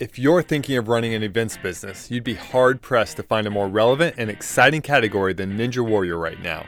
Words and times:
If 0.00 0.16
you're 0.16 0.44
thinking 0.44 0.76
of 0.76 0.86
running 0.86 1.12
an 1.14 1.24
events 1.24 1.56
business, 1.56 2.08
you'd 2.08 2.22
be 2.22 2.34
hard 2.34 2.80
pressed 2.80 3.16
to 3.16 3.24
find 3.24 3.48
a 3.48 3.50
more 3.50 3.66
relevant 3.66 4.14
and 4.16 4.30
exciting 4.30 4.80
category 4.80 5.32
than 5.32 5.58
Ninja 5.58 5.84
Warrior 5.84 6.16
right 6.16 6.40
now. 6.40 6.66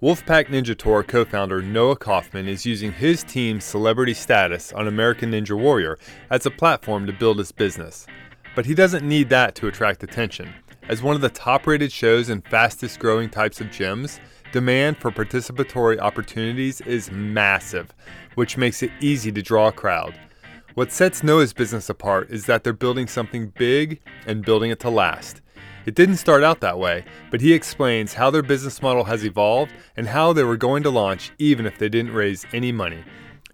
Wolfpack 0.00 0.46
Ninja 0.46 0.78
Tour 0.78 1.02
co 1.02 1.24
founder 1.24 1.60
Noah 1.60 1.96
Kaufman 1.96 2.46
is 2.46 2.64
using 2.64 2.92
his 2.92 3.24
team's 3.24 3.64
celebrity 3.64 4.14
status 4.14 4.72
on 4.72 4.86
American 4.86 5.32
Ninja 5.32 5.58
Warrior 5.58 5.98
as 6.30 6.46
a 6.46 6.52
platform 6.52 7.04
to 7.06 7.12
build 7.12 7.38
his 7.38 7.50
business. 7.50 8.06
But 8.54 8.66
he 8.66 8.76
doesn't 8.76 9.08
need 9.08 9.28
that 9.30 9.56
to 9.56 9.66
attract 9.66 10.04
attention. 10.04 10.54
As 10.88 11.02
one 11.02 11.16
of 11.16 11.20
the 11.20 11.30
top 11.30 11.66
rated 11.66 11.90
shows 11.90 12.28
and 12.28 12.46
fastest 12.46 13.00
growing 13.00 13.28
types 13.28 13.60
of 13.60 13.68
gyms, 13.68 14.20
demand 14.52 14.98
for 14.98 15.10
participatory 15.10 15.98
opportunities 15.98 16.80
is 16.82 17.10
massive, 17.10 17.92
which 18.36 18.56
makes 18.56 18.84
it 18.84 18.92
easy 19.00 19.32
to 19.32 19.42
draw 19.42 19.66
a 19.66 19.72
crowd. 19.72 20.14
What 20.74 20.90
sets 20.90 21.22
Noah's 21.22 21.52
business 21.52 21.90
apart 21.90 22.30
is 22.30 22.46
that 22.46 22.64
they're 22.64 22.72
building 22.72 23.06
something 23.06 23.48
big 23.58 24.00
and 24.26 24.42
building 24.42 24.70
it 24.70 24.80
to 24.80 24.88
last. 24.88 25.42
It 25.84 25.94
didn't 25.94 26.16
start 26.16 26.42
out 26.42 26.60
that 26.60 26.78
way, 26.78 27.04
but 27.30 27.42
he 27.42 27.52
explains 27.52 28.14
how 28.14 28.30
their 28.30 28.42
business 28.42 28.80
model 28.80 29.04
has 29.04 29.22
evolved 29.22 29.70
and 29.98 30.06
how 30.06 30.32
they 30.32 30.44
were 30.44 30.56
going 30.56 30.82
to 30.84 30.90
launch 30.90 31.30
even 31.38 31.66
if 31.66 31.76
they 31.76 31.90
didn't 31.90 32.14
raise 32.14 32.46
any 32.54 32.72
money. 32.72 33.04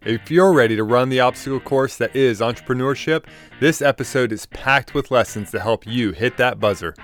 If 0.03 0.31
you're 0.31 0.53
ready 0.53 0.77
to 0.77 0.85
run 0.85 1.09
the 1.09 1.19
obstacle 1.19 1.59
course 1.59 1.97
that 1.97 2.15
is 2.15 2.39
entrepreneurship, 2.39 3.25
this 3.59 3.83
episode 3.83 4.31
is 4.31 4.47
packed 4.47 4.95
with 4.95 5.11
lessons 5.11 5.51
to 5.51 5.59
help 5.59 5.89
you 5.89 6.13
hit 6.13 6.37
that 6.37 6.61
buzzer. 6.61 6.95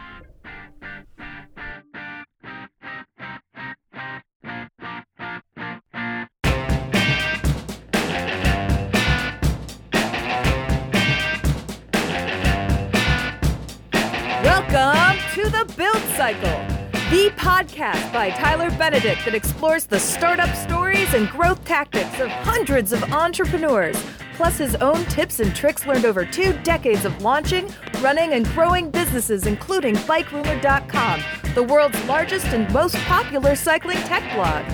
Cycle, 16.16 16.64
the 17.10 17.32
podcast 17.36 18.12
by 18.12 18.30
Tyler 18.30 18.70
Benedict 18.78 19.24
that 19.24 19.34
explores 19.34 19.84
the 19.84 19.98
startup 19.98 20.54
stories 20.54 21.12
and 21.12 21.28
growth 21.28 21.64
tactics 21.64 22.20
of 22.20 22.28
hundreds 22.28 22.92
of 22.92 23.02
entrepreneurs, 23.12 24.00
plus 24.36 24.56
his 24.56 24.76
own 24.76 25.04
tips 25.06 25.40
and 25.40 25.54
tricks 25.56 25.86
learned 25.86 26.04
over 26.04 26.24
two 26.24 26.52
decades 26.62 27.04
of 27.04 27.20
launching, 27.20 27.68
running, 28.00 28.34
and 28.34 28.46
growing 28.48 28.92
businesses, 28.92 29.46
including 29.46 29.96
BikeRumor.com, 29.96 31.20
the 31.54 31.62
world's 31.64 32.02
largest 32.04 32.46
and 32.46 32.72
most 32.72 32.94
popular 33.06 33.56
cycling 33.56 33.98
tech 33.98 34.22
blog. 34.34 34.64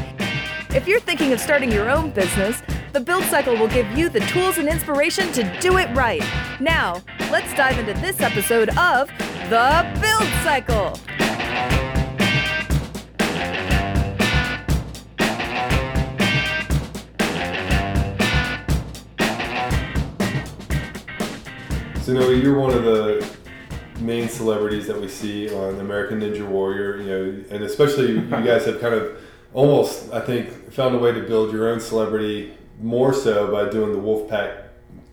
If 0.75 0.87
you're 0.87 1.01
thinking 1.01 1.33
of 1.33 1.41
starting 1.41 1.73
your 1.73 1.89
own 1.89 2.11
business, 2.11 2.63
the 2.93 3.01
Build 3.01 3.25
Cycle 3.25 3.57
will 3.57 3.69
give 3.69 3.91
you 3.97 4.11
the 4.11 4.21
tools 4.21 4.59
and 4.59 4.69
inspiration 4.69 5.33
to 5.33 5.59
do 5.61 5.79
it 5.79 5.89
right. 5.97 6.23
Now, 6.61 7.03
let's 7.31 7.55
dive 7.55 7.79
into 7.79 7.95
this 7.95 8.21
episode 8.21 8.69
of 8.77 9.09
The 9.49 10.01
Build 10.01 10.29
Cycle. 10.45 10.99
So, 22.01 22.15
Noah, 22.15 22.35
you're 22.35 22.59
one 22.59 22.73
of 22.73 22.83
the 22.85 23.27
main 24.01 24.29
celebrities 24.29 24.87
that 24.87 24.99
we 25.01 25.07
see 25.09 25.53
on 25.55 25.79
American 25.81 26.21
Ninja 26.21 26.47
Warrior, 26.47 26.97
you 26.97 27.07
know, 27.07 27.45
and 27.51 27.63
especially 27.65 28.13
you 28.13 28.21
guys 28.31 28.65
have 28.65 28.81
kind 28.81 28.95
of 28.95 29.19
almost, 29.53 30.11
I 30.13 30.21
think, 30.21 30.73
found 30.73 30.95
a 30.95 30.99
way 30.99 31.13
to 31.13 31.21
build 31.23 31.53
your 31.53 31.69
own 31.69 31.79
celebrity 31.81 32.57
more 32.81 33.13
so 33.13 33.53
by 33.53 33.69
doing 33.71 33.93
the 33.93 33.99
Wolfpack 33.99 34.63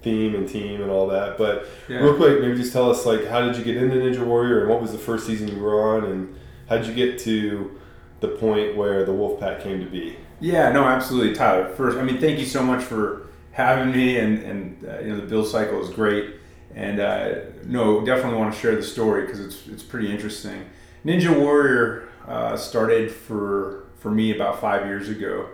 theme 0.02 0.36
and 0.36 0.48
team 0.48 0.82
and 0.82 0.90
all 0.90 1.08
that. 1.08 1.38
But 1.38 1.66
Yeah. 1.90 1.98
real 1.98 2.16
quick, 2.16 2.40
maybe 2.40 2.56
just 2.56 2.72
tell 2.72 2.90
us 2.90 3.06
like 3.06 3.26
how 3.28 3.42
did 3.42 3.58
you 3.58 3.64
get 3.66 3.76
into 3.78 3.96
Ninja 3.98 4.26
Warrior 4.26 4.62
and 4.62 4.70
what 4.70 4.82
was 4.82 4.94
the 4.94 4.98
first 4.98 5.28
season 5.28 5.50
you 5.50 5.60
were 5.62 5.96
on 5.96 6.06
and 6.06 6.36
how 6.70 6.78
did 6.78 6.88
you 6.88 6.94
get 6.94 7.20
to 7.20 7.78
the 8.22 8.30
point 8.30 8.78
where 8.78 9.04
the 9.06 9.12
Wolfpack 9.12 9.62
came 9.62 9.80
to 9.84 9.86
be? 9.90 10.16
Yeah, 10.40 10.72
no, 10.72 10.84
absolutely, 10.86 11.34
Tyler. 11.36 11.68
First, 11.76 11.98
I 11.98 12.04
mean, 12.04 12.20
thank 12.20 12.40
you 12.40 12.46
so 12.46 12.64
much 12.64 12.84
for 12.84 13.28
having 13.52 13.92
me, 13.92 14.20
and 14.20 14.38
and 14.44 14.86
uh, 14.88 15.00
you 15.00 15.08
know 15.10 15.16
the 15.20 15.26
build 15.26 15.48
cycle 15.48 15.82
is 15.82 15.90
great, 15.90 16.36
and 16.78 17.00
uh, 17.00 17.36
no, 17.66 18.06
definitely 18.06 18.38
want 18.38 18.54
to 18.54 18.60
share 18.60 18.76
the 18.76 18.84
story 18.84 19.24
because 19.24 19.40
it's 19.40 19.68
it's 19.68 19.82
pretty 19.82 20.12
interesting. 20.12 20.70
Ninja 21.04 21.36
Warrior 21.36 22.08
uh, 22.28 22.56
started 22.56 23.12
for 23.12 23.86
for 23.98 24.12
me 24.12 24.36
about 24.36 24.62
five 24.62 24.86
years 24.86 25.10
ago, 25.10 25.50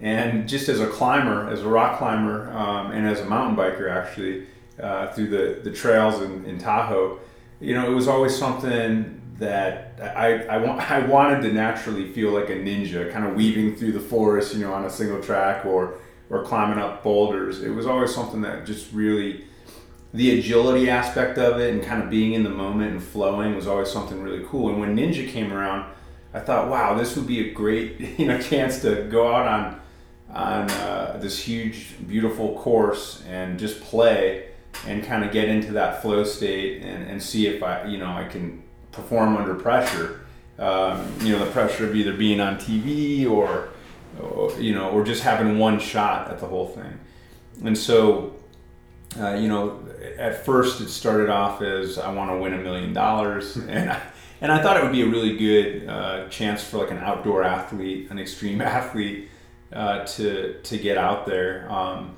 and 0.00 0.48
just 0.48 0.68
as 0.68 0.78
a 0.78 0.86
climber, 0.86 1.50
as 1.50 1.62
a 1.62 1.68
rock 1.68 1.98
climber, 1.98 2.52
um, 2.52 2.92
and 2.92 3.04
as 3.04 3.18
a 3.20 3.24
mountain 3.24 3.56
biker, 3.56 3.90
actually, 3.90 4.46
uh, 4.80 5.08
through 5.12 5.26
the 5.26 5.60
the 5.68 5.72
trails 5.76 6.22
in, 6.22 6.44
in 6.44 6.56
Tahoe, 6.56 7.18
you 7.60 7.74
know, 7.74 7.90
it 7.90 7.94
was 7.94 8.06
always 8.06 8.36
something 8.36 9.20
that 9.38 9.98
I, 10.00 10.44
I, 10.44 10.58
wa- 10.58 10.76
I 10.88 11.00
wanted 11.00 11.42
to 11.48 11.52
naturally 11.52 12.12
feel 12.12 12.30
like 12.30 12.48
a 12.48 12.54
ninja, 12.54 13.10
kind 13.10 13.26
of 13.26 13.34
weaving 13.34 13.74
through 13.74 13.92
the 13.92 14.00
forest, 14.00 14.54
you 14.54 14.60
know, 14.60 14.72
on 14.72 14.84
a 14.84 14.90
single 14.90 15.20
track 15.20 15.66
or, 15.66 15.94
or 16.28 16.44
climbing 16.44 16.78
up 16.78 17.02
boulders. 17.02 17.62
It 17.62 17.70
was 17.70 17.86
always 17.86 18.14
something 18.14 18.42
that 18.42 18.66
just 18.66 18.92
really, 18.92 19.46
the 20.12 20.38
agility 20.38 20.90
aspect 20.90 21.38
of 21.38 21.60
it 21.60 21.72
and 21.72 21.82
kind 21.82 22.02
of 22.02 22.10
being 22.10 22.32
in 22.32 22.42
the 22.42 22.50
moment 22.50 22.92
and 22.92 23.02
flowing 23.02 23.54
was 23.54 23.66
always 23.66 23.90
something 23.90 24.20
really 24.22 24.44
cool. 24.48 24.70
And 24.70 24.80
when 24.80 24.96
Ninja 24.96 25.28
came 25.28 25.52
around, 25.52 25.90
I 26.34 26.40
thought, 26.40 26.68
wow, 26.68 26.94
this 26.94 27.16
would 27.16 27.26
be 27.26 27.50
a 27.50 27.52
great, 27.52 28.00
you 28.18 28.26
know, 28.26 28.40
chance 28.40 28.82
to 28.82 29.04
go 29.04 29.32
out 29.32 29.46
on, 29.46 29.80
on 30.30 30.70
uh, 30.70 31.18
this 31.20 31.40
huge, 31.40 31.94
beautiful 32.08 32.58
course 32.58 33.22
and 33.28 33.58
just 33.58 33.80
play 33.80 34.48
and 34.86 35.04
kind 35.04 35.24
of 35.24 35.32
get 35.32 35.48
into 35.48 35.72
that 35.72 36.02
flow 36.02 36.24
state 36.24 36.82
and, 36.82 37.08
and 37.08 37.22
see 37.22 37.46
if 37.46 37.62
I, 37.62 37.84
you 37.84 37.98
know, 37.98 38.10
I 38.10 38.24
can 38.24 38.62
perform 38.92 39.36
under 39.36 39.54
pressure. 39.54 40.20
Um, 40.58 41.06
you 41.20 41.32
know, 41.32 41.44
the 41.44 41.50
pressure 41.52 41.86
of 41.86 41.96
either 41.96 42.12
being 42.12 42.40
on 42.40 42.56
TV 42.56 43.28
or, 43.28 43.70
or, 44.20 44.52
you 44.60 44.74
know, 44.74 44.90
or 44.90 45.04
just 45.04 45.22
having 45.22 45.58
one 45.58 45.78
shot 45.78 46.30
at 46.30 46.38
the 46.38 46.46
whole 46.46 46.68
thing. 46.68 46.98
And 47.64 47.76
so, 47.76 48.34
uh, 49.18 49.34
you 49.34 49.48
know, 49.48 49.82
at 50.18 50.44
first 50.44 50.80
it 50.80 50.88
started 50.88 51.28
off 51.28 51.62
as 51.62 51.98
I 51.98 52.12
want 52.12 52.30
to 52.30 52.38
win 52.38 52.54
a 52.54 52.58
million 52.58 52.92
dollars, 52.92 53.56
and 53.68 53.90
I, 53.90 54.00
and 54.40 54.52
I 54.52 54.62
thought 54.62 54.76
it 54.76 54.82
would 54.82 54.92
be 54.92 55.02
a 55.02 55.08
really 55.08 55.36
good 55.36 55.88
uh, 55.88 56.28
chance 56.28 56.62
for 56.62 56.78
like 56.78 56.90
an 56.90 56.98
outdoor 56.98 57.42
athlete, 57.42 58.10
an 58.10 58.18
extreme 58.18 58.60
athlete, 58.60 59.28
uh, 59.72 60.04
to 60.04 60.60
to 60.62 60.78
get 60.78 60.96
out 60.96 61.26
there. 61.26 61.70
Um, 61.70 62.14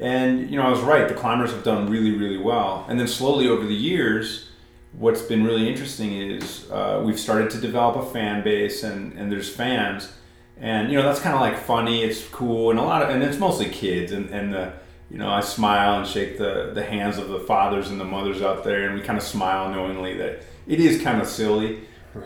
and 0.00 0.50
you 0.50 0.56
know, 0.56 0.62
I 0.62 0.70
was 0.70 0.80
right. 0.80 1.08
The 1.08 1.14
climbers 1.14 1.52
have 1.52 1.62
done 1.62 1.88
really, 1.88 2.12
really 2.12 2.38
well. 2.38 2.84
And 2.88 2.98
then 2.98 3.06
slowly 3.06 3.48
over 3.48 3.64
the 3.64 3.74
years, 3.74 4.48
what's 4.92 5.22
been 5.22 5.44
really 5.44 5.68
interesting 5.68 6.12
is 6.12 6.68
uh, 6.70 7.02
we've 7.04 7.18
started 7.18 7.50
to 7.50 7.58
develop 7.58 7.96
a 7.96 8.10
fan 8.10 8.42
base, 8.42 8.82
and 8.82 9.12
and 9.18 9.30
there's 9.30 9.48
fans, 9.48 10.12
and 10.58 10.90
you 10.90 10.98
know 10.98 11.04
that's 11.04 11.20
kind 11.20 11.34
of 11.34 11.40
like 11.40 11.56
funny. 11.56 12.02
It's 12.02 12.26
cool, 12.28 12.70
and 12.70 12.78
a 12.78 12.82
lot 12.82 13.02
of, 13.02 13.10
and 13.10 13.22
it's 13.22 13.38
mostly 13.38 13.68
kids, 13.68 14.10
and 14.10 14.28
and 14.30 14.52
the 14.52 14.72
you 15.10 15.18
know 15.18 15.28
I 15.28 15.40
smile 15.40 15.98
and 15.98 16.06
shake 16.06 16.38
the 16.38 16.70
the 16.74 16.84
hands 16.84 17.18
of 17.18 17.28
the 17.28 17.40
fathers 17.40 17.90
and 17.90 18.00
the 18.00 18.04
mothers 18.04 18.42
out 18.42 18.64
there, 18.64 18.86
and 18.88 18.94
we 18.94 19.00
kind 19.00 19.18
of 19.18 19.24
smile 19.24 19.70
knowingly 19.70 20.16
that 20.18 20.42
it 20.66 20.80
is 20.80 21.02
kind 21.02 21.20
of 21.20 21.26
silly. 21.26 21.80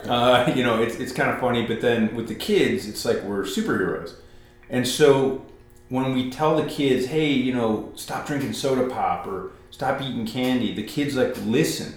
Uh, 0.05 0.53
you 0.57 0.63
know, 0.63 0.83
it's 0.83 0.97
it's 0.97 1.13
kind 1.13 1.31
of 1.31 1.39
funny, 1.41 1.67
but 1.67 1.81
then 1.81 2.15
with 2.15 2.29
the 2.29 2.35
kids, 2.35 2.87
it's 2.89 3.05
like 3.05 3.23
we're 3.23 3.43
superheroes, 3.43 4.15
and 4.71 4.87
so 4.87 5.45
when 5.89 6.15
we 6.15 6.31
tell 6.31 6.57
the 6.57 6.69
kids, 6.69 7.07
hey, 7.07 7.31
you 7.33 7.55
know, 7.55 7.91
stop 7.95 8.27
drinking 8.27 8.53
soda 8.53 8.93
pop 8.93 9.27
or 9.27 9.53
stop 9.71 10.03
eating 10.03 10.27
candy, 10.27 10.75
the 10.75 10.83
kids 10.83 11.17
like 11.17 11.35
listen 11.47 11.95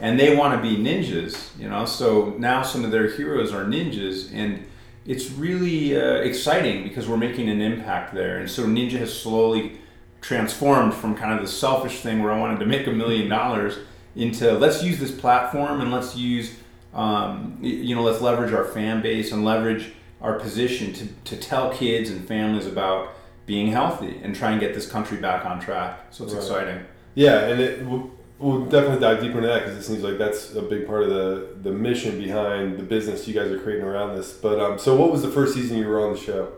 and 0.00 0.18
they 0.18 0.34
want 0.34 0.54
to 0.54 0.60
be 0.60 0.76
ninjas, 0.76 1.56
you 1.58 1.68
know. 1.68 1.84
So 1.84 2.34
now 2.38 2.62
some 2.62 2.84
of 2.84 2.90
their 2.90 3.10
heroes 3.10 3.52
are 3.52 3.64
ninjas, 3.64 4.32
and 4.32 4.66
it's 5.06 5.30
really 5.30 5.96
uh, 5.96 6.16
exciting 6.16 6.82
because 6.82 7.08
we're 7.08 7.16
making 7.16 7.48
an 7.48 7.60
impact 7.60 8.14
there. 8.14 8.38
And 8.38 8.50
so 8.50 8.64
Ninja 8.64 8.98
has 8.98 9.18
slowly 9.18 9.78
transformed 10.24 10.94
from 10.94 11.14
kind 11.14 11.34
of 11.34 11.42
the 11.42 11.52
selfish 11.52 12.00
thing 12.00 12.22
where 12.22 12.32
I 12.32 12.38
wanted 12.38 12.58
to 12.60 12.66
make 12.66 12.86
a 12.86 12.90
million 12.90 13.28
dollars 13.28 13.76
into 14.16 14.52
let's 14.54 14.82
use 14.82 14.98
this 14.98 15.10
platform 15.10 15.82
and 15.82 15.92
let's 15.92 16.16
use, 16.16 16.56
um, 16.94 17.58
you 17.60 17.94
know, 17.94 18.02
let's 18.02 18.22
leverage 18.22 18.52
our 18.54 18.64
fan 18.64 19.02
base 19.02 19.32
and 19.32 19.44
leverage 19.44 19.92
our 20.22 20.38
position 20.38 20.94
to, 20.94 21.06
to 21.24 21.36
tell 21.36 21.70
kids 21.74 22.08
and 22.08 22.26
families 22.26 22.66
about 22.66 23.12
being 23.44 23.66
healthy 23.66 24.18
and 24.22 24.34
try 24.34 24.50
and 24.52 24.60
get 24.60 24.72
this 24.72 24.90
country 24.90 25.18
back 25.18 25.44
on 25.44 25.60
track. 25.60 26.06
So 26.10 26.24
it's 26.24 26.32
Right. 26.32 26.42
exciting. 26.42 26.84
Yeah, 27.14 27.40
and 27.48 27.60
it, 27.60 27.84
we'll, 27.84 28.10
we'll 28.38 28.64
definitely 28.64 29.00
dive 29.00 29.20
deeper 29.20 29.36
into 29.36 29.48
that 29.48 29.64
because 29.64 29.76
it 29.76 29.82
seems 29.82 30.02
like 30.02 30.16
that's 30.16 30.54
a 30.54 30.62
big 30.62 30.86
part 30.86 31.02
of 31.02 31.10
the, 31.10 31.48
the 31.62 31.70
mission 31.70 32.18
behind 32.18 32.78
the 32.78 32.82
business 32.82 33.28
you 33.28 33.34
guys 33.34 33.52
are 33.52 33.58
creating 33.58 33.84
around 33.84 34.16
this. 34.16 34.32
But 34.32 34.58
um, 34.58 34.78
so, 34.78 34.96
what 34.96 35.12
was 35.12 35.20
the 35.20 35.30
first 35.30 35.52
season 35.52 35.76
you 35.76 35.86
were 35.86 36.00
on 36.06 36.14
the 36.14 36.18
show? 36.18 36.50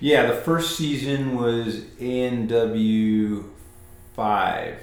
Yeah, 0.00 0.26
the 0.26 0.34
first 0.34 0.76
season 0.76 1.36
was 1.36 1.80
ANW 2.00 3.44
five. 4.14 4.78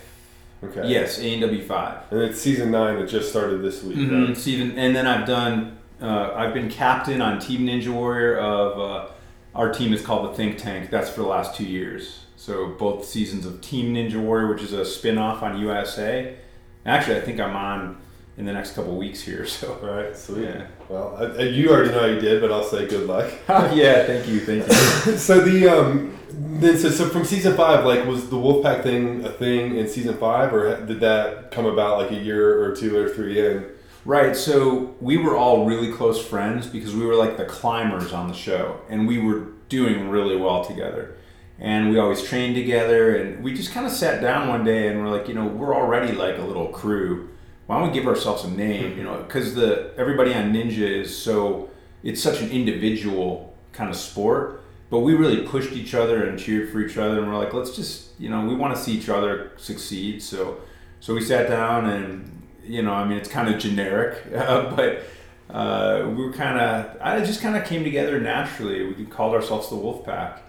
Okay. 0.63 0.87
Yes, 0.87 1.19
ANW 1.19 1.63
five. 1.63 2.03
And 2.11 2.21
it's 2.21 2.39
season 2.39 2.71
nine 2.71 2.99
that 2.99 3.09
just 3.09 3.29
started 3.29 3.61
this 3.61 3.83
week. 3.83 3.97
Mm-hmm. 3.97 4.25
right? 4.25 4.37
Steven, 4.37 4.77
and 4.77 4.95
then 4.95 5.07
I've 5.07 5.27
done. 5.27 5.77
Uh, 6.01 6.33
I've 6.35 6.53
been 6.53 6.69
captain 6.69 7.21
on 7.21 7.39
Team 7.39 7.61
Ninja 7.67 7.93
Warrior 7.93 8.37
of. 8.37 8.79
Uh, 8.79 9.07
our 9.53 9.73
team 9.73 9.91
is 9.93 10.01
called 10.01 10.31
the 10.31 10.33
Think 10.37 10.57
Tank. 10.57 10.89
That's 10.89 11.09
for 11.09 11.21
the 11.21 11.27
last 11.27 11.55
two 11.55 11.65
years. 11.65 12.25
So 12.37 12.69
both 12.69 13.03
seasons 13.03 13.45
of 13.45 13.59
Team 13.59 13.93
Ninja 13.93 14.15
Warrior, 14.15 14.47
which 14.53 14.63
is 14.63 14.71
a 14.71 14.85
spin-off 14.85 15.43
on 15.43 15.59
USA, 15.59 16.37
Actually, 16.85 17.17
I 17.17 17.21
think 17.21 17.39
I'm 17.39 17.55
on 17.55 18.00
in 18.37 18.45
the 18.45 18.53
next 18.53 18.73
couple 18.73 18.95
weeks 18.97 19.21
here. 19.21 19.45
So 19.47 19.77
right, 19.81 20.15
sweet. 20.15 20.45
Yeah. 20.45 20.67
Well, 20.89 21.15
I, 21.19 21.41
I- 21.41 21.43
you 21.43 21.69
already 21.69 21.91
know 21.91 22.05
you 22.05 22.19
did, 22.19 22.41
but 22.41 22.51
I'll 22.51 22.63
say 22.63 22.87
good 22.87 23.07
luck. 23.07 23.31
yeah, 23.49 24.05
thank 24.05 24.27
you, 24.27 24.39
thank 24.39 24.67
you. 24.67 25.17
so 25.17 25.41
the 25.41 25.67
um, 25.67 26.17
then 26.31 26.77
so, 26.77 26.89
so 26.89 27.09
from 27.09 27.25
season 27.25 27.55
five, 27.55 27.85
like, 27.85 28.05
was 28.05 28.29
the 28.29 28.37
Wolfpack 28.37 28.83
thing 28.83 29.25
a 29.25 29.31
thing 29.31 29.75
in 29.77 29.87
season 29.87 30.17
five, 30.17 30.53
or 30.53 30.83
did 30.85 30.99
that 31.01 31.51
come 31.51 31.65
about 31.65 31.97
like 31.99 32.11
a 32.11 32.15
year 32.23 32.63
or 32.63 32.75
two 32.75 32.95
or 32.97 33.09
three 33.09 33.39
in? 33.45 33.65
Right. 34.05 34.35
So 34.35 34.95
we 34.99 35.17
were 35.17 35.37
all 35.37 35.65
really 35.65 35.91
close 35.91 36.25
friends 36.25 36.65
because 36.67 36.95
we 36.95 37.05
were 37.05 37.15
like 37.15 37.37
the 37.37 37.45
climbers 37.45 38.13
on 38.13 38.27
the 38.29 38.33
show, 38.33 38.79
and 38.89 39.07
we 39.07 39.19
were 39.19 39.47
doing 39.69 40.09
really 40.09 40.35
well 40.35 40.63
together. 40.65 41.15
And 41.59 41.91
we 41.91 41.99
always 41.99 42.23
trained 42.23 42.55
together, 42.55 43.15
and 43.15 43.43
we 43.43 43.53
just 43.53 43.71
kind 43.71 43.85
of 43.85 43.91
sat 43.91 44.19
down 44.21 44.47
one 44.47 44.63
day 44.63 44.87
and 44.87 44.99
we're 44.99 45.11
like, 45.15 45.27
you 45.27 45.35
know, 45.35 45.45
we're 45.45 45.75
already 45.75 46.11
like 46.13 46.37
a 46.39 46.41
little 46.41 46.69
crew. 46.69 47.29
Why 47.67 47.79
don't 47.79 47.89
we 47.89 47.93
give 47.93 48.07
ourselves 48.07 48.43
a 48.43 48.51
name? 48.51 48.97
You 48.97 49.03
know, 49.03 49.17
because 49.23 49.55
the 49.55 49.91
everybody 49.97 50.33
on 50.33 50.53
Ninja 50.53 50.79
is 50.79 51.15
so 51.15 51.69
it's 52.03 52.21
such 52.21 52.41
an 52.41 52.49
individual 52.49 53.55
kind 53.71 53.89
of 53.89 53.95
sport, 53.95 54.63
but 54.89 54.99
we 54.99 55.13
really 55.13 55.47
pushed 55.47 55.71
each 55.71 55.93
other 55.93 56.25
and 56.25 56.37
cheered 56.37 56.71
for 56.71 56.79
each 56.81 56.97
other, 56.97 57.19
and 57.19 57.27
we're 57.27 57.37
like, 57.37 57.53
let's 57.53 57.75
just, 57.75 58.19
you 58.19 58.29
know, 58.29 58.45
we 58.45 58.55
want 58.55 58.75
to 58.75 58.81
see 58.81 58.91
each 58.91 59.07
other 59.07 59.51
succeed. 59.57 60.21
So, 60.21 60.57
so 60.99 61.13
we 61.13 61.21
sat 61.21 61.47
down 61.47 61.85
and 61.85 62.41
you 62.63 62.81
know, 62.81 62.93
I 62.93 63.07
mean, 63.07 63.17
it's 63.17 63.29
kind 63.29 63.53
of 63.53 63.59
generic, 63.59 64.25
uh, 64.35 64.75
but 64.75 65.03
uh, 65.49 66.05
we 66.07 66.25
were 66.25 66.33
kind 66.33 66.59
of, 66.59 66.97
I 67.01 67.23
just 67.23 67.41
kind 67.41 67.55
of 67.55 67.65
came 67.65 67.83
together 67.83 68.19
naturally. 68.19 68.93
We 68.93 69.05
called 69.05 69.33
ourselves 69.33 69.69
the 69.69 69.75
Wolf 69.75 70.05
Pack. 70.05 70.41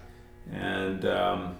And, 0.51 1.05
um, 1.05 1.57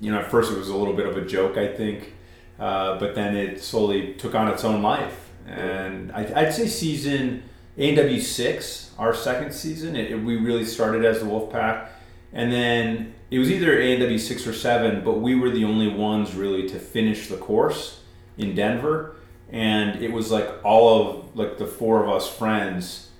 you 0.00 0.10
know, 0.10 0.18
at 0.18 0.30
first 0.30 0.52
it 0.52 0.58
was 0.58 0.68
a 0.68 0.76
little 0.76 0.94
bit 0.94 1.06
of 1.06 1.16
a 1.16 1.24
joke, 1.24 1.56
I 1.56 1.68
think, 1.68 2.12
uh, 2.58 2.98
but 2.98 3.14
then 3.14 3.36
it 3.36 3.62
slowly 3.62 4.14
took 4.14 4.34
on 4.34 4.48
its 4.48 4.64
own 4.64 4.82
life. 4.82 5.30
And 5.46 6.10
I, 6.12 6.42
I'd 6.42 6.54
say 6.54 6.66
season 6.66 7.42
ANW 7.78 8.20
6, 8.20 8.92
our 8.98 9.14
second 9.14 9.52
season, 9.52 9.96
it, 9.96 10.10
it- 10.12 10.22
we 10.22 10.36
really 10.36 10.64
started 10.64 11.04
as 11.04 11.20
the 11.20 11.26
Wolf 11.26 11.50
Pack. 11.52 11.90
And 12.32 12.52
then 12.52 13.14
it 13.30 13.38
was 13.38 13.50
either 13.50 13.76
ANW 13.76 14.18
6 14.18 14.46
or 14.46 14.52
7, 14.52 15.04
but 15.04 15.20
we 15.20 15.34
were 15.34 15.50
the 15.50 15.64
only 15.64 15.88
ones 15.88 16.34
really 16.34 16.68
to 16.68 16.78
finish 16.78 17.28
the 17.28 17.36
course 17.36 18.00
in 18.38 18.54
Denver 18.54 19.16
and 19.50 20.02
it 20.02 20.10
was 20.10 20.32
like 20.32 20.48
all 20.64 21.00
of 21.08 21.36
like 21.36 21.58
the 21.58 21.66
four 21.66 22.02
of 22.02 22.08
us 22.08 22.28
friends 22.34 23.10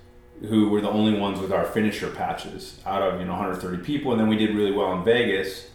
who 0.48 0.68
were 0.70 0.80
the 0.80 0.88
only 0.90 1.16
ones 1.20 1.38
with 1.38 1.52
our 1.52 1.64
finisher 1.66 2.10
patches 2.10 2.80
out 2.86 3.02
of 3.02 3.20
you 3.20 3.26
know 3.26 3.32
130 3.32 3.84
people 3.84 4.10
and 4.10 4.20
then 4.20 4.26
we 4.26 4.36
did 4.36 4.54
really 4.56 4.72
well 4.72 4.92
in 4.94 5.04
vegas 5.04 5.68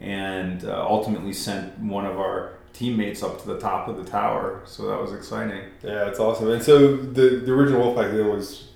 and 0.00 0.64
uh, 0.64 0.86
ultimately 0.88 1.32
sent 1.32 1.76
one 1.80 2.06
of 2.06 2.18
our 2.18 2.57
teammates 2.78 3.22
up 3.22 3.40
to 3.42 3.46
the 3.48 3.58
top 3.58 3.88
of 3.88 3.96
the 3.96 4.04
tower 4.04 4.62
so 4.64 4.86
that 4.88 5.00
was 5.00 5.12
exciting 5.12 5.62
Yeah, 5.82 6.08
it's 6.08 6.20
awesome. 6.20 6.50
And 6.50 6.62
so 6.62 6.96
the 6.96 7.26
the 7.46 7.52
original 7.52 7.80
Wolfpack 7.82 8.12
then 8.12 8.28
was, 8.28 8.68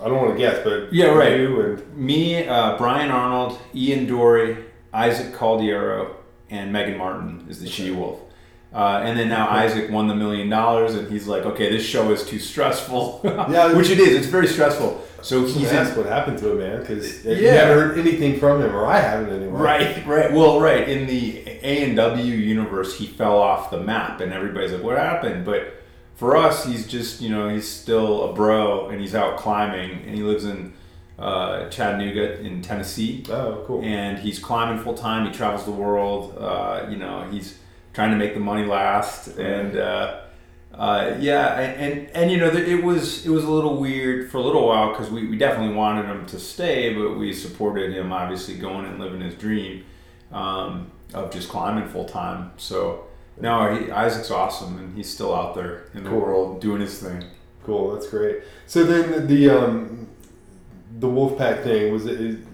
I 0.00 0.04
don't 0.08 0.16
want 0.16 0.32
to 0.32 0.38
guess, 0.38 0.64
but 0.64 0.92
Yeah, 0.92 1.08
right. 1.08 1.38
You 1.40 1.60
and 1.60 1.96
me 1.96 2.46
uh, 2.46 2.78
brian 2.78 3.10
arnold 3.10 3.58
ian 3.74 4.06
dory 4.06 4.56
isaac 4.94 5.34
caldiero 5.34 6.14
and 6.48 6.72
megan 6.72 6.96
martin 6.96 7.44
is 7.50 7.60
the 7.60 7.68
she 7.68 7.90
wolf 7.90 8.18
uh, 8.72 9.00
and 9.02 9.18
then 9.18 9.30
now 9.30 9.48
Isaac 9.48 9.90
won 9.90 10.08
the 10.08 10.14
million 10.14 10.50
dollars, 10.50 10.94
and 10.94 11.10
he's 11.10 11.26
like, 11.26 11.44
"Okay, 11.46 11.70
this 11.70 11.82
show 11.82 12.12
is 12.12 12.22
too 12.26 12.38
stressful." 12.38 13.20
Yeah. 13.24 13.72
which 13.72 13.88
it 13.88 13.98
is. 13.98 14.14
It's 14.14 14.26
very 14.26 14.46
stressful. 14.46 15.02
So 15.22 15.46
he's 15.46 15.72
asked 15.72 15.96
what 15.96 16.04
happened 16.04 16.38
to 16.40 16.50
him, 16.52 16.58
man, 16.58 16.80
because 16.80 17.24
you 17.24 17.32
Yeah. 17.32 17.52
haven't 17.64 17.78
heard 17.78 17.98
anything 17.98 18.38
from 18.38 18.60
him, 18.60 18.76
or 18.76 18.84
I 18.84 19.00
haven't 19.00 19.30
anyway. 19.34 19.58
Right, 19.58 20.06
right. 20.06 20.30
Well, 20.30 20.60
right. 20.60 20.86
In 20.86 21.06
the 21.06 21.47
A 21.62 21.84
and 21.84 21.96
W 21.96 22.34
universe, 22.34 22.98
he 22.98 23.06
fell 23.06 23.38
off 23.38 23.70
the 23.70 23.80
map, 23.80 24.20
and 24.20 24.32
everybody's 24.32 24.72
like, 24.72 24.82
"What 24.82 24.98
happened?" 24.98 25.44
But 25.44 25.74
for 26.14 26.36
us, 26.36 26.64
he's 26.64 26.86
just 26.86 27.20
you 27.20 27.28
know 27.30 27.48
he's 27.48 27.68
still 27.68 28.30
a 28.30 28.32
bro, 28.32 28.88
and 28.88 29.00
he's 29.00 29.14
out 29.14 29.36
climbing, 29.36 30.02
and 30.06 30.14
he 30.14 30.22
lives 30.22 30.44
in 30.44 30.72
uh, 31.18 31.68
Chattanooga 31.68 32.40
in 32.40 32.62
Tennessee, 32.62 33.24
Oh, 33.30 33.64
cool. 33.66 33.82
and 33.82 34.18
he's 34.18 34.38
climbing 34.38 34.82
full 34.82 34.94
time. 34.94 35.26
He 35.26 35.32
travels 35.32 35.64
the 35.64 35.72
world. 35.72 36.36
Uh, 36.38 36.86
you 36.90 36.96
know, 36.96 37.26
he's 37.30 37.58
trying 37.92 38.10
to 38.10 38.16
make 38.16 38.34
the 38.34 38.40
money 38.40 38.64
last, 38.64 39.26
and 39.38 39.76
uh, 39.76 40.20
uh, 40.74 41.16
yeah, 41.18 41.58
and, 41.58 41.80
and 41.98 42.10
and 42.16 42.30
you 42.30 42.36
know 42.38 42.48
it 42.48 42.84
was 42.84 43.26
it 43.26 43.30
was 43.30 43.42
a 43.44 43.50
little 43.50 43.78
weird 43.80 44.30
for 44.30 44.38
a 44.38 44.42
little 44.42 44.66
while 44.68 44.90
because 44.90 45.10
we, 45.10 45.26
we 45.26 45.36
definitely 45.36 45.74
wanted 45.74 46.04
him 46.06 46.24
to 46.26 46.38
stay, 46.38 46.94
but 46.94 47.18
we 47.18 47.32
supported 47.32 47.92
him 47.92 48.12
obviously 48.12 48.54
going 48.56 48.84
and 48.86 49.00
living 49.00 49.20
his 49.20 49.34
dream 49.34 49.84
um, 50.32 50.90
of 51.14 51.32
just 51.32 51.48
climbing 51.48 51.88
full 51.88 52.04
time. 52.04 52.52
So 52.56 53.04
no, 53.40 53.74
he, 53.74 53.90
Isaac's 53.90 54.30
awesome, 54.30 54.78
and 54.78 54.96
he's 54.96 55.08
still 55.12 55.34
out 55.34 55.54
there 55.54 55.84
in 55.94 56.04
the 56.04 56.10
Cool. 56.10 56.20
world 56.20 56.60
doing 56.60 56.80
his 56.80 56.98
thing. 57.00 57.24
Cool, 57.64 57.92
that's 57.94 58.08
great. 58.08 58.42
So 58.66 58.84
then 58.84 59.26
the 59.26 59.50
um, 59.50 60.08
the 60.98 61.06
Wolfpack 61.06 61.62
thing 61.64 61.92
was 61.92 62.06
it 62.06 62.20
is- 62.20 62.44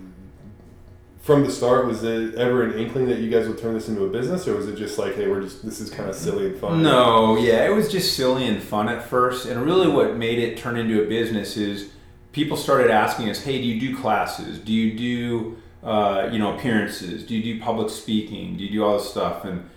from 1.22 1.42
the 1.42 1.50
start. 1.50 1.86
Was 1.86 2.04
it 2.04 2.34
ever 2.34 2.64
an 2.64 2.78
inkling 2.78 3.06
that 3.08 3.18
you 3.20 3.30
guys 3.30 3.48
would 3.48 3.56
turn 3.58 3.72
this 3.72 3.88
into 3.88 4.04
a 4.04 4.10
business, 4.10 4.46
or 4.46 4.54
was 4.56 4.68
it 4.68 4.76
just 4.76 4.98
like, 4.98 5.14
hey, 5.16 5.26
we're 5.28 5.40
just 5.40 5.64
this 5.64 5.80
is 5.80 5.88
kind 5.90 6.10
of 6.10 6.14
silly 6.14 6.46
and 6.48 6.58
fun? 6.58 6.82
No, 6.82 7.36
yeah, 7.38 7.64
it 7.66 7.70
was 7.74 7.90
just 7.90 8.14
silly 8.14 8.46
and 8.46 8.62
fun 8.62 8.88
at 8.90 9.02
first. 9.08 9.46
And 9.46 9.64
really, 9.64 9.88
what 9.88 10.16
made 10.16 10.38
it 10.38 10.58
turn 10.58 10.76
into 10.76 11.02
a 11.02 11.06
business 11.06 11.56
is 11.56 11.90
people 12.32 12.56
started 12.58 12.90
asking 12.90 13.30
us, 13.30 13.42
"Hey, 13.42 13.58
do 13.60 13.66
you 13.66 13.80
do 13.80 13.96
classes? 13.96 14.58
Do 14.58 14.72
you 14.72 14.98
do 14.98 15.56
uh, 15.84 16.28
you 16.32 16.38
know 16.38 16.56
appearances? 16.56 17.24
Do 17.24 17.36
you 17.36 17.42
do 17.54 17.60
public 17.60 17.90
speaking? 17.90 18.56
Do 18.56 18.64
you 18.64 18.70
do 18.70 18.84
all 18.84 18.98
this 18.98 19.10
stuff?" 19.10 19.44
And 19.44 19.68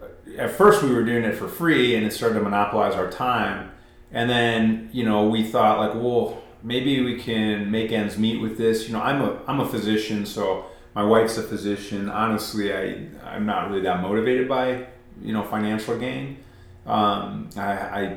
uh, 0.00 0.06
at 0.36 0.50
first, 0.50 0.82
we 0.82 0.94
were 0.94 1.04
doing 1.04 1.24
it 1.24 1.34
for 1.34 1.48
free, 1.48 1.94
and 1.94 2.06
it 2.06 2.12
started 2.12 2.34
to 2.34 2.42
monopolize 2.42 2.94
our 2.94 3.10
time. 3.10 3.70
And 4.10 4.30
then, 4.30 4.88
you 4.92 5.04
know, 5.04 5.28
we 5.28 5.44
thought 5.44 5.78
like, 5.78 5.94
well, 5.94 6.42
maybe 6.62 7.02
we 7.02 7.18
can 7.18 7.70
make 7.70 7.92
ends 7.92 8.18
meet 8.18 8.40
with 8.40 8.56
this. 8.56 8.86
You 8.86 8.94
know, 8.94 9.00
I'm 9.00 9.20
a 9.20 9.40
I'm 9.46 9.60
a 9.60 9.68
physician, 9.68 10.26
so 10.26 10.66
my 10.94 11.02
wife's 11.02 11.36
a 11.38 11.42
physician. 11.42 12.08
Honestly, 12.08 12.72
I 12.72 13.06
I'm 13.24 13.46
not 13.46 13.68
really 13.68 13.82
that 13.82 14.02
motivated 14.02 14.48
by 14.48 14.86
you 15.22 15.32
know 15.32 15.42
financial 15.44 15.98
gain. 15.98 16.38
Um, 16.86 17.50
I, 17.56 17.72
I 17.72 18.16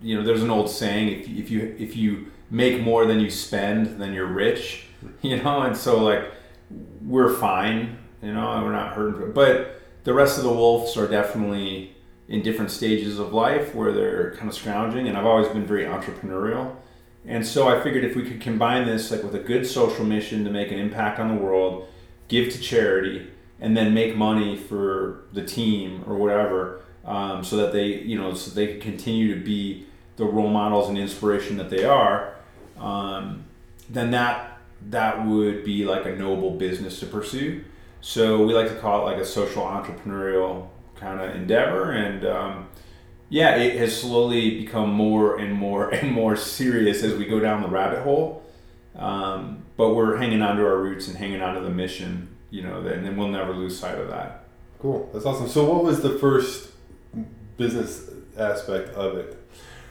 you 0.00 0.16
know 0.16 0.24
there's 0.24 0.42
an 0.42 0.50
old 0.50 0.70
saying 0.70 1.08
if 1.08 1.28
if 1.28 1.50
you 1.50 1.76
if 1.78 1.96
you 1.96 2.26
make 2.50 2.80
more 2.80 3.06
than 3.06 3.20
you 3.20 3.30
spend, 3.30 4.00
then 4.00 4.12
you're 4.12 4.26
rich. 4.26 4.84
You 5.22 5.40
know, 5.40 5.62
and 5.62 5.76
so 5.76 6.02
like 6.02 6.24
we're 7.04 7.34
fine. 7.34 7.98
You 8.22 8.34
know, 8.34 8.62
we're 8.64 8.72
not 8.72 8.94
hurting. 8.94 9.32
But 9.32 9.80
the 10.04 10.12
rest 10.12 10.38
of 10.38 10.44
the 10.44 10.52
wolves 10.52 10.96
are 10.96 11.06
definitely 11.06 11.94
in 12.28 12.42
different 12.42 12.70
stages 12.70 13.18
of 13.18 13.32
life 13.32 13.74
where 13.74 13.92
they're 13.92 14.34
kind 14.36 14.48
of 14.48 14.54
scrounging, 14.54 15.08
and 15.08 15.16
I've 15.16 15.26
always 15.26 15.48
been 15.48 15.66
very 15.66 15.84
entrepreneurial. 15.84 16.74
And 17.26 17.46
so 17.46 17.68
I 17.68 17.80
figured 17.82 18.04
if 18.04 18.16
we 18.16 18.22
could 18.22 18.40
combine 18.40 18.86
this 18.86 19.10
like 19.10 19.22
with 19.22 19.34
a 19.34 19.38
good 19.38 19.66
social 19.66 20.04
mission 20.04 20.44
to 20.44 20.50
make 20.50 20.70
an 20.70 20.78
impact 20.78 21.18
on 21.18 21.28
the 21.28 21.42
world, 21.42 21.88
give 22.28 22.52
to 22.52 22.60
charity, 22.60 23.28
and 23.60 23.76
then 23.76 23.92
make 23.92 24.16
money 24.16 24.56
for 24.56 25.24
the 25.32 25.44
team 25.44 26.04
or 26.06 26.16
whatever, 26.16 26.82
um, 27.04 27.42
so 27.42 27.56
that 27.56 27.72
they 27.72 27.86
you 27.86 28.16
know 28.16 28.34
so 28.34 28.50
they 28.50 28.66
can 28.66 28.80
continue 28.80 29.34
to 29.34 29.40
be 29.40 29.86
the 30.16 30.24
role 30.24 30.50
models 30.50 30.88
and 30.88 30.98
inspiration 30.98 31.56
that 31.56 31.70
they 31.70 31.84
are, 31.84 32.34
um, 32.78 33.44
then 33.88 34.10
that 34.10 34.57
that 34.82 35.26
would 35.26 35.64
be 35.64 35.84
like 35.84 36.06
a 36.06 36.14
noble 36.14 36.52
business 36.52 37.00
to 37.00 37.06
pursue. 37.06 37.64
So 38.00 38.44
we 38.44 38.54
like 38.54 38.68
to 38.68 38.76
call 38.76 39.02
it 39.02 39.12
like 39.12 39.20
a 39.20 39.26
social 39.26 39.62
entrepreneurial 39.62 40.68
kind 40.96 41.20
of 41.20 41.34
endeavor, 41.34 41.92
and 41.92 42.24
um, 42.24 42.68
yeah, 43.28 43.56
it 43.56 43.76
has 43.78 44.00
slowly 44.00 44.60
become 44.60 44.90
more 44.90 45.38
and 45.38 45.52
more 45.52 45.90
and 45.94 46.12
more 46.12 46.36
serious 46.36 47.02
as 47.02 47.14
we 47.14 47.26
go 47.26 47.40
down 47.40 47.62
the 47.62 47.68
rabbit 47.68 48.00
hole. 48.00 48.44
Um, 48.96 49.64
but 49.76 49.94
we're 49.94 50.16
hanging 50.16 50.42
on 50.42 50.56
to 50.56 50.66
our 50.66 50.76
roots 50.76 51.06
and 51.06 51.16
hanging 51.16 51.40
on 51.40 51.54
to 51.54 51.60
the 51.60 51.70
mission, 51.70 52.34
you 52.50 52.62
know, 52.62 52.78
and 52.78 53.06
then 53.06 53.16
we'll 53.16 53.28
never 53.28 53.52
lose 53.52 53.78
sight 53.78 53.96
of 53.96 54.08
that. 54.08 54.44
Cool, 54.80 55.08
that's 55.12 55.24
awesome. 55.24 55.48
So, 55.48 55.64
what 55.72 55.84
was 55.84 56.00
the 56.00 56.18
first 56.18 56.70
business 57.56 58.10
aspect 58.36 58.90
of 58.90 59.16
it? 59.16 59.36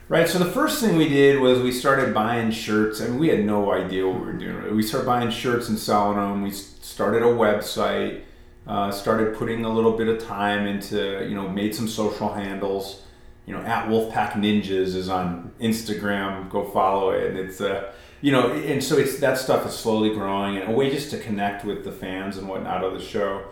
Right. 0.09 0.29
So 0.29 0.39
the 0.39 0.45
first 0.45 0.79
thing 0.79 0.95
we 0.95 1.09
did 1.09 1.41
was 1.41 1.59
we 1.59 1.73
started 1.73 2.13
buying 2.13 2.49
shirts. 2.49 3.01
Mean, 3.01 3.19
we 3.19 3.27
had 3.27 3.43
no 3.43 3.73
idea 3.73 4.07
what 4.07 4.21
we 4.21 4.25
were 4.27 4.33
doing. 4.33 4.73
We 4.73 4.81
started 4.81 5.05
buying 5.05 5.29
shirts 5.29 5.67
and 5.67 5.77
selling 5.77 6.17
them. 6.17 6.43
We 6.43 6.51
started 6.51 7.23
a 7.23 7.25
website. 7.25 8.21
Uh, 8.65 8.89
started 8.89 9.35
putting 9.35 9.65
a 9.65 9.69
little 9.69 9.97
bit 9.97 10.07
of 10.07 10.23
time 10.23 10.65
into, 10.65 11.25
you 11.27 11.35
know, 11.35 11.49
made 11.49 11.75
some 11.75 11.89
social 11.89 12.31
handles. 12.31 13.01
You 13.45 13.53
know, 13.53 13.61
at 13.63 13.89
Wolfpack 13.89 14.31
Ninjas 14.31 14.95
is 14.95 15.09
on 15.09 15.51
Instagram. 15.59 16.49
Go 16.49 16.63
follow 16.63 17.09
it. 17.09 17.29
And 17.29 17.37
it's, 17.37 17.59
uh, 17.59 17.91
you 18.21 18.31
know, 18.31 18.53
and 18.53 18.81
so 18.81 18.97
it's 18.97 19.19
that 19.19 19.37
stuff 19.37 19.65
is 19.65 19.73
slowly 19.73 20.11
growing 20.11 20.55
and 20.55 20.71
a 20.71 20.75
way 20.75 20.89
just 20.89 21.11
to 21.11 21.17
connect 21.17 21.65
with 21.65 21.83
the 21.83 21.91
fans 21.91 22.37
and 22.37 22.47
whatnot 22.47 22.81
of 22.81 22.93
the 22.93 23.03
show. 23.03 23.43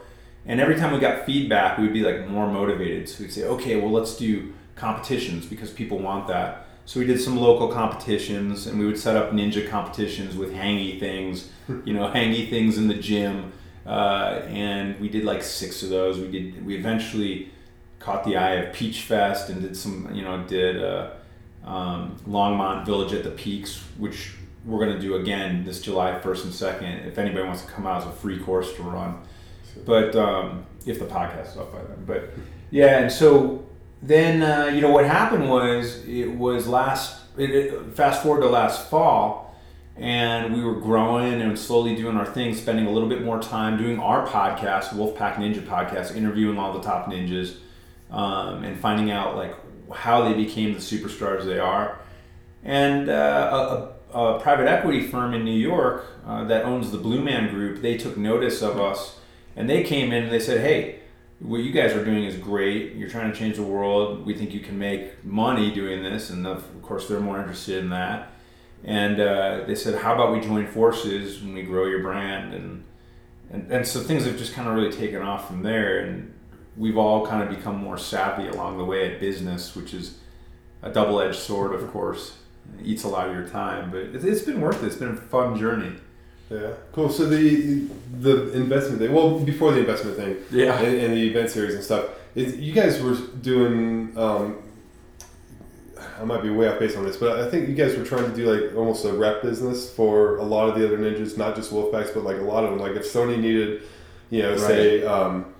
And 0.45 0.61
every 0.61 0.75
time 0.75 0.93
we 0.93 0.99
got 0.99 1.25
feedback, 1.25 1.77
we'd 1.77 1.91
be 1.91 2.01
like 2.01 2.29
more 2.29 2.47
motivated. 2.47 3.09
So 3.09 3.23
we'd 3.23 3.33
say, 3.33 3.43
okay, 3.43 3.75
well, 3.75 3.91
let's 3.91 4.15
do 4.15 4.53
competitions 4.75 5.45
because 5.45 5.71
people 5.71 5.99
want 5.99 6.27
that. 6.27 6.67
So 6.85 6.99
we 6.99 7.05
did 7.07 7.19
some 7.19 7.37
local 7.37 7.69
competitions, 7.69 8.67
and 8.67 8.77
we 8.77 8.85
would 8.85 8.99
set 8.99 9.15
up 9.15 9.31
ninja 9.31 9.67
competitions 9.67 10.35
with 10.35 10.53
hangy 10.53 10.99
things, 10.99 11.49
you 11.83 11.93
know, 11.93 12.07
hangy 12.09 12.49
things 12.49 12.77
in 12.77 12.87
the 12.87 12.93
gym. 12.93 13.53
Uh, 13.85 14.41
and 14.47 14.99
we 14.99 15.09
did 15.09 15.23
like 15.23 15.43
six 15.43 15.81
of 15.83 15.89
those. 15.89 16.19
We 16.19 16.29
did. 16.29 16.65
We 16.65 16.75
eventually 16.75 17.51
caught 17.99 18.23
the 18.23 18.37
eye 18.37 18.53
of 18.55 18.73
Peach 18.73 19.01
Fest 19.01 19.49
and 19.49 19.61
did 19.61 19.75
some, 19.75 20.13
you 20.13 20.21
know, 20.21 20.43
did 20.43 20.83
uh, 20.83 21.11
um, 21.65 22.17
Longmont 22.27 22.85
Village 22.85 23.13
at 23.13 23.23
the 23.23 23.31
Peaks, 23.31 23.81
which 23.97 24.35
we're 24.63 24.79
going 24.83 24.93
to 24.93 24.99
do 24.99 25.15
again 25.15 25.63
this 25.63 25.81
July 25.81 26.19
1st 26.23 26.43
and 26.43 26.53
2nd. 26.53 27.07
If 27.07 27.17
anybody 27.17 27.45
wants 27.45 27.63
to 27.63 27.67
come 27.67 27.85
out, 27.87 28.03
it's 28.03 28.07
a 28.07 28.19
free 28.19 28.39
course 28.39 28.73
to 28.75 28.83
run. 28.83 29.21
But 29.85 30.15
um, 30.15 30.65
if 30.85 30.99
the 30.99 31.05
podcast 31.05 31.51
is 31.51 31.57
up 31.57 31.71
by 31.71 31.79
then. 31.83 32.03
But 32.05 32.29
yeah, 32.71 32.99
and 32.99 33.11
so 33.11 33.64
then, 34.01 34.41
uh, 34.43 34.67
you 34.67 34.81
know, 34.81 34.91
what 34.91 35.05
happened 35.05 35.49
was 35.49 36.05
it 36.05 36.27
was 36.27 36.67
last, 36.67 37.21
it, 37.37 37.49
it, 37.49 37.95
fast 37.95 38.21
forward 38.21 38.41
to 38.41 38.49
last 38.49 38.89
fall, 38.89 39.55
and 39.97 40.53
we 40.53 40.63
were 40.63 40.75
growing 40.75 41.41
and 41.41 41.57
slowly 41.57 41.95
doing 41.95 42.17
our 42.17 42.25
thing, 42.25 42.53
spending 42.53 42.85
a 42.85 42.91
little 42.91 43.07
bit 43.07 43.23
more 43.23 43.41
time 43.41 43.77
doing 43.77 43.99
our 43.99 44.27
podcast, 44.27 44.89
Wolfpack 44.89 45.35
Ninja 45.35 45.65
podcast, 45.65 46.15
interviewing 46.15 46.57
all 46.57 46.73
the 46.73 46.81
top 46.81 47.07
ninjas, 47.07 47.55
um, 48.11 48.63
and 48.63 48.77
finding 48.79 49.11
out 49.11 49.35
like 49.35 49.55
how 49.93 50.27
they 50.27 50.33
became 50.33 50.73
the 50.73 50.79
superstars 50.79 51.45
they 51.45 51.59
are. 51.59 51.99
And 52.63 53.09
uh, 53.09 53.87
a, 54.13 54.17
a, 54.17 54.39
private 54.39 54.67
equity 54.67 55.07
firm 55.07 55.33
in 55.33 55.45
New 55.45 55.57
York 55.57 56.05
uh, 56.25 56.43
that 56.45 56.65
owns 56.65 56.91
the 56.91 56.97
Blue 56.97 57.21
Man 57.21 57.49
Group, 57.49 57.81
they 57.81 57.95
took 57.95 58.17
notice 58.17 58.61
of 58.61 58.79
us, 58.79 59.19
and 59.55 59.69
they 59.69 59.83
came 59.83 60.11
in 60.11 60.23
and 60.23 60.31
they 60.31 60.39
said, 60.39 60.61
"Hey, 60.61 60.99
what 61.39 61.57
you 61.57 61.71
guys 61.71 61.93
are 61.93 62.03
doing 62.03 62.23
is 62.23 62.37
great. 62.37 62.95
You're 62.95 63.09
trying 63.09 63.31
to 63.31 63.37
change 63.37 63.57
the 63.57 63.63
world. 63.63 64.25
We 64.25 64.33
think 64.33 64.53
you 64.53 64.61
can 64.61 64.77
make 64.77 65.23
money 65.23 65.71
doing 65.71 66.03
this." 66.03 66.29
And 66.29 66.47
of 66.47 66.63
course, 66.81 67.07
they're 67.07 67.19
more 67.19 67.39
interested 67.39 67.83
in 67.83 67.89
that. 67.89 68.31
And 68.83 69.19
uh, 69.19 69.63
they 69.67 69.75
said, 69.75 70.01
"How 70.01 70.13
about 70.13 70.31
we 70.31 70.39
join 70.39 70.67
forces 70.67 71.41
and 71.41 71.53
we 71.53 71.63
grow 71.63 71.85
your 71.85 72.01
brand?" 72.01 72.53
And 72.53 72.83
and, 73.51 73.71
and 73.71 73.87
so 73.87 73.99
things 73.99 74.25
have 74.25 74.37
just 74.37 74.53
kind 74.53 74.67
of 74.67 74.75
really 74.75 74.91
taken 74.91 75.21
off 75.21 75.47
from 75.47 75.63
there. 75.63 75.99
And 75.99 76.33
we've 76.77 76.97
all 76.97 77.25
kind 77.25 77.43
of 77.43 77.55
become 77.55 77.77
more 77.77 77.97
savvy 77.97 78.47
along 78.47 78.77
the 78.77 78.85
way 78.85 79.13
at 79.13 79.19
business, 79.19 79.75
which 79.75 79.93
is 79.93 80.19
a 80.81 80.91
double 80.91 81.19
edged 81.19 81.39
sword, 81.39 81.73
of 81.73 81.89
course. 81.91 82.37
It 82.79 82.85
eats 82.85 83.03
a 83.03 83.07
lot 83.07 83.27
of 83.27 83.35
your 83.35 83.47
time, 83.47 83.91
but 83.91 84.01
it's 84.01 84.41
been 84.41 84.61
worth 84.61 84.83
it. 84.83 84.87
It's 84.87 84.95
been 84.95 85.09
a 85.09 85.15
fun 85.15 85.57
journey. 85.57 85.93
Yeah, 86.49 86.73
cool. 86.91 87.09
So 87.09 87.27
the 87.27 87.87
the 88.19 88.51
investment 88.53 88.99
thing. 88.99 89.11
Well, 89.13 89.39
before 89.39 89.71
the 89.71 89.79
investment 89.79 90.17
thing, 90.17 90.37
yeah, 90.51 90.77
and, 90.79 90.95
and 90.95 91.13
the 91.13 91.27
event 91.29 91.49
series 91.49 91.75
and 91.75 91.83
stuff. 91.83 92.09
It, 92.35 92.55
you 92.55 92.73
guys 92.73 93.01
were 93.01 93.15
doing. 93.41 94.15
Um, 94.17 94.61
I 96.19 96.23
might 96.23 96.43
be 96.43 96.49
way 96.49 96.69
off 96.69 96.79
base 96.79 96.95
on 96.95 97.03
this, 97.03 97.17
but 97.17 97.39
I 97.39 97.49
think 97.49 97.67
you 97.67 97.75
guys 97.75 97.97
were 97.97 98.05
trying 98.05 98.29
to 98.29 98.35
do 98.35 98.51
like 98.51 98.75
almost 98.75 99.03
a 99.05 99.13
rep 99.13 99.41
business 99.41 99.89
for 99.91 100.37
a 100.37 100.43
lot 100.43 100.69
of 100.69 100.79
the 100.79 100.85
other 100.85 100.97
ninjas, 100.97 101.37
not 101.37 101.55
just 101.55 101.73
Wolfpacks, 101.73 102.13
but 102.13 102.23
like 102.23 102.37
a 102.37 102.41
lot 102.41 102.63
of 102.63 102.71
them. 102.71 102.79
Like 102.79 102.93
if 102.93 103.03
Sony 103.03 103.37
needed, 103.39 103.81
you 104.29 104.43
know, 104.43 104.51
right. 104.51 104.59
say 104.59 105.05
um, 105.05 105.53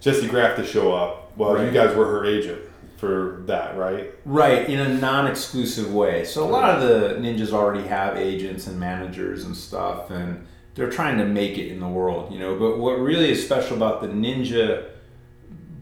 Jessie 0.00 0.26
Graff 0.26 0.56
to 0.56 0.66
show 0.66 0.92
up, 0.92 1.36
well, 1.38 1.54
right. 1.54 1.66
you 1.66 1.70
guys 1.70 1.94
were 1.96 2.06
her 2.06 2.26
agent 2.26 2.60
for 3.04 3.42
that, 3.46 3.76
right? 3.76 4.14
Right, 4.24 4.68
in 4.68 4.80
a 4.80 4.88
non-exclusive 4.94 5.92
way. 5.92 6.24
So 6.24 6.42
a 6.42 6.48
lot 6.48 6.70
of 6.70 6.80
the 6.80 7.20
ninjas 7.20 7.52
already 7.52 7.86
have 7.86 8.16
agents 8.16 8.66
and 8.66 8.80
managers 8.80 9.44
and 9.44 9.54
stuff, 9.54 10.10
and 10.10 10.46
they're 10.74 10.90
trying 10.90 11.18
to 11.18 11.26
make 11.26 11.58
it 11.58 11.68
in 11.68 11.80
the 11.80 11.88
world, 11.88 12.32
you 12.32 12.38
know. 12.38 12.58
But 12.58 12.78
what 12.78 12.98
really 12.98 13.30
is 13.30 13.44
special 13.44 13.76
about 13.76 14.00
the 14.00 14.08
ninja 14.08 14.88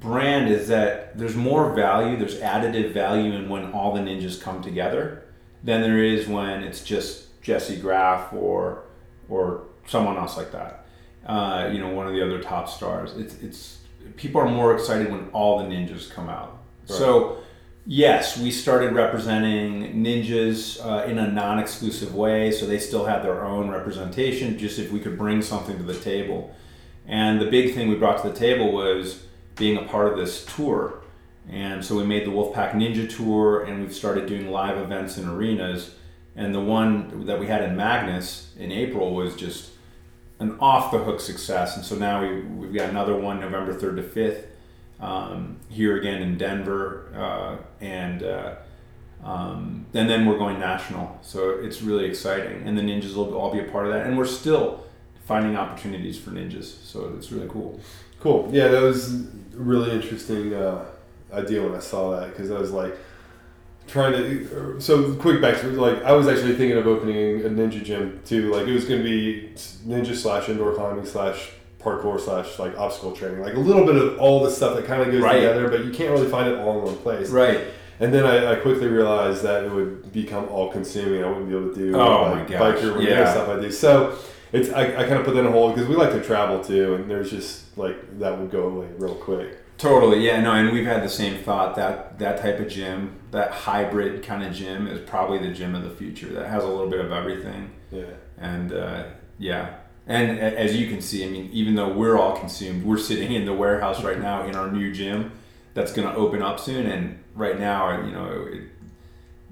brand 0.00 0.48
is 0.48 0.66
that 0.66 1.16
there's 1.16 1.36
more 1.36 1.72
value, 1.74 2.16
there's 2.16 2.40
additive 2.40 2.92
value 2.92 3.32
in 3.34 3.48
when 3.48 3.72
all 3.72 3.94
the 3.94 4.00
ninjas 4.00 4.40
come 4.40 4.60
together 4.60 5.22
than 5.62 5.80
there 5.80 6.02
is 6.02 6.26
when 6.26 6.64
it's 6.64 6.82
just 6.82 7.40
Jessie 7.40 7.76
Graff 7.76 8.32
or 8.32 8.84
or 9.28 9.62
someone 9.86 10.16
else 10.16 10.36
like 10.36 10.50
that. 10.50 10.86
Uh, 11.24 11.70
you 11.72 11.78
know, 11.78 11.90
one 11.90 12.08
of 12.08 12.12
the 12.12 12.24
other 12.24 12.42
top 12.42 12.68
stars. 12.68 13.12
It's 13.16 13.34
it's 13.36 13.78
people 14.16 14.40
are 14.40 14.48
more 14.48 14.74
excited 14.74 15.10
when 15.12 15.28
all 15.32 15.58
the 15.58 15.64
ninjas 15.64 16.10
come 16.10 16.28
out. 16.28 16.61
So 16.98 17.38
yes, 17.86 18.38
we 18.38 18.50
started 18.50 18.92
representing 18.92 20.02
ninjas 20.02 20.84
uh, 20.84 21.04
in 21.04 21.18
a 21.18 21.30
non-exclusive 21.30 22.14
way, 22.14 22.52
so 22.52 22.66
they 22.66 22.78
still 22.78 23.04
had 23.04 23.22
their 23.22 23.44
own 23.44 23.68
representation. 23.68 24.58
Just 24.58 24.78
if 24.78 24.92
we 24.92 25.00
could 25.00 25.18
bring 25.18 25.42
something 25.42 25.76
to 25.76 25.82
the 25.82 25.98
table, 25.98 26.54
and 27.06 27.40
the 27.40 27.50
big 27.50 27.74
thing 27.74 27.88
we 27.88 27.96
brought 27.96 28.22
to 28.22 28.28
the 28.28 28.38
table 28.38 28.72
was 28.72 29.24
being 29.56 29.76
a 29.76 29.82
part 29.82 30.12
of 30.12 30.18
this 30.18 30.44
tour. 30.44 31.02
And 31.48 31.84
so 31.84 31.96
we 31.96 32.04
made 32.04 32.24
the 32.24 32.30
Wolfpack 32.30 32.72
Ninja 32.72 33.08
Tour, 33.14 33.64
and 33.64 33.80
we've 33.80 33.94
started 33.94 34.26
doing 34.26 34.50
live 34.50 34.78
events 34.78 35.18
in 35.18 35.28
arenas. 35.28 35.94
And 36.36 36.54
the 36.54 36.60
one 36.60 37.26
that 37.26 37.38
we 37.38 37.46
had 37.48 37.64
in 37.64 37.76
Magness 37.76 38.56
in 38.56 38.70
April 38.70 39.12
was 39.12 39.34
just 39.34 39.70
an 40.38 40.56
off 40.60 40.92
the 40.92 40.98
hook 40.98 41.20
success. 41.20 41.76
And 41.76 41.84
so 41.84 41.96
now 41.96 42.22
we, 42.22 42.42
we've 42.42 42.72
got 42.72 42.90
another 42.90 43.16
one 43.16 43.40
November 43.40 43.74
3rd 43.74 43.96
to 43.96 44.02
5th 44.02 44.44
um, 45.02 45.56
here 45.68 45.98
again 45.98 46.22
in 46.22 46.38
Denver. 46.38 47.12
Uh, 47.14 47.84
and, 47.84 48.22
uh, 48.22 48.54
um, 49.22 49.84
and 49.92 50.08
then 50.08 50.24
we're 50.26 50.38
going 50.38 50.58
national. 50.58 51.18
So 51.22 51.50
it's 51.50 51.82
really 51.82 52.06
exciting. 52.06 52.66
And 52.66 52.78
the 52.78 52.82
ninjas 52.82 53.14
will 53.14 53.34
all 53.34 53.52
be 53.52 53.60
a 53.60 53.64
part 53.64 53.86
of 53.86 53.92
that. 53.92 54.06
And 54.06 54.16
we're 54.16 54.24
still 54.24 54.84
finding 55.26 55.56
opportunities 55.56 56.18
for 56.18 56.30
ninjas. 56.30 56.82
So 56.84 57.12
it's 57.16 57.30
really 57.30 57.48
cool. 57.48 57.80
Cool. 58.20 58.48
Yeah, 58.52 58.68
that 58.68 58.82
was 58.82 59.26
really 59.52 59.90
interesting 59.90 60.54
uh, 60.54 60.84
idea 61.32 61.62
when 61.62 61.74
I 61.74 61.80
saw 61.80 62.18
that 62.18 62.30
because 62.30 62.50
I 62.50 62.58
was 62.58 62.70
like 62.70 62.96
trying 63.88 64.12
to. 64.12 64.80
So 64.80 65.14
quick 65.16 65.40
backstory, 65.40 65.76
like 65.76 66.02
I 66.04 66.12
was 66.12 66.28
actually 66.28 66.54
thinking 66.54 66.78
of 66.78 66.86
opening 66.86 67.44
a 67.44 67.48
ninja 67.48 67.82
gym 67.82 68.20
too. 68.24 68.52
Like 68.52 68.68
it 68.68 68.72
was 68.72 68.84
going 68.84 69.02
to 69.02 69.04
be 69.04 69.52
ninja 69.84 70.14
slash 70.14 70.48
indoor 70.48 70.74
climbing 70.74 71.04
slash 71.04 71.50
parkour 71.82 72.20
slash 72.20 72.58
like 72.58 72.76
obstacle 72.78 73.12
training, 73.12 73.40
like 73.40 73.54
a 73.54 73.60
little 73.60 73.84
bit 73.84 73.96
of 73.96 74.18
all 74.18 74.42
the 74.42 74.50
stuff 74.50 74.76
that 74.76 74.86
kind 74.86 75.02
of 75.02 75.10
goes 75.10 75.22
right. 75.22 75.34
together, 75.34 75.68
but 75.68 75.84
you 75.84 75.92
can't 75.92 76.10
really 76.10 76.28
find 76.28 76.48
it 76.48 76.58
all 76.58 76.78
in 76.78 76.84
one 76.84 76.96
place. 76.98 77.30
Right. 77.30 77.60
And 78.00 78.12
then 78.12 78.24
I, 78.24 78.52
I, 78.52 78.56
quickly 78.56 78.88
realized 78.88 79.42
that 79.42 79.64
it 79.64 79.70
would 79.70 80.12
become 80.12 80.48
all 80.48 80.72
consuming. 80.72 81.22
I 81.22 81.28
wouldn't 81.28 81.48
be 81.48 81.56
able 81.56 81.68
to 81.68 81.74
do 81.74 81.94
oh 81.94 82.22
like, 82.22 82.48
my 82.48 82.56
gosh. 82.56 82.78
biker 82.80 83.06
yeah. 83.06 83.30
stuff 83.30 83.48
I 83.48 83.60
do. 83.60 83.70
So 83.70 84.18
it's 84.52 84.70
I, 84.70 84.86
I 84.86 85.04
kind 85.04 85.14
of 85.14 85.24
put 85.24 85.34
that 85.34 85.40
in 85.40 85.46
a 85.46 85.52
hold 85.52 85.74
because 85.74 85.88
we 85.88 85.94
like 85.94 86.10
to 86.10 86.22
travel 86.22 86.62
too, 86.62 86.94
and 86.94 87.10
there's 87.10 87.30
just 87.30 87.76
like 87.78 88.18
that 88.18 88.38
would 88.38 88.50
go 88.50 88.68
away 88.68 88.88
real 88.98 89.14
quick. 89.14 89.58
Totally, 89.78 90.24
yeah, 90.24 90.40
no, 90.40 90.52
and 90.52 90.70
we've 90.70 90.86
had 90.86 91.02
the 91.02 91.08
same 91.08 91.42
thought 91.42 91.74
that 91.76 92.18
that 92.18 92.40
type 92.40 92.60
of 92.60 92.68
gym, 92.68 93.18
that 93.30 93.50
hybrid 93.50 94.22
kind 94.22 94.44
of 94.44 94.52
gym, 94.52 94.86
is 94.86 95.00
probably 95.08 95.38
the 95.38 95.52
gym 95.52 95.74
of 95.74 95.82
the 95.82 95.90
future. 95.90 96.28
That 96.28 96.48
has 96.48 96.62
a 96.62 96.68
little 96.68 96.90
bit 96.90 97.00
of 97.00 97.10
everything. 97.10 97.70
Yeah. 97.90 98.04
And 98.38 98.72
uh, 98.72 99.04
yeah, 99.38 99.74
and 100.06 100.38
as 100.38 100.76
you 100.76 100.88
can 100.88 101.00
see, 101.00 101.24
I 101.24 101.28
mean, 101.28 101.48
even 101.52 101.74
though 101.74 101.92
we're 101.92 102.18
all 102.18 102.36
consumed, 102.36 102.84
we're 102.84 102.98
sitting 102.98 103.32
in 103.32 103.44
the 103.44 103.52
warehouse 103.52 104.02
right 104.02 104.20
now 104.20 104.46
in 104.46 104.56
our 104.56 104.70
new 104.70 104.92
gym 104.92 105.32
that's 105.74 105.92
going 105.92 106.08
to 106.08 106.14
open 106.14 106.42
up 106.42 106.58
soon, 106.58 106.86
and 106.86 107.22
right 107.34 107.58
now, 107.58 108.04
you 108.04 108.12
know, 108.12 108.46
it, 108.50 108.62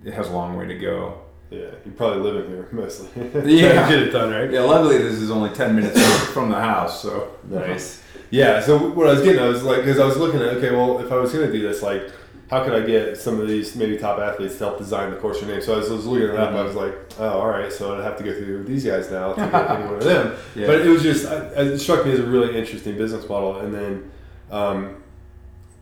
it 0.05 0.15
has 0.15 0.29
a 0.29 0.33
long 0.33 0.57
way 0.57 0.67
to 0.67 0.79
go. 0.79 1.21
Yeah, 1.51 1.71
you're 1.85 1.95
probably 1.97 2.23
living 2.23 2.51
here 2.51 2.69
mostly. 2.73 3.09
yeah, 3.17 3.89
get 3.89 3.99
it 4.03 4.11
done 4.11 4.33
right. 4.33 4.51
Yeah, 4.51 4.61
luckily 4.61 4.99
this 4.99 5.15
is 5.15 5.31
only 5.31 5.51
ten 5.51 5.75
minutes 5.75 6.01
from 6.27 6.49
the 6.49 6.59
house, 6.59 7.01
so 7.03 7.37
nice. 7.45 8.03
Yeah, 8.31 8.61
so 8.61 8.91
what 8.91 9.09
I 9.09 9.13
was 9.15 9.23
getting, 9.23 9.43
I 9.43 9.49
was 9.49 9.65
like, 9.65 9.79
because 9.79 9.99
I 9.99 10.05
was 10.05 10.17
looking 10.17 10.41
at, 10.41 10.49
okay, 10.57 10.71
well, 10.71 11.01
if 11.01 11.11
I 11.11 11.17
was 11.17 11.33
going 11.33 11.47
to 11.47 11.53
do 11.53 11.67
this, 11.67 11.83
like, 11.83 12.13
how 12.51 12.65
could 12.65 12.75
I 12.75 12.85
get 12.85 13.17
some 13.17 13.41
of 13.41 13.47
these 13.47 13.77
maybe 13.77 13.97
top 13.97 14.19
athletes 14.19 14.59
to 14.59 14.65
help 14.65 14.79
design 14.79 15.11
the 15.11 15.17
course 15.17 15.41
or 15.41 15.47
name? 15.47 15.63
So 15.63 15.75
I 15.75 15.79
was, 15.79 15.89
was 15.89 16.05
looking 16.05 16.31
at 16.31 16.35
that, 16.35 16.49
mm-hmm. 16.49 16.57
I 16.57 16.63
was 16.63 16.75
like, 16.75 16.95
oh, 17.21 17.39
all 17.39 17.47
right, 17.47 17.73
so 17.73 17.97
I'd 17.97 18.03
have 18.03 18.19
to 18.19 18.25
go 18.25 18.33
through 18.33 18.65
these 18.65 18.85
guys 18.85 19.11
now 19.11 19.35
to 19.35 19.41
get 19.41 19.71
any 19.71 19.85
one 19.85 19.95
of 19.95 20.05
them. 20.05 20.37
Yeah. 20.57 20.67
But 20.67 20.81
it 20.81 20.89
was 20.89 21.03
just, 21.03 21.27
it 21.27 21.79
struck 21.79 22.05
me 22.05 22.13
as 22.13 22.19
a 22.19 22.27
really 22.27 22.59
interesting 22.59 22.99
business 22.99 23.29
model, 23.29 23.61
and 23.61 23.73
then. 23.73 24.11
Um, 24.51 24.97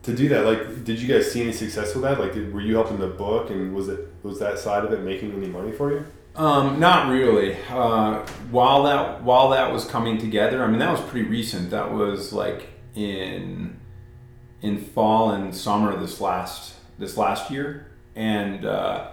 to 0.03 0.15
do 0.15 0.29
that, 0.29 0.45
like, 0.45 0.85
did 0.85 0.99
you 1.01 1.07
guys 1.13 1.31
see 1.31 1.41
any 1.41 1.51
success 1.51 1.93
with 1.93 2.03
that? 2.03 2.19
Like, 2.19 2.33
did, 2.33 2.53
were 2.53 2.61
you 2.61 2.75
helping 2.75 2.99
the 2.99 3.07
book, 3.07 3.49
and 3.49 3.75
was 3.75 3.89
it 3.89 4.07
was 4.23 4.39
that 4.39 4.59
side 4.59 4.85
of 4.85 4.93
it 4.93 5.01
making 5.01 5.33
any 5.33 5.47
money 5.47 5.71
for 5.71 5.91
you? 5.91 6.05
Um, 6.35 6.79
not 6.79 7.09
really. 7.09 7.57
Uh, 7.69 8.25
while 8.49 8.83
that 8.83 9.23
while 9.23 9.49
that 9.49 9.71
was 9.71 9.85
coming 9.85 10.17
together, 10.17 10.63
I 10.63 10.67
mean, 10.67 10.79
that 10.79 10.91
was 10.91 11.01
pretty 11.01 11.27
recent. 11.27 11.71
That 11.71 11.91
was 11.91 12.31
like 12.31 12.69
in 12.95 13.78
in 14.61 14.77
fall 14.77 15.31
and 15.31 15.55
summer 15.55 15.97
this 15.97 16.19
last 16.19 16.75
this 16.97 17.15
last 17.17 17.49
year, 17.49 17.87
and 18.15 18.65
uh, 18.65 19.09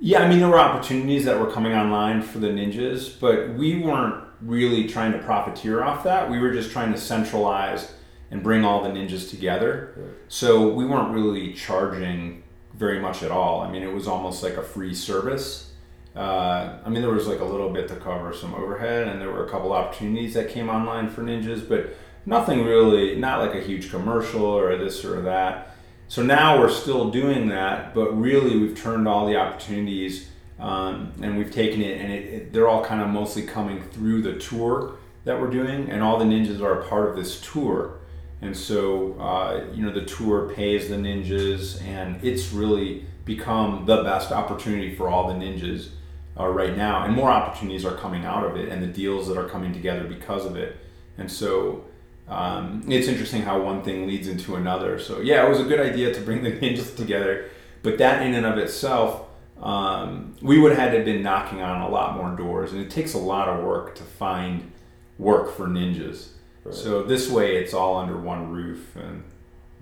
yeah, 0.00 0.22
I 0.22 0.28
mean, 0.28 0.38
there 0.38 0.48
were 0.48 0.58
opportunities 0.58 1.26
that 1.26 1.38
were 1.38 1.50
coming 1.50 1.74
online 1.74 2.22
for 2.22 2.38
the 2.38 2.48
ninjas, 2.48 3.20
but 3.20 3.50
we 3.50 3.82
weren't 3.82 4.24
really 4.40 4.88
trying 4.88 5.12
to 5.12 5.18
profiteer 5.18 5.84
off 5.84 6.04
that. 6.04 6.30
We 6.30 6.38
were 6.38 6.52
just 6.52 6.70
trying 6.70 6.92
to 6.92 6.98
centralize 6.98 7.92
and 8.30 8.42
bring 8.42 8.64
all 8.64 8.82
the 8.82 8.88
ninjas 8.88 9.28
together. 9.28 9.94
So 10.28 10.68
we 10.68 10.86
weren't 10.86 11.12
really 11.12 11.52
charging 11.52 12.44
very 12.74 12.98
much 12.98 13.22
at 13.22 13.30
all. 13.30 13.60
I 13.60 13.70
mean, 13.70 13.82
it 13.82 13.92
was 13.92 14.08
almost 14.08 14.42
like 14.42 14.54
a 14.54 14.62
free 14.62 14.94
service. 14.94 15.72
Uh, 16.16 16.78
I 16.84 16.88
mean, 16.88 17.02
there 17.02 17.10
was 17.10 17.26
like 17.26 17.40
a 17.40 17.44
little 17.44 17.70
bit 17.70 17.88
to 17.88 17.96
cover 17.96 18.32
some 18.32 18.54
overhead, 18.54 19.08
and 19.08 19.20
there 19.20 19.30
were 19.30 19.46
a 19.46 19.50
couple 19.50 19.72
opportunities 19.72 20.32
that 20.34 20.48
came 20.48 20.70
online 20.70 21.10
for 21.10 21.22
ninjas, 21.22 21.68
but 21.68 21.94
nothing 22.26 22.64
really, 22.64 23.16
not 23.16 23.40
like 23.40 23.54
a 23.54 23.60
huge 23.60 23.90
commercial 23.90 24.44
or 24.44 24.76
this 24.76 25.04
or 25.04 25.22
that. 25.22 25.74
So 26.08 26.22
now 26.22 26.58
we're 26.58 26.70
still 26.70 27.10
doing 27.10 27.48
that, 27.48 27.94
but 27.94 28.10
really 28.18 28.58
we've 28.58 28.76
turned 28.76 29.06
all 29.06 29.26
the 29.26 29.36
opportunities 29.36 30.28
um, 30.58 31.12
and 31.22 31.38
we've 31.38 31.50
taken 31.50 31.80
it, 31.80 32.00
and 32.00 32.12
it, 32.12 32.24
it, 32.24 32.52
they're 32.52 32.68
all 32.68 32.84
kind 32.84 33.00
of 33.00 33.08
mostly 33.08 33.42
coming 33.42 33.82
through 33.90 34.22
the 34.22 34.38
tour 34.38 34.96
that 35.24 35.40
we're 35.40 35.50
doing, 35.50 35.90
and 35.90 36.02
all 36.02 36.18
the 36.18 36.24
ninjas 36.24 36.60
are 36.60 36.80
a 36.80 36.84
part 36.86 37.08
of 37.08 37.16
this 37.16 37.40
tour. 37.40 37.98
And 38.42 38.56
so, 38.56 39.18
uh, 39.18 39.66
you 39.72 39.84
know, 39.84 39.92
the 39.92 40.04
tour 40.04 40.52
pays 40.54 40.88
the 40.88 40.96
ninjas, 40.96 41.82
and 41.82 42.22
it's 42.24 42.52
really 42.52 43.06
become 43.24 43.86
the 43.86 44.02
best 44.02 44.32
opportunity 44.32 44.94
for 44.94 45.08
all 45.08 45.28
the 45.28 45.34
ninjas 45.34 45.90
uh, 46.38 46.48
right 46.48 46.76
now. 46.76 47.04
And 47.04 47.14
more 47.14 47.30
opportunities 47.30 47.84
are 47.84 47.96
coming 47.96 48.24
out 48.24 48.44
of 48.44 48.56
it, 48.56 48.68
and 48.68 48.82
the 48.82 48.86
deals 48.86 49.28
that 49.28 49.38
are 49.38 49.48
coming 49.48 49.72
together 49.72 50.04
because 50.04 50.44
of 50.44 50.56
it. 50.56 50.76
And 51.16 51.30
so, 51.30 51.84
um, 52.30 52.84
it's 52.88 53.08
interesting 53.08 53.42
how 53.42 53.60
one 53.60 53.82
thing 53.82 54.06
leads 54.06 54.28
into 54.28 54.56
another. 54.56 54.98
So, 54.98 55.20
yeah, 55.20 55.44
it 55.44 55.48
was 55.48 55.60
a 55.60 55.64
good 55.64 55.80
idea 55.80 56.14
to 56.14 56.20
bring 56.20 56.42
the 56.42 56.52
ninjas 56.60 56.96
together, 56.96 57.50
but 57.82 57.98
that 57.98 58.22
in 58.22 58.34
and 58.34 58.46
of 58.46 58.56
itself, 58.56 59.26
um, 59.60 60.36
we 60.40 60.58
would 60.58 60.70
have 60.72 60.78
had 60.80 60.90
to 60.92 60.96
have 60.98 61.04
been 61.04 61.22
knocking 61.22 61.60
on 61.60 61.82
a 61.82 61.88
lot 61.88 62.16
more 62.16 62.34
doors, 62.36 62.72
and 62.72 62.80
it 62.80 62.90
takes 62.90 63.12
a 63.14 63.18
lot 63.18 63.48
of 63.48 63.64
work 63.64 63.94
to 63.96 64.02
find 64.04 64.70
work 65.18 65.54
for 65.54 65.66
ninjas. 65.66 66.28
Right. 66.64 66.74
So 66.74 67.02
this 67.02 67.30
way, 67.30 67.56
it's 67.56 67.74
all 67.74 67.96
under 67.98 68.16
one 68.16 68.50
roof, 68.50 68.96
and 68.96 69.22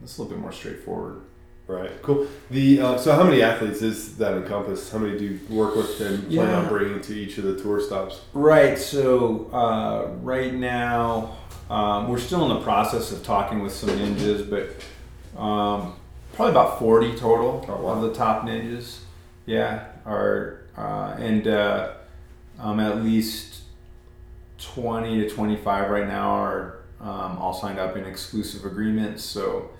it's 0.03 0.19
a 0.19 0.23
little 0.23 0.37
bit 0.37 0.41
more 0.43 0.53
straightforward. 0.53 1.23
Right. 1.69 1.91
Cool. 2.03 2.27
The 2.51 2.81
uh, 2.81 2.97
so 2.97 3.13
how 3.15 3.25
many 3.25 3.43
athletes 3.43 3.83
is 3.83 4.17
that 4.17 4.33
encompass? 4.33 4.91
How 4.91 4.97
many 4.99 5.19
do 5.19 5.25
you 5.27 5.41
work 5.51 5.77
with 5.77 6.01
and 6.01 6.23
plan 6.23 6.49
Yeah. 6.49 6.61
on 6.61 6.69
bringing 6.69 7.03
to 7.03 7.15
each 7.15 7.37
of 7.37 7.45
the 7.45 7.61
tour 7.61 7.79
stops? 7.79 8.23
Right. 8.33 8.79
So 8.79 9.51
uh, 9.53 10.15
right 10.23 10.55
now, 10.55 11.37
um, 11.71 12.09
we're 12.09 12.19
still 12.19 12.43
in 12.51 12.57
the 12.59 12.63
process 12.65 13.13
of 13.13 13.23
talking 13.23 13.63
with 13.63 13.73
some 13.73 13.91
ninjas, 13.91 14.49
but 14.49 15.41
um, 15.41 15.95
probably 16.35 16.53
about 16.53 16.79
forty 16.79 17.15
total 17.17 17.65
Oh, 17.69 17.77
wow. 17.83 17.93
of 17.95 18.03
the 18.03 18.15
top 18.15 18.43
ninjas. 18.45 18.99
Yeah, 19.47 19.87
are 20.05 20.61
uh, 20.77 21.17
and 21.19 21.47
uh, 21.49 21.95
um, 22.59 22.81
at 22.81 23.03
least 23.03 23.63
twenty 24.59 25.21
to 25.21 25.29
twenty-five 25.31 25.91
right 25.91 26.07
now 26.07 26.31
are 26.31 26.79
um, 27.01 27.39
all 27.39 27.55
signed 27.55 27.79
up 27.79 27.97
in 27.97 28.05
exclusive 28.05 28.65
agreements. 28.65 29.25
So 29.25 29.71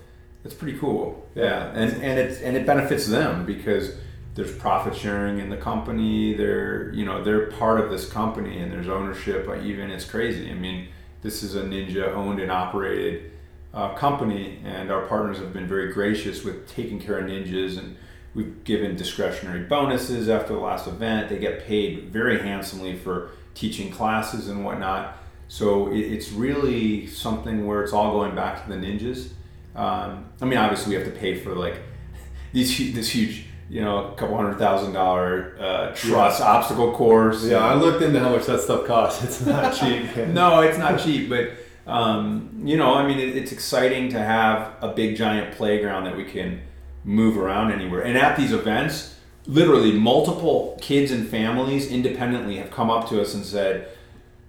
it's 0.45 0.53
pretty 0.53 0.77
cool. 0.77 1.27
Yeah, 1.35 1.69
and 1.73 1.93
and 2.03 2.19
it 2.19 2.41
and 2.43 2.55
it 2.57 2.65
benefits 2.65 3.07
them 3.07 3.45
because 3.45 3.93
there's 4.35 4.55
profit 4.55 4.95
sharing 4.95 5.39
in 5.39 5.49
the 5.49 5.57
company. 5.57 6.33
They're 6.33 6.91
you 6.93 7.05
know 7.05 7.23
they're 7.23 7.47
part 7.51 7.79
of 7.79 7.89
this 7.89 8.09
company 8.09 8.59
and 8.59 8.71
there's 8.71 8.87
ownership. 8.87 9.47
Like 9.47 9.63
even 9.63 9.91
it's 9.91 10.05
crazy. 10.05 10.49
I 10.49 10.53
mean, 10.53 10.87
this 11.21 11.43
is 11.43 11.55
a 11.55 11.63
Ninja 11.63 12.13
owned 12.13 12.39
and 12.39 12.51
operated 12.51 13.31
uh, 13.73 13.93
company, 13.95 14.59
and 14.63 14.91
our 14.91 15.05
partners 15.07 15.37
have 15.37 15.53
been 15.53 15.67
very 15.67 15.93
gracious 15.93 16.43
with 16.43 16.67
taking 16.67 16.99
care 16.99 17.19
of 17.19 17.25
ninjas 17.25 17.77
and. 17.77 17.95
We've 18.35 18.63
given 18.63 18.95
discretionary 18.95 19.63
bonuses 19.63 20.29
after 20.29 20.53
the 20.53 20.59
last 20.59 20.85
event. 20.87 21.29
They 21.29 21.39
get 21.39 21.65
paid 21.65 22.09
very 22.13 22.39
handsomely 22.39 22.95
for 22.95 23.31
teaching 23.55 23.91
classes 23.91 24.47
and 24.47 24.63
whatnot. 24.63 25.17
So 25.47 25.91
it, 25.91 25.99
it's 25.99 26.31
really 26.31 27.07
something 27.07 27.65
where 27.65 27.83
it's 27.83 27.91
all 27.91 28.11
going 28.11 28.35
back 28.35 28.63
to 28.63 28.69
the 28.69 28.75
ninjas. 28.75 29.31
Um, 29.75 30.29
I 30.41 30.45
mean, 30.45 30.57
obviously 30.57 30.95
we 30.95 31.03
have 31.03 31.11
to 31.11 31.19
pay 31.19 31.35
for 31.35 31.55
like 31.55 31.81
these 32.53 32.93
this 32.93 33.09
huge, 33.09 33.45
you 33.69 33.81
know, 33.81 34.11
a 34.11 34.15
couple 34.15 34.35
hundred 34.35 34.57
thousand 34.57 34.93
dollar 34.93 35.55
uh, 35.59 35.93
truss 35.95 36.41
obstacle 36.41 36.91
course. 36.91 37.45
Yeah, 37.45 37.57
I 37.59 37.75
looked 37.75 38.01
into 38.01 38.19
how 38.19 38.29
much 38.29 38.47
that 38.47 38.61
stuff 38.61 38.85
costs. 38.85 39.23
It's 39.23 39.45
not 39.45 39.75
cheap. 39.79 40.15
no, 40.27 40.61
it's 40.61 40.77
not 40.77 40.99
cheap, 40.99 41.29
but 41.29 41.51
um, 41.85 42.61
you 42.63 42.77
know, 42.77 42.93
I 42.93 43.07
mean, 43.07 43.19
it, 43.19 43.35
it's 43.37 43.51
exciting 43.51 44.09
to 44.09 44.19
have 44.19 44.73
a 44.81 44.89
big 44.89 45.15
giant 45.15 45.55
playground 45.55 46.05
that 46.05 46.17
we 46.17 46.23
can 46.25 46.61
move 47.03 47.37
around 47.37 47.71
anywhere. 47.71 48.01
And 48.01 48.17
at 48.17 48.37
these 48.37 48.51
events, 48.51 49.15
literally 49.45 49.91
multiple 49.91 50.77
kids 50.81 51.11
and 51.11 51.27
families 51.27 51.89
independently 51.91 52.57
have 52.57 52.71
come 52.71 52.89
up 52.89 53.07
to 53.09 53.21
us 53.21 53.33
and 53.33 53.45
said, 53.45 53.87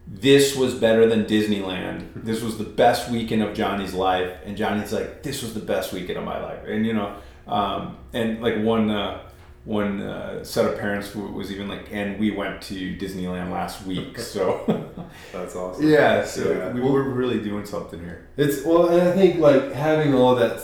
"This 0.06 0.56
was 0.56 0.74
better 0.74 1.06
than 1.06 1.24
Disneyland. 1.26 2.08
This 2.14 2.42
was 2.42 2.56
the 2.56 2.64
best 2.64 3.10
weekend 3.10 3.42
of 3.42 3.54
Johnny's 3.54 3.92
life." 3.94 4.32
And 4.46 4.56
Johnny's 4.56 4.92
like, 4.92 5.22
"This 5.22 5.42
was 5.42 5.52
the 5.52 5.60
best 5.60 5.92
weekend 5.92 6.18
of 6.18 6.24
my 6.24 6.42
life." 6.42 6.60
And 6.66 6.86
you 6.86 6.94
know, 6.94 7.16
um, 7.50 7.96
and 8.12 8.40
like 8.42 8.58
one. 8.62 8.90
Uh, 8.90 9.20
one 9.66 10.00
uh, 10.00 10.42
set 10.42 10.64
of 10.64 10.78
parents 10.78 11.14
was 11.14 11.52
even 11.52 11.68
like, 11.68 11.92
and 11.92 12.18
we 12.18 12.30
went 12.30 12.62
to 12.62 12.96
Disneyland 12.96 13.50
last 13.52 13.84
week, 13.84 14.18
so 14.34 14.90
That's 15.32 15.54
awesome. 15.54 15.86
yeah, 15.86 16.24
so 16.24 16.50
Yeah. 16.50 16.72
we 16.72 16.80
were 16.80 17.02
really 17.10 17.40
doing 17.40 17.66
something 17.66 18.00
here. 18.00 18.26
It's 18.38 18.64
well, 18.64 18.88
and 18.88 19.02
I 19.06 19.12
think 19.12 19.38
like 19.38 19.70
having 19.72 20.14
all 20.14 20.34
that 20.36 20.56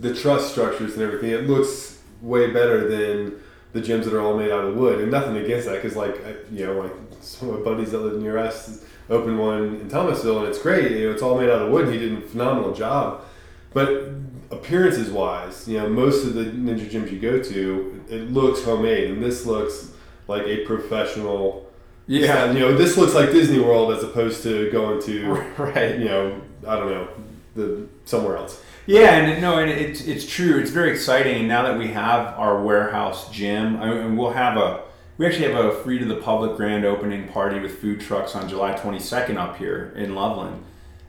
the 0.00 0.14
truss 0.14 0.52
structures 0.52 0.94
and 0.94 1.02
everything, 1.02 1.30
it 1.30 1.48
looks 1.48 1.98
way 2.22 2.52
better 2.52 2.88
than 2.88 3.40
the 3.72 3.80
gyms 3.80 4.04
that 4.04 4.14
are 4.14 4.20
all 4.20 4.36
made 4.38 4.52
out 4.52 4.64
of 4.64 4.76
wood. 4.76 5.00
And 5.00 5.10
nothing 5.10 5.36
against 5.36 5.66
that, 5.66 5.82
because 5.82 5.96
like 5.96 6.16
you 6.52 6.64
know, 6.64 6.74
like 6.80 6.92
some 7.22 7.50
of 7.50 7.58
my 7.58 7.64
buddies 7.64 7.90
that 7.90 7.98
live 7.98 8.22
near 8.22 8.38
us 8.38 8.84
opened 9.10 9.36
one 9.36 9.80
in 9.80 9.88
Thomasville, 9.88 10.38
and 10.38 10.48
it's 10.48 10.60
great. 10.62 10.92
You 10.92 11.08
know, 11.08 11.12
it's 11.12 11.22
all 11.22 11.36
made 11.36 11.50
out 11.50 11.62
of 11.62 11.72
wood. 11.72 11.92
He 11.92 11.98
did 11.98 12.12
a 12.16 12.20
phenomenal 12.20 12.72
job, 12.72 13.24
but 13.72 14.23
appearances 14.56 15.10
wise, 15.10 15.68
you 15.68 15.78
know, 15.78 15.88
most 15.88 16.24
of 16.24 16.34
the 16.34 16.44
ninja 16.44 16.88
gyms 16.88 17.10
you 17.10 17.18
go 17.18 17.42
to, 17.42 18.04
it 18.08 18.30
looks 18.30 18.62
homemade, 18.62 19.10
and 19.10 19.22
this 19.22 19.46
looks 19.46 19.92
like 20.28 20.42
a 20.46 20.64
professional. 20.64 21.70
Yeah, 22.06 22.52
you 22.52 22.60
know, 22.60 22.76
this 22.76 22.96
looks 22.96 23.14
like 23.14 23.30
Disney 23.30 23.58
World 23.58 23.92
as 23.92 24.02
opposed 24.02 24.42
to 24.42 24.70
going 24.70 25.02
to 25.02 25.32
right. 25.58 25.98
you 25.98 26.04
know, 26.04 26.40
I 26.66 26.76
don't 26.76 26.90
know, 26.90 27.08
the 27.54 27.86
somewhere 28.04 28.36
else. 28.36 28.62
Yeah, 28.86 29.16
and 29.16 29.40
no, 29.40 29.58
and 29.58 29.70
it's 29.70 30.02
it's 30.02 30.26
true. 30.26 30.58
It's 30.58 30.70
very 30.70 30.92
exciting. 30.92 31.36
And 31.36 31.48
now 31.48 31.62
that 31.62 31.78
we 31.78 31.88
have 31.88 32.38
our 32.38 32.62
warehouse 32.62 33.30
gym, 33.30 33.80
I 33.80 33.94
mean, 33.94 34.16
we'll 34.16 34.32
have 34.32 34.58
a 34.58 34.82
we 35.16 35.26
actually 35.26 35.52
have 35.52 35.64
a 35.64 35.72
free 35.82 35.98
to 35.98 36.04
the 36.04 36.16
public 36.16 36.56
grand 36.56 36.84
opening 36.84 37.28
party 37.28 37.60
with 37.60 37.78
food 37.78 38.00
trucks 38.00 38.34
on 38.34 38.48
July 38.48 38.74
22nd 38.74 39.36
up 39.36 39.56
here 39.56 39.92
in 39.96 40.14
Loveland, 40.14 40.64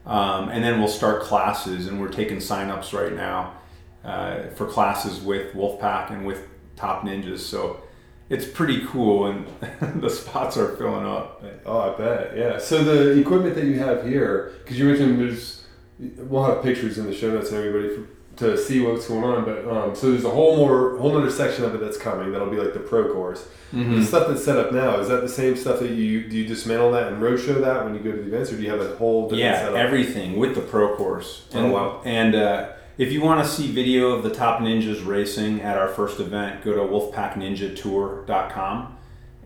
um, 0.06 0.50
and 0.50 0.64
then 0.64 0.80
we'll 0.80 0.88
start 0.88 1.24
classes. 1.24 1.88
And 1.88 2.00
we're 2.00 2.10
taking 2.10 2.38
signups 2.38 2.94
right 2.94 3.14
now 3.14 3.56
uh, 4.04 4.48
for 4.56 4.68
classes 4.68 5.22
with 5.22 5.54
Wolfpack 5.54 6.12
and 6.12 6.26
with 6.26 6.48
Top 6.76 7.04
Ninjas. 7.04 7.40
So 7.40 7.82
it's 8.30 8.46
pretty 8.46 8.86
cool, 8.88 9.28
and 9.28 9.48
the 10.02 10.10
spots 10.10 10.58
are 10.58 10.76
filling 10.78 11.06
up. 11.06 11.44
Oh, 11.66 11.94
I 11.94 11.98
bet. 11.98 12.38
Yeah. 12.38 12.58
So 12.58 12.84
the 12.84 13.20
equipment 13.20 13.56
that 13.56 13.66
you 13.66 13.80
have 13.80 14.08
here, 14.08 14.54
because 14.64 14.80
you 14.80 14.86
mentioned 14.86 15.20
there's, 15.20 15.64
we'll 16.00 16.44
have 16.46 16.64
pictures 16.64 16.98
in 16.98 17.06
the 17.06 17.14
show 17.14 17.32
notes 17.32 17.50
and 17.50 17.58
everybody 17.58 17.96
for, 17.96 18.08
to 18.38 18.58
see 18.58 18.82
what's 18.82 19.08
going 19.08 19.24
on. 19.24 19.46
But 19.46 19.68
um, 19.68 19.96
so 19.96 20.12
there's 20.12 20.26
a 20.26 20.30
whole 20.30 20.58
more, 20.58 20.98
whole 20.98 21.18
other 21.18 21.32
section 21.32 21.64
of 21.64 21.74
it 21.76 21.82
that's 21.82 21.98
coming. 21.98 22.32
That'll 22.32 22.50
be 22.50 22.58
like 22.58 22.74
the 22.74 22.80
pro 22.80 23.14
course. 23.14 23.48
Mm-hmm. 23.74 24.00
The 24.00 24.06
stuff 24.06 24.28
that's 24.28 24.44
set 24.44 24.58
up 24.58 24.72
now 24.72 25.00
is 25.00 25.08
that 25.10 25.22
the 25.22 25.30
same 25.30 25.56
stuff 25.56 25.80
that 25.80 25.92
you 25.92 26.30
do 26.30 26.38
you 26.38 26.46
dismantle 26.46 26.92
that 26.92 27.12
and 27.12 27.22
roadshow 27.22 27.60
that 27.62 27.84
when 27.84 27.94
you 27.94 28.00
go 28.00 28.12
to 28.12 28.18
the 28.18 28.28
events, 28.28 28.52
or 28.52 28.58
do 28.58 28.64
you 28.64 28.70
have 28.70 28.82
a 28.82 28.96
whole 28.96 29.24
different 29.24 29.42
yeah, 29.42 29.60
setup? 29.60 29.76
everything 29.76 30.38
with 30.38 30.56
the 30.56 30.62
pro 30.62 30.96
course. 30.96 31.46
Oh, 31.54 31.60
And, 31.60 31.74
wow. 31.74 32.02
And 32.06 32.36
uh, 32.36 32.70
if 32.98 33.12
you 33.12 33.22
want 33.22 33.46
to 33.46 33.50
see 33.50 33.72
video 33.72 34.12
of 34.12 34.24
the 34.24 34.30
top 34.30 34.62
ninjas 34.62 35.06
racing 35.06 35.62
at 35.62 35.78
our 35.78 35.90
first 35.90 36.20
event, 36.20 36.64
go 36.64 36.74
to 36.74 36.82
wolfpackninjatour.com. 36.82 38.98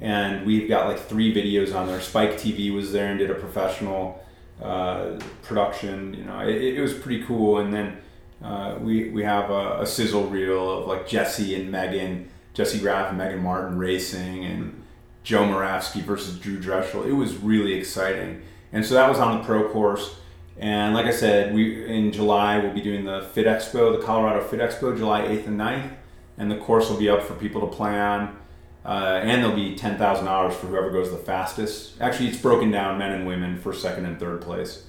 And 0.01 0.45
we've 0.45 0.69
got 0.69 0.87
like 0.87 0.99
three 0.99 1.33
videos 1.33 1.75
on 1.75 1.87
there. 1.87 1.99
Spike 1.99 2.33
TV 2.33 2.73
was 2.73 2.93
there 2.93 3.07
and 3.07 3.19
did 3.19 3.29
a 3.29 3.35
professional 3.35 4.23
uh, 4.61 5.19
production. 5.41 6.13
You 6.13 6.23
know, 6.25 6.39
it, 6.39 6.77
it 6.77 6.81
was 6.81 6.93
pretty 6.93 7.23
cool. 7.23 7.57
And 7.57 7.73
then 7.73 7.97
uh, 8.43 8.77
we, 8.79 9.09
we 9.09 9.23
have 9.23 9.49
a, 9.49 9.81
a 9.81 9.85
sizzle 9.85 10.25
reel 10.25 10.79
of 10.79 10.87
like 10.87 11.07
Jessie 11.07 11.55
and 11.55 11.71
Megan, 11.71 12.29
Jessie 12.53 12.79
Graff 12.79 13.09
and 13.09 13.17
Megan 13.17 13.43
Martin 13.43 13.77
racing, 13.77 14.45
and 14.45 14.83
Joe 15.23 15.45
Moravsky 15.45 16.01
versus 16.01 16.39
Drew 16.39 16.59
Drechsel. 16.59 17.05
It 17.05 17.13
was 17.13 17.35
really 17.37 17.73
exciting. 17.73 18.41
And 18.71 18.85
so 18.85 18.93
that 18.93 19.09
was 19.09 19.19
on 19.19 19.37
the 19.37 19.43
pro 19.43 19.69
course. 19.69 20.15
And 20.57 20.93
like 20.93 21.05
I 21.05 21.11
said, 21.11 21.53
we 21.53 21.85
in 21.85 22.11
July 22.11 22.59
we'll 22.59 22.73
be 22.73 22.81
doing 22.81 23.05
the 23.05 23.29
Fit 23.33 23.45
Expo, 23.45 23.97
the 23.97 24.05
Colorado 24.05 24.41
Fit 24.41 24.59
Expo, 24.59 24.95
July 24.97 25.21
8th 25.21 25.47
and 25.47 25.59
9th. 25.59 25.91
And 26.37 26.49
the 26.49 26.57
course 26.57 26.89
will 26.89 26.97
be 26.97 27.09
up 27.09 27.23
for 27.23 27.33
people 27.33 27.61
to 27.61 27.67
play 27.67 27.99
on. 27.99 28.37
Uh, 28.85 29.19
and 29.21 29.43
there'll 29.43 29.55
be 29.55 29.75
$10,000 29.75 30.53
for 30.53 30.67
whoever 30.67 30.89
goes 30.89 31.11
the 31.11 31.17
fastest. 31.17 31.99
Actually, 31.99 32.29
it's 32.29 32.37
broken 32.37 32.71
down 32.71 32.97
men 32.97 33.11
and 33.11 33.27
women 33.27 33.57
for 33.59 33.73
second 33.73 34.05
and 34.05 34.19
third 34.19 34.41
place. 34.41 34.85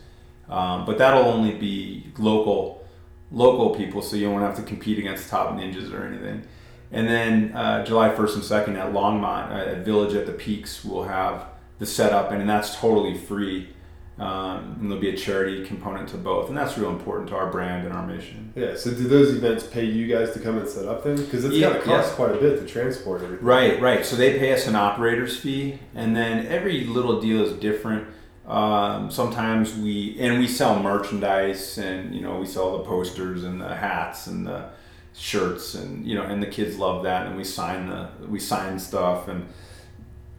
Um, 0.48 0.84
but 0.84 0.98
that'll 0.98 1.24
only 1.24 1.54
be 1.54 2.12
local 2.18 2.79
local 3.32 3.74
people, 3.74 4.02
so 4.02 4.16
you 4.16 4.30
won't 4.30 4.42
have 4.42 4.56
to 4.56 4.62
compete 4.62 4.98
against 4.98 5.28
top 5.28 5.54
ninjas 5.54 5.92
or 5.92 6.04
anything. 6.04 6.42
And 6.92 7.08
then 7.08 7.52
uh, 7.54 7.84
July 7.84 8.08
1st 8.08 8.34
and 8.34 8.42
2nd 8.42 8.78
at 8.78 8.92
Longmont, 8.92 9.52
uh, 9.52 9.70
at 9.70 9.84
Village 9.84 10.14
at 10.14 10.26
the 10.26 10.32
Peaks, 10.32 10.84
we'll 10.84 11.04
have 11.04 11.46
the 11.78 11.86
setup, 11.86 12.30
and, 12.32 12.48
that's 12.48 12.76
totally 12.76 13.16
free. 13.16 13.68
Um, 14.18 14.76
and 14.78 14.90
there'll 14.90 15.00
be 15.00 15.08
a 15.08 15.16
charity 15.16 15.64
component 15.64 16.10
to 16.10 16.18
both, 16.18 16.48
and 16.48 16.58
that's 16.58 16.76
real 16.76 16.90
important 16.90 17.30
to 17.30 17.36
our 17.36 17.50
brand 17.50 17.86
and 17.86 17.96
our 17.96 18.06
mission. 18.06 18.52
Yeah. 18.54 18.76
So 18.76 18.90
do 18.90 19.08
those 19.08 19.34
events 19.34 19.64
pay 19.64 19.84
you 19.84 20.06
guys 20.14 20.34
to 20.34 20.40
come 20.40 20.58
and 20.58 20.68
set 20.68 20.84
up 20.84 21.04
then? 21.04 21.16
Because 21.16 21.46
it's 21.46 21.54
Yeah, 21.54 21.70
got 21.72 21.78
to 21.78 21.84
cost 21.84 22.10
yeah. 22.10 22.16
quite 22.16 22.32
a 22.32 22.38
bit 22.38 22.60
to 22.60 22.66
transport 22.66 23.22
everything. 23.22 23.46
Right, 23.46 23.80
right. 23.80 24.04
So 24.04 24.16
they 24.16 24.38
pay 24.38 24.52
us 24.52 24.66
an 24.66 24.76
operator's 24.76 25.38
fee, 25.38 25.78
and 25.94 26.14
then 26.14 26.46
every 26.48 26.84
little 26.84 27.18
deal 27.18 27.42
is 27.42 27.54
different. 27.54 28.08
Um, 28.50 29.10
sometimes 29.10 29.76
we 29.76 30.16
and 30.18 30.40
we 30.40 30.48
sell 30.48 30.82
merchandise, 30.82 31.78
and 31.78 32.14
you 32.14 32.20
know 32.20 32.38
we 32.40 32.46
sell 32.46 32.78
the 32.78 32.84
posters 32.84 33.44
and 33.44 33.60
the 33.60 33.76
hats 33.76 34.26
and 34.26 34.46
the 34.46 34.70
shirts, 35.14 35.74
and 35.74 36.04
you 36.04 36.16
know, 36.16 36.24
and 36.24 36.42
the 36.42 36.48
kids 36.48 36.76
love 36.76 37.04
that, 37.04 37.26
and 37.26 37.36
we 37.36 37.44
sign 37.44 37.88
the 37.88 38.08
we 38.28 38.40
sign 38.40 38.78
stuff, 38.78 39.28
and 39.28 39.46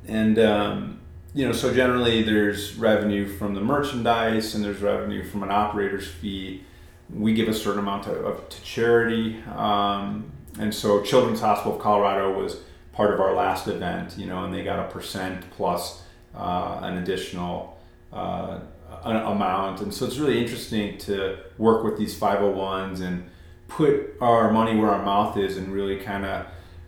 and 0.07 0.37
um, 0.39 0.99
you 1.33 1.45
know, 1.45 1.53
so 1.53 1.73
generally 1.73 2.21
there's 2.21 2.75
revenue 2.75 3.25
from 3.25 3.53
the 3.53 3.61
merchandise, 3.61 4.55
and 4.55 4.63
there's 4.63 4.81
revenue 4.81 5.23
from 5.23 5.43
an 5.43 5.51
operator's 5.51 6.07
fee. 6.07 6.63
we 7.09 7.33
give 7.33 7.47
a 7.47 7.53
certain 7.53 7.79
amount 7.79 8.03
to, 8.03 8.11
of, 8.11 8.49
to 8.49 8.61
charity. 8.61 9.41
Um, 9.55 10.31
and 10.59 10.73
so 10.73 11.01
Children's 11.01 11.39
Hospital 11.39 11.75
of 11.75 11.81
Colorado 11.81 12.37
was 12.37 12.57
part 12.91 13.13
of 13.13 13.21
our 13.21 13.33
last 13.33 13.67
event, 13.67 14.17
you 14.17 14.25
know, 14.25 14.43
and 14.43 14.53
they 14.53 14.63
got 14.63 14.79
a 14.79 14.91
percent 14.91 15.49
plus 15.51 16.03
uh, 16.35 16.79
an 16.81 16.97
additional 16.97 17.77
uh, 18.13 18.59
amount. 19.03 19.81
And 19.81 19.93
so 19.93 20.05
it's 20.05 20.17
really 20.17 20.39
interesting 20.39 20.97
to 20.99 21.37
work 21.57 21.83
with 21.83 21.97
these 21.97 22.17
501s 22.19 23.01
and 23.01 23.29
put 23.67 24.15
our 24.21 24.51
money 24.51 24.77
where 24.77 24.91
our 24.91 25.03
mouth 25.03 25.37
is 25.37 25.57
and 25.57 25.71
really 25.71 25.97
kind 25.97 26.25
of 26.25 26.45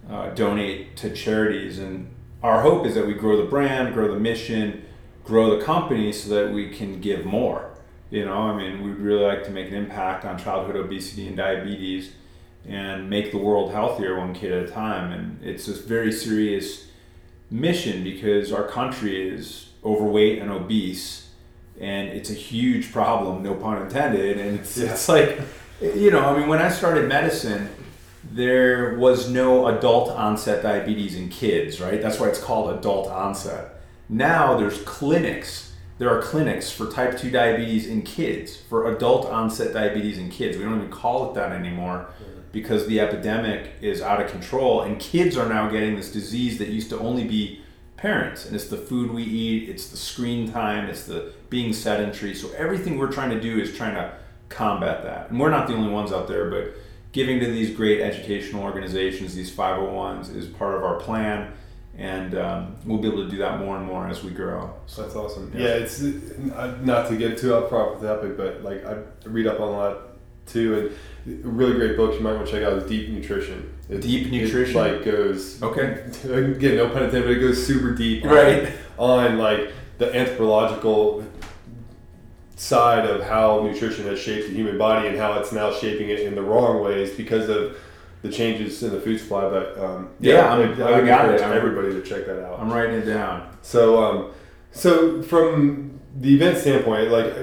uh, 0.09 0.29
donate 0.31 0.97
to 0.97 1.13
charities. 1.13 1.79
And 1.79 2.13
our 2.41 2.61
hope 2.61 2.85
is 2.85 2.95
that 2.95 3.07
we 3.07 3.13
grow 3.13 3.37
the 3.37 3.49
brand, 3.49 3.93
grow 3.93 4.11
the 4.13 4.19
mission, 4.19 4.83
grow 5.23 5.57
the 5.57 5.63
company 5.63 6.11
so 6.11 6.29
that 6.35 6.53
we 6.53 6.69
can 6.69 6.99
give 6.99 7.25
more. 7.25 7.69
You 8.09 8.25
know, 8.25 8.37
I 8.37 8.55
mean, 8.55 8.83
we'd 8.83 8.97
really 8.97 9.23
like 9.23 9.43
to 9.45 9.49
make 9.49 9.69
an 9.69 9.75
impact 9.75 10.25
on 10.25 10.37
childhood 10.37 10.75
obesity 10.75 11.27
and 11.27 11.37
diabetes 11.37 12.11
and 12.67 13.09
make 13.09 13.31
the 13.31 13.37
world 13.37 13.71
healthier 13.71 14.19
one 14.19 14.33
kid 14.33 14.51
at 14.51 14.69
a 14.69 14.71
time. 14.71 15.11
And 15.11 15.43
it's 15.43 15.65
this 15.65 15.79
very 15.79 16.11
serious 16.11 16.87
mission 17.49 18.03
because 18.03 18.51
our 18.51 18.67
country 18.67 19.29
is 19.29 19.69
overweight 19.85 20.39
and 20.39 20.51
obese, 20.51 21.29
and 21.79 22.09
it's 22.09 22.29
a 22.29 22.33
huge 22.35 22.91
problem, 22.91 23.43
no 23.43 23.53
pun 23.55 23.81
intended. 23.81 24.37
And 24.37 24.59
it's, 24.59 24.77
Yeah. 24.77 24.91
it's 24.91 25.09
like, 25.09 25.39
you 25.81 26.11
know, 26.11 26.21
I 26.21 26.37
mean, 26.37 26.47
when 26.47 26.61
I 26.61 26.69
started 26.69 27.07
medicine, 27.09 27.69
there 28.31 28.95
was 28.97 29.29
no 29.29 29.67
adult 29.67 30.09
onset 30.09 30.63
diabetes 30.63 31.15
in 31.15 31.29
kids, 31.29 31.81
right? 31.81 32.01
That's 32.01 32.19
why 32.19 32.27
it's 32.27 32.39
called 32.41 32.77
adult 32.77 33.09
onset. 33.09 33.81
Now 34.07 34.57
there's 34.57 34.81
clinics. 34.83 35.73
There 35.97 36.09
are 36.09 36.21
clinics 36.21 36.71
for 36.71 36.89
type 36.89 37.17
2 37.17 37.29
diabetes 37.29 37.87
in 37.87 38.01
kids, 38.01 38.55
for 38.55 38.91
adult 38.95 39.25
onset 39.27 39.73
diabetes 39.73 40.17
in 40.17 40.29
kids. 40.29 40.57
We 40.57 40.63
don't 40.63 40.77
even 40.77 40.89
call 40.89 41.29
it 41.29 41.35
that 41.35 41.51
anymore 41.51 42.07
because 42.51 42.87
the 42.87 42.99
epidemic 42.99 43.71
is 43.81 44.01
out 44.01 44.21
of 44.21 44.29
control 44.31 44.81
and 44.81 44.99
kids 44.99 45.37
are 45.37 45.49
now 45.49 45.69
getting 45.69 45.95
this 45.95 46.11
disease 46.11 46.57
that 46.59 46.69
used 46.69 46.89
to 46.91 46.99
only 46.99 47.23
be 47.27 47.62
parents 48.03 48.45
and 48.45 48.53
it's 48.53 48.67
the 48.67 48.75
food 48.75 49.11
we 49.11 49.23
eat 49.23 49.69
it's 49.69 49.87
the 49.87 49.95
screen 49.95 50.51
time 50.51 50.89
it's 50.89 51.05
the 51.05 51.31
being 51.49 51.71
sedentary 51.71 52.35
so 52.35 52.51
everything 52.57 52.97
we're 52.97 53.09
trying 53.09 53.29
to 53.29 53.39
do 53.39 53.57
is 53.57 53.73
trying 53.77 53.95
to 53.95 54.13
combat 54.49 55.03
that 55.03 55.29
and 55.29 55.39
we're 55.39 55.49
not 55.49 55.67
the 55.69 55.73
only 55.73 55.89
ones 55.89 56.11
out 56.11 56.27
there 56.27 56.49
but 56.49 56.73
giving 57.13 57.39
to 57.39 57.45
these 57.45 57.73
great 57.73 58.01
educational 58.01 58.61
organizations 58.61 59.33
these 59.33 59.49
501s 59.49 60.35
is 60.35 60.47
part 60.47 60.75
of 60.75 60.83
our 60.83 60.99
plan 60.99 61.53
and 61.97 62.35
um, 62.37 62.75
we'll 62.85 62.97
be 62.97 63.07
able 63.07 63.23
to 63.23 63.29
do 63.29 63.37
that 63.37 63.59
more 63.59 63.77
and 63.77 63.85
more 63.85 64.05
as 64.05 64.21
we 64.21 64.31
grow 64.31 64.73
so 64.85 65.03
That's 65.03 65.15
awesome. 65.15 65.49
Yeah. 65.55 65.61
Yeah, 65.61 65.73
it's 65.75 66.01
uh, 66.01 66.77
not 66.81 67.07
to 67.07 67.15
get 67.15 67.37
too 67.37 67.51
front 67.69 67.91
with 67.91 68.01
the 68.01 68.15
topic, 68.15 68.35
but 68.35 68.63
like 68.63 68.83
I 68.85 68.97
read 69.25 69.47
up 69.47 69.59
on 69.59 69.67
a 69.67 69.71
lot 69.71 70.12
too, 70.45 70.91
and 71.25 71.45
a 71.45 71.47
really 71.47 71.73
great 71.73 71.95
books 71.97 72.15
you 72.15 72.21
might 72.21 72.33
want 72.33 72.45
to 72.47 72.51
check 72.51 72.63
out 72.63 72.73
is 72.73 72.83
Deep 72.89 73.09
Nutrition. 73.09 73.69
It, 73.89 74.01
Deep 74.01 74.27
it, 74.27 74.31
Nutrition? 74.31 74.75
like 74.75 75.03
goes 75.05 75.61
okay 75.61 76.03
again, 76.23 76.77
no 76.77 76.89
pun 76.89 77.03
intended, 77.03 77.23
but 77.25 77.31
it 77.31 77.39
goes 77.39 77.65
super 77.65 77.93
deep, 77.93 78.23
Right. 78.25 78.71
On 78.97 79.37
like 79.37 79.71
the 79.97 80.15
anthropological 80.15 81.23
side 82.55 83.05
of 83.09 83.23
how 83.23 83.61
nutrition 83.63 84.05
has 84.05 84.19
shaped 84.19 84.47
the 84.49 84.53
human 84.55 84.77
body 84.77 85.07
and 85.07 85.17
how 85.17 85.33
it's 85.39 85.51
now 85.51 85.73
shaping 85.73 86.09
it 86.09 86.19
in 86.19 86.35
the 86.35 86.41
wrong 86.41 86.81
ways 86.83 87.11
because 87.15 87.49
of 87.49 87.75
the 88.21 88.29
changes 88.31 88.81
in 88.83 88.91
the 88.91 89.01
food 89.01 89.19
supply. 89.19 89.49
But 89.49 89.77
um, 89.79 90.09
Yeah, 90.19 90.45
I, 90.53 90.59
I'm- 90.61 90.81
I 90.81 90.85
I 90.85 90.97
would 90.97 91.05
got 91.07 91.25
encourage 91.29 91.41
everybody 91.41 91.89
to 91.93 92.01
check 92.01 92.25
that 92.27 92.45
out. 92.45 92.59
i'm 92.59 92.71
writing 92.71 92.95
it 92.95 93.05
down 93.05 93.49
So, 93.61 94.01
um, 94.03 94.31
so 94.71 95.21
from 95.23 95.99
the 96.19 96.33
event 96.35 96.57
standpoint, 96.59 97.09
like 97.09 97.33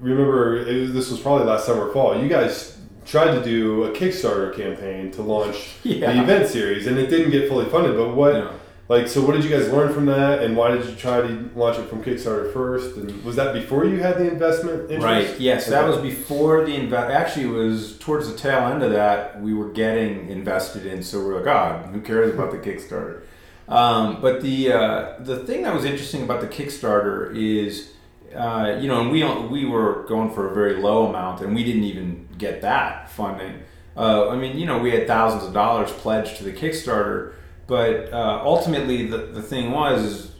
remember 0.00 0.64
was, 0.64 0.92
this 0.92 1.10
was 1.10 1.20
probably 1.20 1.46
last 1.46 1.66
summer 1.66 1.88
or 1.88 1.92
fall. 1.92 2.20
You 2.22 2.28
guys 2.28 2.78
tried 3.06 3.34
to 3.34 3.42
do 3.42 3.84
a 3.84 3.90
Kickstarter 3.92 4.54
campaign 4.54 5.10
to 5.12 5.22
launch 5.22 5.76
Yeah. 5.82 6.12
the 6.12 6.22
event 6.22 6.48
series, 6.48 6.86
and 6.86 6.98
it 6.98 7.08
didn't 7.08 7.30
get 7.30 7.48
fully 7.48 7.66
funded. 7.66 7.96
But 7.96 8.14
what, 8.14 8.52
like, 8.88 9.08
so 9.08 9.24
what 9.24 9.34
did 9.34 9.44
you 9.44 9.50
guys 9.50 9.68
learn 9.70 9.92
from 9.92 10.06
that, 10.06 10.42
and 10.42 10.56
why 10.56 10.70
did 10.72 10.84
you 10.86 10.94
try 10.94 11.20
to 11.22 11.50
launch 11.54 11.78
it 11.78 11.88
from 11.88 12.02
Kickstarter 12.02 12.52
first? 12.52 12.96
And 12.96 13.22
was 13.24 13.36
that 13.36 13.52
before 13.54 13.84
you 13.86 13.98
had 14.00 14.18
the 14.18 14.28
investment? 14.30 14.90
Interest? 14.90 15.04
Right. 15.04 15.40
Yes, 15.40 15.66
that 15.66 15.86
was 15.86 15.98
before 15.98 16.64
the 16.64 16.74
invest. 16.74 17.10
Actually, 17.10 17.46
it 17.46 17.58
was 17.64 17.98
towards 17.98 18.30
the 18.30 18.36
tail 18.36 18.66
end 18.68 18.82
of 18.82 18.92
that 18.92 19.40
we 19.40 19.54
were 19.54 19.68
getting 19.70 20.28
invested 20.28 20.84
in. 20.86 21.02
So 21.02 21.18
we're 21.24 21.36
like, 21.36 21.44
God, 21.44 21.86
who 21.92 22.00
cares 22.00 22.32
about 22.34 22.50
the 22.50 22.58
Kickstarter? 22.58 23.22
Um, 23.68 24.22
but 24.22 24.40
the 24.40 24.72
uh, 24.72 25.16
the 25.20 25.44
thing 25.44 25.62
that 25.64 25.74
was 25.74 25.84
interesting 25.84 26.22
about 26.22 26.40
the 26.40 26.46
Kickstarter 26.46 27.34
is, 27.36 27.90
uh, 28.38 28.78
you 28.80 28.86
know, 28.86 29.00
and 29.00 29.10
we 29.10 29.24
we 29.48 29.64
were 29.64 30.04
going 30.08 30.30
for 30.30 30.48
a 30.48 30.54
very 30.54 30.74
low 30.74 31.08
amount, 31.08 31.40
and 31.40 31.54
we 31.54 31.64
didn't 31.64 31.82
even 31.84 32.28
get 32.38 32.62
that 32.62 33.10
funding. 33.10 33.62
Uh, 33.96 34.28
I 34.28 34.36
mean, 34.36 34.56
you 34.56 34.64
know, 34.64 34.78
we 34.78 34.92
had 34.92 35.08
thousands 35.08 35.42
of 35.42 35.52
dollars 35.52 35.90
pledged 35.90 36.36
to 36.36 36.44
the 36.44 36.52
Kickstarter, 36.52 37.32
but 37.66 38.12
uh, 38.12 38.40
ultimately 38.44 39.06
the, 39.08 39.18
the 39.18 39.42
thing 39.42 39.72
was, 39.72 40.36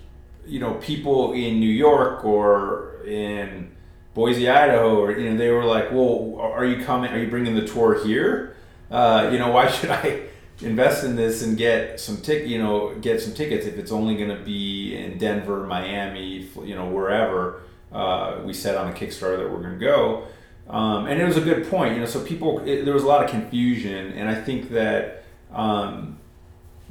you 0.46 0.60
know, 0.60 0.74
people 0.74 1.32
in 1.32 1.58
New 1.58 1.66
York 1.66 2.24
or 2.24 3.02
in 3.04 3.72
Boise, 4.14 4.48
Idaho, 4.48 5.00
or 5.00 5.18
you 5.18 5.30
know, 5.30 5.36
they 5.36 5.50
were 5.50 5.64
like, 5.64 5.90
"Well, 5.90 6.38
are 6.40 6.64
you 6.64 6.84
coming? 6.84 7.10
Are 7.10 7.18
you 7.18 7.28
bringing 7.28 7.56
the 7.56 7.66
tour 7.66 8.04
here? 8.06 8.54
Uh, 8.92 9.28
you 9.32 9.40
know, 9.40 9.50
why 9.50 9.68
should 9.70 9.90
I 9.90 10.22
invest 10.60 11.02
in 11.02 11.16
this 11.16 11.42
and 11.42 11.58
get 11.58 11.98
some 11.98 12.18
tick? 12.18 12.46
You 12.46 12.58
know, 12.58 12.94
get 13.00 13.20
some 13.20 13.34
tickets 13.34 13.66
if 13.66 13.76
it's 13.76 13.90
only 13.90 14.16
going 14.16 14.30
to 14.30 14.44
be 14.44 14.96
in 14.96 15.18
Denver, 15.18 15.66
Miami, 15.66 16.48
you 16.62 16.76
know, 16.76 16.86
wherever." 16.86 17.62
Uh, 17.92 18.40
we 18.44 18.52
said 18.52 18.76
on 18.76 18.92
the 18.92 18.98
Kickstarter 18.98 19.38
that 19.38 19.50
we're 19.50 19.62
going 19.62 19.78
to 19.78 19.84
go, 19.84 20.24
um, 20.68 21.06
and 21.06 21.20
it 21.20 21.24
was 21.24 21.36
a 21.36 21.40
good 21.40 21.68
point. 21.68 21.94
You 21.94 22.00
know, 22.00 22.06
so 22.06 22.22
people, 22.22 22.60
it, 22.60 22.84
there 22.84 22.94
was 22.94 23.02
a 23.02 23.06
lot 23.06 23.24
of 23.24 23.30
confusion, 23.30 24.12
and 24.12 24.28
I 24.28 24.34
think 24.34 24.70
that, 24.70 25.24
um, 25.52 26.18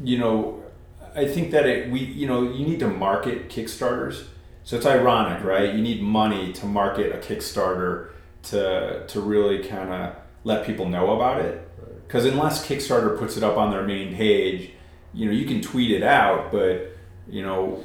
you 0.04 0.18
know, 0.18 0.64
I 1.16 1.26
think 1.26 1.52
that 1.52 1.66
it, 1.66 1.92
we, 1.92 2.00
you 2.00 2.28
know, 2.28 2.44
you 2.44 2.66
need 2.66 2.80
to 2.80 2.88
market 2.88 3.50
Kickstarters. 3.50 4.26
So 4.64 4.76
it's 4.76 4.86
ironic, 4.86 5.44
right? 5.44 5.74
You 5.74 5.82
need 5.82 6.02
money 6.02 6.52
to 6.54 6.66
market 6.66 7.14
a 7.16 7.20
Kickstarter 7.20 8.10
to 8.44 9.06
to 9.08 9.22
really 9.22 9.64
kind 9.64 9.94
of 9.94 10.16
let 10.44 10.66
people 10.66 10.88
know 10.88 11.16
about 11.16 11.42
it. 11.42 11.68
Because 12.08 12.26
unless 12.26 12.66
Kickstarter 12.66 13.18
puts 13.18 13.38
it 13.38 13.44
up 13.44 13.58
on 13.58 13.72
their 13.72 13.84
main 13.84 14.16
page, 14.16 14.72
you 15.14 15.26
know, 15.26 15.32
you 15.32 15.46
can 15.46 15.62
tweet 15.62 15.92
it 15.92 16.04
out, 16.04 16.52
but 16.52 16.92
you 17.30 17.44
know, 17.44 17.84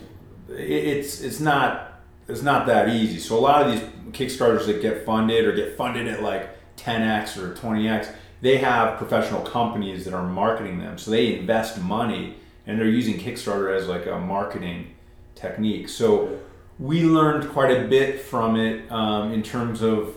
it, 0.49 0.71
it's 0.71 1.21
it's 1.21 1.41
not 1.41 1.92
it's 2.33 2.43
not 2.43 2.67
that 2.67 2.89
easy. 2.89 3.19
So 3.19 3.39
a 3.39 3.41
lot 3.41 3.63
of 3.63 3.73
these 3.73 3.83
Kickstarters 4.13 4.67
that 4.67 4.81
get 4.81 5.05
funded 5.05 5.45
or 5.45 5.53
get 5.53 5.77
funded 5.77 6.09
at 6.09 6.23
like 6.23 6.51
10x 6.77 7.37
or 7.37 7.55
20x, 7.55 8.13
they 8.41 8.57
have 8.59 8.97
professional 8.99 9.43
companies 9.43 10.07
that 10.07 10.15
are 10.15 10.27
marketing 10.27 10.79
them. 10.79 10.99
So 10.99 11.11
they 11.11 11.39
invest 11.39 11.81
money 11.81 12.37
and 12.67 12.79
they're 12.79 12.89
using 12.89 13.19
Kickstarter 13.19 13.77
as 13.77 13.87
like 13.87 14.07
a 14.07 14.19
marketing 14.19 14.95
technique. 15.35 15.89
So 15.89 16.41
we 16.79 17.05
learned 17.05 17.51
quite 17.51 17.71
a 17.71 17.87
bit 17.87 18.21
from 18.21 18.57
it 18.57 18.91
um, 18.91 19.33
in 19.33 19.43
terms 19.43 19.83
of 19.83 20.17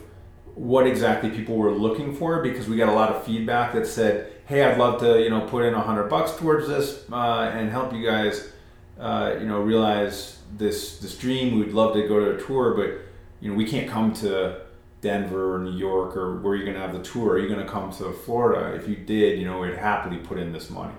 what 0.56 0.88
exactly 0.88 1.30
people 1.30 1.58
were 1.58 1.72
looking 1.72 2.16
for 2.16 2.42
because 2.42 2.68
we 2.68 2.78
got 2.78 2.88
a 2.88 2.94
lot 2.94 3.10
of 3.10 3.26
feedback 3.26 3.74
that 3.74 3.86
said, 3.86 4.32
"Hey, 4.46 4.64
I'd 4.64 4.78
love 4.78 5.02
to, 5.02 5.22
you 5.22 5.30
know, 5.30 5.42
put 5.42 5.66
in 5.66 5.74
a 5.74 5.82
hundred 5.82 6.10
bucks 6.10 6.32
towards 6.38 6.68
this 6.68 7.04
uh, 7.12 7.52
and 7.54 7.70
help 7.70 7.92
you 7.94 8.06
guys, 8.06 8.54
uh, 8.98 9.36
you 9.38 9.46
know, 9.46 9.60
realize 9.60 10.35
this 10.58 11.00
this 11.00 11.18
dream. 11.18 11.60
We'd 11.60 11.74
love 11.74 11.94
to 11.94 12.08
go 12.08 12.20
to 12.20 12.36
a 12.36 12.42
tour, 12.42 12.74
but 12.74 13.02
you 13.42 13.52
know, 13.52 13.58
we 13.58 13.66
can't 13.66 13.90
come 13.90 14.14
to 14.16 14.62
Denver 15.02 15.56
or 15.56 15.60
New 15.60 15.78
York 15.78 16.16
or 16.16 16.38
where 16.38 16.56
you're 16.56 16.66
going 16.66 16.76
to 16.76 16.82
have 16.82 16.94
the 16.94 17.04
tour. 17.04 17.34
Are 17.34 17.40
you 17.40 17.48
going 17.48 17.64
to 17.64 17.72
come 17.72 17.92
to 17.94 18.12
Florida? 18.12 18.76
If 18.76 18.88
you 18.88 18.96
did, 18.96 19.40
you 19.40 19.46
know, 19.46 19.60
we'd 19.60 19.76
happily 19.76 20.18
put 20.18 20.38
in 20.38 20.52
this 20.52 20.70
money. 20.70 20.94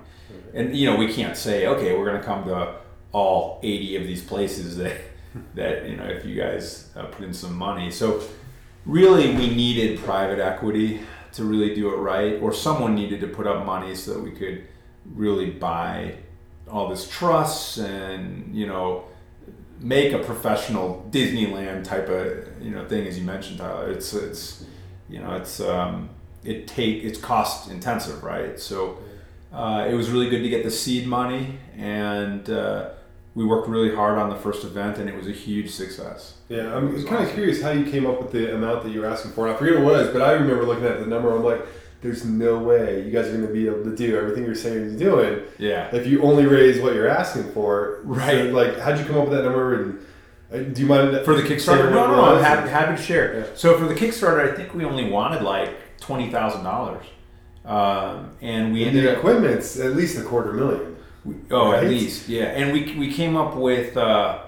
And 0.55 0.77
you 0.77 0.89
know, 0.89 0.97
we 0.97 1.13
can't 1.13 1.37
say, 1.37 1.67
okay, 1.67 1.97
we're 1.97 2.07
going 2.07 2.21
to 2.21 2.27
come 2.27 2.45
to 2.45 2.77
all 3.13 3.61
80 3.63 3.97
of 3.97 4.07
these 4.07 4.23
places 4.23 4.77
that 4.77 5.01
that 5.55 5.89
you 5.89 5.97
know, 5.97 6.05
if 6.05 6.25
you 6.25 6.35
guys 6.35 6.91
uh, 6.97 7.05
put 7.05 7.25
in 7.25 7.33
some 7.33 7.57
money. 7.57 7.91
So 7.91 8.23
really, 8.85 9.35
we 9.35 9.55
needed 9.55 9.99
private 10.01 10.39
equity 10.39 11.01
to 11.33 11.45
really 11.45 11.75
do 11.75 11.93
it 11.93 11.97
right, 11.97 12.41
or 12.41 12.53
someone 12.53 12.95
needed 12.95 13.21
to 13.21 13.27
put 13.27 13.47
up 13.47 13.67
money 13.67 13.95
so 13.95 14.15
that 14.15 14.21
we 14.21 14.31
could 14.31 14.67
really 15.15 15.51
buy 15.51 16.17
all 16.69 16.89
this 16.89 17.09
trusts 17.09 17.79
and 17.79 18.55
you 18.55 18.67
know 18.67 19.05
make 19.81 20.13
a 20.13 20.19
professional 20.19 21.07
Disneyland 21.11 21.85
type 21.85 22.09
of 22.09 22.63
you 22.63 22.71
know 22.71 22.87
thing 22.89 23.07
as 23.07 23.19
you 23.19 23.25
mentioned 23.25 23.59
Tyler 23.59 23.91
it's 23.91 24.13
it's 24.15 24.65
you 25.09 25.21
know 25.21 25.35
it's 25.35 25.61
um, 25.61 26.09
it 26.45 26.67
take 26.67 27.05
it's 27.05 27.19
cost 27.19 27.71
intensive 27.71 28.23
right 28.23 28.59
so 28.59 28.99
uh, 29.53 29.87
it 29.89 29.95
was 29.95 30.11
really 30.11 30.29
good 30.29 30.43
to 30.43 30.49
get 30.49 30.65
the 30.65 30.71
seed 30.71 31.07
money 31.07 31.59
and 31.77 32.49
uh, 32.51 32.91
we 33.35 33.45
worked 33.45 33.69
really 33.69 33.95
hard 33.95 34.19
on 34.19 34.31
the 34.31 34.37
first 34.37 34.65
event 34.65 34.99
and 34.99 35.09
it 35.09 35.17
was 35.17 35.27
a 35.27 35.33
huge 35.33 35.71
success 35.71 36.37
Yeah, 36.49 36.75
I'm 36.77 37.05
kind 37.07 37.25
of 37.25 37.33
curious 37.33 37.61
how 37.61 37.71
you 37.71 37.91
came 37.91 38.07
up 38.07 38.23
with 38.23 38.33
the 38.33 38.55
amount 38.55 38.85
that 38.85 38.93
you 38.93 39.01
were 39.01 39.07
asking 39.07 39.33
for. 39.33 39.49
I 39.49 39.55
forget 39.57 39.75
what 39.75 39.83
it 39.83 39.85
was, 39.85 40.09
but 40.13 40.23
I 40.23 40.33
remember 40.33 40.65
looking 40.65 40.85
at 40.85 41.01
the 41.01 41.07
number. 41.07 41.35
I'm 41.35 41.43
like, 41.43 41.67
"There's 42.07 42.25
no 42.25 42.59
way 42.59 43.05
you 43.05 43.11
guys 43.11 43.27
are 43.29 43.33
going 43.37 43.47
to 43.47 43.53
be 43.53 43.67
able 43.69 43.85
to 43.85 43.95
do 43.97 44.17
everything 44.17 44.45
you're 44.45 44.55
saying 44.55 44.91
you're 44.91 44.99
doing 45.11 45.43
yeah 45.59 45.95
if 45.95 46.07
you 46.07 46.23
only 46.23 46.47
raise 46.47 46.81
what 46.81 46.95
you're 46.95 47.09
asking 47.09 47.45
for." 47.53 48.01
Right. 48.05 48.47
So, 48.49 48.53
like, 48.53 48.79
how'd 48.79 48.99
you 48.99 49.05
come 49.05 49.17
up 49.19 49.29
with 49.29 49.37
that 49.37 49.45
number? 49.45 49.83
And 49.83 49.99
uh, 50.53 50.59
do 50.75 50.81
you 50.83 50.87
mind 50.87 51.25
for 51.25 51.35
the 51.35 51.43
Kickstarter 51.43 51.85
what 51.87 51.91
no 51.91 52.07
no 52.17 52.25
I'm 52.37 52.43
happy, 52.43 52.69
happy 52.71 52.97
to 52.97 53.03
share 53.03 53.39
Yeah. 53.39 53.47
so 53.57 53.77
for 53.79 53.87
the 53.87 53.95
Kickstarter 53.95 54.41
I 54.51 54.55
think 54.57 54.75
we 54.75 54.85
only 54.85 55.11
wanted 55.11 55.43
like 55.43 55.71
twenty 56.01 56.31
thousand 56.31 56.63
dollars, 56.65 57.05
um, 57.65 58.31
and 58.41 58.73
we 58.73 58.85
And 58.85 58.97
ended 58.97 59.05
the 59.07 59.19
equipment's 59.19 59.79
at 59.81 59.97
least 59.97 60.19
a 60.19 60.23
quarter 60.23 60.53
million. 60.53 60.97
We, 61.25 61.35
oh, 61.51 61.73
Right? 61.73 61.83
at 61.85 61.91
least, 61.91 62.29
yeah. 62.29 62.45
And 62.59 62.73
we 62.73 62.95
we 62.97 63.13
came 63.13 63.37
up 63.37 63.57
with 63.57 63.97
uh, 63.97 64.39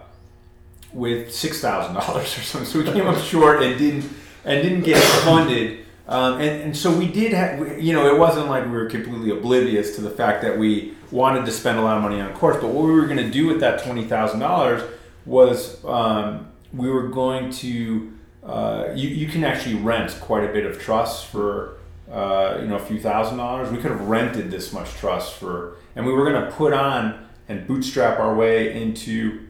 with 0.92 1.34
six 1.34 1.60
thousand 1.60 1.94
dollars 1.94 2.36
or 2.38 2.42
something. 2.42 2.70
So 2.70 2.78
we 2.78 2.84
came 2.84 3.06
up 3.08 3.18
short 3.22 3.62
and 3.62 3.76
didn't 3.78 4.04
and 4.44 4.62
didn't 4.62 4.82
get 4.82 5.02
funded. 5.24 5.84
Um, 6.08 6.40
and, 6.40 6.62
and 6.62 6.76
so 6.76 6.90
we 6.96 7.06
did 7.06 7.32
have, 7.34 7.80
you 7.80 7.92
know, 7.92 8.12
it 8.12 8.18
wasn't 8.18 8.48
like 8.48 8.64
we 8.64 8.70
were 8.70 8.86
completely 8.86 9.30
oblivious 9.30 9.94
to 9.96 10.00
the 10.00 10.10
fact 10.10 10.40
that 10.42 10.58
we 10.58 10.94
wanted 11.10 11.44
to 11.44 11.52
spend 11.52 11.78
a 11.78 11.82
lot 11.82 11.98
of 11.98 12.02
money 12.02 12.18
on 12.18 12.32
course. 12.32 12.56
But 12.56 12.68
what 12.68 12.84
we 12.86 12.92
were 12.92 13.06
going 13.06 13.18
to 13.18 13.30
do 13.30 13.46
with 13.46 13.60
that 13.60 13.84
twenty 13.84 14.04
thousand 14.04 14.40
dollars 14.40 14.82
was 15.26 15.84
um, 15.84 16.48
we 16.72 16.88
were 16.88 17.08
going 17.08 17.50
to, 17.50 18.12
uh, 18.42 18.88
you, 18.94 19.08
you 19.10 19.28
can 19.28 19.44
actually 19.44 19.74
rent 19.74 20.16
quite 20.22 20.44
a 20.44 20.52
bit 20.52 20.64
of 20.64 20.80
truss 20.80 21.22
for, 21.22 21.76
uh, 22.10 22.56
you 22.60 22.68
know, 22.68 22.76
a 22.76 22.86
few 22.90 22.98
thousand 22.98 23.36
dollars. 23.36 23.70
We 23.70 23.76
could 23.76 23.90
have 23.90 24.08
rented 24.08 24.50
this 24.50 24.72
much 24.72 24.90
truss 24.94 25.30
for, 25.30 25.76
and 25.94 26.06
we 26.06 26.12
were 26.14 26.24
going 26.30 26.42
to 26.42 26.50
put 26.50 26.72
on 26.72 27.26
and 27.50 27.66
bootstrap 27.66 28.18
our 28.18 28.34
way 28.34 28.80
into 28.80 29.46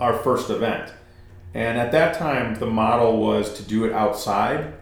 our 0.00 0.14
first 0.14 0.48
event. 0.48 0.92
And 1.52 1.78
at 1.78 1.92
that 1.92 2.14
time, 2.14 2.54
the 2.54 2.66
model 2.66 3.18
was 3.18 3.52
to 3.58 3.62
do 3.62 3.84
it 3.84 3.92
outside. 3.92 4.72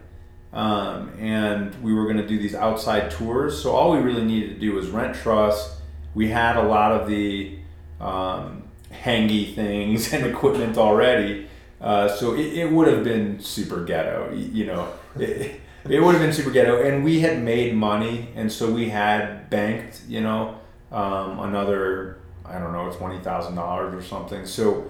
Um, 0.53 1.11
and 1.19 1.73
we 1.81 1.93
were 1.93 2.03
going 2.03 2.17
to 2.17 2.27
do 2.27 2.37
these 2.37 2.53
outside 2.53 3.09
tours. 3.09 3.61
So 3.61 3.71
all 3.71 3.91
we 3.91 3.97
really 3.99 4.23
needed 4.23 4.53
to 4.53 4.59
do 4.59 4.73
was 4.73 4.89
rent 4.89 5.15
truss. 5.15 5.77
We 6.13 6.27
had 6.29 6.57
a 6.57 6.63
lot 6.63 6.91
of 6.91 7.07
the 7.07 7.57
um, 7.99 8.63
hangy 8.91 9.55
things 9.55 10.13
and 10.13 10.25
equipment 10.25 10.77
already. 10.77 11.47
Uh, 11.81 12.07
so 12.07 12.33
it, 12.35 12.53
it 12.53 12.71
would 12.71 12.87
have 12.87 13.03
been 13.03 13.39
super 13.39 13.83
ghetto, 13.83 14.31
you 14.33 14.65
know. 14.65 14.93
It, 15.17 15.59
it 15.89 16.01
would 16.01 16.15
have 16.15 16.21
been 16.21 16.31
super 16.31 16.51
ghetto, 16.51 16.81
and 16.81 17.03
we 17.03 17.19
had 17.19 17.43
made 17.43 17.75
money, 17.75 18.29
and 18.35 18.49
so 18.49 18.71
we 18.71 18.89
had 18.89 19.49
banked, 19.49 20.01
you 20.07 20.21
know, 20.21 20.57
um, 20.93 21.39
another 21.39 22.19
I 22.45 22.59
don't 22.59 22.71
know 22.71 22.89
twenty 22.91 23.19
thousand 23.19 23.55
dollars 23.55 23.93
or 23.93 24.01
something. 24.01 24.45
So 24.45 24.89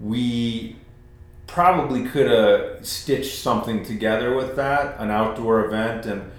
we 0.00 0.76
probably 1.46 2.04
could 2.04 2.30
have 2.30 2.86
stitched 2.86 3.38
something 3.38 3.84
together 3.84 4.34
with 4.34 4.56
that, 4.56 4.98
an 5.00 5.10
outdoor 5.10 5.64
event, 5.66 6.06
and 6.06 6.30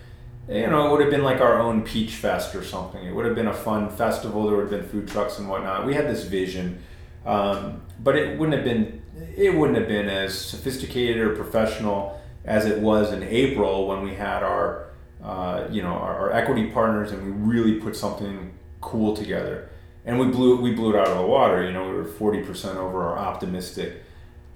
you 0.47 0.67
know, 0.67 0.87
it 0.87 0.91
would 0.91 1.01
have 1.01 1.09
been 1.09 1.23
like 1.23 1.41
our 1.41 1.59
own 1.59 1.81
Peach 1.81 2.15
Fest 2.15 2.53
or 2.53 2.63
something. 2.63 3.03
It 3.03 3.15
would 3.15 3.25
have 3.25 3.33
been 3.33 3.47
a 3.47 3.53
fun 3.53 3.89
festival. 3.89 4.45
There 4.45 4.55
would 4.55 4.71
have 4.71 4.81
been 4.81 4.87
food 4.87 5.07
trucks 5.07 5.39
and 5.39 5.49
whatnot. 5.49 5.85
We 5.87 5.95
had 5.95 6.07
this 6.07 6.25
vision, 6.25 6.83
um, 7.25 7.81
but 8.03 8.15
it 8.15 8.37
wouldn't 8.37 8.55
have 8.55 8.63
been 8.63 9.01
it 9.35 9.55
wouldn't 9.55 9.77
have 9.77 9.87
been 9.87 10.07
as 10.07 10.37
sophisticated 10.37 11.17
or 11.17 11.35
professional 11.35 12.21
as 12.43 12.65
it 12.65 12.79
was 12.79 13.11
in 13.11 13.23
April 13.23 13.87
when 13.87 14.03
we 14.03 14.13
had 14.13 14.43
our 14.43 14.89
uh, 15.23 15.67
you 15.71 15.81
know 15.81 15.93
our, 15.93 16.19
our 16.19 16.31
equity 16.31 16.69
partners 16.69 17.11
and 17.11 17.25
we 17.25 17.31
really 17.31 17.79
put 17.79 17.95
something 17.95 18.53
cool 18.81 19.15
together. 19.15 19.69
And 20.05 20.19
we 20.19 20.27
blew 20.27 20.61
we 20.61 20.73
blew 20.73 20.91
it 20.91 20.99
out 20.99 21.07
of 21.07 21.17
the 21.17 21.25
water. 21.25 21.63
You 21.63 21.71
know, 21.71 21.89
we 21.89 21.95
were 21.95 22.05
forty 22.05 22.43
percent 22.43 22.77
over 22.77 23.03
our 23.03 23.17
optimistic 23.17 24.03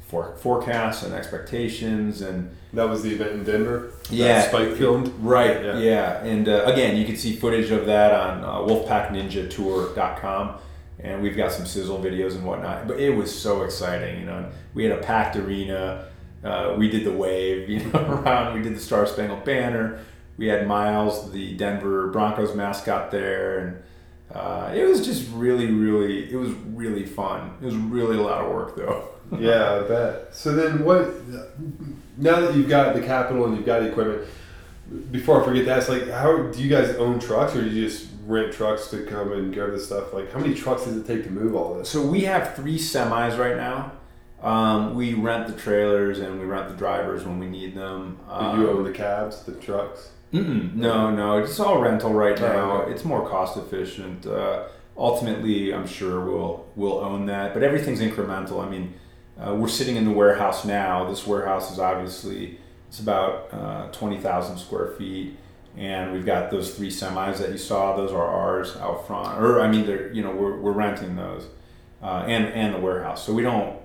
for, 0.09 0.35
forecasts 0.37 1.03
and 1.03 1.13
expectations 1.13 2.21
and 2.21 2.49
That 2.73 2.89
was 2.89 3.03
the 3.03 3.13
event 3.13 3.31
in 3.31 3.43
Denver. 3.43 3.91
that 4.09 4.11
yeah, 4.13 4.41
Spike 4.47 4.73
filmed. 4.75 5.07
Right. 5.19 5.63
Yeah. 5.63 5.79
Yeah. 5.79 6.23
And 6.23 6.49
uh, 6.49 6.63
again, 6.65 6.97
you 6.97 7.05
can 7.05 7.15
see 7.15 7.35
footage 7.35 7.69
of 7.71 7.85
that 7.85 8.11
on 8.13 8.43
uh, 8.43 8.57
WolfpackNinjaTour.com, 8.67 10.55
and 10.99 11.21
we've 11.21 11.37
got 11.37 11.51
some 11.51 11.65
sizzle 11.65 11.99
videos 11.99 12.35
and 12.35 12.43
whatnot. 12.43 12.87
But 12.87 12.99
it 12.99 13.11
was 13.11 13.33
so 13.37 13.63
exciting, 13.63 14.19
you 14.19 14.25
know. 14.25 14.49
We 14.73 14.83
had 14.83 14.97
a 14.97 15.01
packed 15.01 15.35
arena. 15.35 16.07
Uh, 16.43 16.75
we 16.77 16.89
did 16.89 17.03
the 17.03 17.11
wave, 17.13 17.69
you 17.73 17.85
know, 17.85 17.99
around. 17.99 18.55
We 18.55 18.61
did 18.63 18.75
the 18.75 18.79
Star 18.79 19.05
Spangled 19.05 19.43
Banner. 19.45 19.99
We 20.37 20.47
had 20.47 20.67
Miles, 20.67 21.31
the 21.31 21.53
Denver 21.55 22.07
Broncos 22.07 22.55
mascot, 22.55 23.11
there, 23.11 23.59
and 23.59 24.37
uh, 24.37 24.71
it 24.73 24.85
was 24.85 25.05
just 25.05 25.29
really, 25.33 25.65
really, 25.65 26.31
it 26.31 26.37
was 26.37 26.51
really 26.51 27.05
fun. 27.05 27.51
It 27.61 27.65
was 27.65 27.75
really 27.75 28.17
a 28.17 28.21
lot 28.21 28.45
of 28.45 28.51
work, 28.53 28.77
though. 28.77 29.09
Yeah, 29.37 29.75
I 29.75 29.87
bet. 29.87 30.35
So 30.35 30.53
then, 30.55 30.83
what? 30.83 31.13
Now 32.17 32.39
that 32.41 32.55
you've 32.55 32.69
got 32.69 32.95
the 32.95 33.01
capital 33.01 33.45
and 33.45 33.55
you've 33.55 33.65
got 33.65 33.81
the 33.81 33.89
equipment, 33.89 34.27
before 35.11 35.41
I 35.41 35.45
forget 35.45 35.77
it's 35.77 35.89
like, 35.89 36.09
how 36.09 36.37
do 36.37 36.61
you 36.61 36.69
guys 36.69 36.95
own 36.95 37.19
trucks, 37.19 37.55
or 37.55 37.61
do 37.61 37.69
you 37.69 37.87
just 37.87 38.07
rent 38.25 38.53
trucks 38.53 38.87
to 38.89 39.05
come 39.05 39.31
and 39.31 39.53
grab 39.53 39.71
the 39.71 39.79
stuff? 39.79 40.13
Like, 40.13 40.31
how 40.31 40.39
many 40.39 40.53
trucks 40.53 40.85
does 40.85 40.97
it 40.97 41.05
take 41.07 41.23
to 41.25 41.29
move 41.31 41.55
all 41.55 41.75
this? 41.75 41.89
So 41.89 42.05
we 42.05 42.21
have 42.21 42.55
three 42.55 42.77
semis 42.77 43.37
right 43.37 43.55
now. 43.57 43.93
Um, 44.41 44.95
we 44.95 45.15
rent 45.15 45.47
the 45.47 45.53
trailers 45.53 46.19
and 46.19 46.39
we 46.39 46.45
rent 46.45 46.69
the 46.69 46.75
drivers 46.75 47.25
when 47.25 47.39
we 47.39 47.47
need 47.47 47.75
them. 47.75 48.19
Um, 48.29 48.61
you 48.61 48.69
own 48.69 48.83
the 48.83 48.91
cabs, 48.91 49.43
the 49.43 49.53
trucks? 49.53 50.11
No, 50.31 51.09
no, 51.11 51.39
it's 51.39 51.59
all 51.59 51.81
rental 51.81 52.13
right 52.13 52.39
now. 52.39 52.81
It's 52.83 53.03
more 53.03 53.27
cost 53.27 53.57
efficient. 53.57 54.25
Uh, 54.27 54.67
ultimately, 54.95 55.73
I'm 55.73 55.87
sure 55.87 56.23
we'll 56.23 56.67
we'll 56.75 56.99
own 56.99 57.25
that, 57.25 57.53
but 57.53 57.63
everything's 57.63 57.99
incremental. 57.99 58.63
I 58.63 58.69
mean, 58.69 58.93
uh, 59.45 59.55
we're 59.55 59.67
sitting 59.67 59.95
in 59.95 60.05
the 60.05 60.11
warehouse 60.11 60.65
now. 60.65 61.09
This 61.09 61.25
warehouse 61.25 61.71
is 61.71 61.79
obviously 61.79 62.59
it's 62.87 62.99
about 62.99 63.53
uh, 63.53 63.87
twenty 63.91 64.19
thousand 64.19 64.57
square 64.57 64.87
feet, 64.97 65.37
and 65.77 66.11
we've 66.11 66.25
got 66.25 66.51
those 66.51 66.75
three 66.75 66.89
semis 66.89 67.37
that 67.37 67.51
you 67.51 67.57
saw. 67.57 67.95
Those 67.95 68.11
are 68.11 68.25
ours 68.25 68.75
out 68.77 69.07
front, 69.07 69.39
or 69.41 69.61
I 69.61 69.69
mean, 69.69 69.85
they're 69.85 70.11
you 70.11 70.21
know 70.21 70.31
we're, 70.31 70.57
we're 70.57 70.71
renting 70.71 71.15
those, 71.15 71.47
uh, 72.01 72.25
and 72.27 72.45
and 72.47 72.73
the 72.73 72.79
warehouse. 72.79 73.25
So 73.25 73.33
we 73.33 73.43
don't, 73.43 73.79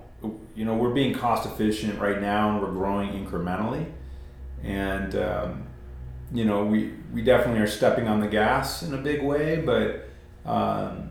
you 0.55 0.65
know, 0.65 0.75
we're 0.75 0.95
being 0.95 1.15
cost 1.15 1.47
efficient 1.47 2.01
right 2.01 2.21
now, 2.21 2.51
and 2.51 2.63
we're 2.63 2.73
growing 2.73 3.11
incrementally, 3.11 3.87
and. 4.63 5.15
Um, 5.15 5.67
you 6.33 6.45
know, 6.45 6.65
we, 6.65 6.93
we 7.13 7.23
definitely 7.23 7.61
are 7.61 7.69
stepping 7.69 8.09
on 8.09 8.19
the 8.19 8.27
gas 8.27 8.83
in 8.83 8.93
a 8.93 8.97
big 8.97 9.23
way, 9.23 9.63
but 9.65 10.09
um, 10.45 11.11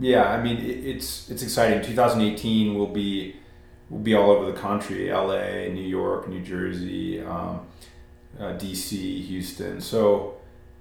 yeah, 0.00 0.30
I 0.30 0.42
mean, 0.42 0.58
it, 0.58 0.84
it's 0.84 1.30
it's 1.30 1.42
exciting. 1.42 1.82
2018 1.82 2.74
will 2.74 2.86
be 2.86 3.36
will 3.90 3.98
be 3.98 4.14
all 4.14 4.30
over 4.30 4.50
the 4.50 4.58
country: 4.58 5.10
LA, 5.10 5.68
New 5.68 5.82
York, 5.86 6.28
New 6.28 6.40
Jersey, 6.40 7.20
um, 7.20 7.66
uh, 8.38 8.54
DC, 8.54 9.22
Houston. 9.24 9.80
So 9.80 10.36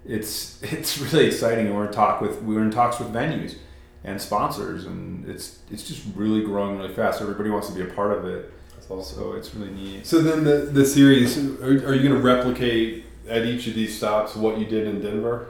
it's 0.06 0.62
it's 0.64 0.98
really 1.00 1.28
exciting, 1.28 1.68
and 1.68 1.76
we're 1.76 1.88
in 1.88 1.92
talk 1.92 2.22
with 2.22 2.42
we're 2.42 2.64
in 2.64 2.72
talks 2.72 3.00
with 3.00 3.12
venues 3.14 3.56
and 4.04 4.22
sponsors, 4.22 4.86
and 4.86 5.28
it's 5.30 5.60
it's 5.72 5.88
just 5.88 6.04
really 6.16 6.44
growing 6.44 6.78
really 6.78 6.94
fast. 6.94 7.22
Everybody 7.22 7.50
wants 7.50 7.68
to 7.68 7.74
be 7.74 7.82
a 7.82 7.94
part 7.94 8.18
of 8.18 8.26
it, 8.26 8.52
That's 8.76 8.90
awesome. 8.90 9.18
so 9.18 9.34
it's 9.34 9.54
really 9.54 9.72
neat. 9.72 10.06
So 10.06 10.22
then, 10.22 10.44
the 10.44 10.70
the 10.72 10.86
series, 10.86 11.38
are, 11.38 11.66
are 11.66 11.94
you 11.94 12.08
going 12.08 12.16
to 12.16 12.20
replicate 12.20 13.06
at 13.28 13.46
each 13.46 13.68
of 13.68 13.76
these 13.76 13.96
stops 13.96 14.36
what 14.36 14.58
you 14.58 14.66
did 14.66 14.88
in 14.88 15.02
Denver? 15.02 15.48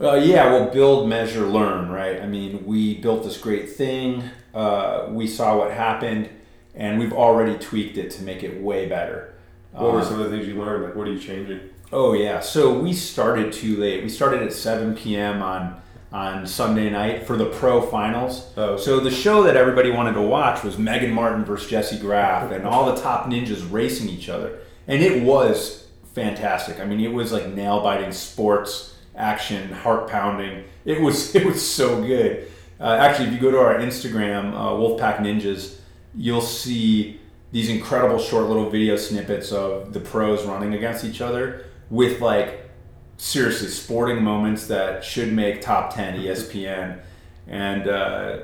Uh, 0.00 0.14
yeah, 0.14 0.52
well, 0.52 0.66
build, 0.70 1.08
measure, 1.08 1.46
learn, 1.46 1.90
right? 1.90 2.20
I 2.22 2.26
mean, 2.26 2.64
we 2.64 2.98
built 2.98 3.24
this 3.24 3.36
great 3.36 3.70
thing. 3.70 4.22
Uh, 4.54 5.06
we 5.10 5.26
saw 5.26 5.58
what 5.58 5.72
happened, 5.72 6.28
and 6.74 6.98
we've 7.00 7.12
already 7.12 7.58
tweaked 7.58 7.98
it 7.98 8.10
to 8.12 8.22
make 8.22 8.44
it 8.44 8.60
way 8.62 8.88
better. 8.88 9.34
What 9.72 9.92
were 9.92 10.00
Uh, 10.00 10.04
some 10.04 10.20
of 10.20 10.30
the 10.30 10.36
things 10.36 10.48
you 10.48 10.54
learned? 10.54 10.84
Like, 10.84 10.94
what 10.94 11.08
are 11.08 11.12
you 11.12 11.18
changing? 11.18 11.60
Oh 11.92 12.12
yeah, 12.12 12.40
so 12.40 12.78
we 12.78 12.92
started 12.92 13.52
too 13.52 13.76
late. 13.76 14.02
We 14.02 14.08
started 14.08 14.42
at 14.42 14.52
7 14.52 14.94
p.m. 14.94 15.42
on 15.42 15.80
on 16.10 16.46
Sunday 16.46 16.88
night 16.88 17.26
for 17.26 17.36
the 17.36 17.44
pro 17.46 17.82
finals. 17.82 18.46
Oh. 18.56 18.78
So 18.78 18.98
the 18.98 19.10
show 19.10 19.42
that 19.42 19.56
everybody 19.56 19.90
wanted 19.90 20.14
to 20.14 20.22
watch 20.22 20.62
was 20.64 20.78
Megan 20.78 21.12
Martin 21.12 21.44
versus 21.44 21.68
Jessie 21.68 21.98
Graff, 21.98 22.50
and 22.50 22.66
all 22.66 22.86
the 22.94 22.98
top 23.00 23.26
ninjas 23.26 23.70
racing 23.70 24.08
each 24.08 24.28
other, 24.28 24.58
and 24.86 25.02
it 25.02 25.22
was 25.22 25.86
fantastic. 26.14 26.80
I 26.80 26.84
mean, 26.86 27.00
it 27.00 27.12
was 27.12 27.30
like 27.32 27.48
nail 27.48 27.82
biting 27.82 28.12
sports 28.12 28.94
action, 29.18 29.70
heart 29.70 30.08
pounding. 30.08 30.64
It 30.84 31.00
was 31.00 31.34
it 31.38 31.44
was 31.44 31.66
so 31.66 32.02
good. 32.02 32.50
Uh, 32.80 32.96
actually, 33.00 33.26
if 33.28 33.34
you 33.34 33.40
go 33.40 33.50
to 33.50 33.58
our 33.58 33.74
Instagram, 33.74 34.54
uh, 34.54 34.70
Wolfpack 34.70 35.18
Ninjas, 35.18 35.78
you'll 36.14 36.40
see 36.40 37.20
these 37.50 37.68
incredible 37.68 38.18
short 38.18 38.46
little 38.46 38.70
video 38.70 38.96
snippets 38.96 39.52
of 39.52 39.92
the 39.92 40.00
pros 40.00 40.44
running 40.44 40.74
against 40.74 41.04
each 41.04 41.20
other 41.20 41.64
with 41.90 42.20
like 42.20 42.68
seriously 43.16 43.68
sporting 43.68 44.22
moments 44.22 44.66
that 44.68 45.02
should 45.02 45.32
make 45.32 45.60
top 45.60 45.92
10 45.94 46.20
ESPN 46.20 47.00
and 47.48 47.88
uh, 47.88 48.40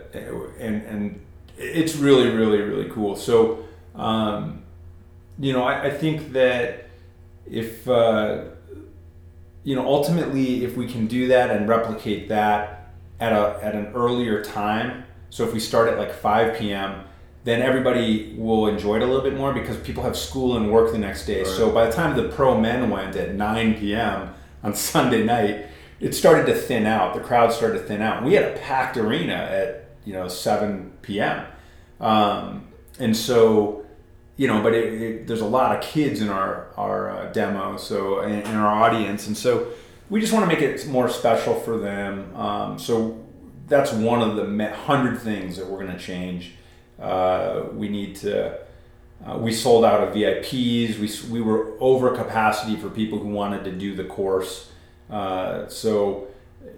and 0.58 0.82
and 0.82 1.20
it's 1.56 1.94
really 1.94 2.30
really 2.30 2.60
really 2.60 2.88
cool 2.90 3.14
so 3.14 3.64
um, 3.94 4.62
you 5.38 5.52
know 5.52 5.62
I, 5.62 5.84
I 5.84 5.90
think 5.90 6.32
that 6.32 6.88
if 7.46 7.86
uh, 7.88 8.44
you 9.64 9.74
know 9.74 9.86
ultimately 9.86 10.64
if 10.64 10.76
we 10.76 10.86
can 10.86 11.06
do 11.06 11.28
that 11.28 11.50
and 11.50 11.68
replicate 11.68 12.28
that 12.28 12.92
at 13.20 13.32
a 13.32 13.58
at 13.62 13.74
an 13.74 13.86
earlier 13.94 14.44
time 14.44 15.04
so 15.30 15.44
if 15.44 15.52
we 15.52 15.58
start 15.58 15.88
at 15.88 15.98
like 15.98 16.12
5 16.12 16.58
p.m 16.58 17.04
then 17.44 17.60
everybody 17.60 18.34
will 18.38 18.66
enjoy 18.66 18.96
it 18.96 19.02
a 19.02 19.06
little 19.06 19.22
bit 19.22 19.34
more 19.34 19.52
because 19.52 19.76
people 19.76 20.02
have 20.02 20.16
school 20.16 20.56
and 20.56 20.72
work 20.72 20.92
the 20.92 20.98
next 20.98 21.26
day. 21.26 21.42
Right. 21.42 21.46
So 21.46 21.70
by 21.70 21.86
the 21.86 21.92
time 21.92 22.16
the 22.16 22.30
pro 22.30 22.58
men 22.58 22.88
went 22.90 23.14
at 23.16 23.34
9 23.34 23.74
p.m. 23.74 24.34
on 24.62 24.74
Sunday 24.74 25.22
night, 25.22 25.66
it 26.00 26.14
started 26.14 26.46
to 26.46 26.54
thin 26.54 26.86
out. 26.86 27.14
The 27.14 27.20
crowd 27.20 27.52
started 27.52 27.78
to 27.78 27.84
thin 27.84 28.02
out. 28.02 28.24
We 28.24 28.32
had 28.32 28.44
a 28.44 28.58
packed 28.58 28.96
arena 28.96 29.34
at 29.34 29.90
you 30.04 30.14
know 30.14 30.26
7 30.26 30.92
p.m. 31.02 31.46
Um, 32.00 32.68
and 32.98 33.16
so 33.16 33.83
you 34.36 34.48
know, 34.48 34.62
but 34.62 34.74
it, 34.74 35.02
it, 35.02 35.26
there's 35.26 35.40
a 35.40 35.46
lot 35.46 35.76
of 35.76 35.82
kids 35.82 36.20
in 36.20 36.28
our 36.28 36.68
our 36.76 37.10
uh, 37.10 37.32
demo, 37.32 37.76
so 37.76 38.20
in, 38.22 38.40
in, 38.40 38.54
our 38.54 38.82
audience, 38.82 39.26
and 39.26 39.36
so 39.36 39.68
we 40.10 40.20
just 40.20 40.32
want 40.32 40.48
to 40.48 40.54
make 40.54 40.62
it 40.62 40.86
more 40.88 41.08
special 41.08 41.54
for 41.54 41.78
them. 41.78 42.34
Um, 42.36 42.78
so 42.78 43.24
that's 43.68 43.92
one 43.92 44.22
of 44.22 44.36
the 44.36 44.74
hundred 44.74 45.20
things 45.20 45.56
that 45.56 45.66
we're 45.66 45.84
going 45.84 45.96
to 45.96 46.02
change. 46.02 46.52
Uh, 47.00 47.64
we 47.72 47.88
need 47.88 48.16
to. 48.16 48.58
Uh, 49.24 49.38
we 49.38 49.52
sold 49.52 49.84
out 49.84 50.06
of 50.06 50.14
VIPs. 50.14 50.98
We, 50.98 51.32
we 51.32 51.40
were 51.40 51.72
over 51.80 52.14
capacity 52.14 52.76
for 52.76 52.90
people 52.90 53.18
who 53.18 53.28
wanted 53.28 53.64
to 53.64 53.72
do 53.72 53.94
the 53.94 54.04
course. 54.04 54.70
Uh, 55.08 55.66
so, 55.68 56.26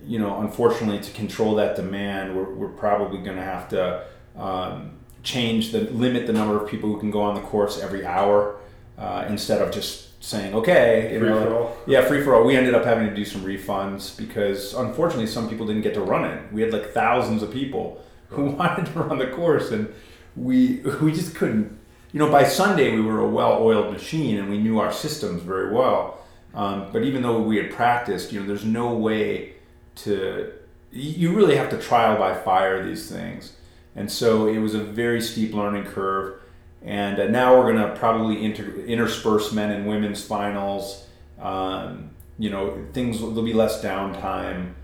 you 0.05 0.21
know, 0.21 0.41
unfortunately, 0.41 1.01
to 1.01 1.11
control 1.11 1.57
that 1.57 1.75
demand, 1.75 2.37
we're, 2.37 2.55
we're 2.55 2.69
probably 2.69 3.19
going 3.19 3.37
to 3.37 3.43
have 3.43 3.69
to 3.71 4.05
um, 4.37 4.93
change 5.27 5.73
the 5.73 5.81
limit 5.91 6.27
the 6.27 6.33
number 6.33 6.57
of 6.63 6.71
people 6.71 6.89
who 6.89 6.99
can 7.01 7.11
go 7.11 7.21
on 7.21 7.35
the 7.35 7.41
course 7.41 7.81
every 7.81 8.07
hour 8.07 8.57
uh, 8.97 9.27
instead 9.29 9.61
of 9.61 9.75
just 9.75 10.23
saying 10.23 10.55
okay 10.55 11.13
you 11.13 11.19
free 11.19 11.29
know, 11.29 11.43
for 11.43 11.55
all. 11.55 11.77
yeah 11.87 12.01
free 12.07 12.23
for 12.23 12.35
all. 12.35 12.45
We 12.45 12.57
ended 12.57 12.75
up 12.75 12.85
having 12.85 13.09
to 13.09 13.15
do 13.15 13.25
some 13.25 13.43
refunds 13.43 14.17
because 14.17 14.73
unfortunately 14.75 15.27
some 15.27 15.49
people 15.49 15.67
didn't 15.67 15.83
get 15.83 15.95
to 15.95 16.01
run 16.01 16.25
it. 16.25 16.53
We 16.53 16.63
had 16.63 16.73
like 16.73 16.93
thousands 16.93 17.43
of 17.43 17.53
people 17.53 18.01
who 18.29 18.45
wanted 18.59 18.87
to 18.87 18.93
run 19.01 19.19
the 19.19 19.27
course 19.27 19.73
and 19.73 19.93
we 20.37 20.79
we 21.03 21.13
just 21.13 21.35
couldn't. 21.35 21.77
You 22.13 22.21
know 22.21 22.31
by 22.31 22.45
sunday 22.45 22.95
we 22.95 23.03
were 23.03 23.21
a 23.21 23.29
well-oiled 23.29 23.93
machine 23.93 24.39
and 24.39 24.49
we 24.49 24.59
knew 24.59 24.79
our 24.79 24.93
systems 24.93 25.43
very 25.43 25.73
well. 25.73 26.19
Um, 26.55 26.89
but 26.93 27.03
even 27.03 27.21
though 27.23 27.43
we 27.43 27.57
had 27.57 27.71
practiced 27.71 28.33
you 28.33 28.41
know 28.41 28.47
there's 28.47 28.65
no 28.65 28.95
way 28.95 29.55
to 29.97 30.53
you 30.93 31.35
really 31.35 31.57
have 31.57 31.69
to 31.71 31.79
trial 31.79 32.17
by 32.17 32.33
fire 32.35 32.87
these 32.87 33.11
things 33.11 33.57
and 33.97 34.13
so 34.13 34.47
it 34.47 34.59
was 34.59 34.75
a 34.75 34.81
very 34.81 35.21
steep 35.23 35.55
learning 35.55 35.85
curve. 35.85 36.39
And 36.83 37.19
uh, 37.19 37.27
now 37.29 37.57
we're 37.57 37.73
going 37.73 37.89
to 37.89 37.97
probably 37.97 38.45
inter- 38.45 38.85
intersperse 38.87 39.53
men 39.53 39.73
and 39.73 39.89
women's 39.89 40.23
finals. 40.23 41.07
Um, 41.41 42.11
you 42.39 42.51
know, 42.51 42.87
things 42.93 43.19
there'll 43.19 43.43
be 43.43 43.55
less 43.55 43.83
downtime, 43.83 44.75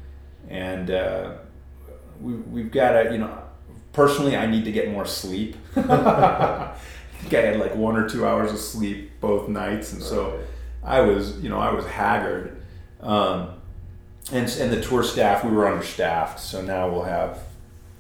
and 0.49 0.91
uh, 0.91 1.35
we, 2.21 2.35
we've 2.35 2.73
got 2.73 2.93
to, 2.93 3.13
you 3.13 3.19
know, 3.19 3.43
personally, 3.93 4.37
I 4.37 4.47
need 4.47 4.65
to 4.65 4.73
get 4.73 4.91
more 4.91 5.05
sleep. 5.05 5.57
I 5.77 6.75
think 7.21 7.35
I 7.35 7.41
had 7.43 7.61
like 7.61 7.77
one 7.77 7.97
or 7.97 8.09
two 8.09 8.27
hours 8.27 8.53
of 8.53 8.59
sleep 8.59 9.13
both 9.21 9.49
nights, 9.49 9.93
and 9.93 10.03
so 10.03 10.41
I 10.83 11.03
was, 11.03 11.39
you 11.41 11.51
know, 11.51 11.59
I 11.59 11.73
was 11.73 11.87
haggard. 11.87 12.63
Um, 13.01 13.51
and 14.33 14.49
and 14.49 14.73
the 14.73 14.81
tour 14.81 15.03
staff, 15.03 15.45
we 15.45 15.51
were 15.51 15.69
understaffed, 15.69 16.41
so 16.41 16.63
now 16.63 16.89
we'll 16.89 17.05
have 17.05 17.39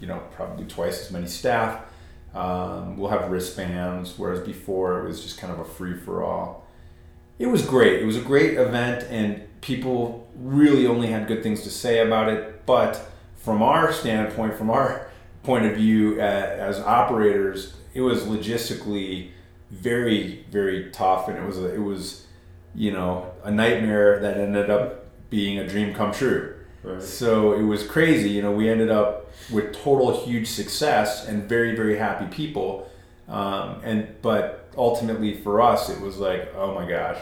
you 0.02 0.08
know 0.08 0.20
probably 0.32 0.66
twice 0.66 1.00
as 1.00 1.10
many 1.12 1.26
staff. 1.26 1.80
Um, 2.34 2.96
we'll 2.96 3.10
have 3.10 3.30
wristbands, 3.30 4.18
whereas 4.18 4.40
before 4.40 5.00
it 5.00 5.06
was 5.06 5.22
just 5.22 5.38
kind 5.38 5.52
of 5.52 5.60
a 5.60 5.64
free 5.64 5.96
for 5.96 6.24
all. 6.24 6.66
It 7.38 7.46
was 7.46 7.64
great. 7.64 8.02
It 8.02 8.04
was 8.04 8.16
a 8.16 8.20
great 8.20 8.58
event, 8.58 9.06
and 9.10 9.42
people 9.60 10.28
really 10.34 10.86
only 10.86 11.06
had 11.08 11.28
good 11.28 11.42
things 11.42 11.62
to 11.62 11.70
say 11.70 12.00
about 12.00 12.28
it. 12.28 12.66
But 12.66 13.10
from 13.36 13.62
our 13.62 13.92
standpoint, 13.92 14.54
from 14.54 14.70
our 14.70 15.08
point 15.44 15.66
of 15.66 15.76
view 15.76 16.16
uh, 16.18 16.22
as 16.22 16.80
operators, 16.80 17.74
it 17.94 18.00
was 18.00 18.22
logistically 18.24 19.30
very, 19.70 20.44
very 20.50 20.90
tough, 20.90 21.28
and 21.28 21.38
it 21.38 21.46
was 21.46 21.58
a, 21.58 21.74
it 21.74 21.82
was 21.82 22.26
you 22.74 22.90
know 22.90 23.30
a 23.44 23.52
nightmare 23.52 24.18
that 24.18 24.36
ended 24.36 24.68
up 24.68 25.06
being 25.30 25.58
a 25.58 25.68
dream 25.68 25.94
come 25.94 26.10
true. 26.12 26.51
Right. 26.82 27.02
So 27.02 27.52
it 27.52 27.62
was 27.62 27.86
crazy. 27.86 28.30
You 28.30 28.42
know, 28.42 28.52
we 28.52 28.68
ended 28.68 28.90
up 28.90 29.30
with 29.50 29.72
total 29.74 30.24
huge 30.24 30.48
success 30.48 31.26
and 31.28 31.48
very 31.48 31.76
very 31.76 31.96
happy 31.96 32.26
people. 32.34 32.90
Um, 33.28 33.80
and 33.84 34.08
but 34.20 34.68
ultimately 34.76 35.34
for 35.34 35.60
us, 35.60 35.88
it 35.88 36.00
was 36.00 36.18
like, 36.18 36.52
oh 36.56 36.74
my 36.74 36.88
gosh, 36.88 37.18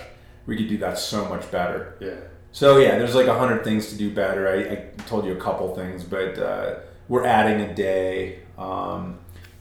we 0.46 0.56
could 0.56 0.68
do 0.68 0.78
that 0.78 0.98
so 0.98 1.28
much 1.28 1.50
better. 1.50 1.96
Yeah. 2.00 2.16
So 2.52 2.78
yeah, 2.78 2.98
there's 2.98 3.14
like 3.14 3.26
a 3.26 3.38
hundred 3.38 3.64
things 3.64 3.90
to 3.90 3.96
do 3.96 4.10
better. 4.10 4.48
I, 4.48 4.72
I, 4.72 5.02
told 5.06 5.24
you 5.24 5.32
a 5.32 5.40
couple 5.40 5.74
things, 5.74 6.02
but 6.02 6.38
uh, 6.38 6.80
we're 7.08 7.24
adding 7.24 7.60
a 7.60 7.74
day. 7.74 8.40
Um, 8.58 9.18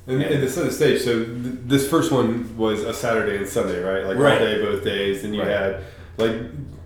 and, 0.07 0.23
and, 0.23 0.41
the 0.41 0.49
set 0.49 0.71
stage. 0.71 1.01
So 1.01 1.23
th- 1.23 1.37
this 1.65 1.87
first 1.87 2.11
one 2.11 2.57
was 2.57 2.83
a 2.83 2.93
Saturday 2.93 3.37
and 3.37 3.47
Sunday, 3.47 3.79
right? 3.79 4.05
Like 4.05 4.17
right. 4.17 4.41
all 4.41 4.47
day, 4.47 4.61
both 4.61 4.83
days. 4.83 5.23
And 5.23 5.35
you 5.35 5.41
right. 5.41 5.51
had 5.51 5.83
like 6.17 6.35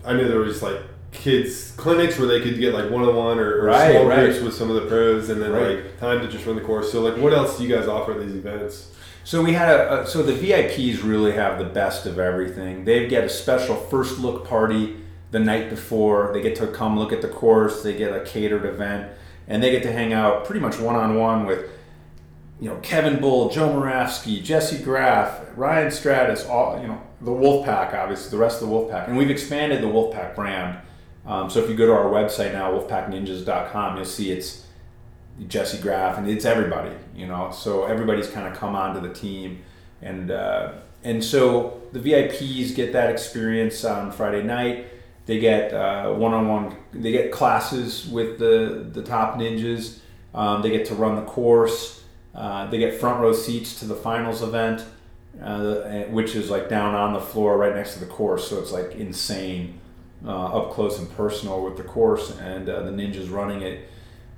I 0.04 0.12
know 0.12 0.28
there 0.28 0.40
was 0.40 0.62
like 0.62 0.80
kids 1.14 1.70
clinics 1.76 2.18
where 2.18 2.28
they 2.28 2.40
could 2.40 2.58
get 2.58 2.74
like 2.74 2.90
one-on-one 2.90 3.38
or, 3.38 3.62
or 3.62 3.64
right, 3.66 3.92
small 3.92 4.06
right. 4.06 4.26
groups 4.26 4.40
with 4.40 4.54
some 4.54 4.70
of 4.70 4.76
the 4.76 4.88
pros 4.88 5.30
and 5.30 5.40
then 5.40 5.52
right. 5.52 5.84
like 5.84 5.98
time 5.98 6.20
to 6.20 6.28
just 6.28 6.44
run 6.44 6.56
the 6.56 6.62
course. 6.62 6.92
So 6.92 7.00
like 7.00 7.16
what 7.16 7.32
else 7.32 7.56
do 7.56 7.64
you 7.64 7.74
guys 7.74 7.88
offer 7.88 8.12
at 8.12 8.20
these 8.20 8.34
events? 8.34 8.90
So 9.22 9.42
we 9.42 9.54
had 9.54 9.70
a, 9.70 10.02
a, 10.02 10.06
so 10.06 10.22
the 10.22 10.32
vips 10.32 11.02
really 11.02 11.32
have 11.32 11.58
the 11.58 11.64
best 11.64 12.04
of 12.04 12.18
everything. 12.18 12.84
They 12.84 13.06
get 13.06 13.24
a 13.24 13.28
special 13.28 13.74
first 13.74 14.18
look 14.18 14.46
party 14.46 14.96
the 15.30 15.38
night 15.38 15.70
before. 15.70 16.30
They 16.34 16.42
get 16.42 16.56
to 16.56 16.66
come 16.66 16.98
look 16.98 17.12
at 17.12 17.22
the 17.22 17.28
course. 17.28 17.82
They 17.82 17.96
get 17.96 18.12
a 18.12 18.20
catered 18.24 18.66
event. 18.66 19.10
And 19.48 19.62
they 19.62 19.70
get 19.70 19.82
to 19.84 19.92
hang 19.92 20.12
out 20.12 20.44
pretty 20.44 20.60
much 20.60 20.78
one-on-one 20.78 21.46
with 21.46 21.70
you 22.60 22.68
know 22.68 22.76
Kevin 22.76 23.20
Bull, 23.20 23.50
Joe 23.50 23.72
Moravsky, 23.72 24.42
Jessie 24.42 24.82
Graff, 24.82 25.40
Ryan 25.56 25.88
Stratis, 25.88 26.48
all 26.48 26.80
you 26.80 26.88
know 26.88 27.00
the 27.20 27.30
Wolfpack, 27.30 27.94
obviously 27.94 28.30
the 28.30 28.38
rest 28.38 28.62
of 28.62 28.68
the 28.68 28.74
Wolfpack, 28.74 29.08
and 29.08 29.16
we've 29.16 29.30
expanded 29.30 29.82
the 29.82 29.86
Wolfpack 29.86 30.34
brand 30.34 30.78
um, 31.26 31.48
so 31.48 31.60
if 31.60 31.70
you 31.70 31.76
go 31.76 31.86
to 31.86 31.92
our 31.92 32.04
website 32.04 32.52
now, 32.52 32.72
wolfpackninjas.com, 32.72 33.96
you'll 33.96 34.04
see 34.04 34.30
it's 34.30 34.66
Jessie 35.48 35.80
Graff 35.80 36.18
and 36.18 36.28
it's 36.28 36.44
everybody, 36.44 36.94
you 37.14 37.26
know. 37.26 37.50
So 37.50 37.84
everybody's 37.84 38.28
kind 38.28 38.46
of 38.46 38.54
come 38.54 38.76
onto 38.76 39.00
the 39.00 39.12
team, 39.12 39.62
and 40.02 40.30
uh, 40.30 40.72
and 41.02 41.24
so 41.24 41.82
the 41.92 41.98
VIPs 41.98 42.74
get 42.74 42.92
that 42.92 43.10
experience 43.10 43.84
on 43.84 44.12
Friday 44.12 44.42
night. 44.42 44.86
They 45.26 45.38
get 45.38 45.72
uh, 45.72 46.12
one-on-one. 46.12 46.76
They 46.92 47.10
get 47.10 47.32
classes 47.32 48.06
with 48.06 48.38
the 48.38 48.86
the 48.92 49.02
top 49.02 49.36
ninjas. 49.36 50.00
Um, 50.34 50.62
they 50.62 50.70
get 50.70 50.86
to 50.86 50.94
run 50.94 51.16
the 51.16 51.22
course. 51.22 52.02
Uh, 52.34 52.68
they 52.68 52.78
get 52.78 52.98
front 53.00 53.20
row 53.20 53.32
seats 53.32 53.78
to 53.78 53.84
the 53.86 53.94
finals 53.94 54.42
event, 54.42 54.84
uh, 55.40 56.02
which 56.10 56.34
is 56.34 56.50
like 56.50 56.68
down 56.68 56.94
on 56.94 57.12
the 57.14 57.20
floor 57.20 57.56
right 57.56 57.74
next 57.74 57.94
to 57.94 58.00
the 58.00 58.06
course. 58.06 58.48
So 58.48 58.58
it's 58.58 58.72
like 58.72 58.96
insane 58.96 59.80
uh, 60.26 60.58
up 60.58 60.72
close 60.72 60.98
and 60.98 61.10
personal 61.16 61.62
with 61.62 61.76
the 61.76 61.82
course 61.82 62.38
and 62.38 62.68
uh, 62.68 62.82
the 62.82 62.90
ninjas 62.90 63.30
running 63.30 63.62
it. 63.62 63.88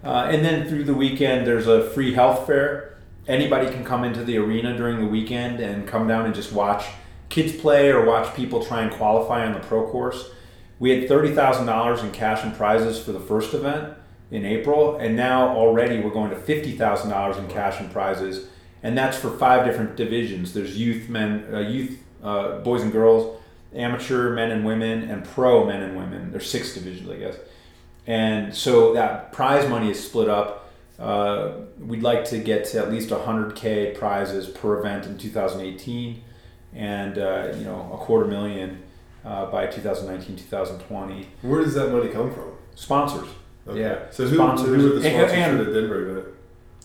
Uh, 0.03 0.29
and 0.31 0.45
then 0.45 0.69
through 0.69 0.85
the 0.85 0.95
weekend, 0.95 1.47
there's 1.47 1.67
a 1.67 1.91
free 1.91 2.15
health 2.15 2.47
fair. 2.47 2.99
Anybody 3.27 3.69
can 3.71 3.85
come 3.85 4.05
into 4.05 4.23
the 4.25 4.37
arena 4.39 4.77
during 4.77 5.01
the 5.01 5.07
weekend 5.07 5.61
and 5.61 5.87
come 5.87 6.07
down 6.07 6.27
and 6.27 6.35
just 6.35 6.53
watch 6.53 6.85
kids 7.29 7.53
play 7.53 7.91
or 7.91 8.05
watch 8.05 8.35
people 8.37 8.65
try 8.65 8.83
and 8.83 8.93
qualify 8.93 9.47
on 9.47 9.53
the 9.53 9.61
pro 9.61 9.89
course. 9.89 10.31
We 10.79 10.91
had 10.91 11.09
$30,000 11.09 12.05
in 12.05 12.13
cash 12.13 12.45
and 12.45 12.55
prizes 12.55 13.03
for 13.03 13.13
the 13.13 13.21
first 13.21 13.55
event 13.55 13.95
in 14.31 14.45
April, 14.45 14.97
and 14.97 15.17
now 15.17 15.57
already 15.57 16.01
we're 16.01 16.11
going 16.11 16.31
to 16.31 16.37
$50,000 16.37 17.39
in 17.39 17.49
cash 17.49 17.81
and 17.81 17.91
prizes, 17.91 18.49
and 18.83 18.97
that's 18.97 19.17
for 19.17 19.31
five 19.31 19.65
different 19.65 19.97
divisions. 19.97 20.53
There's 20.53 20.77
youth 20.77 21.09
men, 21.09 21.47
uh, 21.53 21.61
youth 21.61 21.99
uh, 22.23 22.59
boys 22.59 22.83
and 22.83 22.93
girls, 22.93 23.36
amateur 23.77 24.35
men 24.35 24.51
and 24.51 24.65
women 24.65 25.09
and 25.11 25.25
pro 25.25 25.65
men 25.67 25.83
and 25.83 25.97
women. 25.97 26.33
There's 26.33 26.51
six 26.51 26.75
divisions, 26.75 27.09
I 27.11 27.17
guess. 27.17 27.37
And 28.07 28.55
so 28.55 28.95
that 28.95 29.33
prize 29.33 29.69
money 29.69 29.91
is 29.91 30.03
split 30.03 30.29
up. 30.29 30.71
Uh, 30.99 31.53
we'd 31.79 32.03
like 32.03 32.25
to 32.27 32.39
get 32.39 32.65
to 32.65 32.79
at 32.79 32.91
least 32.91 33.11
100k 33.11 33.99
prizes 33.99 34.49
per 34.49 34.79
event 34.79 35.07
in 35.07 35.19
2018, 35.19 36.23
and 36.73 37.19
uh, 37.19 37.53
you 37.55 37.65
know 37.65 37.91
a 37.93 37.99
quarter 37.99 38.27
million 38.27 38.83
uh, 39.25 39.47
by 39.47 39.67
2019, 39.67 40.37
2020. 40.37 41.27
Where 41.43 41.63
does 41.63 41.75
that 41.75 41.93
money 41.93 42.09
come 42.09 42.33
from? 42.33 42.53
Sponsors. 42.75 43.29
Okay. 43.69 43.81
Yeah. 43.81 44.07
So 44.11 44.27
who, 44.27 44.37
sponsors. 44.37 44.69
who 44.69 44.75
are 44.75 44.95
the 44.95 45.03
sponsors 45.03 45.33
and, 45.33 45.61
and, 45.61 45.75
Denver 45.75 46.09
event? 46.09 46.27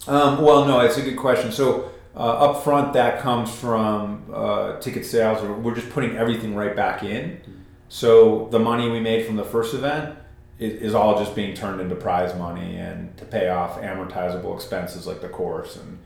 Um, 0.08 0.42
well, 0.42 0.66
no, 0.66 0.80
it's 0.80 0.98
a 0.98 1.02
good 1.02 1.18
question. 1.18 1.52
So 1.52 1.92
uh, 2.16 2.20
up 2.20 2.64
front, 2.64 2.94
that 2.94 3.22
comes 3.22 3.54
from 3.54 4.26
uh, 4.34 4.80
ticket 4.80 5.06
sales. 5.06 5.42
We're 5.42 5.76
just 5.76 5.90
putting 5.92 6.18
everything 6.18 6.56
right 6.56 6.76
back 6.76 7.04
in. 7.04 7.42
So 7.88 8.48
the 8.52 8.60
money 8.60 8.90
we 8.90 9.00
made 9.00 9.26
from 9.26 9.36
the 9.36 9.44
first 9.44 9.74
event 9.74 10.18
is, 10.60 10.82
is, 10.82 10.96
all 10.96 11.20
just 11.20 11.36
being 11.36 11.54
turned 11.54 11.82
into 11.82 11.96
prize 11.96 12.34
money 12.38 12.78
and 12.78 13.16
to 13.18 13.26
pay 13.26 13.50
off 13.50 13.82
amortizable 13.82 14.56
expenses 14.56 15.06
like 15.06 15.22
the 15.22 15.28
course 15.28 15.76
and 15.76 16.00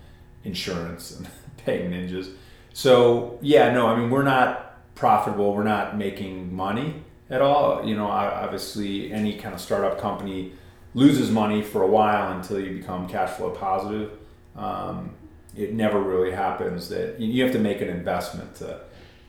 insurance 0.43 1.15
and 1.15 1.27
paying 1.65 1.91
ninjas. 1.91 2.33
So 2.73 3.37
yeah, 3.41 3.71
no, 3.71 3.87
I 3.87 3.95
mean 3.99 4.09
we're 4.09 4.23
not 4.23 4.95
profitable. 4.95 5.53
We're 5.53 5.63
not 5.63 5.97
making 5.97 6.55
money 6.55 7.03
at 7.29 7.41
all. 7.41 7.85
You 7.85 7.95
know, 7.95 8.07
obviously 8.07 9.11
any 9.11 9.37
kind 9.37 9.53
of 9.53 9.61
startup 9.61 9.99
company 9.99 10.53
loses 10.95 11.29
money 11.29 11.61
for 11.61 11.83
a 11.83 11.87
while 11.87 12.31
until 12.31 12.59
you 12.59 12.77
become 12.77 13.07
cash 13.07 13.31
flow 13.31 13.51
positive. 13.51 14.11
Um, 14.55 15.11
it 15.55 15.73
never 15.73 15.99
really 16.01 16.31
happens 16.31 16.89
that 16.89 17.19
you 17.19 17.43
have 17.43 17.51
to 17.53 17.59
make 17.59 17.81
an 17.81 17.89
investment 17.89 18.55
to, 18.55 18.79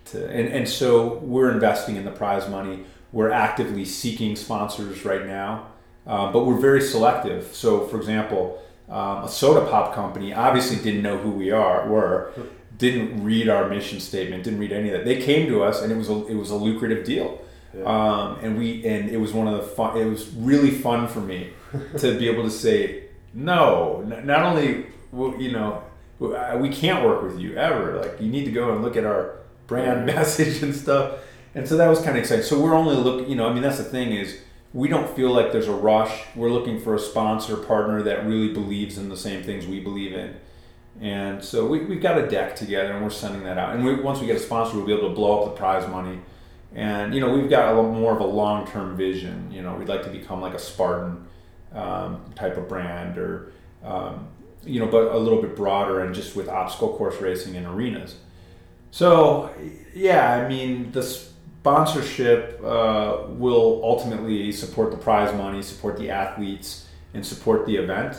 to 0.07 0.27
and, 0.29 0.49
and 0.49 0.69
so 0.69 1.15
we're 1.19 1.51
investing 1.51 1.97
in 1.97 2.05
the 2.05 2.11
prize 2.11 2.49
money 2.49 2.85
we're 3.13 3.31
actively 3.31 3.85
seeking 3.85 4.35
sponsors 4.37 5.05
right 5.05 5.27
now 5.27 5.67
uh, 6.07 6.31
but 6.33 6.45
we're 6.47 6.59
very 6.61 6.81
selective 6.81 7.55
so 7.55 7.87
for 7.87 7.97
example 7.99 8.61
um, 8.89 9.25
a 9.25 9.29
soda 9.29 9.67
pop 9.71 9.95
company 9.95 10.33
obviously 10.33 10.77
didn't 10.83 11.03
know 11.03 11.19
who 11.19 11.31
we 11.31 11.51
are 11.51 11.89
were 11.89 12.33
didn't 12.79 13.25
read 13.25 13.49
our 13.49 13.71
mission 13.71 13.99
statement, 14.01 14.45
didn't 14.45 14.59
read 14.59 14.71
any 14.71 14.91
of 14.91 14.99
that. 14.99 15.05
They 15.07 15.19
came 15.23 15.49
to 15.49 15.63
us, 15.63 15.81
and 15.81 15.91
it 15.91 15.97
was 15.97 16.11
a, 16.11 16.27
it 16.27 16.35
was 16.35 16.51
a 16.51 16.55
lucrative 16.57 17.07
deal, 17.07 17.41
Yeah. 17.75 17.85
um, 17.85 18.39
and 18.43 18.59
we 18.59 18.85
and 18.85 19.09
it 19.09 19.17
was 19.17 19.33
one 19.33 19.49
of 19.49 19.55
the 19.59 19.63
fun. 19.67 19.97
It 19.97 20.05
was 20.05 20.29
really 20.35 20.71
fun 20.71 21.09
for 21.09 21.21
me 21.21 21.55
to 21.99 22.19
be 22.19 22.29
able 22.29 22.43
to 22.43 22.51
say 22.51 23.05
no. 23.33 24.03
n- 24.05 24.27
Not 24.27 24.43
only 24.43 24.87
will- 25.11 25.41
you 25.41 25.53
know 25.53 25.83
we 26.19 26.69
can't 26.69 27.05
work 27.05 27.23
with 27.23 27.39
you 27.39 27.57
ever. 27.57 27.99
Like 27.99 28.21
you 28.21 28.29
need 28.29 28.45
to 28.45 28.53
go 28.53 28.73
and 28.73 28.83
look 28.83 28.97
at 28.97 29.05
our 29.05 29.37
brand 29.67 30.07
message 30.07 30.63
and 30.63 30.75
stuff. 30.75 31.19
And 31.55 31.67
so 31.67 31.77
that 31.77 31.89
was 31.89 31.99
kind 32.01 32.11
of 32.11 32.17
exciting. 32.17 32.45
So 32.45 32.61
we're 32.61 32.75
only 32.75 32.97
looking. 32.97 33.29
You 33.29 33.37
know, 33.37 33.49
I 33.49 33.53
mean, 33.53 33.63
that's 33.63 33.79
the 33.79 33.85
thing 33.85 34.13
is 34.13 34.39
we 34.73 34.89
don't 34.89 35.09
feel 35.17 35.31
like 35.31 35.53
there's 35.53 35.69
a 35.69 35.75
rush. 35.75 36.23
We're 36.35 36.51
looking 36.51 36.81
for 36.81 36.95
a 36.95 36.99
sponsor 36.99 37.57
partner 37.57 38.03
that 38.03 38.27
really 38.27 38.53
believes 38.53 38.99
in 38.99 39.09
the 39.09 39.17
same 39.17 39.43
things 39.43 39.67
we 39.67 39.81
believe 39.81 40.13
in. 40.13 40.37
And 41.01 41.45
so 41.45 41.67
we, 41.67 41.81
we've 41.81 42.01
got 42.01 42.19
a 42.19 42.29
deck 42.29 42.57
together 42.57 42.93
and 42.93 43.03
we're 43.03 43.11
sending 43.11 43.45
that 43.45 43.59
out. 43.59 43.75
And 43.75 43.85
we, 43.85 43.95
once 43.95 44.21
we 44.21 44.27
get 44.27 44.37
a 44.37 44.41
sponsor, 44.41 44.77
we'll 44.77 44.87
be 44.87 44.93
able 44.93 45.09
to 45.09 45.15
blow 45.15 45.43
up 45.43 45.55
the 45.55 45.59
prize 45.59 45.89
money. 45.89 46.21
And, 46.75 47.15
you 47.15 47.21
know, 47.21 47.33
we've 47.33 47.49
got 47.49 47.73
a 47.73 47.83
more 47.83 48.13
of 48.13 48.21
a 48.21 48.27
long 48.27 48.67
term 48.67 48.97
vision. 48.97 49.51
You 49.51 49.63
know, 49.63 49.75
we'd 49.75 49.89
like 49.89 50.03
to 50.05 50.11
become 50.11 50.41
like 50.41 50.55
a 50.55 50.59
Spartan 50.59 51.27
um, 51.73 52.23
type 52.35 52.57
of 52.57 52.69
brand 52.69 53.19
or, 53.19 53.53
um, 53.83 54.29
you 54.67 54.81
know, 54.81 54.87
but 54.87 55.13
a 55.13 55.19
little 55.19 55.41
bit 55.41 55.57
broader 55.57 56.01
and 56.01 56.15
just 56.15 56.37
with 56.37 56.49
obstacle 56.49 56.97
course 56.97 57.21
racing 57.21 57.55
in 57.55 57.65
arenas. 57.67 58.17
So, 58.91 59.51
yeah, 59.95 60.33
I 60.33 60.49
mean, 60.49 60.93
the 60.93 61.03
sponsorship 61.03 62.61
uh, 62.65 63.25
will 63.29 63.81
ultimately 63.83 64.53
support 64.53 64.91
the 64.91 64.97
prize 64.97 65.35
money, 65.35 65.63
support 65.63 65.99
the 65.99 66.11
athletes, 66.11 66.87
and 67.13 67.27
support 67.27 67.67
the 67.67 67.77
event 67.77 68.17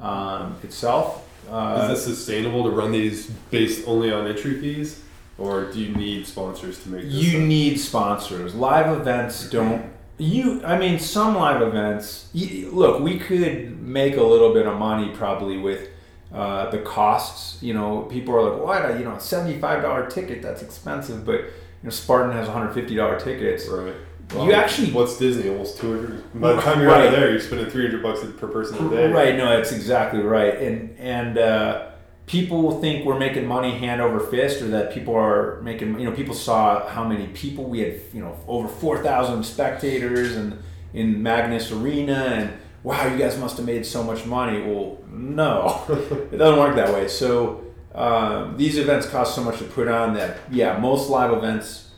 um, 0.00 0.56
itself. 0.62 1.28
Uh, 1.50 1.88
Is 1.90 2.04
this 2.04 2.16
sustainable 2.16 2.64
to 2.64 2.70
run 2.70 2.92
these 2.92 3.28
based 3.50 3.86
only 3.86 4.12
on 4.12 4.26
entry 4.26 4.60
fees, 4.60 5.02
or 5.38 5.64
do 5.72 5.80
you 5.80 5.94
need 5.94 6.26
sponsors 6.26 6.82
to 6.82 6.88
make 6.88 7.04
you 7.06 7.38
up? 7.38 7.44
need 7.44 7.76
sponsors. 7.78 8.54
Live 8.54 8.98
events 8.98 9.48
don't. 9.50 9.93
You, 10.18 10.62
I 10.64 10.78
mean, 10.78 10.98
some 11.00 11.34
live 11.34 11.60
events. 11.60 12.28
You, 12.32 12.70
look, 12.70 13.00
we 13.00 13.18
could 13.18 13.80
make 13.80 14.16
a 14.16 14.22
little 14.22 14.52
bit 14.54 14.66
of 14.66 14.78
money 14.78 15.10
probably 15.12 15.58
with 15.58 15.88
uh, 16.32 16.70
the 16.70 16.78
costs. 16.78 17.60
You 17.62 17.74
know, 17.74 18.02
people 18.02 18.34
are 18.36 18.50
like, 18.50 18.62
"What? 18.62 18.98
You 18.98 19.04
know, 19.04 19.18
seventy-five 19.18 19.82
dollar 19.82 20.06
ticket? 20.08 20.40
That's 20.40 20.62
expensive." 20.62 21.26
But 21.26 21.40
you 21.40 21.50
know, 21.84 21.90
Spartan 21.90 22.32
has 22.32 22.46
one 22.46 22.56
hundred 22.58 22.74
fifty 22.74 22.94
dollar 22.94 23.18
tickets. 23.18 23.66
right. 23.68 23.94
You 24.32 24.52
actually- 24.52 24.90
what's 24.92 25.18
Disney? 25.18 25.50
Almost 25.50 25.78
two 25.78 25.90
hundred. 25.94 26.40
By 26.40 26.52
the 26.54 26.60
time 26.62 26.80
you're 26.80 26.90
out 26.90 27.04
of 27.06 27.12
there, 27.12 27.30
you're 27.30 27.40
spending 27.40 27.68
three 27.68 27.86
hundred 27.86 28.02
bucks 28.02 28.20
per 28.38 28.48
person 28.48 28.86
a 28.86 28.90
day. 28.90 29.12
Right, 29.12 29.36
no, 29.36 29.48
that's 29.56 29.72
exactly 29.72 30.20
right. 30.20 30.56
And 30.62 30.96
and 30.98 31.38
uh, 31.38 31.86
people 32.26 32.80
think 32.80 33.04
we're 33.04 33.18
making 33.18 33.46
money 33.46 33.72
hand 33.72 34.00
over 34.00 34.20
fist, 34.20 34.62
or 34.62 34.68
that 34.68 34.92
people 34.92 35.14
are 35.14 35.60
making. 35.62 35.98
You 35.98 36.08
know, 36.08 36.16
people 36.16 36.34
saw 36.34 36.86
how 36.88 37.06
many 37.06 37.26
people 37.28 37.64
we 37.64 37.80
had. 37.80 38.00
You 38.12 38.22
know, 38.22 38.36
over 38.46 38.68
four 38.68 39.02
thousand 39.02 39.44
spectators, 39.44 40.36
and 40.36 40.62
in 40.92 41.22
Magness 41.22 41.72
Arena, 41.72 42.14
and 42.14 42.52
wow, 42.82 43.06
you 43.06 43.18
guys 43.18 43.38
must 43.38 43.56
have 43.56 43.66
made 43.66 43.84
so 43.84 44.02
much 44.02 44.24
money. 44.24 44.62
Well, 44.62 44.98
no, 45.08 45.84
it 46.32 46.36
doesn't 46.36 46.58
work 46.58 46.76
that 46.76 46.92
way. 46.92 47.08
So 47.08 47.64
um, 47.94 48.56
these 48.56 48.78
events 48.78 49.08
cost 49.08 49.34
so 49.34 49.42
much 49.42 49.58
to 49.58 49.64
put 49.64 49.88
on 49.88 50.14
that 50.14 50.38
yeah, 50.50 50.78
most 50.78 51.10
live 51.10 51.32
events 51.32 51.90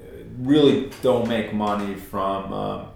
uh, 0.00 0.24
really 0.38 0.90
don't 1.02 1.28
make 1.28 1.52
money 1.52 1.94
from. 1.94 2.52
Um, 2.52 2.86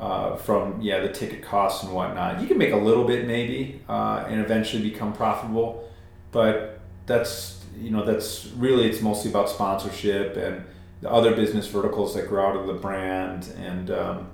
uh, 0.00 0.34
from 0.36 0.80
yeah 0.80 0.98
the 1.00 1.12
ticket 1.12 1.42
costs 1.42 1.84
and 1.84 1.92
whatnot. 1.92 2.40
You 2.40 2.48
can 2.48 2.58
make 2.58 2.72
a 2.72 2.76
little 2.76 3.04
bit 3.04 3.24
maybe 3.26 3.80
uh, 3.88 4.24
and 4.26 4.40
eventually 4.40 4.82
become 4.82 5.12
profitable, 5.12 5.88
but 6.32 6.80
that's 7.06 7.62
you 7.78 7.90
know 7.90 8.04
that's 8.04 8.46
really 8.56 8.88
it's 8.88 9.00
mostly 9.00 9.30
about 9.30 9.48
sponsorship 9.48 10.36
and 10.36 10.64
the 11.00 11.10
other 11.10 11.34
business 11.34 11.66
verticals 11.66 12.14
that 12.14 12.28
grow 12.28 12.46
out 12.48 12.56
of 12.56 12.66
the 12.66 12.74
brand 12.74 13.48
and 13.58 13.90
um, 13.90 14.28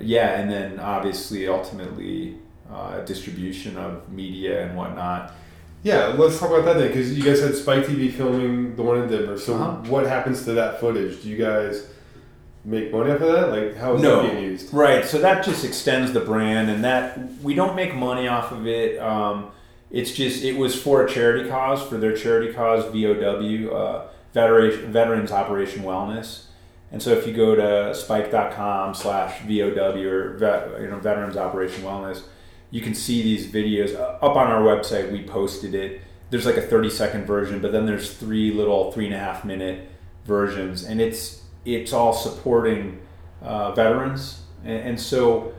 yeah, 0.00 0.38
and 0.38 0.50
then 0.50 0.78
obviously 0.80 1.48
ultimately 1.48 2.36
uh, 2.72 3.00
distribution 3.00 3.76
of 3.76 4.08
media 4.12 4.64
and 4.66 4.76
whatnot. 4.76 5.32
Yeah, 5.82 6.08
let's 6.18 6.38
talk 6.38 6.50
about 6.50 6.64
that 6.66 6.78
then, 6.78 6.88
because 6.88 7.16
you 7.16 7.24
guys 7.24 7.40
had 7.40 7.54
Spike 7.54 7.84
TV 7.84 8.12
filming 8.12 8.76
the 8.76 8.82
one 8.82 9.02
in 9.02 9.08
Denver. 9.08 9.38
So 9.38 9.54
Uh-huh. 9.54 9.76
what 9.90 10.06
happens 10.06 10.44
to 10.44 10.52
that 10.54 10.78
footage? 10.80 11.22
Do 11.22 11.28
you 11.28 11.36
guys 11.36 11.86
make 12.64 12.92
money 12.92 13.10
off 13.12 13.20
of 13.20 13.32
that? 13.32 13.50
Like, 13.50 13.76
how 13.76 13.94
is 13.94 14.02
No. 14.02 14.22
that 14.22 14.32
being 14.32 14.44
used? 14.44 14.74
Right. 14.74 15.04
So 15.04 15.18
that 15.18 15.44
just 15.44 15.64
extends 15.64 16.12
the 16.12 16.20
brand, 16.20 16.68
and 16.70 16.84
that 16.84 17.18
we 17.42 17.54
don't 17.54 17.74
make 17.74 17.94
money 17.94 18.28
off 18.28 18.52
of 18.52 18.66
it. 18.66 18.98
Um, 19.00 19.46
it's 19.90 20.12
just 20.12 20.44
it 20.44 20.56
was 20.56 20.80
for 20.80 21.04
a 21.04 21.08
charity 21.10 21.48
cause 21.48 21.82
for 21.82 21.96
their 21.96 22.16
charity 22.16 22.52
cause 22.52 22.84
VOW, 22.86 23.68
uh, 23.74 24.08
Veteran 24.34 24.92
Veterans 24.92 25.32
Operation 25.32 25.82
Wellness. 25.82 26.44
And 26.90 27.02
so 27.02 27.10
if 27.10 27.26
you 27.26 27.34
go 27.34 27.54
to 27.54 27.94
spike.com 27.94 28.94
slash 28.94 29.40
VOW 29.42 30.02
or 30.08 30.36
vet, 30.38 30.80
you 30.80 30.88
know 30.88 30.98
Veterans 30.98 31.36
Operation 31.36 31.84
Wellness, 31.84 32.22
you 32.70 32.80
can 32.80 32.94
see 32.94 33.22
these 33.22 33.50
videos 33.50 33.94
Uh, 33.94 34.24
up 34.24 34.36
on 34.36 34.46
our 34.46 34.62
website. 34.62 35.10
We 35.12 35.22
posted 35.22 35.74
it. 35.74 36.00
There's 36.30 36.46
like 36.46 36.56
a 36.56 36.62
30 36.62 36.90
second 36.90 37.26
version, 37.26 37.60
but 37.60 37.72
then 37.72 37.86
there's 37.86 38.12
three 38.14 38.52
little 38.52 38.92
three 38.92 39.06
and 39.06 39.14
a 39.14 39.18
half 39.18 39.44
minute 39.44 39.88
versions, 40.24 40.84
and 40.84 41.00
it's 41.00 41.42
it's 41.64 41.92
all 41.92 42.12
supporting 42.12 43.00
uh, 43.42 43.72
veterans, 43.72 44.42
and, 44.64 44.80
and 44.90 45.00
so 45.00 45.52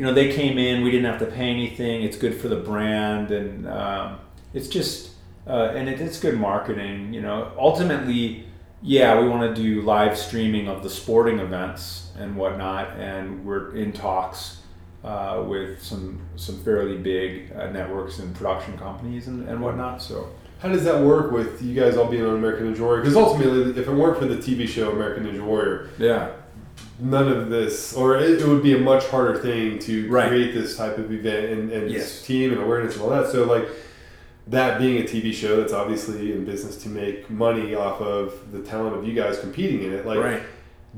you 0.00 0.06
know 0.06 0.14
they 0.14 0.32
came 0.32 0.56
in. 0.56 0.82
We 0.82 0.90
didn't 0.90 1.10
have 1.12 1.18
to 1.18 1.26
pay 1.26 1.50
anything. 1.50 2.02
It's 2.04 2.16
good 2.16 2.40
for 2.40 2.48
the 2.48 2.56
brand, 2.56 3.30
and 3.30 3.68
um, 3.68 4.18
it's 4.54 4.66
just 4.66 5.10
uh, 5.46 5.74
and 5.74 5.90
it, 5.90 6.00
it's 6.00 6.18
good 6.18 6.40
marketing. 6.40 7.12
You 7.12 7.20
know, 7.20 7.52
ultimately, 7.58 8.46
yeah, 8.80 9.20
we 9.20 9.28
want 9.28 9.54
to 9.54 9.62
do 9.62 9.82
live 9.82 10.16
streaming 10.16 10.68
of 10.68 10.82
the 10.82 10.88
sporting 10.88 11.38
events 11.38 12.12
and 12.18 12.34
whatnot, 12.34 12.96
and 12.96 13.44
we're 13.44 13.76
in 13.76 13.92
talks 13.92 14.62
uh, 15.04 15.44
with 15.46 15.82
some 15.82 16.18
some 16.34 16.56
fairly 16.64 16.96
big 16.96 17.52
uh, 17.52 17.70
networks 17.70 18.20
and 18.20 18.34
production 18.34 18.78
companies 18.78 19.28
and, 19.28 19.46
and 19.50 19.60
whatnot. 19.60 20.00
So 20.00 20.30
How 20.60 20.70
does 20.70 20.84
that 20.84 21.02
work 21.02 21.30
with 21.30 21.60
you 21.60 21.74
guys 21.78 21.98
all 21.98 22.06
being 22.06 22.24
on 22.24 22.36
American 22.36 22.72
Ninja 22.72 22.80
Warrior? 22.80 23.02
Because 23.02 23.16
ultimately, 23.16 23.78
if 23.78 23.86
it 23.86 23.92
weren't 23.92 24.18
for 24.18 24.24
the 24.24 24.36
TV 24.36 24.66
show 24.66 24.92
American 24.92 25.26
Ninja 25.26 25.44
Warrior, 25.44 25.90
yeah, 25.98 26.30
none 27.00 27.28
of 27.28 27.50
this, 27.50 27.92
or 27.94 28.16
it, 28.16 28.40
it 28.42 28.46
would 28.46 28.62
be 28.62 28.74
a 28.74 28.78
much 28.78 29.06
harder 29.06 29.38
thing 29.38 29.78
to 29.80 30.08
Right. 30.10 30.28
create 30.28 30.54
this 30.54 30.76
type 30.76 30.98
of 30.98 31.12
event 31.12 31.50
and, 31.52 31.72
and 31.72 31.90
Yes. 31.90 32.22
team 32.22 32.52
and 32.52 32.60
awareness 32.62 32.94
and 32.94 33.04
all 33.04 33.10
that. 33.10 33.28
So, 33.30 33.44
like, 33.44 33.66
that 34.48 34.78
being 34.78 34.98
a 34.98 35.04
TV 35.06 35.32
show 35.32 35.56
that's 35.60 35.72
obviously 35.72 36.32
in 36.32 36.44
business 36.44 36.76
to 36.82 36.88
make 36.88 37.30
money 37.30 37.74
off 37.74 38.00
of 38.00 38.34
the 38.52 38.58
talent 38.60 38.96
of 38.96 39.06
you 39.06 39.14
guys 39.14 39.38
competing 39.38 39.82
in 39.84 39.92
it, 39.92 40.04
like, 40.06 40.18
right. 40.18 40.42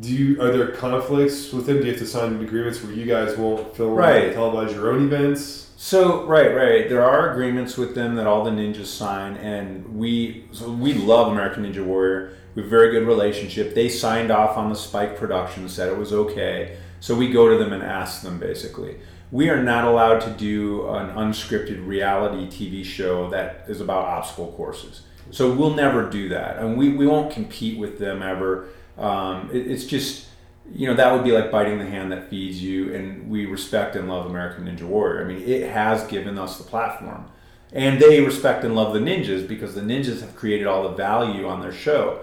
do 0.00 0.11
you 0.11 0.40
are 0.40 0.50
there 0.50 0.68
conflicts 0.68 1.53
with 1.53 1.66
them? 1.66 1.78
Do 1.78 1.84
you 1.84 1.90
have 1.90 2.00
to 2.00 2.07
sign 2.07 2.40
agreements 2.42 2.82
where 2.82 2.92
you 2.92 3.05
guys 3.05 3.36
won't 3.36 3.76
film 3.76 3.94
Right. 3.94 4.28
and 4.28 4.36
televise 4.36 4.72
your 4.74 4.90
own 4.92 5.05
events? 5.07 5.59
So 5.76 6.24
right, 6.26 6.55
right. 6.55 6.88
There 6.88 7.03
are 7.05 7.32
agreements 7.32 7.76
with 7.76 7.94
them 7.96 8.14
that 8.14 8.26
all 8.26 8.44
the 8.44 8.53
ninjas 8.53 8.86
sign, 8.86 9.36
and 9.38 9.98
we 9.98 10.44
so 10.53 10.70
we 10.70 10.94
love 10.94 11.32
American 11.32 11.64
Ninja 11.64 11.84
Warrior. 11.84 12.30
We 12.55 12.62
have 12.62 12.66
a 12.66 12.70
very 12.70 12.90
good 12.90 13.07
relationship. 13.07 13.74
They 13.74 13.88
signed 13.88 14.30
off 14.30 14.57
on 14.57 14.68
the 14.68 14.76
Spike 14.76 15.16
production, 15.16 15.68
said 15.68 15.88
it 15.88 15.96
was 15.96 16.12
okay. 16.12 16.76
So 17.00 17.14
we 17.14 17.30
go 17.30 17.48
to 17.48 17.57
them 17.57 17.72
and 17.72 17.82
ask 17.82 18.22
them 18.22 18.38
basically. 18.38 18.96
We 19.30 19.48
are 19.48 19.62
not 19.62 19.86
allowed 19.86 20.20
to 20.20 20.30
do 20.30 20.88
an 20.88 21.11
unscripted 21.11 21.86
reality 21.86 22.46
TV 22.46 22.84
show 22.84 23.30
that 23.30 23.64
is 23.66 23.80
about 23.80 24.05
obstacle 24.05 24.53
courses. 24.53 25.03
So 25.30 25.53
we'll 25.55 25.74
never 25.74 26.11
do 26.11 26.28
that, 26.28 26.59
and 26.59 26.76
we, 26.76 26.90
we 26.90 27.07
won't 27.07 27.32
compete 27.32 27.78
with 27.78 27.98
them 27.98 28.22
ever. 28.22 28.68
Um, 28.98 29.48
it, 29.50 29.66
it's 29.70 29.86
just 29.86 30.26
you 30.70 30.86
know 30.86 30.94
that 30.94 31.12
would 31.12 31.24
be 31.24 31.32
like 31.32 31.50
biting 31.50 31.78
the 31.78 31.86
hand 31.86 32.12
that 32.12 32.30
feeds 32.30 32.62
you 32.62 32.94
and 32.94 33.28
we 33.28 33.46
respect 33.46 33.96
and 33.96 34.09
love 34.09 34.26
american 34.26 34.64
ninja 34.64 34.82
warrior 34.82 35.24
i 35.24 35.26
mean 35.26 35.42
it 35.42 35.68
has 35.68 36.07
given 36.07 36.38
us 36.38 36.57
the 36.59 36.64
platform 36.64 37.28
and 37.72 38.00
they 38.00 38.20
respect 38.20 38.64
and 38.64 38.74
love 38.74 38.92
the 38.92 39.00
ninjas 39.00 39.46
because 39.46 39.74
the 39.74 39.80
ninjas 39.80 40.20
have 40.20 40.36
created 40.36 40.66
all 40.66 40.82
the 40.82 40.94
value 40.94 41.46
on 41.46 41.60
their 41.60 41.72
show. 41.72 42.20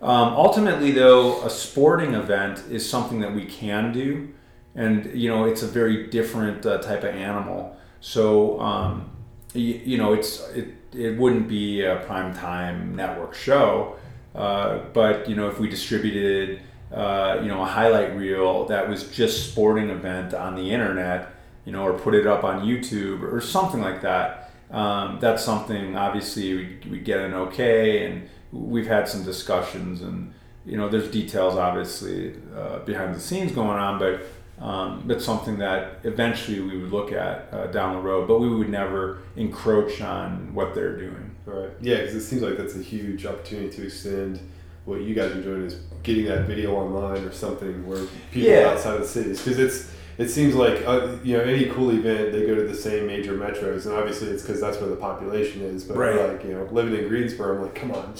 Um, 0.00 0.34
ultimately 0.34 0.92
though 0.92 1.42
a 1.44 1.50
sporting 1.50 2.14
event 2.14 2.62
is 2.70 2.88
something 2.88 3.20
that 3.20 3.34
we 3.34 3.44
can 3.44 3.92
do. 3.92 4.32
And 4.74 5.06
you 5.18 5.28
know 5.28 5.44
it's 5.44 5.62
a 5.62 5.66
very 5.66 6.06
different 6.08 6.64
uh, 6.64 6.78
type 6.78 7.02
of 7.02 7.14
animal. 7.14 7.76
So 8.00 8.60
um, 8.60 9.10
you, 9.54 9.80
you 9.84 9.98
know 9.98 10.12
it's 10.12 10.40
it, 10.50 10.74
it 10.92 11.18
wouldn't 11.18 11.48
be 11.48 11.82
a 11.82 11.96
prime 12.06 12.34
time 12.34 12.94
network 12.94 13.34
show. 13.34 13.96
Uh, 14.34 14.80
but 14.92 15.28
you 15.28 15.34
know 15.34 15.48
if 15.48 15.58
we 15.58 15.68
distributed 15.68 16.60
uh, 16.92 17.40
you 17.42 17.48
know 17.48 17.62
a 17.62 17.66
highlight 17.66 18.16
reel 18.16 18.66
that 18.66 18.88
was 18.88 19.10
just 19.10 19.50
sporting 19.50 19.90
event 19.90 20.32
on 20.32 20.54
the 20.54 20.70
internet 20.70 21.34
you 21.64 21.72
know 21.72 21.82
or 21.82 21.92
put 21.92 22.14
it 22.14 22.26
up 22.26 22.44
on 22.44 22.62
youtube 22.62 23.22
or 23.22 23.42
something 23.42 23.82
like 23.82 24.00
that 24.00 24.47
um, 24.70 25.18
that's 25.20 25.42
something 25.44 25.96
obviously 25.96 26.54
we, 26.54 26.78
we 26.90 26.98
get 27.00 27.20
an 27.20 27.34
okay 27.34 28.06
and 28.06 28.28
we've 28.52 28.86
had 28.86 29.08
some 29.08 29.24
discussions 29.24 30.02
and 30.02 30.32
you 30.66 30.76
know 30.76 30.88
there's 30.88 31.10
details 31.10 31.56
obviously 31.56 32.34
uh, 32.56 32.78
behind 32.80 33.14
the 33.14 33.20
scenes 33.20 33.52
going 33.52 33.78
on 33.78 33.98
but 33.98 34.20
um, 34.62 35.04
that's 35.06 35.24
something 35.24 35.58
that 35.58 36.00
eventually 36.02 36.60
we 36.60 36.78
would 36.78 36.90
look 36.92 37.12
at 37.12 37.48
uh, 37.52 37.66
down 37.68 37.94
the 37.94 38.00
road 38.02 38.26
but 38.28 38.40
we 38.40 38.48
would 38.48 38.68
never 38.68 39.18
encroach 39.36 40.00
on 40.00 40.52
what 40.54 40.74
they're 40.74 40.96
doing 40.98 41.30
right. 41.46 41.70
Yeah, 41.80 41.98
because 41.98 42.14
it 42.16 42.22
seems 42.22 42.42
like 42.42 42.58
that's 42.58 42.74
a 42.76 42.82
huge 42.82 43.24
opportunity 43.24 43.70
to 43.76 43.84
extend 43.86 44.40
what 44.84 45.02
you 45.02 45.14
guys 45.14 45.32
are 45.32 45.42
doing 45.42 45.64
is 45.66 45.80
getting 46.02 46.24
that 46.26 46.46
video 46.46 46.74
online 46.74 47.22
or 47.24 47.32
something 47.32 47.86
where 47.86 48.04
people 48.32 48.50
Yeah. 48.50 48.70
outside 48.70 48.94
of 48.94 49.00
the 49.02 49.08
cities 49.08 49.38
because 49.42 49.58
it's 49.58 49.90
it 50.18 50.28
seems 50.28 50.54
like 50.54 50.82
uh, 50.86 51.16
you 51.22 51.36
know 51.36 51.42
any 51.44 51.66
cool 51.66 51.90
event 51.90 52.32
they 52.32 52.44
go 52.46 52.54
to 52.54 52.64
the 52.64 52.74
same 52.74 53.06
major 53.06 53.34
metros 53.34 53.86
and 53.86 53.94
obviously 53.94 54.28
it's 54.28 54.42
because 54.42 54.60
that's 54.60 54.78
where 54.80 54.90
the 54.90 54.96
population 54.96 55.62
is 55.62 55.84
but 55.84 55.96
Right. 55.96 56.28
like 56.32 56.44
you 56.44 56.52
know 56.54 56.64
living 56.72 56.94
in 57.00 57.08
Greensboro 57.08 57.56
I'm 57.56 57.62
like 57.62 57.74
come 57.74 57.92
on 57.92 58.14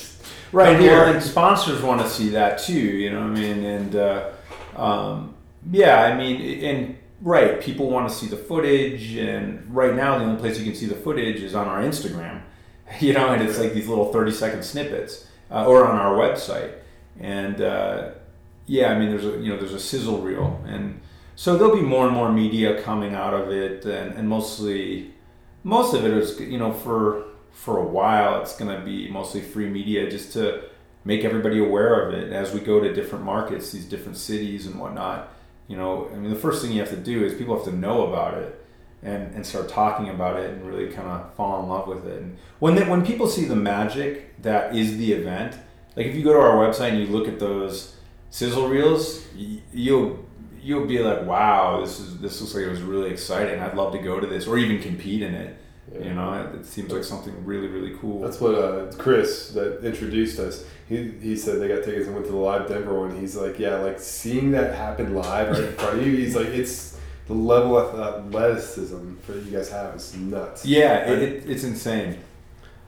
Right. 0.53 0.73
come 0.75 0.81
here. 0.83 0.93
Well, 0.99 1.13
and 1.15 1.23
sponsors 1.23 1.83
want 1.83 2.01
to 2.01 2.09
see 2.09 2.31
that 2.31 2.59
too. 2.59 2.73
You 2.73 3.11
know 3.11 3.21
what 3.21 3.37
I 3.37 3.41
mean? 3.41 3.65
And 3.65 3.97
uh, 3.97 4.31
um, 4.77 5.35
yeah, 5.71 6.05
I 6.05 6.17
mean, 6.17 6.65
and 6.65 6.97
right, 7.21 7.61
people 7.61 7.91
want 7.91 8.09
to 8.09 8.15
see 8.15 8.27
the 8.29 8.37
footage. 8.39 9.17
And 9.17 9.67
right 9.75 9.95
now, 9.95 10.19
the 10.19 10.25
only 10.25 10.41
place 10.41 10.59
you 10.59 10.65
can 10.65 10.75
see 10.75 10.87
the 10.87 10.95
footage 10.95 11.43
is 11.43 11.55
on 11.55 11.67
our 11.69 11.83
Instagram. 11.83 12.43
You 13.01 13.13
know, 13.13 13.29
and 13.35 13.43
it's 13.43 13.59
like 13.59 13.75
these 13.75 13.87
little 13.87 14.11
thirty 14.11 14.33
second 14.33 14.63
snippets, 14.65 15.27
uh, 15.51 15.67
or 15.67 15.87
on 15.87 15.97
our 15.99 16.15
website. 16.17 16.73
And 17.21 17.61
uh, 17.61 18.13
yeah, 18.65 18.91
I 18.91 18.99
mean, 18.99 19.11
there's 19.11 19.27
a 19.27 19.33
you 19.43 19.51
know 19.53 19.59
there's 19.59 19.75
a 19.75 19.79
sizzle 19.79 20.23
reel, 20.23 20.59
and 20.67 20.99
so 21.39 21.57
there'll 21.57 21.76
be 21.76 21.82
more 21.82 22.05
and 22.05 22.16
more 22.16 22.32
media 22.32 22.82
coming 22.82 23.14
out 23.14 23.32
of 23.32 23.53
it, 23.53 23.84
and, 23.84 24.12
and 24.16 24.28
mostly 24.28 25.14
most 25.62 25.95
of 25.95 26.05
it 26.05 26.12
is 26.12 26.41
you 26.41 26.59
know 26.59 26.72
for 26.72 27.26
for 27.53 27.78
a 27.78 27.84
while 27.84 28.43
it's 28.43 28.57
going 28.57 28.76
to 28.76 28.84
be 28.84 29.09
mostly 29.09 29.41
free 29.41 29.68
media 29.68 30.11
just 30.11 30.32
to 30.32 30.64
make 31.05 31.24
everybody 31.24 31.61
aware 31.61 32.01
of 32.01 32.12
it. 32.12 32.32
As 32.32 32.53
we 32.53 32.59
go 32.59 32.80
to 32.80 32.93
different 32.93 33.24
markets 33.24 33.70
these 33.70 33.84
different 33.84 34.18
cities 34.18 34.66
and 34.66 34.80
whatnot 34.80 35.32
you 35.68 35.76
know 35.76 36.09
i 36.12 36.16
mean 36.16 36.30
the 36.30 36.43
first 36.47 36.61
thing 36.61 36.72
you 36.72 36.80
have 36.80 36.91
to 36.91 36.97
do 36.97 37.24
is 37.24 37.34
people 37.34 37.55
have 37.55 37.64
to 37.64 37.76
know 37.86 38.09
about 38.09 38.34
it 38.34 38.66
and, 39.05 39.32
and 39.36 39.47
start 39.47 39.68
talking 39.68 40.09
about 40.09 40.41
it 40.41 40.51
and 40.51 40.66
really 40.66 40.89
kind 40.89 41.07
of 41.07 41.32
fall 41.34 41.62
in 41.62 41.68
love 41.68 41.86
with 41.86 42.05
it. 42.05 42.20
And 42.20 42.36
when 42.59 42.74
they, 42.74 42.82
when 42.82 43.07
people 43.07 43.28
see 43.28 43.45
the 43.45 43.55
magic 43.55 44.43
that 44.43 44.74
is 44.74 44.99
the 44.99 45.12
event 45.12 45.57
like 45.97 46.07
if 46.07 46.16
you 46.16 46.24
go 46.24 46.32
to 46.32 46.41
our 46.41 46.57
website 46.57 46.91
and 46.91 46.99
you 46.99 47.07
look 47.07 47.28
at 47.28 47.39
those 47.39 47.95
sizzle 48.30 48.68
reels 48.68 49.24
y- 49.36 49.62
you'll 49.72 50.24
you'll 50.69 50.87
be 50.87 50.99
like 50.99 51.23
wow 51.25 51.81
this 51.81 51.99
is 51.99 52.19
this 52.19 52.41
looks 52.41 52.55
like 52.55 52.64
it 52.64 52.71
was 52.71 52.83
really 52.83 53.11
exciting 53.11 53.59
i'd 53.61 53.75
love 53.75 53.93
to 53.93 53.99
go 53.99 54.21
to 54.21 54.27
this 54.27 54.47
or 54.47 54.59
even 54.59 54.81
compete 54.81 55.23
in 55.23 55.35
it 55.35 55.59
you 55.95 56.12
know, 56.12 56.35
it, 56.35 56.61
it 56.61 56.66
seems 56.66 56.93
like 56.93 57.05
something 57.05 57.35
really, 57.45 57.66
really 57.66 57.97
cool. 57.99 58.21
That's 58.21 58.41
what 58.41 58.55
uh, 58.55 58.93
Chris 58.99 59.51
that 59.51 59.85
introduced 59.85 60.39
us. 60.39 60.64
He, 60.89 61.11
he 61.21 61.37
said 61.37 61.61
they 61.61 61.69
got 61.69 61.85
tickets 61.85 62.07
and 62.07 62.14
went 62.14 62.27
to 62.27 62.33
the 62.33 62.39
live 62.39 62.69
Denver 62.69 62.99
one. 62.99 63.19
He's 63.19 63.37
like, 63.37 63.59
yeah, 63.59 63.77
like 63.77 63.99
seeing 63.99 64.51
that 64.53 64.75
happen 64.75 65.14
live 65.14 65.51
right 65.51 65.64
in 65.64 65.73
front 65.75 66.01
of 66.01 66.07
you. 66.07 66.16
He's 66.16 66.37
like, 66.37 66.49
it's 66.49 66.99
the 67.27 67.35
level 67.35 67.77
of 67.77 67.99
athleticism 67.99 69.16
for 69.16 69.33
that 69.33 69.45
you 69.45 69.51
guys 69.51 69.71
have 69.71 69.95
is 69.95 70.14
nuts. 70.16 70.64
yeah, 70.64 71.11
it, 71.11 71.23
it, 71.23 71.51
it's 71.51 71.64
insane. 71.64 72.19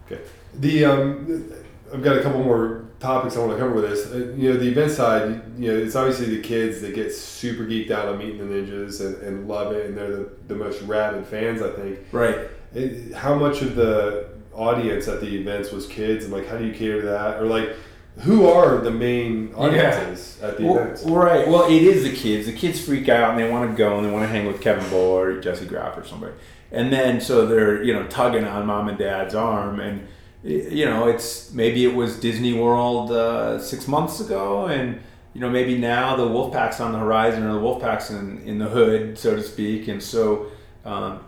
Okay. 0.07 0.21
The 0.55 0.85
um, 0.85 1.53
I've 1.93 2.03
got 2.03 2.17
a 2.17 2.23
couple 2.23 2.43
more 2.43 2.87
topics 3.01 3.37
I 3.37 3.41
want 3.41 3.53
to 3.53 3.59
cover 3.59 3.75
with 3.75 3.89
this. 3.91 4.07
Uh, 4.13 4.33
you 4.37 4.53
know, 4.53 4.59
the 4.59 4.69
event 4.69 4.93
side. 4.93 5.43
You 5.59 5.73
know, 5.73 5.79
it's 5.79 5.97
obviously 5.97 6.27
the 6.37 6.43
kids 6.43 6.81
that 6.83 6.95
get 6.95 7.13
super 7.15 7.65
geeked 7.65 7.91
out 7.91 8.09
on 8.09 8.19
meeting 8.19 8.39
the 8.39 8.45
ninjas 8.45 9.01
and, 9.05 9.17
and 9.23 9.49
love 9.49 9.73
it, 9.73 9.87
and 9.87 9.97
they're 9.97 10.11
the, 10.11 10.31
the 10.49 10.55
most 10.55 10.83
rabid 10.83 11.27
fans. 11.27 11.63
I 11.63 11.71
think. 11.71 11.99
Right. 12.13 12.49
It, 12.75 13.15
how 13.15 13.35
much 13.35 13.63
of 13.63 13.75
the 13.75 14.29
audience 14.55 15.09
at 15.09 15.21
the 15.21 15.37
events 15.37 15.71
was 15.73 15.87
kids, 15.87 16.25
and 16.25 16.33
like, 16.33 16.47
how 16.47 16.57
do 16.59 16.65
you 16.67 16.73
cater 16.73 17.01
to 17.01 17.07
that, 17.09 17.41
or 17.41 17.47
like, 17.47 17.71
who 18.19 18.47
are 18.47 18.79
the 18.79 18.91
main 18.91 19.53
audiences 19.55 20.41
at 20.43 20.59
the 20.59 20.65
Well, 20.67 20.79
events? 20.79 21.03
right. 21.05 21.49
Well, 21.49 21.65
it 21.71 21.83
is 21.83 22.03
the 22.03 22.15
kids. 22.15 22.47
The 22.47 22.53
kids 22.53 22.81
freak 22.85 23.09
out 23.09 23.31
and 23.31 23.39
they 23.39 23.49
want 23.49 23.71
to 23.71 23.77
go 23.77 23.97
and 23.97 24.07
they 24.07 24.11
want 24.11 24.25
to 24.25 24.29
hang 24.29 24.47
with 24.47 24.61
Kevin 24.61 24.89
Bull 24.91 25.17
or 25.17 25.41
Jessie 25.41 25.65
Graff 25.67 25.97
or 25.97 26.05
somebody. 26.05 26.35
And 26.73 26.93
then 26.93 27.21
so 27.21 27.47
they're 27.47 27.83
you 27.83 27.95
know 27.95 28.07
tugging 28.09 28.45
on 28.45 28.67
mom 28.67 28.89
and 28.89 28.99
dad's 28.99 29.35
arm 29.35 29.81
and 29.81 30.07
you 30.43 30.85
know 30.87 31.09
it's 31.09 31.53
maybe 31.53 31.85
it 31.85 31.95
was 31.95 32.19
Disney 32.19 32.55
World 32.55 33.11
uh, 33.11 33.59
six 33.59 33.87
months 33.87 34.21
ago 34.21 34.67
and 34.67 35.01
you 35.35 35.41
know 35.41 35.51
maybe 35.51 35.77
now 35.77 36.17
the 36.17 36.27
Wolfpack's 36.27 36.81
on 36.81 36.93
the 36.93 36.99
horizon 36.99 37.45
or 37.45 37.53
the 37.53 37.61
Wolfpack's 37.61 38.11
in 38.11 38.43
in 38.45 38.59
the 38.59 38.69
hood 38.69 39.19
so 39.19 39.37
to 39.37 39.43
speak 39.43 39.89
and 39.89 40.03
so 40.03 40.47
um, 40.85 41.25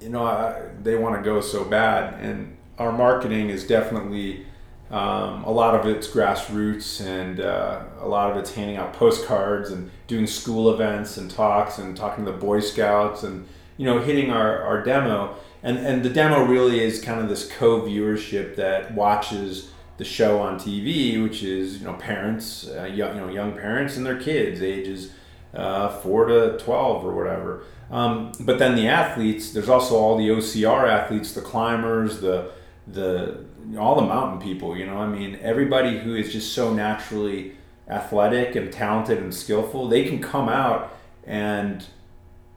you 0.00 0.08
know 0.08 0.24
I, 0.24 0.62
they 0.82 0.96
want 0.96 1.16
to 1.16 1.22
go 1.22 1.40
so 1.40 1.64
bad 1.64 2.14
and 2.22 2.56
our 2.78 2.92
marketing 2.92 3.50
is 3.50 3.66
definitely 3.66 4.46
um, 4.90 5.42
a 5.42 5.50
lot 5.50 5.74
of 5.74 5.86
it's 5.86 6.06
grassroots 6.06 7.04
and 7.04 7.40
uh, 7.40 7.82
a 8.00 8.06
lot 8.06 8.30
of 8.30 8.36
it's 8.36 8.54
handing 8.54 8.76
out 8.76 8.92
postcards 8.92 9.70
and 9.70 9.90
doing 10.06 10.28
school 10.28 10.72
events 10.72 11.16
and 11.16 11.28
talks 11.28 11.78
and 11.78 11.96
talking 11.96 12.24
to 12.24 12.30
the 12.30 12.36
boy 12.36 12.60
scouts 12.60 13.24
and 13.24 13.48
you 13.76 13.84
know 13.84 13.98
hitting 13.98 14.30
our, 14.30 14.62
our 14.62 14.82
demo 14.84 15.34
and 15.66 15.78
and 15.78 16.02
the 16.04 16.08
demo 16.08 16.44
really 16.44 16.80
is 16.80 17.00
kind 17.02 17.20
of 17.20 17.28
this 17.28 17.50
co-viewership 17.50 18.54
that 18.54 18.94
watches 18.94 19.70
the 19.98 20.04
show 20.04 20.40
on 20.40 20.58
TV 20.58 21.20
which 21.22 21.42
is 21.42 21.78
you 21.78 21.84
know 21.84 21.94
parents 21.94 22.68
uh, 22.68 22.84
young, 22.84 23.16
you 23.16 23.20
know 23.20 23.28
young 23.28 23.52
parents 23.52 23.96
and 23.96 24.06
their 24.06 24.18
kids 24.18 24.62
ages 24.62 25.12
uh, 25.54 25.88
4 25.88 26.26
to 26.26 26.58
12 26.58 27.04
or 27.04 27.14
whatever. 27.14 27.64
Um, 27.90 28.32
but 28.40 28.58
then 28.58 28.76
the 28.76 28.86
athletes 28.88 29.52
there's 29.52 29.68
also 29.68 29.96
all 29.96 30.16
the 30.16 30.28
OCR 30.28 30.88
athletes 30.88 31.32
the 31.32 31.40
climbers 31.40 32.20
the 32.20 32.52
the 32.86 33.44
all 33.76 33.96
the 33.96 34.06
mountain 34.06 34.40
people 34.40 34.76
you 34.76 34.86
know? 34.86 34.98
I 34.98 35.08
mean 35.08 35.36
everybody 35.42 35.98
who 35.98 36.14
is 36.14 36.32
just 36.32 36.54
so 36.54 36.72
naturally 36.72 37.56
athletic 37.88 38.54
and 38.54 38.72
talented 38.72 39.18
and 39.18 39.34
skillful 39.34 39.88
they 39.88 40.04
can 40.04 40.20
come 40.20 40.48
out 40.48 40.96
and 41.24 41.84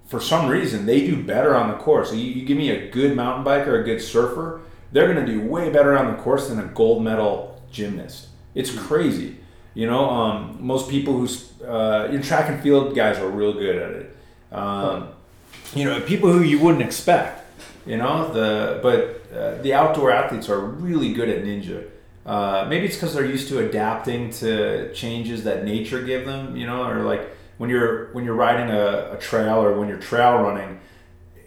for 0.09 0.19
some 0.19 0.49
reason 0.49 0.85
they 0.85 1.05
do 1.05 1.23
better 1.23 1.55
on 1.55 1.69
the 1.69 1.77
course. 1.77 2.13
You, 2.13 2.19
you 2.19 2.45
give 2.45 2.57
me 2.57 2.69
a 2.71 2.89
good 2.89 3.15
mountain 3.15 3.45
biker 3.45 3.79
a 3.79 3.83
good 3.83 4.01
surfer 4.01 4.61
they're 4.91 5.11
going 5.11 5.25
to 5.25 5.31
do 5.31 5.41
way 5.41 5.69
better 5.69 5.97
on 5.97 6.15
the 6.15 6.21
course 6.21 6.49
than 6.49 6.59
a 6.59 6.63
gold 6.63 7.03
medal 7.03 7.61
gymnast. 7.71 8.27
It's 8.55 8.75
crazy. 8.75 9.37
You 9.75 9.87
know 9.87 10.09
um, 10.09 10.57
most 10.59 10.89
people 10.89 11.13
who's 11.13 11.53
uh, 11.61 12.09
in 12.11 12.21
track 12.21 12.49
and 12.49 12.61
field 12.61 12.95
guys 12.95 13.17
are 13.19 13.29
real 13.29 13.53
good 13.53 13.75
at 13.75 13.91
it. 13.91 14.17
Um, 14.51 15.09
you 15.75 15.85
know 15.85 16.01
people 16.01 16.31
who 16.31 16.41
you 16.41 16.59
wouldn't 16.59 16.83
expect 16.83 17.45
you 17.85 17.97
know 17.97 18.33
the 18.33 18.79
but 18.81 19.37
uh, 19.37 19.61
the 19.61 19.73
outdoor 19.73 20.11
athletes 20.11 20.49
are 20.49 20.59
really 20.59 21.13
good 21.13 21.29
at 21.29 21.43
ninja. 21.43 21.87
Uh, 22.25 22.65
maybe 22.67 22.85
it's 22.85 22.95
because 22.95 23.13
they're 23.13 23.25
used 23.25 23.47
to 23.49 23.59
adapting 23.59 24.31
to 24.31 24.91
changes 24.93 25.43
that 25.43 25.63
nature 25.63 26.03
give 26.03 26.25
them 26.25 26.57
you 26.57 26.65
know 26.65 26.83
or 26.83 27.03
like 27.03 27.29
when 27.59 27.69
you're 27.69 28.11
when 28.13 28.25
you're 28.25 28.35
riding 28.35 28.71
a, 28.71 29.11
a 29.11 29.17
trail 29.19 29.61
or 29.61 29.77
when 29.77 29.87
you're 29.87 29.99
trail 29.99 30.37
running 30.37 30.79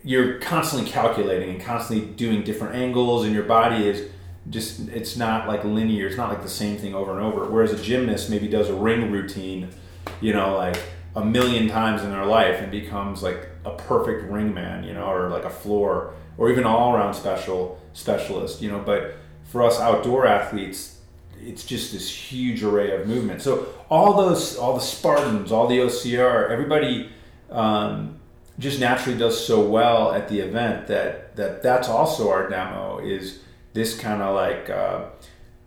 you're 0.05 0.39
constantly 0.41 0.89
calculating 0.89 1.51
and 1.51 1.61
constantly 1.61 2.07
doing 2.15 2.43
different 2.43 2.75
angles 2.75 3.25
and 3.25 3.33
your 3.35 3.45
body 3.45 3.87
is 3.87 4.09
just 4.51 4.89
it's 4.89 5.17
not 5.17 5.49
like 5.49 5.65
linear 5.65 6.07
it's 6.07 6.17
not 6.17 6.29
like 6.29 6.43
the 6.43 6.49
same 6.49 6.77
thing 6.77 6.95
over 6.95 7.13
and 7.13 7.21
over. 7.21 7.49
Whereas 7.49 7.73
a 7.73 7.83
gymnast 7.83 8.29
maybe 8.29 8.47
does 8.47 8.69
a 8.69 8.75
ring 8.75 9.11
routine 9.11 9.71
you 10.21 10.33
know 10.33 10.57
like 10.57 10.81
a 11.17 11.25
million 11.25 11.69
times 11.69 12.03
in 12.03 12.11
their 12.11 12.27
life 12.27 12.61
and 12.61 12.71
becomes 12.71 13.23
like 13.23 13.49
a 13.65 13.71
perfect 13.71 14.31
ring 14.31 14.53
man 14.53 14.85
you 14.85 14.93
know 14.93 15.07
or 15.07 15.31
like 15.31 15.45
a 15.45 15.51
floor 15.51 16.15
or 16.37 16.51
even 16.51 16.65
all 16.65 16.95
around 16.95 17.15
special 17.15 17.81
specialist 17.95 18.61
you 18.61 18.71
know. 18.71 18.81
But 18.81 19.17
for 19.45 19.63
us 19.63 19.81
outdoor 19.81 20.27
athletes 20.27 20.99
it's 21.45 21.65
just 21.65 21.93
this 21.93 22.11
huge 22.11 22.63
array 22.63 22.95
of 22.95 23.07
movement. 23.07 23.43
So 23.43 23.69
all 23.89 24.15
those 24.15 24.57
all 24.57 24.75
the 24.75 24.81
spartans 24.81 25.53
all 25.53 25.67
the 25.67 25.79
ocr 25.79 26.51
everybody 26.51 27.11
um, 27.51 28.19
just 28.59 28.81
naturally 28.81 29.19
does 29.19 29.45
so 29.45 29.67
well 29.67 30.13
at 30.13 30.29
the 30.29 30.41
event 30.41 30.87
that 30.87 31.37
that 31.37 31.63
that's 31.63 31.89
also 31.89 32.31
our 32.31 32.49
demo 32.49 32.99
is 32.99 33.41
this 33.73 33.99
kind 33.99 34.23
of 34.23 34.35
like 34.35 34.71
uh, 34.71 35.05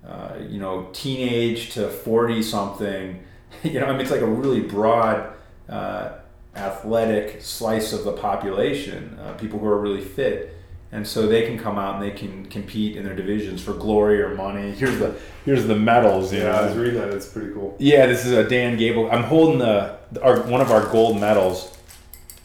uh, 0.07 0.35
you 0.47 0.59
know 0.59 0.89
teenage 0.93 1.71
to 1.73 1.89
40 1.89 2.41
something. 2.41 3.23
You 3.63 3.79
know 3.79 3.85
i 3.85 3.91
mean 3.93 4.01
it's 4.01 4.11
like 4.11 4.21
a 4.21 4.27
really 4.27 4.59
broad 4.59 5.31
uh, 5.69 6.17
athletic 6.55 7.41
slice 7.41 7.93
of 7.93 8.03
the 8.03 8.11
population 8.11 9.17
uh, 9.17 9.33
people 9.33 9.59
who 9.59 9.65
are 9.65 9.79
really 9.79 10.03
fit 10.03 10.54
and 10.95 11.05
so 11.05 11.27
they 11.27 11.45
can 11.45 11.57
come 11.57 11.77
out 11.77 11.95
and 11.95 12.03
they 12.03 12.15
can 12.15 12.45
compete 12.45 12.95
in 12.95 13.03
their 13.03 13.15
divisions 13.15 13.61
for 13.61 13.73
glory 13.73 14.21
or 14.21 14.33
money 14.35 14.71
here's 14.71 14.97
the 14.97 15.15
here's 15.43 15.65
the 15.67 15.75
medals 15.75 16.33
you 16.33 16.39
yeah, 16.39 16.59
I 16.59 16.65
was 16.65 16.75
know 16.75 16.81
reading 16.81 17.01
that. 17.01 17.09
It's 17.09 17.27
pretty 17.27 17.53
cool. 17.53 17.75
yeah, 17.79 18.05
this 18.05 18.25
is 18.25 18.31
a 18.31 18.47
Dan 18.47 18.77
Gable. 18.77 19.09
I'm 19.11 19.23
holding 19.23 19.59
the 19.59 19.97
our 20.21 20.41
one 20.41 20.61
of 20.61 20.71
our 20.71 20.85
gold 20.91 21.19
medals. 21.19 21.77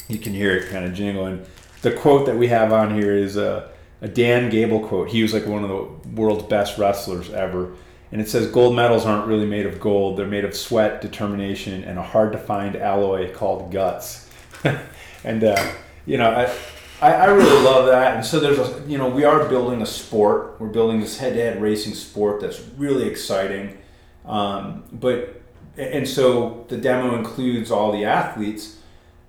You 0.09 0.19
can 0.19 0.33
hear 0.33 0.57
it 0.57 0.69
kind 0.69 0.85
of 0.85 0.93
jingling. 0.93 1.45
The 1.83 1.93
quote 1.93 2.27
that 2.27 2.37
we 2.37 2.49
have 2.49 2.73
on 2.73 2.95
here 2.95 3.17
is 3.17 3.37
a, 3.37 3.71
a 4.01 4.09
Dan 4.09 4.51
Gable 4.51 4.81
quote. 4.81 5.09
He 5.09 5.23
was 5.23 5.33
like 5.33 5.47
one 5.47 5.63
of 5.63 5.71
the 5.71 6.11
world's 6.11 6.45
best 6.45 6.79
wrestlers 6.79 7.31
ever. 7.31 7.73
And 8.13 8.21
it 8.21 8.29
says 8.29 8.51
gold 8.51 8.75
medals 8.75 9.07
aren't 9.07 9.29
really 9.29 9.47
made 9.47 9.67
of 9.67 9.79
gold. 9.79 10.19
They're 10.19 10.27
made 10.27 10.45
of 10.45 10.57
sweat, 10.57 11.01
determination, 11.01 11.85
and 11.85 11.97
a 11.97 12.03
hard 12.03 12.33
to 12.33 12.39
find 12.39 12.75
alloy 12.75 13.33
called 13.33 13.71
guts. 13.71 14.29
and 15.25 15.45
uh, 15.45 15.73
you 16.07 16.19
know, 16.19 16.29
I, 16.29 16.53
I 17.01 17.13
I 17.13 17.25
really 17.27 17.63
love 17.65 17.87
that. 17.87 18.17
And 18.17 18.25
so 18.25 18.41
there's 18.41 18.59
a 18.59 18.83
you 18.87 18.99
know 18.99 19.09
we 19.09 19.25
are 19.25 19.49
building 19.49 19.83
a 19.83 19.87
sport. 19.87 20.61
We're 20.61 20.69
building 20.69 21.01
this 21.01 21.19
head-to-head 21.19 21.61
racing 21.61 21.95
sport 21.95 22.41
that's 22.41 22.61
really 22.77 23.07
exciting. 23.09 23.79
Um, 24.25 24.85
but 24.93 25.41
and 25.77 26.07
so 26.07 26.67
the 26.69 26.77
demo 26.77 27.17
includes 27.17 27.71
all 27.71 27.93
the 27.93 28.05
athletes, 28.05 28.79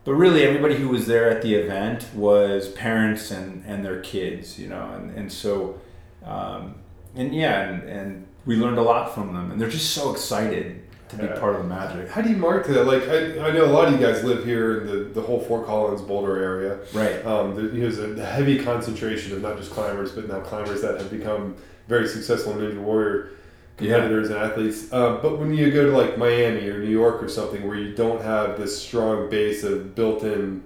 but 0.04 0.14
really 0.14 0.44
everybody 0.44 0.76
who 0.76 0.90
was 0.90 1.08
there 1.08 1.30
at 1.30 1.42
the 1.42 1.56
event 1.56 2.08
was 2.14 2.68
parents 2.70 3.32
and, 3.32 3.64
and 3.66 3.86
their 3.86 4.02
kids, 4.02 4.60
you 4.60 4.68
know, 4.68 4.92
and, 4.96 5.16
and 5.16 5.32
so 5.32 5.80
um, 6.26 6.76
and 7.16 7.34
yeah, 7.34 7.70
and, 7.70 7.90
and 7.90 8.28
we 8.46 8.56
learned 8.56 8.78
a 8.78 8.82
lot 8.82 9.14
from 9.14 9.34
them, 9.34 9.52
and 9.52 9.62
they're 9.62 9.70
just 9.70 9.92
so 9.92 10.12
excited 10.12 10.81
to 11.12 11.18
be 11.18 11.26
Yeah. 11.26 11.39
part 11.39 11.55
of 11.55 11.62
the 11.64 11.68
magic. 11.68 12.09
How 12.09 12.22
do 12.22 12.30
you 12.30 12.38
market 12.38 12.74
that? 12.74 12.86
Like, 12.86 13.07
I, 13.07 13.47
I 13.47 13.51
know 13.51 13.66
a 13.66 13.68
lot 13.68 13.88
of 13.93 13.99
you 13.99 14.05
guys 14.05 14.24
live 14.24 14.43
here 14.45 14.82
in 14.82 14.88
the, 14.88 14.95
the 15.14 15.22
whole 15.22 15.39
Fort 15.41 15.66
Collins 15.66 16.01
Boulder 16.01 16.38
area. 16.41 16.80
Right. 16.93 17.24
Um, 17.26 17.55
there- 17.55 17.66
you 17.66 17.84
know, 17.84 17.89
there's 17.89 18.20
a 18.20 18.26
heavy 18.26 18.64
concentration 18.64 19.34
of 19.34 19.41
not 19.41 19.57
just 19.57 19.72
climbers, 19.72 20.12
but 20.14 20.28
now 20.28 20.39
climbers 20.39 20.82
that 20.82 20.99
have 20.99 21.12
become 21.12 21.55
very 21.88 22.07
successful 22.07 22.53
Ninja 22.53 22.80
Warrior 22.82 23.30
competitors 23.78 24.30
and 24.30 24.38
athletes. 24.38 24.91
Um, 24.93 25.20
but 25.22 25.39
when 25.39 25.53
you 25.53 25.72
go 25.72 25.89
to 25.89 25.97
like 25.97 26.18
Miami 26.18 26.68
or 26.70 26.80
New 26.80 26.89
York 26.89 27.22
or 27.24 27.28
something 27.30 27.68
where 27.68 27.78
you 27.78 27.93
don't 27.95 28.22
have 28.22 28.57
this 28.59 28.80
strong 28.82 29.30
base 29.30 29.64
of 29.64 29.95
built-in, 29.95 30.64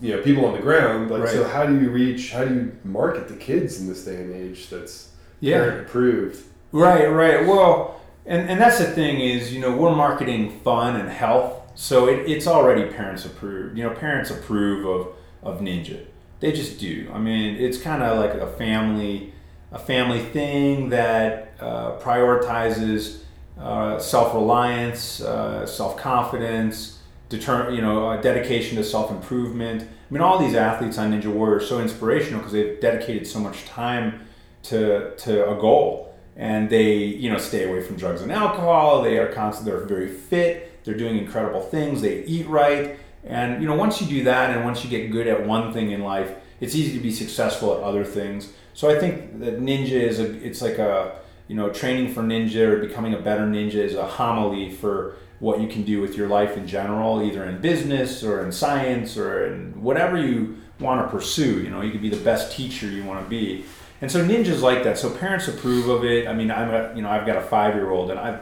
you 0.00 0.16
know, 0.16 0.22
people 0.22 0.46
on 0.46 0.54
the 0.54 0.60
ground, 0.60 1.10
like, 1.10 1.28
so 1.28 1.44
how 1.44 1.64
do 1.66 1.78
you 1.78 1.90
reach? 1.90 2.32
How 2.32 2.44
do 2.44 2.54
you 2.54 2.72
market 2.84 3.28
the 3.28 3.36
kids 3.36 3.80
in 3.80 3.86
this 3.88 4.04
day 4.04 4.16
and 4.16 4.34
age? 4.34 4.68
That's 4.70 5.10
Yeah. 5.40 5.64
approved. 5.64 6.42
Right, 6.72 7.06
right. 7.08 7.46
Well, 7.46 8.00
and, 8.24 8.48
and 8.48 8.60
that's 8.60 8.78
the 8.78 8.86
thing 8.86 9.20
is, 9.20 9.52
you 9.52 9.60
know, 9.60 9.76
we're 9.76 9.94
marketing 9.94 10.60
fun 10.60 10.96
and 10.96 11.08
health, 11.08 11.60
so 11.74 12.08
it, 12.08 12.30
it's 12.30 12.46
already 12.46 12.92
parents 12.92 13.24
approved. 13.24 13.76
You 13.76 13.84
know, 13.84 13.90
parents 13.90 14.30
approve 14.30 14.86
of, 14.86 15.14
of 15.42 15.60
Ninja. 15.60 16.04
They 16.40 16.52
just 16.52 16.78
do. 16.78 17.10
I 17.12 17.18
mean, 17.18 17.56
it's 17.56 17.78
kind 17.78 18.02
of 18.02 18.18
like 18.18 18.34
a 18.34 18.46
family, 18.56 19.32
a 19.70 19.78
family 19.78 20.20
thing 20.20 20.88
that 20.90 21.54
uh, 21.60 21.98
prioritizes 21.98 23.22
uh, 23.58 23.98
self-reliance, 23.98 25.20
uh, 25.20 25.66
self-confidence, 25.66 26.98
deter- 27.28 27.70
you 27.70 27.80
know, 27.80 28.10
uh, 28.10 28.20
dedication 28.20 28.76
to 28.76 28.84
self-improvement. 28.84 29.82
I 29.82 30.14
mean, 30.14 30.22
all 30.22 30.38
these 30.38 30.54
athletes 30.54 30.98
on 30.98 31.12
Ninja 31.12 31.32
Warrior 31.32 31.56
are 31.56 31.60
so 31.60 31.80
inspirational 31.80 32.38
because 32.38 32.52
they've 32.52 32.80
dedicated 32.80 33.26
so 33.26 33.40
much 33.40 33.64
time 33.64 34.26
to 34.64 35.16
to 35.16 35.50
a 35.50 35.60
goal 35.60 36.11
and 36.36 36.70
they 36.70 36.94
you 36.94 37.30
know 37.30 37.38
stay 37.38 37.68
away 37.68 37.82
from 37.82 37.96
drugs 37.96 38.22
and 38.22 38.32
alcohol. 38.32 39.02
They 39.02 39.18
are 39.18 39.32
constant 39.32 39.66
they're 39.66 39.84
very 39.84 40.08
fit. 40.08 40.84
They're 40.84 40.96
doing 40.96 41.18
incredible 41.18 41.60
things. 41.60 42.00
They 42.00 42.24
eat 42.24 42.46
right. 42.48 42.98
And 43.24 43.62
you 43.62 43.68
know 43.68 43.76
once 43.76 44.00
you 44.00 44.06
do 44.06 44.24
that 44.24 44.50
and 44.50 44.64
once 44.64 44.82
you 44.84 44.90
get 44.90 45.10
good 45.10 45.26
at 45.26 45.46
one 45.46 45.72
thing 45.72 45.92
in 45.92 46.02
life 46.02 46.34
it's 46.60 46.76
easy 46.76 46.96
to 46.96 47.02
be 47.02 47.10
successful 47.10 47.74
at 47.74 47.82
other 47.82 48.04
things. 48.04 48.52
So 48.74 48.88
i 48.88 48.98
think 48.98 49.40
that 49.40 49.60
ninja 49.60 49.90
is 49.90 50.18
a 50.20 50.32
it's 50.44 50.62
like 50.62 50.78
a 50.78 51.20
you 51.48 51.56
know 51.56 51.70
training 51.70 52.14
for 52.14 52.22
ninja 52.22 52.68
or 52.68 52.78
becoming 52.78 53.14
a 53.14 53.18
better 53.18 53.42
ninja 53.42 53.74
is 53.74 53.94
a 53.94 54.06
homily 54.06 54.70
for 54.70 55.16
what 55.40 55.60
you 55.60 55.66
can 55.66 55.82
do 55.82 56.00
with 56.00 56.16
your 56.16 56.28
life 56.28 56.56
in 56.56 56.66
general 56.66 57.20
either 57.22 57.44
in 57.44 57.60
business 57.60 58.22
or 58.22 58.44
in 58.44 58.52
science 58.52 59.16
or 59.16 59.46
in 59.46 59.82
whatever 59.82 60.16
you 60.16 60.56
want 60.78 61.04
to 61.04 61.08
pursue. 61.14 61.60
You 61.60 61.70
know 61.70 61.82
you 61.82 61.90
could 61.90 62.02
be 62.02 62.08
the 62.08 62.24
best 62.24 62.56
teacher 62.56 62.86
you 62.86 63.04
want 63.04 63.22
to 63.22 63.28
be 63.28 63.64
and 64.02 64.10
so 64.10 64.22
ninjas 64.22 64.60
like 64.60 64.84
that. 64.84 64.98
So 64.98 65.08
parents 65.08 65.48
approve 65.48 65.88
of 65.88 66.04
it. 66.04 66.28
I 66.28 66.34
mean, 66.34 66.50
I'm 66.50 66.68
a 66.70 66.92
you 66.94 67.00
know 67.02 67.08
I've 67.08 67.24
got 67.26 67.36
a 67.38 67.42
five 67.42 67.74
year 67.74 67.90
old, 67.90 68.10
and 68.10 68.20
I 68.20 68.40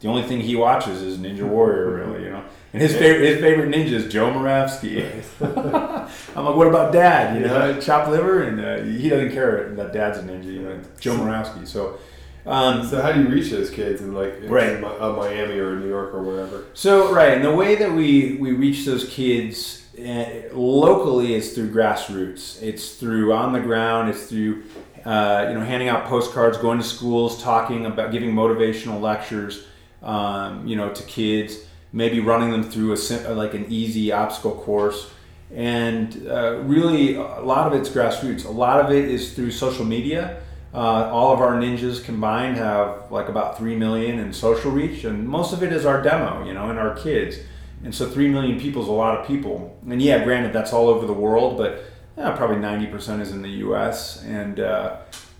the 0.00 0.08
only 0.08 0.24
thing 0.24 0.40
he 0.40 0.56
watches 0.56 1.00
is 1.00 1.18
Ninja 1.18 1.44
Warrior, 1.44 1.94
really. 1.94 2.24
You 2.24 2.30
know, 2.30 2.44
and 2.72 2.82
his 2.82 2.92
favorite 2.96 3.24
his 3.28 3.40
favorite 3.40 3.70
ninja 3.72 3.92
is 3.92 4.12
Joe 4.12 4.32
Moravsky. 4.32 5.04
I'm 5.40 6.44
like, 6.44 6.56
what 6.56 6.66
about 6.66 6.92
Dad? 6.92 7.36
You 7.36 7.46
know, 7.46 7.80
chopped 7.80 8.10
liver, 8.10 8.42
and 8.42 8.60
uh, 8.60 8.82
he 8.98 9.08
doesn't 9.08 9.30
care 9.32 9.72
that 9.76 9.92
Dad's 9.92 10.18
a 10.18 10.22
ninja. 10.22 10.46
You 10.46 10.62
know, 10.62 10.80
Joe 10.98 11.16
Moravsky. 11.16 11.66
So. 11.66 11.98
Um, 12.44 12.84
So 12.84 13.00
how 13.00 13.12
do 13.12 13.22
you 13.22 13.28
reach 13.28 13.50
those 13.50 13.70
kids 13.70 14.00
in 14.00 14.14
like 14.14 14.42
in 14.42 14.50
Right. 14.50 14.82
Uh, 14.82 15.12
Miami 15.12 15.60
or 15.60 15.78
New 15.78 15.86
York 15.88 16.12
or 16.12 16.22
wherever? 16.24 16.64
So 16.74 17.12
right, 17.14 17.34
and 17.34 17.44
the 17.44 17.54
way 17.54 17.76
that 17.76 17.92
we 17.92 18.36
we 18.40 18.50
reach 18.52 18.84
those 18.84 19.04
kids 19.08 19.86
uh, 19.96 20.24
locally 20.52 21.34
is 21.34 21.54
through 21.54 21.70
grassroots. 21.72 22.60
It's 22.60 22.96
through 22.96 23.32
on 23.32 23.52
the 23.52 23.60
ground. 23.60 24.08
It's 24.10 24.24
through 24.26 24.64
uh, 25.04 25.46
you 25.48 25.54
know 25.54 25.64
handing 25.64 25.88
out 25.88 26.06
postcards, 26.06 26.58
going 26.58 26.78
to 26.78 26.84
schools, 26.84 27.42
talking 27.42 27.86
about 27.86 28.12
giving 28.12 28.32
motivational 28.32 29.00
lectures, 29.00 29.66
um, 30.02 30.66
you 30.66 30.76
know, 30.76 30.92
to 30.92 31.02
kids. 31.04 31.56
Maybe 31.92 32.20
running 32.20 32.50
them 32.50 32.62
through 32.62 32.92
a 32.92 32.96
sim- 32.96 33.36
like 33.36 33.54
an 33.54 33.66
easy 33.68 34.12
obstacle 34.12 34.52
course, 34.52 35.10
and 35.54 36.26
uh, 36.26 36.60
really 36.62 37.16
a 37.16 37.40
lot 37.40 37.66
of 37.66 37.78
it's 37.78 37.90
grassroots. 37.90 38.46
A 38.46 38.50
lot 38.50 38.80
of 38.80 38.90
it 38.90 39.04
is 39.10 39.34
through 39.34 39.50
social 39.50 39.84
media. 39.84 40.40
Uh, 40.72 41.10
all 41.12 41.34
of 41.34 41.40
our 41.40 41.52
ninjas 41.52 42.02
combined 42.02 42.56
have 42.56 43.10
like 43.10 43.28
about 43.28 43.58
three 43.58 43.76
million 43.76 44.18
in 44.18 44.32
social 44.32 44.70
reach, 44.70 45.04
and 45.04 45.28
most 45.28 45.52
of 45.52 45.62
it 45.62 45.70
is 45.70 45.84
our 45.84 46.02
demo, 46.02 46.46
you 46.46 46.54
know, 46.54 46.70
and 46.70 46.78
our 46.78 46.94
kids. 46.96 47.36
And 47.84 47.94
so 47.94 48.08
three 48.08 48.28
million 48.28 48.58
people 48.60 48.82
is 48.82 48.88
a 48.88 48.92
lot 48.92 49.18
of 49.18 49.26
people. 49.26 49.76
And 49.88 50.00
yeah, 50.00 50.24
granted, 50.24 50.52
that's 50.52 50.72
all 50.72 50.88
over 50.88 51.06
the 51.06 51.12
world, 51.12 51.58
but 51.58 51.84
yeah, 52.22 52.36
probably 52.36 52.56
ninety 52.56 52.86
percent 52.86 53.20
is 53.20 53.32
in 53.32 53.42
the 53.42 53.50
U.S. 53.66 54.22
And 54.22 54.60
uh, 54.60 54.98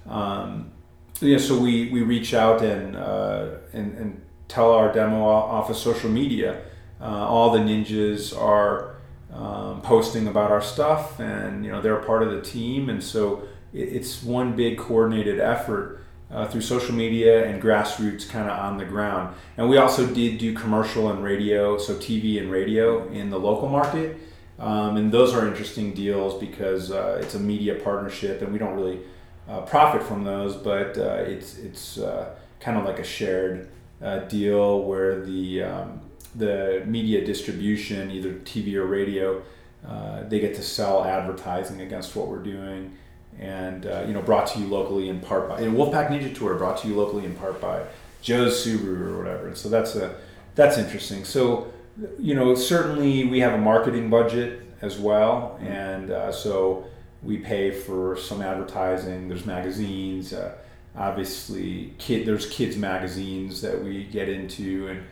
um, 0.08 0.72
yeah, 1.20 1.38
so 1.38 1.58
we, 1.58 1.90
we 1.90 2.02
reach 2.02 2.34
out 2.34 2.62
and, 2.62 2.96
uh, 2.96 3.50
and 3.72 3.96
and 3.96 4.22
tell 4.48 4.72
our 4.72 4.92
demo 4.92 5.22
off 5.24 5.70
of 5.70 5.76
social 5.76 6.10
media. 6.10 6.62
Uh, 7.00 7.04
all 7.04 7.50
the 7.50 7.60
ninjas 7.60 8.36
are 8.36 8.96
um, 9.32 9.80
posting 9.82 10.26
about 10.26 10.50
our 10.50 10.60
stuff, 10.60 11.20
and 11.20 11.64
you 11.64 11.70
know 11.70 11.80
they're 11.80 11.98
a 11.98 12.04
part 12.04 12.22
of 12.22 12.32
the 12.32 12.42
team, 12.42 12.88
and 12.88 13.02
so 13.02 13.44
it, 13.72 13.88
it's 13.96 14.22
one 14.22 14.56
big 14.56 14.76
coordinated 14.76 15.38
effort 15.38 16.04
uh, 16.32 16.48
through 16.48 16.62
social 16.62 16.94
media 16.94 17.46
and 17.46 17.62
grassroots 17.62 18.28
kind 18.28 18.50
of 18.50 18.58
on 18.58 18.76
the 18.78 18.84
ground. 18.84 19.34
And 19.56 19.68
we 19.68 19.76
also 19.76 20.04
did 20.06 20.38
do 20.38 20.52
commercial 20.52 21.12
and 21.12 21.22
radio, 21.22 21.78
so 21.78 21.94
TV 21.94 22.40
and 22.40 22.50
radio 22.50 23.08
in 23.10 23.30
the 23.30 23.38
local 23.38 23.68
market. 23.68 24.18
Um, 24.62 24.96
and 24.96 25.10
those 25.10 25.34
are 25.34 25.48
interesting 25.48 25.92
deals 25.92 26.38
because 26.38 26.92
uh, 26.92 27.18
it's 27.20 27.34
a 27.34 27.40
media 27.40 27.74
partnership, 27.74 28.42
and 28.42 28.52
we 28.52 28.60
don't 28.60 28.74
really 28.74 29.00
uh, 29.48 29.62
profit 29.62 30.04
from 30.04 30.22
those, 30.22 30.54
but 30.54 30.96
uh, 30.96 31.24
it's 31.26 31.58
it's 31.58 31.98
uh, 31.98 32.32
kind 32.60 32.78
of 32.78 32.84
like 32.84 33.00
a 33.00 33.04
shared 33.04 33.68
uh, 34.00 34.20
deal 34.20 34.84
where 34.84 35.20
the 35.20 35.64
um, 35.64 36.00
the 36.36 36.84
media 36.86 37.26
distribution, 37.26 38.12
either 38.12 38.34
TV 38.34 38.74
or 38.74 38.86
radio, 38.86 39.42
uh, 39.84 40.22
they 40.28 40.38
get 40.38 40.54
to 40.54 40.62
sell 40.62 41.04
advertising 41.04 41.80
against 41.80 42.14
what 42.14 42.28
we're 42.28 42.38
doing, 42.38 42.96
and 43.40 43.84
you 44.06 44.14
know, 44.14 44.22
brought 44.22 44.46
to 44.46 44.60
you 44.60 44.66
locally 44.68 45.08
in 45.08 45.18
part 45.18 45.48
by 45.48 45.60
and 45.60 45.76
Wolfpack 45.76 46.08
Ninja 46.08 46.32
Tour, 46.32 46.54
brought 46.54 46.78
to 46.82 46.88
you 46.88 46.94
locally 46.94 47.24
in 47.24 47.34
part 47.34 47.60
by 47.60 47.82
Joe's 48.20 48.64
Subaru 48.64 49.08
or 49.08 49.18
whatever. 49.18 49.48
And 49.48 49.56
so 49.56 49.68
that's 49.68 49.96
a 49.96 50.14
that's 50.54 50.78
interesting. 50.78 51.24
So 51.24 51.72
you 52.18 52.34
know, 52.34 52.54
certainly 52.54 53.24
we 53.24 53.40
have 53.40 53.52
a 53.52 53.58
marketing 53.58 54.10
budget 54.10 54.62
as 54.80 54.98
well, 54.98 55.58
and 55.62 56.10
uh, 56.10 56.32
so 56.32 56.86
we 57.22 57.38
pay 57.38 57.70
for 57.70 58.16
some 58.16 58.42
advertising. 58.42 59.28
There's 59.28 59.46
magazines. 59.46 60.32
Uh, 60.32 60.54
obviously, 60.96 61.94
kid. 61.98 62.26
There's 62.26 62.46
kids 62.46 62.76
magazines 62.76 63.60
that 63.62 63.82
we 63.82 64.04
get 64.04 64.28
into, 64.28 64.88
and 64.88 65.02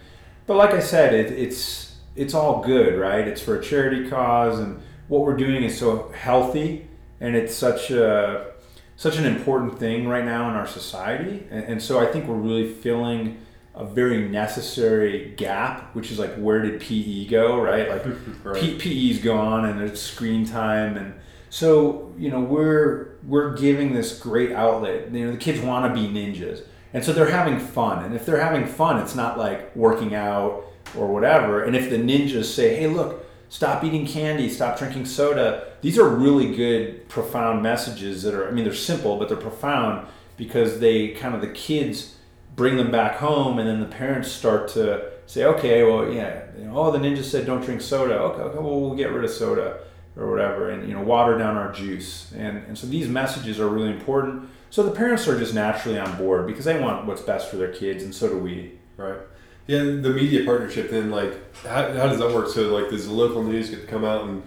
but 0.47 0.57
like 0.57 0.71
I 0.71 0.81
said, 0.81 1.15
it, 1.15 1.33
it's 1.33 1.97
it's 2.17 2.35
all 2.35 2.63
good, 2.63 2.99
right? 2.99 3.27
It's 3.27 3.41
for 3.41 3.59
a 3.59 3.63
charity 3.63 4.09
cause, 4.09 4.59
and 4.59 4.81
what 5.09 5.23
we're 5.23 5.37
doing 5.37 5.63
is 5.63 5.79
so 5.79 6.09
healthy, 6.11 6.89
and 7.21 7.37
it's 7.37 7.55
such 7.55 7.91
a 7.91 8.53
such 8.97 9.17
an 9.17 9.25
important 9.25 9.79
thing 9.79 10.09
right 10.09 10.25
now 10.25 10.49
in 10.51 10.57
our 10.57 10.67
society, 10.67 11.47
and, 11.51 11.65
and 11.65 11.83
so 11.83 11.99
I 12.01 12.07
think 12.07 12.27
we're 12.27 12.35
really 12.35 12.73
filling 12.73 13.39
a 13.75 13.85
very 13.85 14.29
necessary 14.29 15.33
gap, 15.37 15.95
which 15.95 16.11
is 16.11 16.19
like 16.19 16.35
where 16.35 16.61
did 16.61 16.81
PE 16.81 17.27
go, 17.27 17.61
right? 17.61 17.89
Like 17.89 18.05
right. 18.45 18.79
PE's 18.79 19.19
gone, 19.19 19.65
and 19.65 19.81
it's 19.81 20.01
screen 20.01 20.45
time, 20.45 20.97
and 20.97 21.15
so 21.51 22.13
you 22.19 22.31
know 22.31 22.41
we're 22.41 23.13
we're 23.25 23.57
giving 23.57 23.95
this 23.95 24.19
great 24.19 24.53
outlet. 24.53 25.13
You 25.13 25.27
know 25.27 25.33
the 25.33 25.39
kids 25.39 25.61
want 25.61 25.93
to 25.93 26.01
be 26.01 26.09
ninjas, 26.09 26.63
and 26.93 27.05
so 27.05 27.13
they're 27.13 27.31
having 27.31 27.59
fun. 27.59 28.05
And 28.05 28.15
if 28.15 28.27
they're 28.27 28.41
having 28.41 28.67
fun, 28.67 29.01
it's 29.01 29.15
not 29.15 29.39
like 29.39 29.75
working 29.77 30.15
out 30.15 30.65
or 30.97 31.07
whatever. 31.07 31.63
And 31.63 31.77
if 31.77 31.91
the 31.91 31.97
ninjas 31.97 32.47
say, 32.47 32.75
"Hey, 32.75 32.89
look, 32.89 33.25
stop 33.49 33.85
eating 33.85 34.05
candy, 34.05 34.49
stop 34.49 34.79
drinking 34.79 35.07
soda," 35.07 35.69
these 35.81 35.97
are 35.97 36.09
really 36.09 36.57
good, 36.57 37.09
profound 37.09 37.63
messages 37.63 38.25
that 38.25 38.35
are. 38.35 38.49
I 38.49 38.51
mean, 38.51 38.65
they're 38.65 38.75
simple, 38.75 39.17
but 39.17 39.29
they're 39.29 39.37
profound 39.37 40.09
because 40.37 40.81
they 40.81 41.09
kind 41.09 41.37
of 41.37 41.41
the 41.41 41.49
kids 41.49 42.17
bring 42.61 42.77
them 42.77 42.91
back 42.91 43.17
home, 43.17 43.59
and 43.59 43.67
then 43.67 43.81
the 43.81 43.87
parents 43.87 44.31
start 44.31 44.69
to 44.69 45.11
say, 45.25 45.47
"Okay, 45.47 45.83
well, 45.83 46.13
yeah, 46.13 46.43
you 46.59 46.67
know, 46.67 46.77
oh, 46.77 46.91
the 46.91 46.99
ninja 46.99 47.25
said 47.25 47.47
don't 47.47 47.65
drink 47.65 47.81
soda. 47.81 48.19
Okay, 48.19 48.43
okay, 48.43 48.59
well, 48.59 48.79
we'll 48.83 48.95
get 48.95 49.11
rid 49.13 49.25
of 49.25 49.31
soda." 49.31 49.79
or 50.17 50.29
whatever, 50.29 50.71
and 50.71 50.89
you 50.89 50.93
know, 50.93 51.01
water 51.01 51.39
down 51.39 51.57
our 51.57 51.73
juice. 51.73 52.33
And 52.37 52.59
and 52.67 52.77
so 52.77 52.87
these 52.87 53.09
messages 53.09 53.59
are 53.61 53.69
really 53.69 53.91
important. 53.91 54.51
So 54.69 54.83
the 54.83 54.91
parents 54.91 55.27
are 55.29 55.39
just 55.39 55.55
naturally 55.55 55.99
on 55.99 56.19
board 56.19 56.47
because 56.49 56.65
they 56.65 56.79
want 56.79 57.07
what's 57.07 57.23
best 57.23 57.49
for 57.49 57.57
their 57.57 57.73
kids, 57.73 58.03
and 58.03 58.15
so 58.15 58.29
do 58.29 58.39
we. 58.39 58.73
Right. 58.97 59.21
Yeah, 59.67 59.79
the 59.79 60.11
media 60.11 60.45
partnership. 60.45 60.91
Then, 60.91 61.11
like, 61.11 61.33
how, 61.65 61.85
how 61.93 62.09
does 62.09 62.19
that 62.19 62.35
work? 62.35 62.49
So, 62.49 62.63
like, 62.77 62.91
does 62.91 63.07
the 63.07 63.13
local 63.13 63.43
news 63.45 63.71
get 63.71 63.83
to 63.83 63.87
come 63.87 64.05
out 64.05 64.25
and 64.25 64.43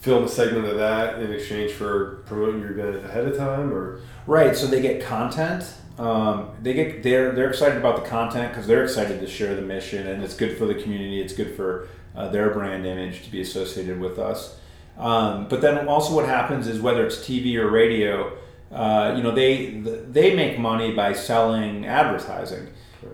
film 0.00 0.24
a 0.24 0.28
segment 0.28 0.66
of 0.66 0.76
that 0.76 1.20
in 1.20 1.32
exchange 1.32 1.72
for 1.72 2.24
promoting 2.26 2.60
your 2.60 2.72
event 2.72 3.04
ahead 3.04 3.24
of 3.26 3.36
time, 3.36 3.72
or 3.72 4.00
Right. 4.26 4.54
So 4.56 4.66
they 4.66 4.82
get 4.82 5.00
content. 5.00 5.64
Um, 5.98 6.50
they 6.62 6.74
get 6.74 7.02
they're 7.02 7.32
they're 7.32 7.48
excited 7.48 7.78
about 7.78 8.02
the 8.02 8.08
content 8.08 8.52
because 8.52 8.66
they're 8.66 8.84
excited 8.84 9.20
to 9.20 9.26
share 9.26 9.54
the 9.54 9.62
mission, 9.62 10.06
and 10.06 10.22
it's 10.22 10.34
good 10.34 10.58
for 10.58 10.66
the 10.66 10.74
community. 10.74 11.20
It's 11.20 11.32
good 11.32 11.56
for 11.56 11.88
uh, 12.14 12.28
their 12.28 12.50
brand 12.50 12.86
image 12.86 13.24
to 13.24 13.30
be 13.30 13.40
associated 13.40 13.98
with 13.98 14.18
us. 14.18 14.58
Um, 14.98 15.48
but 15.48 15.60
then 15.60 15.88
also 15.88 16.14
what 16.14 16.26
happens 16.26 16.66
is 16.66 16.80
whether 16.80 17.06
it's 17.06 17.18
TV 17.18 17.56
or 17.56 17.70
radio, 17.70 18.36
uh, 18.70 19.14
you 19.16 19.22
know, 19.22 19.30
they 19.30 19.70
they 20.10 20.34
make 20.34 20.58
money 20.58 20.92
by 20.92 21.14
selling 21.14 21.86
advertising, 21.86 22.68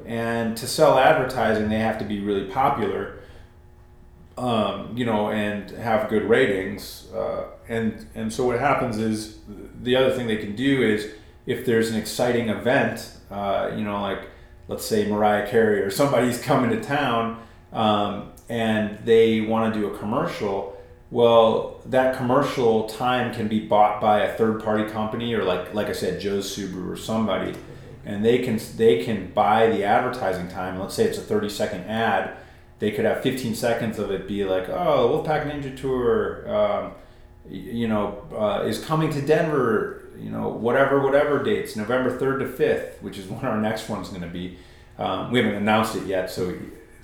and 0.04 0.56
to 0.56 0.66
sell 0.66 0.98
advertising, 0.98 1.68
they 1.68 1.78
have 1.78 1.98
to 1.98 2.04
be 2.04 2.20
really 2.20 2.46
popular. 2.46 3.18
Um, 4.38 4.96
you 4.96 5.04
know, 5.04 5.28
and 5.30 5.70
have 5.72 6.08
good 6.08 6.24
ratings, 6.24 7.06
uh, 7.12 7.48
and 7.68 8.06
and 8.14 8.32
so 8.32 8.46
what 8.46 8.58
happens 8.58 8.96
is 8.96 9.38
the 9.82 9.94
other 9.94 10.10
thing 10.16 10.26
they 10.26 10.38
can 10.38 10.56
do 10.56 10.82
is 10.82 11.12
if 11.46 11.64
there's 11.66 11.90
an 11.90 11.96
exciting 11.96 12.48
event, 12.48 13.16
uh, 13.30 13.70
you 13.76 13.84
know, 13.84 14.00
like 14.00 14.28
let's 14.68 14.84
say 14.84 15.08
Mariah 15.08 15.48
Carey 15.48 15.82
or 15.82 15.90
somebody's 15.90 16.40
coming 16.40 16.70
to 16.70 16.80
town, 16.80 17.42
um, 17.72 18.32
and 18.48 18.98
they 19.04 19.40
want 19.40 19.72
to 19.72 19.80
do 19.80 19.86
a 19.92 19.98
commercial 19.98 20.72
well, 21.12 21.82
that 21.84 22.16
commercial 22.16 22.88
time 22.88 23.34
can 23.34 23.46
be 23.46 23.60
bought 23.60 24.00
by 24.00 24.20
a 24.20 24.34
third 24.34 24.64
party 24.64 24.90
company 24.90 25.34
or 25.34 25.44
like 25.44 25.74
like 25.74 25.88
I 25.88 25.92
said, 25.92 26.18
Joe's 26.18 26.56
Subaru 26.56 26.90
or 26.90 26.96
somebody, 26.96 27.54
and 28.06 28.24
they 28.24 28.38
can 28.38 28.58
they 28.78 29.04
can 29.04 29.30
buy 29.30 29.66
the 29.66 29.84
advertising 29.84 30.48
time. 30.48 30.80
Let's 30.80 30.94
say 30.94 31.04
it's 31.04 31.18
a 31.18 31.20
thirty 31.20 31.50
second 31.50 31.82
ad. 31.82 32.38
They 32.78 32.90
could 32.90 33.04
have 33.04 33.22
15 33.22 33.54
seconds 33.54 34.00
of 34.00 34.10
it 34.10 34.26
be 34.26 34.44
like, 34.44 34.68
oh, 34.68 35.22
Wolfpack 35.24 35.48
Ninja 35.48 35.80
Tour, 35.80 36.52
um, 36.52 36.92
you 37.48 37.86
know, 37.86 38.24
uh, 38.36 38.64
is 38.66 38.84
coming 38.84 39.08
to 39.12 39.20
Denver, 39.20 40.01
you 40.18 40.30
know, 40.30 40.48
whatever, 40.48 41.00
whatever 41.00 41.42
dates, 41.42 41.76
November 41.76 42.18
3rd 42.18 42.56
to 42.56 42.62
5th, 42.62 43.02
which 43.02 43.18
is 43.18 43.26
when 43.26 43.44
our 43.44 43.60
next 43.60 43.88
one's 43.88 44.08
going 44.08 44.22
to 44.22 44.28
be. 44.28 44.58
Um, 44.98 45.32
we 45.32 45.38
haven't 45.40 45.56
announced 45.56 45.96
it 45.96 46.06
yet, 46.06 46.30
so 46.30 46.54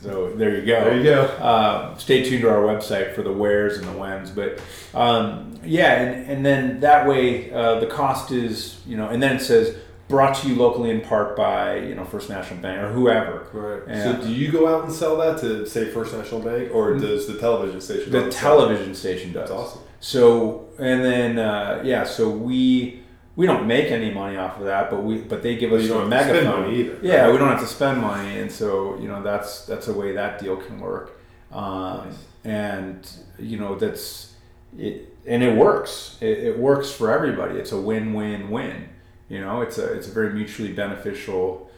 so 0.00 0.30
there 0.30 0.54
you 0.54 0.64
go. 0.64 0.84
There 0.84 0.96
you 0.96 1.02
go. 1.02 1.22
Uh, 1.22 1.96
stay 1.96 2.22
tuned 2.22 2.42
to 2.42 2.48
our 2.48 2.62
website 2.62 3.14
for 3.14 3.22
the 3.22 3.32
wheres 3.32 3.78
and 3.78 3.86
the 3.86 3.92
whens. 3.92 4.30
But 4.30 4.60
um, 4.94 5.58
yeah, 5.64 6.00
and, 6.00 6.30
and 6.30 6.46
then 6.46 6.80
that 6.80 7.08
way 7.08 7.52
uh, 7.52 7.80
the 7.80 7.86
cost 7.86 8.30
is, 8.30 8.80
you 8.86 8.96
know, 8.96 9.08
and 9.08 9.22
then 9.22 9.36
it 9.36 9.40
says 9.40 9.76
brought 10.08 10.36
to 10.36 10.48
you 10.48 10.54
locally 10.54 10.90
in 10.90 11.00
part 11.00 11.36
by, 11.36 11.78
you 11.78 11.94
know, 11.94 12.04
First 12.04 12.30
National 12.30 12.60
Bank 12.60 12.82
or 12.82 12.92
whoever. 12.92 13.46
Right. 13.52 13.82
And 13.88 14.20
so 14.20 14.26
do 14.26 14.32
you 14.32 14.50
go 14.50 14.74
out 14.74 14.84
and 14.84 14.92
sell 14.92 15.16
that 15.18 15.40
to 15.40 15.66
say 15.66 15.90
First 15.90 16.14
National 16.14 16.40
Bank, 16.40 16.70
or 16.72 16.94
does 16.94 17.26
the 17.26 17.38
television 17.38 17.80
station? 17.80 18.10
the 18.10 18.10
go 18.10 18.18
out 18.18 18.24
and 18.24 18.34
sell 18.34 18.60
it? 18.60 18.66
television 18.66 18.94
station 18.94 19.32
does. 19.32 19.48
That's 19.48 19.60
awesome. 19.60 19.82
So 20.00 20.68
and 20.78 21.04
then 21.04 21.38
uh, 21.38 21.82
yeah, 21.84 22.04
so 22.04 22.30
we 22.30 23.02
we 23.36 23.46
don't 23.46 23.66
make 23.66 23.90
any 23.90 24.10
money 24.12 24.36
off 24.36 24.58
of 24.58 24.64
that, 24.66 24.90
but 24.90 25.02
we 25.02 25.18
but 25.18 25.42
they 25.42 25.56
give 25.56 25.72
us 25.72 25.84
a 25.84 25.88
don't 25.88 26.10
have 26.10 26.10
to 26.10 26.16
spend 26.18 26.44
megaphone. 26.44 26.60
money 26.62 26.80
either, 26.80 26.98
Yeah, 27.02 27.22
right? 27.24 27.32
we 27.32 27.38
don't 27.38 27.48
have 27.48 27.60
to 27.60 27.66
spend 27.66 28.00
money, 28.00 28.38
and 28.40 28.50
so 28.50 28.96
you 28.98 29.08
know 29.08 29.22
that's 29.22 29.64
that's 29.66 29.88
a 29.88 29.92
way 29.92 30.12
that 30.12 30.38
deal 30.40 30.56
can 30.56 30.78
work, 30.80 31.20
um, 31.52 32.10
and 32.44 33.08
you 33.38 33.58
know 33.58 33.74
that's 33.76 34.34
it, 34.78 35.16
and 35.26 35.42
it 35.42 35.56
works. 35.56 36.18
It, 36.20 36.38
it 36.38 36.58
works 36.58 36.90
for 36.90 37.10
everybody. 37.10 37.58
It's 37.58 37.72
a 37.72 37.80
win-win-win. 37.80 38.88
You 39.28 39.40
know, 39.40 39.60
it's 39.62 39.78
a 39.78 39.92
it's 39.94 40.08
a 40.08 40.12
very 40.12 40.32
mutually 40.32 40.72
beneficial. 40.72 41.70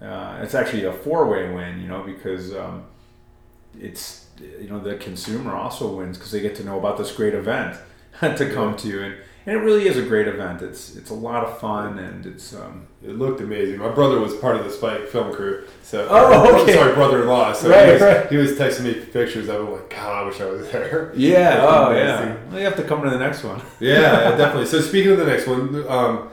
Uh, 0.00 0.40
it's 0.42 0.54
actually 0.54 0.84
a 0.84 0.92
four-way 0.92 1.52
win. 1.52 1.80
You 1.80 1.88
know, 1.88 2.02
because 2.02 2.54
um, 2.54 2.84
it's 3.78 4.25
you 4.40 4.68
know 4.68 4.78
the 4.80 4.96
consumer 4.96 5.54
also 5.54 5.94
wins 5.96 6.16
because 6.18 6.32
they 6.32 6.40
get 6.40 6.54
to 6.56 6.64
know 6.64 6.78
about 6.78 6.98
this 6.98 7.12
great 7.12 7.34
event 7.34 7.76
to 8.20 8.50
come 8.52 8.76
to 8.76 9.02
and, 9.04 9.14
and 9.46 9.56
it 9.56 9.60
really 9.60 9.86
is 9.86 9.96
a 9.96 10.02
great 10.02 10.26
event 10.26 10.60
it's 10.62 10.96
it's 10.96 11.10
a 11.10 11.14
lot 11.14 11.44
of 11.44 11.58
fun 11.58 11.98
and 11.98 12.26
it's 12.26 12.54
um, 12.54 12.86
It 13.04 13.16
looked 13.16 13.40
amazing. 13.40 13.78
My 13.78 13.90
brother 13.90 14.18
was 14.18 14.34
part 14.36 14.56
of 14.56 14.64
the 14.64 14.70
Spike 14.70 15.06
film 15.08 15.32
crew. 15.32 15.64
So, 15.82 16.08
Oh, 16.10 16.62
okay. 16.62 16.74
sorry, 16.74 16.94
brother-in-law. 16.94 17.52
So 17.52 17.70
Right, 17.70 17.86
he, 17.86 17.92
was, 17.92 18.02
right. 18.02 18.26
he 18.32 18.36
was 18.36 18.52
texting 18.58 18.82
me 18.84 18.94
pictures 18.94 19.48
of 19.48 19.56
it. 19.68 19.70
Like, 19.72 19.90
God, 19.90 20.12
I 20.24 20.26
wish 20.26 20.40
I 20.40 20.46
was 20.46 20.68
there. 20.72 21.12
yeah 21.16 21.60
oh 21.62 21.90
amazing. 21.92 22.28
yeah 22.34 22.36
well, 22.50 22.58
you 22.58 22.64
have 22.64 22.76
to 22.76 22.82
come 22.82 23.02
to 23.04 23.10
the 23.10 23.18
next 23.18 23.44
one 23.44 23.60
Yeah, 23.78 24.36
definitely. 24.36 24.66
So 24.66 24.80
speaking 24.80 25.12
of 25.12 25.18
the 25.18 25.26
next 25.26 25.46
one, 25.46 25.84
um, 25.88 26.28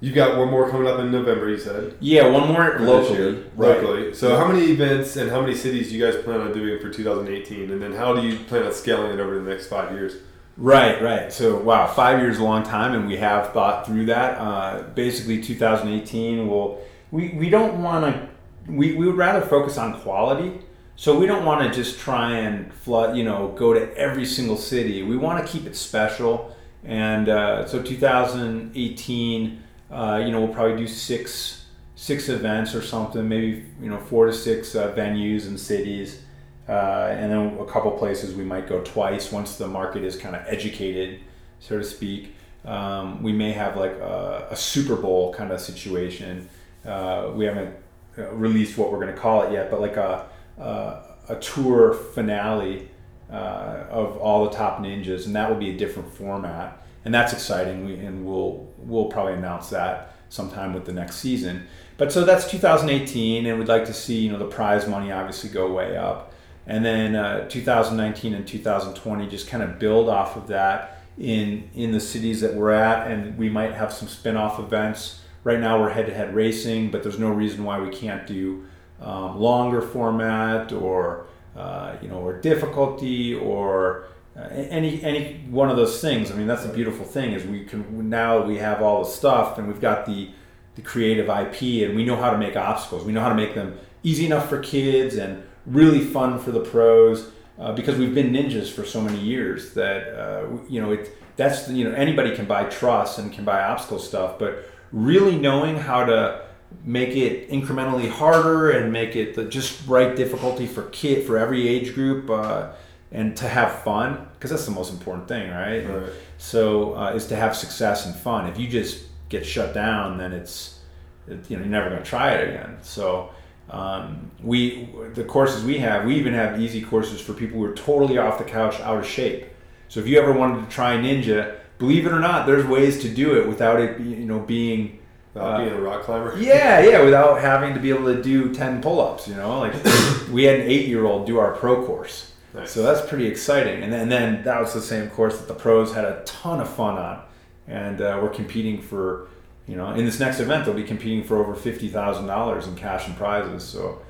you 0.00 0.12
got 0.12 0.38
one 0.38 0.50
more 0.50 0.70
coming 0.70 0.88
up 0.88 0.98
in 0.98 1.10
November. 1.10 1.48
You 1.48 1.58
said 1.58 1.94
yeah 2.00 2.28
one 2.28 2.48
more 2.48 2.78
for 2.78 2.84
locally 2.84 3.44
right. 3.56 3.82
locally. 3.82 4.14
So 4.14 4.36
how 4.36 4.46
many 4.46 4.70
events 4.70 5.16
and 5.16 5.30
how 5.30 5.40
many 5.40 5.54
cities 5.54 5.90
do 5.90 5.96
you 5.96 6.04
guys 6.04 6.22
plan 6.22 6.40
on 6.40 6.52
doing 6.52 6.80
for 6.80 6.90
2018? 6.90 7.70
And 7.70 7.82
then 7.82 7.92
how 7.92 8.14
do 8.14 8.26
you 8.26 8.38
plan 8.44 8.64
on 8.64 8.72
scaling 8.72 9.12
it 9.12 9.20
over 9.20 9.40
the 9.40 9.48
next 9.48 9.66
five 9.66 9.92
years? 9.92 10.16
Right, 10.60 11.00
right. 11.00 11.32
So, 11.32 11.58
wow, 11.58 11.86
five 11.86 12.20
years 12.20 12.34
is 12.34 12.40
a 12.40 12.44
long 12.44 12.62
time, 12.64 12.92
and 12.92 13.06
we 13.06 13.16
have 13.16 13.52
thought 13.54 13.86
through 13.86 14.06
that. 14.06 14.38
Uh, 14.38 14.82
basically, 14.94 15.40
2018 15.40 16.46
will. 16.46 16.84
We, 17.10 17.30
we 17.30 17.48
don't 17.48 17.82
want 17.82 18.04
to. 18.04 18.28
We, 18.70 18.94
we 18.94 19.06
would 19.06 19.16
rather 19.16 19.40
focus 19.40 19.78
on 19.78 19.98
quality. 20.00 20.60
So 20.96 21.18
we 21.18 21.24
don't 21.24 21.46
want 21.46 21.66
to 21.66 21.74
just 21.74 21.98
try 21.98 22.36
and 22.36 22.72
flood. 22.74 23.16
You 23.16 23.24
know, 23.24 23.54
go 23.56 23.72
to 23.72 23.96
every 23.96 24.26
single 24.26 24.58
city. 24.58 25.02
We 25.02 25.16
want 25.16 25.44
to 25.44 25.50
keep 25.50 25.66
it 25.66 25.74
special. 25.76 26.54
And 26.84 27.30
uh, 27.30 27.66
so 27.66 27.82
2018, 27.82 29.62
uh, 29.90 30.22
you 30.24 30.30
know, 30.30 30.40
we'll 30.40 30.54
probably 30.54 30.76
do 30.76 30.86
six 30.86 31.60
six 32.00 32.30
events 32.30 32.74
or 32.74 32.80
something. 32.80 33.28
Maybe 33.28 33.66
you 33.80 33.90
know 33.90 33.98
four 33.98 34.26
to 34.26 34.32
six 34.32 34.74
uh, 34.74 34.92
venues 34.94 35.46
and 35.46 35.58
cities. 35.60 36.22
Uh, 36.68 37.08
and 37.18 37.32
then 37.32 37.58
a 37.58 37.64
couple 37.64 37.90
places 37.92 38.34
we 38.34 38.44
might 38.44 38.68
go 38.68 38.80
twice 38.82 39.32
once 39.32 39.56
the 39.56 39.66
market 39.66 40.04
is 40.04 40.16
kind 40.16 40.36
of 40.36 40.42
educated, 40.46 41.18
so 41.58 41.76
to 41.78 41.84
speak. 41.84 42.36
Um, 42.64 43.22
we 43.24 43.32
may 43.32 43.50
have 43.52 43.76
like 43.76 43.92
a, 43.92 44.46
a 44.50 44.56
Super 44.56 44.94
Bowl 44.94 45.34
kind 45.34 45.50
of 45.50 45.60
situation. 45.60 46.48
Uh, 46.86 47.32
we 47.34 47.44
haven't 47.44 47.74
uh, 48.16 48.30
released 48.30 48.78
what 48.78 48.92
we're 48.92 49.00
going 49.00 49.12
to 49.12 49.20
call 49.20 49.42
it 49.42 49.52
yet, 49.52 49.68
but 49.68 49.80
like 49.80 49.96
a, 49.96 50.28
a, 50.58 51.02
a 51.28 51.36
tour 51.40 51.92
finale 51.92 52.88
of 53.30 54.16
all 54.18 54.44
the 54.44 54.56
top 54.56 54.78
ninjas, 54.78 55.26
and 55.26 55.34
that 55.34 55.48
will 55.50 55.58
be 55.58 55.70
a 55.70 55.76
different 55.76 56.12
format, 56.14 56.79
and 57.04 57.14
that's 57.14 57.32
exciting. 57.32 57.84
We, 57.84 57.94
and 57.94 58.24
we'll 58.24 58.68
we'll 58.78 59.06
probably 59.06 59.34
announce 59.34 59.70
that 59.70 60.14
sometime 60.28 60.72
with 60.72 60.84
the 60.84 60.92
next 60.92 61.16
season. 61.16 61.66
But 61.96 62.12
so 62.12 62.24
that's 62.24 62.50
2018, 62.50 63.46
and 63.46 63.58
we'd 63.58 63.68
like 63.68 63.84
to 63.86 63.92
see 63.92 64.20
you 64.20 64.32
know 64.32 64.38
the 64.38 64.46
prize 64.46 64.86
money 64.86 65.12
obviously 65.12 65.50
go 65.50 65.72
way 65.72 65.96
up, 65.96 66.32
and 66.66 66.84
then 66.84 67.16
uh, 67.16 67.48
2019 67.48 68.34
and 68.34 68.46
2020 68.46 69.28
just 69.28 69.48
kind 69.48 69.62
of 69.62 69.78
build 69.78 70.08
off 70.08 70.36
of 70.36 70.46
that 70.48 71.02
in 71.18 71.68
in 71.74 71.92
the 71.92 72.00
cities 72.00 72.40
that 72.40 72.54
we're 72.54 72.70
at, 72.70 73.10
and 73.10 73.36
we 73.36 73.48
might 73.48 73.72
have 73.72 73.92
some 73.92 74.08
spin-off 74.08 74.58
events. 74.58 75.20
Right 75.42 75.58
now 75.58 75.80
we're 75.80 75.90
head-to-head 75.90 76.34
racing, 76.34 76.90
but 76.90 77.02
there's 77.02 77.18
no 77.18 77.30
reason 77.30 77.64
why 77.64 77.80
we 77.80 77.88
can't 77.90 78.26
do 78.26 78.66
um, 79.00 79.40
longer 79.40 79.80
format 79.80 80.72
or 80.72 81.26
uh, 81.56 81.96
you 82.00 82.08
know 82.08 82.18
or 82.18 82.38
difficulty 82.40 83.34
or 83.34 84.06
any 84.50 85.02
any 85.02 85.44
one 85.50 85.70
of 85.70 85.76
those 85.76 86.00
things. 86.00 86.30
I 86.30 86.34
mean 86.34 86.46
that's 86.46 86.64
the 86.64 86.72
beautiful 86.72 87.04
thing 87.04 87.32
is 87.32 87.44
we 87.44 87.64
can 87.64 88.08
now 88.08 88.42
we 88.42 88.56
have 88.58 88.82
all 88.82 89.04
the 89.04 89.10
stuff 89.10 89.58
and 89.58 89.66
we've 89.68 89.80
got 89.80 90.06
the 90.06 90.30
the 90.76 90.82
creative 90.82 91.28
IP 91.28 91.86
and 91.86 91.96
we 91.96 92.04
know 92.04 92.16
how 92.16 92.30
to 92.30 92.38
make 92.38 92.56
obstacles. 92.56 93.04
We 93.04 93.12
know 93.12 93.20
how 93.20 93.28
to 93.28 93.34
make 93.34 93.54
them 93.54 93.78
easy 94.02 94.26
enough 94.26 94.48
for 94.48 94.60
kids 94.60 95.16
and 95.16 95.42
really 95.66 96.00
fun 96.00 96.38
for 96.38 96.52
the 96.52 96.60
pros 96.60 97.30
uh, 97.58 97.72
because 97.72 97.98
we've 97.98 98.14
been 98.14 98.32
ninjas 98.32 98.70
for 98.70 98.84
so 98.84 99.00
many 99.00 99.18
years 99.18 99.74
that 99.74 100.08
uh, 100.18 100.46
you 100.68 100.80
know 100.80 100.92
it 100.92 101.16
that's 101.36 101.68
you 101.68 101.84
know 101.84 101.92
anybody 101.92 102.34
can 102.34 102.46
buy 102.46 102.64
truss 102.64 103.18
and 103.18 103.32
can 103.32 103.44
buy 103.44 103.62
obstacle 103.62 103.98
stuff 103.98 104.38
but 104.38 104.64
really 104.92 105.36
knowing 105.36 105.76
how 105.76 106.04
to 106.04 106.44
make 106.84 107.10
it 107.10 107.50
incrementally 107.50 108.08
harder 108.08 108.70
and 108.70 108.92
make 108.92 109.16
it 109.16 109.34
the 109.34 109.44
just 109.44 109.86
right 109.86 110.16
difficulty 110.16 110.66
for 110.66 110.84
kid 110.90 111.26
for 111.26 111.36
every 111.36 111.68
age 111.68 111.94
group 111.94 112.30
uh, 112.30 112.70
and 113.12 113.36
to 113.36 113.48
have 113.48 113.82
fun 113.82 114.26
because 114.40 114.50
that's 114.50 114.64
the 114.64 114.70
most 114.72 114.90
important 114.90 115.28
thing 115.28 115.50
right, 115.50 115.86
Right. 115.86 116.10
so 116.38 116.94
uh, 116.96 117.12
is 117.12 117.26
to 117.26 117.36
have 117.36 117.54
success 117.54 118.06
and 118.06 118.14
fun 118.16 118.48
if 118.48 118.58
you 118.58 118.66
just 118.68 119.04
get 119.28 119.44
shut 119.44 119.74
down 119.74 120.16
then 120.18 120.32
it's 120.32 120.80
it, 121.28 121.38
you 121.50 121.56
know 121.56 121.62
you're 121.62 121.70
never 121.70 121.90
going 121.90 122.02
to 122.02 122.08
try 122.08 122.32
it 122.32 122.48
again 122.48 122.78
so 122.80 123.30
um, 123.70 124.30
we 124.42 124.88
the 125.14 125.24
courses 125.24 125.62
we 125.64 125.78
have 125.78 126.04
we 126.04 126.16
even 126.16 126.32
have 126.34 126.60
easy 126.60 126.80
courses 126.82 127.20
for 127.20 127.34
people 127.34 127.58
who 127.58 127.64
are 127.64 127.74
totally 127.74 128.18
off 128.18 128.38
the 128.38 128.44
couch 128.44 128.80
out 128.80 128.98
of 128.98 129.06
shape 129.06 129.46
so 129.88 130.00
if 130.00 130.06
you 130.08 130.18
ever 130.18 130.32
wanted 130.32 130.64
to 130.64 130.70
try 130.74 130.96
ninja 130.96 131.56
believe 131.78 132.06
it 132.06 132.12
or 132.12 132.18
not 132.20 132.46
there's 132.46 132.64
ways 132.66 133.00
to 133.02 133.08
do 133.08 133.38
it 133.38 133.46
without 133.46 133.78
it 133.80 134.00
you 134.00 134.24
know 134.26 134.40
being 134.40 134.96
Without 135.32 135.60
Uh, 135.60 135.64
being 135.64 135.76
a 135.76 135.80
rock 135.80 136.02
climber. 136.02 136.34
yeah, 136.40 136.80
yeah, 136.80 137.04
without 137.04 137.40
having 137.40 137.72
to 137.74 137.78
be 137.78 137.90
able 137.90 138.12
to 138.12 138.20
do 138.20 138.52
10 138.52 138.82
pull 138.82 139.00
ups, 139.00 139.28
you 139.28 139.36
know? 139.36 139.60
Like, 139.60 139.74
we 140.32 140.42
had 140.42 140.58
an 140.58 140.66
eight 140.68 140.88
year 140.88 141.04
old 141.04 141.24
do 141.24 141.38
our 141.38 141.52
pro 141.52 141.86
course. 141.86 142.29
Nice. 142.54 142.72
So 142.72 142.82
that's 142.82 143.06
pretty 143.08 143.26
exciting. 143.26 143.82
And 143.82 143.92
then, 143.92 144.02
and 144.02 144.12
then 144.12 144.42
that 144.44 144.60
was 144.60 144.74
the 144.74 144.80
same 144.80 145.08
course 145.10 145.38
that 145.38 145.48
the 145.48 145.54
pros 145.54 145.94
had 145.94 146.04
a 146.04 146.22
ton 146.24 146.60
of 146.60 146.68
fun 146.68 146.98
on. 146.98 147.22
And 147.68 148.00
uh, 148.00 148.18
we're 148.20 148.30
competing 148.30 148.80
for, 148.80 149.28
you 149.68 149.76
know, 149.76 149.92
in 149.92 150.04
this 150.04 150.18
next 150.18 150.40
event, 150.40 150.64
they'll 150.64 150.74
be 150.74 150.82
competing 150.82 151.22
for 151.22 151.36
over 151.36 151.54
$50,000 151.54 152.66
in 152.66 152.74
cash 152.74 153.06
and 153.06 153.16
prizes. 153.16 153.62
So, 153.62 154.02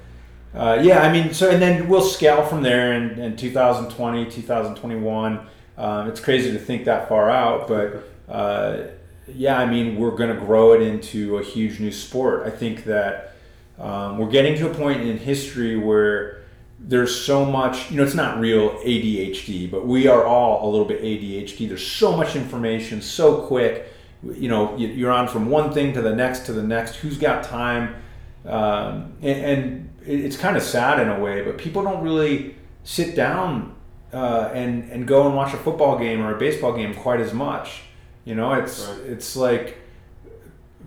uh, 0.54 0.80
yeah, 0.82 1.02
I 1.02 1.12
mean, 1.12 1.34
so, 1.34 1.50
and 1.50 1.60
then 1.60 1.86
we'll 1.88 2.00
scale 2.00 2.44
from 2.44 2.62
there 2.62 2.94
in, 2.94 3.18
in 3.18 3.36
2020, 3.36 4.30
2021. 4.30 5.46
Um, 5.76 6.08
it's 6.08 6.20
crazy 6.20 6.52
to 6.52 6.58
think 6.58 6.86
that 6.86 7.08
far 7.08 7.30
out, 7.30 7.68
but 7.68 8.04
uh, 8.28 8.88
yeah, 9.28 9.58
I 9.58 9.66
mean, 9.66 9.96
we're 9.96 10.16
going 10.16 10.34
to 10.34 10.40
grow 10.40 10.72
it 10.72 10.82
into 10.82 11.38
a 11.38 11.42
huge 11.42 11.78
new 11.78 11.92
sport. 11.92 12.46
I 12.46 12.50
think 12.50 12.84
that 12.84 13.34
um, 13.78 14.18
we're 14.18 14.30
getting 14.30 14.56
to 14.58 14.70
a 14.70 14.74
point 14.74 15.02
in 15.02 15.18
history 15.18 15.76
where 15.76 16.39
there's 16.82 17.14
so 17.14 17.44
much, 17.44 17.90
you 17.90 17.98
know, 17.98 18.02
it's 18.04 18.14
not 18.14 18.40
real 18.40 18.70
ADHD, 18.80 19.70
but 19.70 19.86
we 19.86 20.08
are 20.08 20.24
all 20.24 20.66
a 20.66 20.70
little 20.70 20.86
bit 20.86 21.02
ADHD. 21.02 21.68
There's 21.68 21.86
so 21.86 22.16
much 22.16 22.34
information 22.36 23.02
so 23.02 23.42
quick, 23.42 23.86
you 24.22 24.48
know 24.48 24.76
you- 24.76 24.88
you're 24.88 25.10
on 25.12 25.28
from 25.28 25.48
one 25.50 25.72
thing 25.72 25.92
to 25.94 26.02
the 26.02 26.14
next 26.14 26.40
to 26.46 26.52
the 26.52 26.62
next. 26.62 26.96
Who's 26.96 27.18
got 27.18 27.42
time? 27.44 27.94
Um, 28.46 29.12
and, 29.22 29.38
and 29.44 29.90
it's 30.06 30.36
kind 30.36 30.56
of 30.56 30.62
sad 30.62 30.98
in 31.00 31.08
a 31.08 31.18
way, 31.20 31.42
but 31.42 31.58
people 31.58 31.82
don't 31.82 32.02
really 32.02 32.54
sit 32.84 33.14
down 33.14 33.74
uh, 34.12 34.50
and 34.54 34.90
and 34.90 35.06
go 35.06 35.26
and 35.26 35.36
watch 35.36 35.52
a 35.54 35.56
football 35.58 35.98
game 35.98 36.20
or 36.22 36.34
a 36.34 36.38
baseball 36.38 36.72
game 36.72 36.94
quite 36.94 37.20
as 37.20 37.32
much. 37.32 37.82
You 38.24 38.34
know, 38.34 38.52
it's 38.54 38.86
Right. 38.88 39.10
it's 39.10 39.36
like 39.36 39.76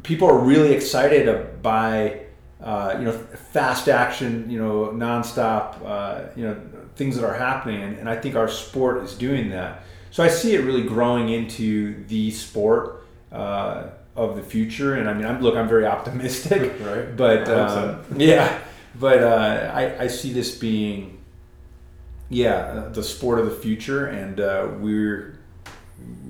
people 0.04 0.28
are 0.28 0.40
really 0.40 0.74
excited 0.74 1.62
by 1.62 2.22
uh, 2.64 2.96
you 2.98 3.04
know 3.04 3.12
fast 3.12 3.90
action, 3.90 4.50
you 4.50 4.58
know, 4.58 4.88
nonstop, 4.94 5.84
uh, 5.86 6.30
you 6.36 6.46
know, 6.46 6.58
things 6.96 7.16
that 7.18 7.26
are 7.26 7.34
happening, 7.34 7.82
and, 7.82 7.98
and 7.98 8.10
I 8.10 8.16
think 8.16 8.36
our 8.36 8.48
sport 8.48 9.04
is 9.04 9.14
doing 9.16 9.50
that. 9.50 9.84
So 10.12 10.24
I 10.24 10.30
see 10.30 10.56
it 10.56 10.60
really 10.60 10.84
growing 10.84 11.30
into 11.30 12.06
the 12.06 12.32
sport 12.32 13.06
uh, 13.32 13.88
of 14.16 14.36
the 14.38 14.44
future, 14.44 14.96
and 14.96 15.10
I 15.10 15.14
mean, 15.14 15.26
I'm 15.26 15.42
look, 15.42 15.56
I'm 15.58 15.68
very 15.68 15.86
optimistic, 15.86 16.74
Right. 16.80 17.16
but 17.18 17.50
um, 17.50 18.02
yeah, 18.16 18.60
but 18.98 19.22
uh, 19.22 19.72
I, 19.74 20.04
I 20.04 20.08
see 20.08 20.32
this 20.32 20.58
being 20.58 21.20
yeah 22.30 22.88
the 22.94 23.04
sport 23.04 23.40
of 23.40 23.46
the 23.46 23.56
future, 23.56 24.06
and 24.08 24.40
uh, 24.40 24.70
we're 24.80 25.40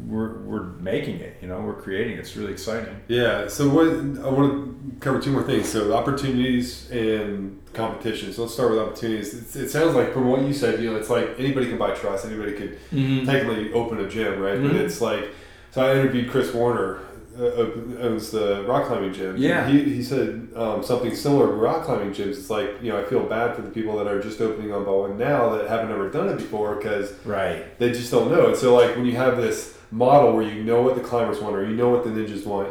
we're 0.07 0.39
we're 0.39 0.63
making 0.63 1.17
it. 1.19 1.37
You 1.41 1.47
know, 1.47 1.61
we're 1.61 1.79
creating 1.79 2.13
it. 2.13 2.19
It's 2.19 2.35
really 2.35 2.51
exciting. 2.53 2.99
Yeah. 3.07 3.47
So 3.47 3.69
what 3.69 3.87
I 3.87 4.29
want 4.29 4.51
to 4.51 4.82
cover 4.99 5.19
two 5.19 5.31
more 5.31 5.43
things. 5.43 5.69
So 5.69 5.93
opportunities 5.93 6.89
and 6.91 7.59
competition. 7.73 8.33
So 8.33 8.43
let's 8.43 8.53
start 8.53 8.71
with 8.71 8.79
opportunities. 8.79 9.33
It's, 9.33 9.55
it 9.55 9.69
sounds 9.69 9.95
like 9.95 10.13
from 10.13 10.27
what 10.27 10.41
you 10.41 10.53
said, 10.53 10.81
you 10.81 10.91
know, 10.91 10.97
it's 10.97 11.09
like 11.09 11.29
anybody 11.37 11.67
can 11.67 11.77
buy 11.77 11.91
truss. 11.91 12.25
Anybody 12.25 12.53
could 12.53 12.77
technically 13.25 13.73
open 13.73 13.99
a 13.99 14.09
gym, 14.09 14.39
right? 14.39 14.61
But 14.61 14.71
Mhm. 14.71 14.79
it's 14.79 15.01
like 15.01 15.29
so. 15.71 15.81
I 15.83 15.91
interviewed 15.91 16.29
Chris 16.29 16.53
Warner. 16.53 16.99
Uh, 17.35 17.45
uh, 17.45 17.67
owns 18.01 18.29
the 18.29 18.63
rock 18.67 18.85
climbing 18.85 19.11
gym. 19.11 19.35
Yeah. 19.37 19.67
He, 19.67 19.81
he 19.85 20.03
said 20.03 20.49
um, 20.55 20.83
something 20.83 21.15
similar 21.15 21.47
to 21.47 21.53
rock 21.53 21.83
climbing 21.83 22.11
gyms. 22.11 22.37
It's 22.37 22.51
like, 22.51 22.69
you 22.79 22.91
know, 22.91 22.99
I 22.99 23.05
feel 23.05 23.21
bad 23.21 23.55
for 23.55 23.63
the 23.63 23.71
people 23.71 23.97
that 23.97 24.05
are 24.05 24.21
just 24.21 24.39
opening 24.39 24.71
on 24.71 24.85
Baldwin 24.85 25.17
now 25.17 25.49
that 25.55 25.67
haven't 25.67 25.91
ever 25.91 26.11
done 26.11 26.29
it 26.29 26.37
before 26.37 26.75
because 26.75 27.11
Right. 27.25 27.63
they 27.79 27.89
just 27.91 28.11
don't 28.11 28.29
know. 28.29 28.49
And 28.49 28.55
so, 28.55 28.75
like, 28.75 28.95
when 28.95 29.07
you 29.07 29.13
have 29.15 29.37
this 29.37 29.75
model 29.89 30.33
where 30.35 30.43
you 30.43 30.63
know 30.63 30.83
what 30.83 30.93
the 30.93 31.01
climbers 31.01 31.39
want 31.41 31.55
or 31.55 31.65
you 31.65 31.75
know 31.75 31.89
what 31.89 32.03
the 32.03 32.11
ninjas 32.11 32.45
want, 32.45 32.69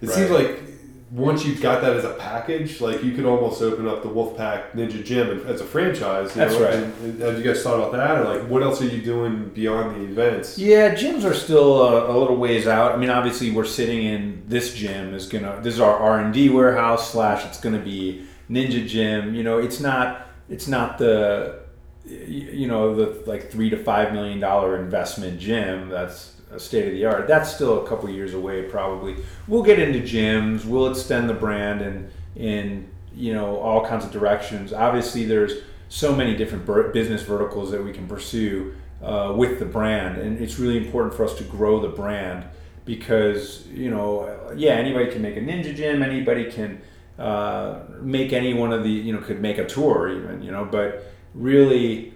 it 0.00 0.10
seems 0.10 0.30
like 0.30 0.60
once 1.10 1.44
you've 1.44 1.62
got 1.62 1.80
that 1.80 1.96
as 1.96 2.04
a 2.04 2.14
package, 2.14 2.80
like 2.80 3.02
you 3.02 3.12
could 3.12 3.24
almost 3.24 3.62
open 3.62 3.88
up 3.88 4.02
the 4.02 4.08
Wolfpack 4.08 4.72
Ninja 4.72 5.02
Gym 5.02 5.46
as 5.46 5.60
a 5.60 5.64
franchise. 5.64 6.34
You 6.36 6.42
That's 6.42 6.54
know? 6.54 6.64
right. 6.64 6.74
And- 6.74 7.20
have 7.22 7.38
you 7.38 7.44
guys 7.44 7.62
thought 7.62 7.76
about 7.78 7.92
that, 7.92 8.18
or 8.18 8.24
like 8.24 8.48
what 8.48 8.62
else 8.62 8.82
are 8.82 8.86
you 8.86 9.00
doing 9.00 9.48
beyond 9.54 9.96
the 9.96 10.04
events? 10.04 10.58
Yeah, 10.58 10.94
gyms 10.94 11.24
are 11.24 11.34
still 11.34 11.82
a, 11.82 12.14
a 12.14 12.16
little 12.18 12.36
ways 12.36 12.66
out. 12.66 12.92
I 12.92 12.96
mean, 12.96 13.10
obviously, 13.10 13.50
we're 13.50 13.64
sitting 13.64 14.04
in 14.04 14.42
this 14.46 14.74
gym 14.74 15.14
is 15.14 15.26
gonna. 15.28 15.60
This 15.62 15.74
is 15.74 15.80
our 15.80 15.96
R 15.96 16.20
and 16.20 16.34
D 16.34 16.50
warehouse 16.50 17.10
slash. 17.10 17.44
It's 17.46 17.60
gonna 17.60 17.78
be 17.78 18.26
Ninja 18.50 18.86
Gym. 18.86 19.34
You 19.34 19.42
know, 19.42 19.58
it's 19.58 19.80
not. 19.80 20.28
It's 20.50 20.68
not 20.68 20.98
the. 20.98 21.60
You 22.04 22.66
know, 22.68 22.94
the 22.94 23.22
like 23.30 23.50
three 23.50 23.68
to 23.70 23.76
five 23.76 24.12
million 24.14 24.40
dollar 24.40 24.82
investment 24.82 25.38
gym. 25.38 25.90
That's 25.90 26.37
state 26.56 26.86
of 26.86 26.92
the 26.92 27.04
art. 27.04 27.28
That's 27.28 27.54
still 27.54 27.84
a 27.84 27.88
couple 27.88 28.08
years 28.08 28.34
away, 28.34 28.62
probably. 28.62 29.16
We'll 29.46 29.62
get 29.62 29.78
into 29.78 30.00
gyms. 30.00 30.64
We'll 30.64 30.90
extend 30.90 31.28
the 31.28 31.34
brand 31.34 31.82
and 31.82 32.10
in 32.36 32.88
you 33.14 33.34
know 33.34 33.56
all 33.58 33.84
kinds 33.84 34.04
of 34.04 34.10
directions. 34.10 34.72
Obviously, 34.72 35.24
there's 35.24 35.62
so 35.88 36.14
many 36.14 36.36
different 36.36 36.64
business 36.92 37.22
verticals 37.22 37.70
that 37.70 37.82
we 37.82 37.92
can 37.92 38.06
pursue 38.06 38.74
uh, 39.02 39.32
with 39.36 39.58
the 39.58 39.64
brand, 39.64 40.18
and 40.18 40.40
it's 40.40 40.58
really 40.58 40.76
important 40.76 41.14
for 41.14 41.24
us 41.24 41.34
to 41.34 41.44
grow 41.44 41.80
the 41.80 41.88
brand 41.88 42.44
because 42.84 43.66
you 43.68 43.90
know, 43.90 44.54
yeah, 44.56 44.72
anybody 44.72 45.10
can 45.10 45.20
make 45.20 45.36
a 45.36 45.40
ninja 45.40 45.74
gym, 45.74 46.02
anybody 46.02 46.50
can 46.50 46.80
uh, 47.18 47.80
make 48.00 48.32
any 48.32 48.54
one 48.54 48.72
of 48.72 48.82
the 48.82 48.90
you 48.90 49.12
know 49.12 49.20
could 49.20 49.40
make 49.40 49.58
a 49.58 49.66
tour 49.66 50.08
even 50.08 50.42
you 50.42 50.50
know, 50.50 50.64
but 50.64 51.12
really 51.34 52.14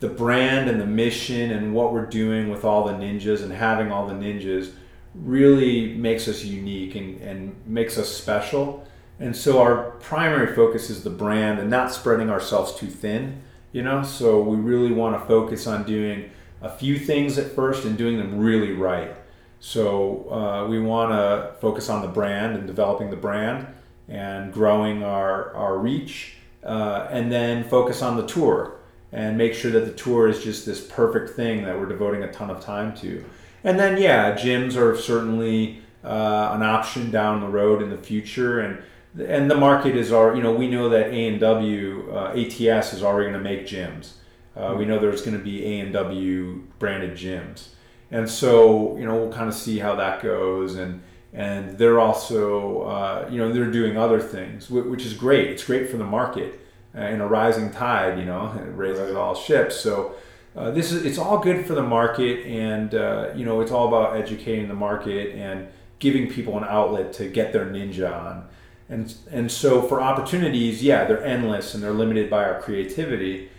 the 0.00 0.08
brand 0.08 0.68
and 0.68 0.80
the 0.80 0.86
mission 0.86 1.50
and 1.50 1.74
what 1.74 1.92
we're 1.92 2.06
doing 2.06 2.48
with 2.48 2.64
all 2.64 2.86
the 2.86 2.92
ninjas 2.94 3.42
and 3.42 3.52
having 3.52 3.92
all 3.92 4.06
the 4.06 4.14
ninjas 4.14 4.72
really 5.14 5.94
makes 5.94 6.26
us 6.26 6.42
unique 6.42 6.94
and, 6.94 7.20
and 7.20 7.54
makes 7.66 7.98
us 7.98 8.08
special. 8.08 8.86
And 9.18 9.36
so 9.36 9.60
our 9.60 9.92
primary 10.00 10.54
focus 10.54 10.88
is 10.88 11.04
the 11.04 11.10
brand 11.10 11.58
and 11.58 11.68
not 11.68 11.92
spreading 11.92 12.30
ourselves 12.30 12.74
too 12.74 12.86
thin, 12.86 13.42
you 13.72 13.82
know? 13.82 14.02
So 14.02 14.40
we 14.40 14.56
really 14.56 14.92
want 14.92 15.20
to 15.20 15.26
focus 15.28 15.66
on 15.66 15.84
doing 15.84 16.30
a 16.62 16.70
few 16.70 16.98
things 16.98 17.36
at 17.36 17.52
first 17.52 17.84
and 17.84 17.98
doing 17.98 18.16
them 18.16 18.38
really 18.38 18.72
right. 18.72 19.14
So 19.58 20.30
uh, 20.30 20.66
we 20.68 20.80
want 20.80 21.12
to 21.12 21.60
focus 21.60 21.90
on 21.90 22.00
the 22.00 22.08
brand 22.08 22.56
and 22.56 22.66
developing 22.66 23.10
the 23.10 23.16
brand 23.16 23.66
and 24.08 24.50
growing 24.50 25.02
our, 25.02 25.54
our 25.54 25.78
reach 25.78 26.36
uh, 26.64 27.08
and 27.10 27.30
then 27.30 27.64
focus 27.64 28.00
on 28.00 28.16
the 28.16 28.26
tour 28.26 28.79
and 29.12 29.36
make 29.36 29.54
sure 29.54 29.70
that 29.70 29.84
the 29.86 29.92
tour 29.92 30.28
is 30.28 30.42
just 30.42 30.66
this 30.66 30.80
perfect 30.80 31.30
thing 31.30 31.64
that 31.64 31.78
we're 31.78 31.86
devoting 31.86 32.22
a 32.22 32.32
ton 32.32 32.50
of 32.50 32.62
time 32.62 32.94
to. 32.98 33.24
And 33.64 33.78
then, 33.78 34.00
yeah, 34.00 34.34
gyms 34.34 34.76
are 34.76 34.96
certainly 34.96 35.82
uh, 36.04 36.50
an 36.52 36.62
option 36.62 37.10
down 37.10 37.40
the 37.40 37.48
road 37.48 37.82
in 37.82 37.90
the 37.90 37.98
future, 37.98 38.60
and 38.60 38.82
and 39.18 39.50
the 39.50 39.56
market 39.56 39.96
is 39.96 40.12
our. 40.12 40.34
You 40.34 40.42
know, 40.42 40.52
we 40.52 40.68
know 40.68 40.88
that 40.88 41.10
ANW 41.10 42.12
uh, 42.12 42.40
ATS 42.40 42.92
is 42.94 43.02
already 43.02 43.30
going 43.30 43.42
to 43.42 43.50
make 43.50 43.66
gyms. 43.66 44.12
Uh, 44.56 44.74
we 44.78 44.84
know 44.84 44.98
there's 44.98 45.22
going 45.22 45.36
to 45.36 45.44
be 45.44 45.60
ANW 45.60 46.62
branded 46.78 47.18
gyms, 47.18 47.68
and 48.10 48.28
so 48.30 48.96
you 48.96 49.04
know 49.04 49.16
we'll 49.16 49.32
kind 49.32 49.48
of 49.48 49.54
see 49.54 49.78
how 49.78 49.94
that 49.96 50.22
goes 50.22 50.76
and. 50.76 51.02
And 51.32 51.78
they're 51.78 52.00
also, 52.00 52.82
uh, 52.82 53.28
you 53.30 53.38
know, 53.38 53.52
they're 53.52 53.70
doing 53.70 53.96
other 53.96 54.18
things, 54.18 54.68
which 54.68 55.06
is 55.06 55.14
great. 55.14 55.48
It's 55.48 55.62
great 55.62 55.88
for 55.88 55.96
the 55.96 56.02
market 56.02 56.60
uh, 56.96 57.02
in 57.02 57.20
a 57.20 57.26
rising 57.26 57.70
tide, 57.70 58.18
you 58.18 58.24
know, 58.24 58.52
it 58.56 58.76
raises 58.76 59.14
all 59.14 59.34
ships. 59.34 59.76
So 59.76 60.14
uh, 60.56 60.70
this 60.70 60.90
is 60.90 61.04
it's 61.04 61.18
all 61.18 61.38
good 61.38 61.66
for 61.66 61.74
the 61.74 61.82
market, 61.82 62.44
and 62.46 62.94
uh, 62.94 63.30
you 63.36 63.44
know, 63.44 63.60
it's 63.60 63.70
all 63.70 63.88
about 63.88 64.16
educating 64.16 64.68
the 64.68 64.74
market 64.74 65.36
and 65.36 65.68
giving 66.00 66.28
people 66.28 66.56
an 66.58 66.64
outlet 66.64 67.12
to 67.12 67.28
get 67.28 67.52
their 67.52 67.66
ninja 67.66 68.12
on. 68.12 68.48
And 68.88 69.14
and 69.30 69.50
so 69.50 69.82
for 69.82 70.00
opportunities, 70.00 70.82
yeah, 70.82 71.04
they're 71.04 71.24
endless 71.24 71.74
and 71.74 71.82
they're 71.82 71.92
limited 71.92 72.28
by 72.28 72.44
our 72.44 72.60
creativity. 72.60 73.49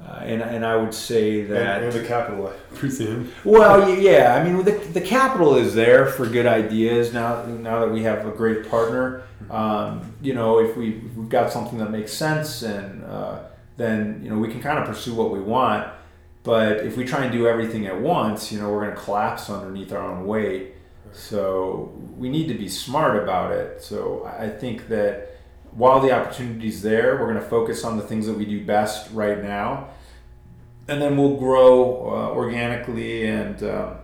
Uh, 0.00 0.20
and, 0.22 0.42
and 0.42 0.64
I 0.64 0.76
would 0.76 0.92
say 0.92 1.42
that 1.44 1.82
And, 1.82 1.84
and 1.86 2.04
the 2.04 2.06
capital, 2.06 2.48
I 2.48 2.74
presume. 2.74 3.32
well, 3.44 3.88
yeah. 3.98 4.34
I 4.34 4.44
mean, 4.44 4.62
the, 4.64 4.72
the 4.72 5.00
capital 5.00 5.56
is 5.56 5.74
there 5.74 6.06
for 6.06 6.26
good 6.26 6.46
ideas. 6.46 7.12
Now, 7.14 7.44
now 7.46 7.80
that 7.80 7.90
we 7.90 8.02
have 8.02 8.26
a 8.26 8.30
great 8.30 8.68
partner, 8.68 9.22
um, 9.50 10.14
you 10.20 10.34
know, 10.34 10.58
if 10.60 10.76
we 10.76 10.96
if 10.96 11.14
we've 11.14 11.28
got 11.28 11.50
something 11.50 11.78
that 11.78 11.90
makes 11.90 12.12
sense, 12.12 12.62
and 12.62 13.04
uh, 13.04 13.38
then 13.76 14.20
you 14.22 14.28
know 14.30 14.38
we 14.38 14.48
can 14.48 14.60
kind 14.60 14.78
of 14.78 14.86
pursue 14.86 15.14
what 15.14 15.30
we 15.30 15.40
want. 15.40 15.88
But 16.42 16.78
if 16.84 16.96
we 16.96 17.04
try 17.04 17.24
and 17.24 17.32
do 17.32 17.46
everything 17.48 17.86
at 17.86 17.98
once, 18.00 18.52
you 18.52 18.60
know, 18.60 18.70
we're 18.70 18.84
going 18.84 18.94
to 18.94 19.00
collapse 19.02 19.48
underneath 19.50 19.92
our 19.92 20.02
own 20.02 20.26
weight. 20.26 20.74
So 21.12 21.92
we 22.16 22.28
need 22.28 22.48
to 22.48 22.54
be 22.54 22.68
smart 22.68 23.22
about 23.22 23.52
it. 23.52 23.82
So 23.82 24.24
I 24.38 24.44
I 24.44 24.48
think 24.50 24.88
that 24.88 25.35
while 25.76 26.00
the 26.00 26.10
opportunity's 26.12 26.82
there, 26.82 27.16
we're 27.18 27.30
going 27.32 27.42
to 27.42 27.48
focus 27.48 27.84
on 27.84 27.96
the 27.96 28.02
things 28.02 28.26
that 28.26 28.36
we 28.36 28.44
do 28.44 28.64
best 28.64 29.10
right 29.12 29.42
now 29.42 29.88
and 30.88 31.00
then 31.02 31.16
we'll 31.16 31.36
grow 31.36 32.10
uh, 32.10 32.30
organically 32.34 33.26
and 33.26 33.62
uh, 33.62 33.94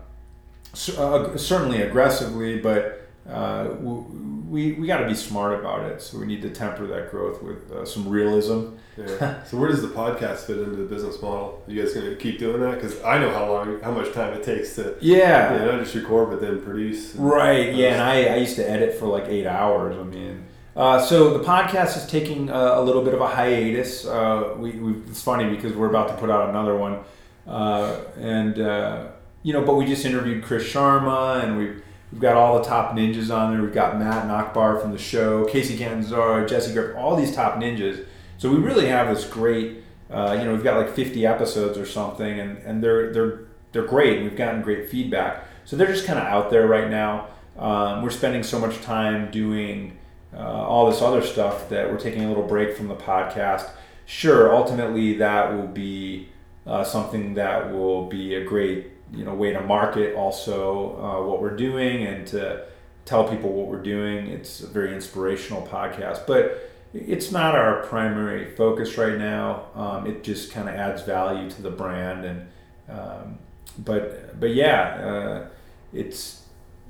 uh, 0.98 1.36
certainly 1.36 1.82
aggressively, 1.82 2.58
but 2.60 3.08
uh, 3.28 3.68
we, 3.80 4.72
we 4.72 4.86
got 4.86 4.98
to 4.98 5.06
be 5.06 5.14
smart 5.14 5.58
about 5.58 5.84
it. 5.84 6.02
So 6.02 6.18
we 6.18 6.26
need 6.26 6.42
to 6.42 6.50
temper 6.50 6.86
that 6.88 7.10
growth 7.10 7.42
with 7.42 7.70
uh, 7.70 7.84
some 7.86 8.08
realism. 8.08 8.70
Yeah. 8.96 9.42
so 9.44 9.56
where 9.56 9.70
does 9.70 9.80
the 9.80 9.88
podcast 9.88 10.38
fit 10.40 10.58
into 10.58 10.76
the 10.76 10.84
business 10.84 11.22
model? 11.22 11.62
Are 11.66 11.70
you 11.72 11.82
guys 11.82 11.94
going 11.94 12.10
to 12.10 12.16
keep 12.16 12.38
doing 12.38 12.60
that? 12.60 12.74
Because 12.74 13.00
I 13.02 13.18
know 13.18 13.30
how 13.30 13.50
long, 13.50 13.80
how 13.80 13.92
much 13.92 14.12
time 14.12 14.34
it 14.34 14.42
takes 14.42 14.74
to, 14.74 14.96
Yeah. 15.00 15.52
you 15.52 15.58
know, 15.60 15.76
not 15.76 15.84
just 15.84 15.94
record 15.94 16.30
but 16.30 16.40
then 16.40 16.60
produce. 16.60 17.14
Right. 17.14 17.74
Yeah. 17.74 17.92
And 17.94 18.02
I, 18.02 18.34
I 18.34 18.36
used 18.36 18.56
to 18.56 18.68
edit 18.68 18.94
for 18.98 19.06
like 19.06 19.26
eight 19.28 19.46
hours. 19.46 19.96
I 19.96 20.02
mean, 20.02 20.46
uh, 20.74 21.00
so 21.00 21.36
the 21.36 21.44
podcast 21.44 21.96
is 21.96 22.06
taking 22.06 22.48
a, 22.48 22.54
a 22.54 22.82
little 22.82 23.02
bit 23.02 23.12
of 23.12 23.20
a 23.20 23.26
hiatus. 23.26 24.06
Uh, 24.06 24.54
we, 24.58 24.70
it's 25.08 25.22
funny 25.22 25.54
because 25.54 25.72
we're 25.74 25.88
about 25.88 26.08
to 26.08 26.14
put 26.14 26.30
out 26.30 26.48
another 26.48 26.76
one, 26.76 27.00
uh, 27.46 28.00
and 28.18 28.58
uh, 28.58 29.08
you 29.42 29.52
know, 29.52 29.62
but 29.62 29.74
we 29.74 29.84
just 29.84 30.04
interviewed 30.06 30.42
Chris 30.42 30.64
Sharma, 30.64 31.42
and 31.44 31.58
we've 31.58 31.82
we've 32.10 32.20
got 32.20 32.36
all 32.36 32.58
the 32.58 32.64
top 32.64 32.96
ninjas 32.96 33.34
on 33.34 33.52
there. 33.52 33.62
We've 33.62 33.74
got 33.74 33.98
Matt 33.98 34.22
and 34.22 34.32
Akbar 34.32 34.78
from 34.78 34.92
the 34.92 34.98
show, 34.98 35.44
Kacy 35.44 35.76
Catanzaro, 35.76 36.46
Jessie 36.46 36.72
Graff, 36.72 36.96
all 36.96 37.16
these 37.16 37.34
top 37.34 37.56
ninjas. 37.56 38.06
So 38.38 38.50
we 38.50 38.56
really 38.56 38.86
have 38.86 39.14
this 39.14 39.26
great. 39.26 39.84
Uh, 40.10 40.36
you 40.38 40.44
know, 40.44 40.52
we've 40.52 40.64
got 40.64 40.76
like 40.76 40.94
50 40.94 41.24
episodes 41.24 41.78
or 41.78 41.86
something, 41.86 42.40
and, 42.40 42.58
and 42.58 42.82
they're 42.82 43.12
they're 43.12 43.40
they're 43.72 43.86
great. 43.86 44.22
We've 44.22 44.36
gotten 44.36 44.62
great 44.62 44.88
feedback. 44.88 45.44
So 45.64 45.76
they're 45.76 45.92
just 45.92 46.06
kind 46.06 46.18
of 46.18 46.24
out 46.24 46.50
there 46.50 46.66
right 46.66 46.88
now. 46.90 47.28
Um, 47.58 48.02
we're 48.02 48.10
spending 48.10 48.42
so 48.42 48.58
much 48.58 48.80
time 48.80 49.30
doing 49.30 49.98
uh, 50.34 50.38
all 50.38 50.90
this 50.90 51.02
other 51.02 51.22
stuff 51.22 51.68
that 51.68 51.90
we're 51.90 51.98
taking 51.98 52.24
a 52.24 52.28
little 52.28 52.46
break 52.46 52.76
from 52.76 52.88
the 52.88 52.96
podcast. 52.96 53.70
Sure, 54.06 54.54
ultimately 54.54 55.16
that 55.18 55.52
will 55.52 55.66
be 55.66 56.28
uh, 56.66 56.84
something 56.84 57.34
that 57.34 57.72
will 57.72 58.06
be 58.06 58.34
a 58.34 58.44
great 58.44 58.88
you 59.12 59.24
know 59.24 59.34
way 59.34 59.52
to 59.52 59.60
market 59.60 60.14
also 60.14 60.96
uh, 60.96 61.26
what 61.26 61.42
we're 61.42 61.56
doing 61.56 62.06
and 62.06 62.26
to 62.26 62.64
tell 63.04 63.28
people 63.28 63.52
what 63.52 63.66
we're 63.66 63.82
doing. 63.82 64.28
It's 64.28 64.60
a 64.60 64.66
very 64.66 64.94
inspirational 64.94 65.66
podcast, 65.66 66.26
but 66.26 66.70
it's 66.94 67.30
not 67.30 67.54
our 67.54 67.82
primary 67.84 68.54
focus 68.54 68.96
right 68.98 69.18
now. 69.18 69.66
Um, 69.74 70.06
it 70.06 70.22
just 70.22 70.52
kind 70.52 70.68
of 70.68 70.74
adds 70.74 71.02
value 71.02 71.50
to 71.50 71.62
the 71.62 71.70
brand, 71.70 72.24
and 72.24 72.48
um, 72.88 73.38
but 73.78 74.38
but 74.38 74.54
yeah, 74.54 74.82
uh, 74.82 75.46
it's 75.92 76.42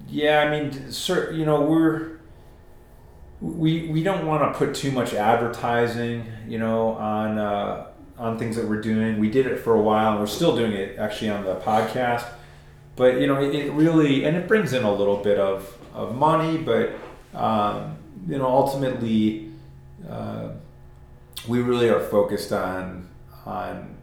yeah. 0.09 0.41
I 0.41 0.51
mean, 0.51 0.91
sir, 0.91 1.33
you 1.33 1.45
know, 1.45 1.63
we're 1.63 2.19
we 3.43 3.89
we 3.89 4.03
don't 4.05 4.25
want 4.25 4.43
to 4.53 4.57
put 4.57 4.75
too 4.75 4.93
much 4.93 5.15
advertising, 5.15 6.27
you 6.47 6.59
know, 6.59 6.91
on 6.93 7.39
uh, 7.39 7.89
on 8.17 8.39
things 8.39 8.55
that 8.57 8.69
we're 8.69 8.81
doing. 8.81 9.19
We 9.19 9.31
did 9.31 9.47
it 9.47 9.59
for 9.59 9.75
a 9.75 9.83
while, 9.83 10.13
and 10.13 10.21
we're 10.21 10.27
still 10.29 10.57
doing 10.57 10.73
it 10.73 10.97
actually 10.99 11.31
on 11.31 11.45
the 11.45 11.57
podcast. 11.57 12.25
But 12.95 13.21
you 13.21 13.27
know, 13.27 13.43
it, 13.43 13.55
it 13.55 13.73
really 13.73 14.25
and 14.25 14.37
it 14.37 14.47
brings 14.47 14.73
in 14.73 14.85
a 14.85 14.93
little 14.93 15.17
bit 15.17 15.39
of 15.39 15.77
of 15.93 16.15
money, 16.15 16.57
but 16.57 16.93
um, 17.35 17.97
you 18.29 18.39
know, 18.39 18.47
ultimately, 18.47 19.51
uh, 20.09 20.51
we 21.49 21.61
really 21.61 21.89
are 21.89 22.01
focused 22.01 22.53
on 22.53 23.09
on 23.45 23.97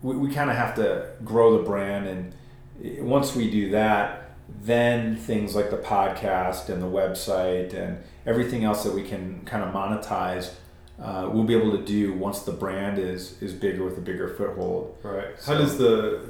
we, 0.00 0.16
we 0.16 0.30
kind 0.32 0.48
of 0.48 0.56
have 0.56 0.74
to 0.76 1.10
grow 1.22 1.58
the 1.58 1.64
brand, 1.64 2.06
and 2.06 3.06
once 3.06 3.36
we 3.36 3.50
do 3.50 3.70
that, 3.72 4.25
then 4.66 5.16
things 5.16 5.54
like 5.54 5.70
the 5.70 5.76
podcast 5.78 6.68
and 6.68 6.82
the 6.82 6.86
website 6.86 7.72
and 7.74 7.98
everything 8.26 8.64
else 8.64 8.82
that 8.84 8.92
we 8.94 9.02
can 9.02 9.40
kind 9.44 9.62
of 9.64 9.72
monetize. 9.72 10.52
Uh, 11.00 11.28
we'll 11.32 11.44
be 11.44 11.54
able 11.54 11.72
to 11.76 11.84
do 11.84 12.12
once 12.14 12.40
the 12.40 12.52
brand 12.52 12.98
is 12.98 13.40
is 13.42 13.52
bigger 13.52 13.84
with 13.84 13.98
a 13.98 14.00
bigger 14.00 14.28
foothold. 14.28 14.96
Right. 15.02 15.38
So- 15.38 15.52
How 15.52 15.58
does 15.60 15.76
the 15.78 16.20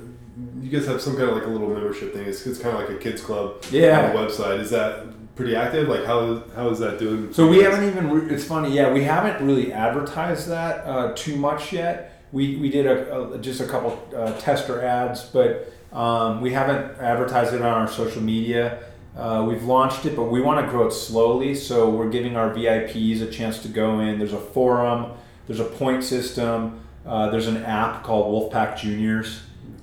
you 0.60 0.68
guys 0.68 0.86
have 0.86 1.00
some 1.00 1.16
kind 1.16 1.30
of 1.30 1.34
like 1.36 1.46
a 1.46 1.48
little 1.48 1.68
membership 1.70 2.12
thing? 2.12 2.26
It's, 2.26 2.46
it's 2.46 2.58
kind 2.58 2.76
of 2.76 2.82
like 2.82 2.90
a 2.90 2.98
kids 3.00 3.22
club 3.22 3.64
Yeah. 3.70 4.06
on 4.10 4.12
the 4.12 4.18
website. 4.22 4.60
Is 4.60 4.70
that 4.70 5.06
pretty 5.36 5.54
active? 5.56 5.88
Like 5.88 6.04
how 6.04 6.42
how 6.54 6.68
is 6.70 6.78
that 6.80 6.98
doing? 6.98 7.32
So 7.32 7.46
we 7.48 7.58
haven't 7.62 7.84
even. 7.88 8.10
Re- 8.10 8.34
it's 8.34 8.44
funny, 8.44 8.74
yeah. 8.74 8.92
We 8.92 9.02
haven't 9.04 9.46
really 9.46 9.72
advertised 9.72 10.48
that 10.48 10.84
uh, 10.86 11.12
too 11.14 11.36
much 11.36 11.72
yet. 11.72 12.24
We 12.32 12.56
we 12.56 12.68
did 12.68 12.86
a, 12.86 13.32
a 13.34 13.38
just 13.38 13.60
a 13.60 13.66
couple 13.66 13.92
uh, 14.14 14.32
tester 14.40 14.82
ads, 14.82 15.22
but 15.26 15.72
um, 15.96 16.42
we 16.42 16.52
haven't 16.52 17.00
advertised 17.00 17.54
it 17.54 17.62
on 17.62 17.72
our 17.72 17.88
social 17.88 18.20
media. 18.20 18.82
Uh, 19.16 19.46
we've 19.48 19.64
launched 19.64 20.04
it, 20.04 20.14
but 20.14 20.24
we 20.24 20.42
want 20.42 20.64
to 20.64 20.70
grow 20.70 20.86
it 20.86 20.92
slowly. 20.92 21.54
So 21.54 21.88
we're 21.88 22.10
giving 22.10 22.36
our 22.36 22.50
VIPs 22.50 23.22
a 23.22 23.30
chance 23.30 23.62
to 23.62 23.68
go 23.68 24.00
in. 24.00 24.18
There's 24.18 24.34
a 24.34 24.38
forum. 24.40 25.12
There's 25.46 25.60
a 25.60 25.64
point 25.64 26.04
system. 26.04 26.80
Uh, 27.06 27.30
there's 27.30 27.46
an 27.46 27.64
app 27.64 28.02
called 28.02 28.52
Wolfpack 28.52 28.76
Juniors. 28.76 29.40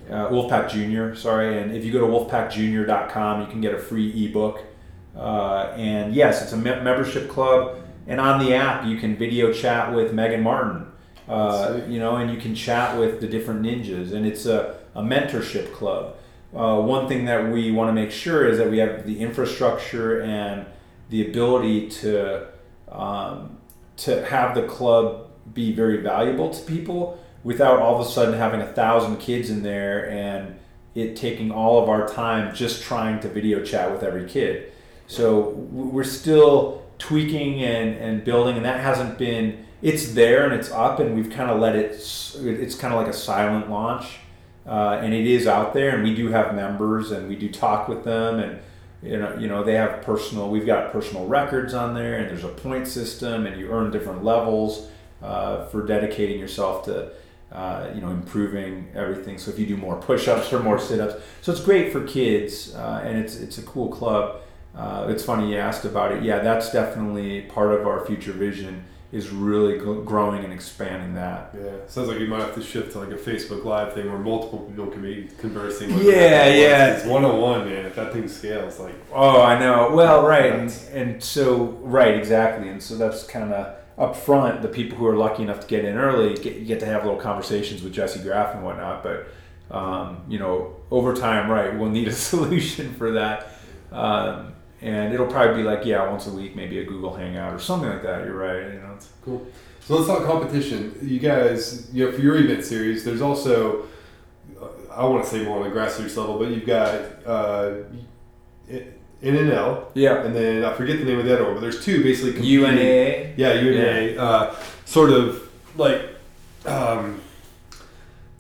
Uh, 0.08 0.30
Wolfpack 0.30 0.70
Junior, 0.70 1.16
sorry. 1.16 1.60
And 1.60 1.76
if 1.76 1.84
you 1.84 1.92
go 1.92 2.02
to 2.02 2.06
wolfpackjunior.com, 2.06 3.42
you 3.42 3.48
can 3.48 3.60
get 3.60 3.74
a 3.74 3.80
free 3.80 4.26
ebook. 4.26 4.64
Uh, 5.16 5.74
and 5.78 6.14
yes, 6.14 6.44
it's 6.44 6.52
a 6.52 6.58
me- 6.58 6.82
membership 6.82 7.28
club. 7.28 7.80
And 8.06 8.22
on 8.22 8.46
the 8.46 8.54
app, 8.54 8.86
you 8.86 8.98
can 8.98 9.16
video 9.16 9.52
chat 9.52 9.92
with 9.92 10.14
Megan 10.14 10.44
Martin. 10.44 10.86
Uh, 11.28 11.80
you 11.88 11.98
know, 11.98 12.18
and 12.18 12.30
you 12.30 12.38
can 12.38 12.54
chat 12.54 13.00
with 13.00 13.20
the 13.20 13.28
different 13.28 13.64
ninjas. 13.64 14.12
And 14.12 14.28
it's 14.28 14.46
a, 14.46 14.83
a 14.96 15.02
mentorship 15.02 15.74
club. 15.74 16.16
Uh, 16.56 16.80
one 16.80 17.08
thing 17.08 17.26
that 17.26 17.52
we 17.52 17.72
want 17.72 17.90
to 17.90 17.94
make 17.94 18.12
sure 18.12 18.48
is 18.48 18.58
that 18.58 18.70
we 18.70 18.78
have 18.78 19.06
the 19.06 19.20
infrastructure 19.20 20.22
and 20.22 20.66
the 21.10 21.28
ability 21.28 21.90
to 21.90 22.48
um, 22.90 23.58
to 23.98 24.24
have 24.26 24.56
the 24.56 24.64
club 24.64 25.28
be 25.54 25.72
very 25.74 25.98
valuable 25.98 26.50
to 26.50 26.62
people 26.66 27.20
without 27.44 27.80
all 27.80 28.00
of 28.00 28.06
a 28.06 28.10
sudden 28.10 28.34
having 28.38 28.62
a 28.62 28.68
thousand 28.74 29.18
kids 29.18 29.50
in 29.50 29.64
there 29.64 30.10
and 30.10 30.58
it 30.96 31.16
taking 31.16 31.52
all 31.52 31.82
of 31.82 31.90
our 31.90 32.08
time 32.08 32.54
just 32.56 32.84
trying 32.84 33.20
to 33.20 33.28
video 33.28 33.64
chat 33.64 33.92
with 33.92 34.04
every 34.04 34.28
kid. 34.28 34.72
So 35.08 35.50
we're 35.50 36.04
still 36.04 36.84
tweaking 36.98 37.64
and, 37.64 37.98
and 37.98 38.24
building, 38.24 38.56
and 38.56 38.66
that 38.66 38.80
hasn't 38.80 39.18
been. 39.18 39.66
It's 39.82 40.14
there 40.14 40.46
and 40.46 40.54
it's 40.54 40.72
up, 40.72 41.00
and 41.00 41.14
we've 41.14 41.30
kind 41.30 41.52
of 41.52 41.60
let 41.60 41.76
it. 41.76 41.92
It's 41.92 42.76
kind 42.76 42.94
of 42.94 43.00
like 43.00 43.10
a 43.10 43.18
silent 43.18 43.70
launch, 43.70 44.20
uh, 44.66 45.00
and 45.02 45.14
it 45.14 45.28
is 45.28 45.48
out 45.48 45.74
there, 45.74 45.96
and 45.96 46.04
we 46.04 46.16
do 46.16 46.30
have 46.30 46.56
members, 46.56 47.12
and 47.12 47.28
we 47.28 47.36
do 47.36 47.50
talk 47.50 47.88
with 47.88 48.04
them, 48.04 48.40
and 48.40 48.60
you 49.02 49.18
know, 49.18 49.36
you 49.38 49.48
know, 49.48 49.64
they 49.64 49.74
have 49.74 50.02
personal. 50.02 50.50
We've 50.50 50.66
got 50.66 50.94
personal 50.94 51.26
records 51.28 51.74
on 51.74 51.94
there, 51.94 52.20
and 52.20 52.30
there's 52.30 52.46
a 52.46 52.50
point 52.50 52.88
system, 52.88 53.46
and 53.46 53.60
you 53.60 53.70
earn 53.70 53.92
different 53.92 54.24
levels 54.24 54.88
uh, 55.22 55.66
for 55.66 55.86
dedicating 55.86 56.40
yourself 56.40 56.86
to, 56.86 57.12
uh, 57.52 57.90
you 57.94 58.00
know, 58.00 58.10
improving 58.10 58.90
everything. 58.96 59.38
So 59.38 59.52
if 59.52 59.60
you 59.60 59.66
do 59.66 59.76
more 59.76 59.98
push-ups 59.98 60.54
or 60.54 60.60
more 60.62 60.80
sit-ups, 60.80 61.22
so 61.42 61.52
it's 61.52 61.62
great 61.62 61.92
for 61.92 62.06
kids, 62.06 62.74
uh, 62.76 63.02
and 63.04 63.18
it's 63.18 63.36
it's 63.36 63.58
a 63.58 63.64
cool 63.64 63.90
club. 63.90 64.42
Uh, 64.74 65.08
it's 65.10 65.24
funny 65.24 65.52
you 65.52 65.58
asked 65.58 65.84
about 65.84 66.14
it. 66.14 66.24
Yeah, 66.24 66.40
that's 66.40 66.72
definitely 66.72 67.42
part 67.42 67.74
of 67.74 67.86
our 67.86 68.06
future 68.06 68.32
vision 68.32 68.86
is 69.14 69.30
really 69.30 69.78
growing 69.78 70.44
and 70.44 70.52
expanding 70.52 71.14
that. 71.14 71.54
Yeah, 71.56 71.70
sounds 71.86 72.10
like 72.10 72.20
you 72.20 72.26
might 72.26 72.40
have 72.40 72.56
to 72.56 72.64
shift 72.64 72.94
to 72.94 73.00
like 73.00 73.12
a 73.12 73.16
Facebook 73.16 73.64
Live 73.64 73.94
thing 73.94 74.10
where 74.10 74.18
multiple 74.18 74.60
people 74.62 74.88
can 74.88 75.04
be 75.04 75.30
conversing. 75.38 75.94
With 75.94 76.04
Yeah, 76.04 76.48
yeah. 76.48 76.96
It's 76.96 77.06
one 77.06 77.24
on 77.24 77.40
one, 77.40 77.66
man. 77.66 77.86
If 77.86 77.96
that 77.96 78.12
thing 78.12 78.28
scales, 78.28 78.80
like 78.80 78.96
Oh, 79.14 79.40
I 79.40 79.60
know. 79.60 79.92
Well, 79.94 80.26
right, 80.26 80.52
and, 80.52 80.76
and 80.92 81.24
so 81.24 81.66
right, 81.84 82.16
exactly, 82.16 82.70
and 82.70 82.82
so 82.82 82.98
that's 82.98 83.24
kind 83.24 83.54
of 83.54 83.76
up 84.00 84.16
front. 84.16 84.64
The 84.64 84.68
people 84.68 84.98
who 84.98 85.06
are 85.06 85.16
lucky 85.16 85.44
enough 85.44 85.60
to 85.60 85.68
get 85.68 85.86
in 85.86 85.96
early 85.96 86.34
get, 86.36 86.66
get 86.66 86.80
to 86.80 86.88
have 86.88 87.06
little 87.06 87.20
conversations 87.20 87.84
with 87.84 87.94
Jessie 87.94 88.24
Graff 88.24 88.56
and 88.56 88.66
whatnot. 88.66 89.04
But 89.04 89.28
um, 89.70 90.24
you 90.28 90.40
know, 90.40 90.76
over 90.90 91.16
time, 91.16 91.52
right, 91.52 91.78
we'll 91.78 91.92
need 91.92 92.08
a 92.08 92.12
solution 92.32 92.96
for 92.96 93.12
that, 93.12 93.52
um, 93.92 94.53
and 94.84 95.14
it'll 95.14 95.28
probably 95.28 95.64
be 95.64 95.64
like 95.64 95.86
yeah, 95.86 96.10
once 96.10 96.28
a 96.28 96.32
week, 96.32 96.56
maybe 96.56 96.80
a 96.80 96.84
Google 96.84 97.14
Hangout 97.16 97.54
or 97.54 97.60
something 97.60 97.90
like 97.90 98.04
that. 98.04 98.26
You're 98.26 98.36
right. 98.38 98.74
You 98.74 98.80
know, 98.80 98.94
it's, 98.96 99.10
Cool. 99.24 99.46
So 99.86 99.96
let's 99.96 100.08
talk 100.08 100.24
competition. 100.26 100.96
You 101.02 101.20
guys, 101.20 101.90
you 101.94 102.06
know, 102.06 102.12
for 102.12 102.22
your 102.22 102.38
event 102.38 102.64
series, 102.64 103.04
there's 103.04 103.22
also, 103.22 103.86
uh, 104.62 104.68
I 104.92 105.06
want 105.06 105.24
to 105.26 105.30
say 105.30 105.44
more 105.44 105.62
on 105.62 105.70
the 105.70 105.76
grassroots 105.76 106.16
level, 106.16 106.38
but 106.40 106.50
you've 106.50 106.66
got 106.66 106.88
uh, 107.26 107.74
NNL, 109.22 109.86
yeah, 109.94 110.24
and 110.24 110.36
then 110.36 110.64
I 110.66 110.74
forget 110.74 111.00
the 111.00 111.06
name 111.06 111.20
of 111.20 111.26
that 111.26 111.42
one, 111.42 111.54
but 111.56 111.62
there's 111.62 111.84
two 111.84 112.04
basically. 112.04 112.34
competing- 112.34 112.60
UNAA. 112.64 113.34
Yeah, 113.38 113.54
UNA. 113.54 114.22
Uh, 114.22 114.56
sort 114.86 115.12
of 115.12 115.50
like, 115.78 116.02
um, 116.66 117.20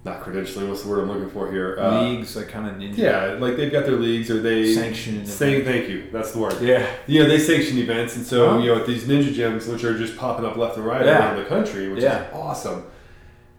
not 0.05 0.21
credentialing. 0.21 0.67
What's 0.67 0.83
the 0.83 0.89
word 0.89 0.99
I'm 0.99 1.07
looking 1.11 1.29
for 1.29 1.49
here? 1.51 1.77
Uh, 1.79 2.01
leagues, 2.09 2.35
like 2.35 2.49
kind 2.49 2.67
of 2.67 2.75
ninja 2.75 2.97
Yeah, 2.97 3.37
like 3.39 3.55
they've 3.55 3.71
got 3.71 3.85
their 3.85 3.95
leagues, 3.95 4.29
or 4.29 4.41
they 4.41 4.73
sanction. 4.73 5.25
Say, 5.25 5.63
thank 5.63 5.87
you. 5.87 6.09
That's 6.11 6.31
the 6.31 6.39
word. 6.39 6.61
Yeah. 6.61 6.85
You 7.07 7.23
know, 7.23 7.29
they 7.29 7.39
sanction 7.39 7.77
events, 7.77 8.15
and 8.17 8.25
so 8.25 8.49
Uh-huh. 8.49 8.59
you 8.59 8.67
know, 8.73 8.79
at 8.81 8.85
these 8.87 9.05
ninja 9.05 9.33
gyms, 9.33 9.71
which 9.71 9.83
are 9.83 9.97
just 9.97 10.17
popping 10.17 10.45
up 10.45 10.57
left 10.57 10.75
and 10.77 10.85
right 10.85 11.05
Yeah. 11.05 11.19
around 11.19 11.37
the 11.37 11.45
country, 11.45 11.87
which 11.89 12.03
Yeah. 12.03 12.27
is 12.27 12.33
awesome. 12.33 12.83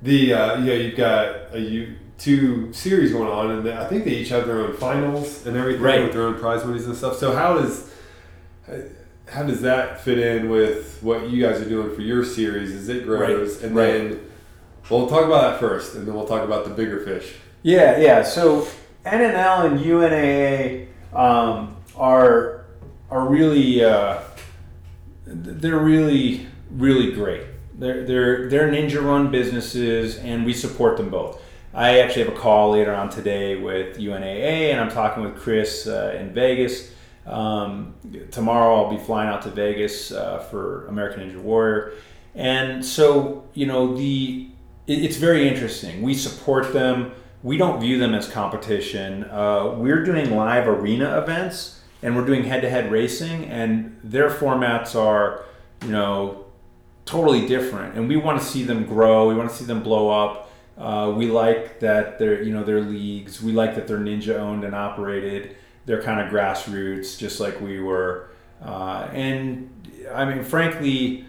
The 0.02 0.34
uh, 0.34 0.58
you 0.58 0.64
know, 0.66 0.74
you've 0.74 0.96
got 0.96 1.28
a 1.54 1.58
you 1.58 1.94
two 2.18 2.72
series 2.72 3.10
going 3.12 3.28
on, 3.28 3.50
and 3.50 3.64
they, 3.66 3.72
I 3.76 3.86
think 3.86 4.04
they 4.04 4.12
each 4.12 4.28
have 4.28 4.46
their 4.46 4.60
own 4.60 4.74
finals 4.74 5.46
and 5.46 5.56
everything 5.56 5.82
Right. 5.82 6.02
with 6.02 6.12
their 6.12 6.22
own 6.22 6.34
prize 6.34 6.64
monies 6.64 6.86
and 6.86 6.94
stuff. 6.96 7.16
So 7.16 7.32
how 7.34 7.58
does 7.58 7.90
how 9.26 9.42
does 9.42 9.62
that 9.62 10.02
fit 10.04 10.18
in 10.18 10.50
with 10.50 10.98
what 11.02 11.30
you 11.30 11.42
guys 11.44 11.60
are 11.60 11.68
doing 11.68 11.94
for 11.94 12.02
your 12.02 12.22
series 12.24 12.72
as 12.74 12.88
it 12.90 13.06
grows? 13.06 13.54
Right. 13.56 13.62
And 13.64 13.76
Right. 13.76 13.86
then 13.86 14.20
we'll 14.90 15.08
talk 15.08 15.24
about 15.24 15.52
that 15.52 15.60
first, 15.60 15.94
and 15.94 16.06
then 16.06 16.14
we'll 16.14 16.26
talk 16.26 16.42
about 16.42 16.64
the 16.64 16.70
bigger 16.70 17.00
fish. 17.00 17.34
Yeah, 17.62 17.98
yeah. 17.98 18.22
So 18.22 18.66
NNL 19.04 19.66
and 19.66 19.80
UNAA 19.80 20.88
um, 21.14 21.76
are 21.96 22.66
are 23.10 23.26
really 23.26 23.84
uh, 23.84 24.20
they're 25.26 25.78
really 25.78 26.46
really 26.70 27.12
great. 27.12 27.42
They're 27.74 28.04
they're 28.04 28.48
they're 28.48 28.68
ninja 28.68 29.02
run 29.02 29.30
businesses, 29.30 30.18
and 30.18 30.44
we 30.44 30.52
support 30.52 30.96
them 30.96 31.10
both. 31.10 31.40
I 31.72 31.98
actually 31.98 32.26
have 32.26 32.34
a 32.34 32.38
call 32.38 32.70
later 32.70 32.94
on 32.94 33.10
today 33.10 33.56
with 33.56 33.98
UNAA, 33.98 34.70
and 34.70 34.80
I'm 34.80 34.90
talking 34.90 35.24
with 35.24 35.36
Chris 35.36 35.86
uh, 35.86 36.16
in 36.18 36.32
Vegas. 36.32 36.92
Um, 37.26 37.94
tomorrow 38.30 38.84
I'll 38.84 38.90
be 38.90 39.02
flying 39.02 39.28
out 39.28 39.42
to 39.42 39.50
Vegas 39.50 40.12
uh, 40.12 40.38
for 40.50 40.86
American 40.86 41.28
Ninja 41.28 41.40
Warrior, 41.40 41.94
and 42.34 42.84
so 42.84 43.48
you 43.54 43.66
know 43.66 43.96
the 43.96 44.50
it's 44.86 45.16
very 45.16 45.48
interesting. 45.48 46.02
We 46.02 46.14
support 46.14 46.72
them. 46.72 47.12
We 47.42 47.56
don't 47.56 47.80
view 47.80 47.98
them 47.98 48.14
as 48.14 48.28
competition. 48.28 49.24
Uh, 49.24 49.74
we're 49.76 50.02
doing 50.02 50.34
live 50.34 50.66
arena 50.66 51.18
events 51.18 51.80
and 52.02 52.14
we're 52.14 52.26
doing 52.26 52.44
head-to-head 52.44 52.92
racing, 52.92 53.46
and 53.46 53.98
their 54.04 54.28
formats 54.28 54.94
are, 54.94 55.42
you 55.82 55.88
know, 55.88 56.44
totally 57.06 57.46
different. 57.46 57.96
And 57.96 58.08
we 58.08 58.16
want 58.16 58.38
to 58.38 58.44
see 58.44 58.62
them 58.62 58.84
grow. 58.84 59.26
We 59.26 59.34
want 59.34 59.48
to 59.48 59.56
see 59.56 59.64
them 59.64 59.82
blow 59.82 60.10
up. 60.10 60.50
Uh, 60.76 61.14
we 61.16 61.30
like 61.30 61.80
that 61.80 62.18
they're, 62.18 62.42
you 62.42 62.52
know, 62.52 62.62
they're 62.62 62.82
leagues. 62.82 63.42
We 63.42 63.52
like 63.52 63.74
that 63.76 63.88
they're 63.88 63.98
ninja 63.98 64.34
owned 64.34 64.64
and 64.64 64.74
operated. 64.74 65.56
They're 65.86 66.02
kind 66.02 66.20
of 66.20 66.30
grassroots, 66.30 67.18
just 67.18 67.40
like 67.40 67.58
we 67.60 67.80
were. 67.80 68.28
Uh, 68.62 69.08
and 69.12 69.70
I 70.12 70.26
mean, 70.26 70.44
frankly, 70.44 71.24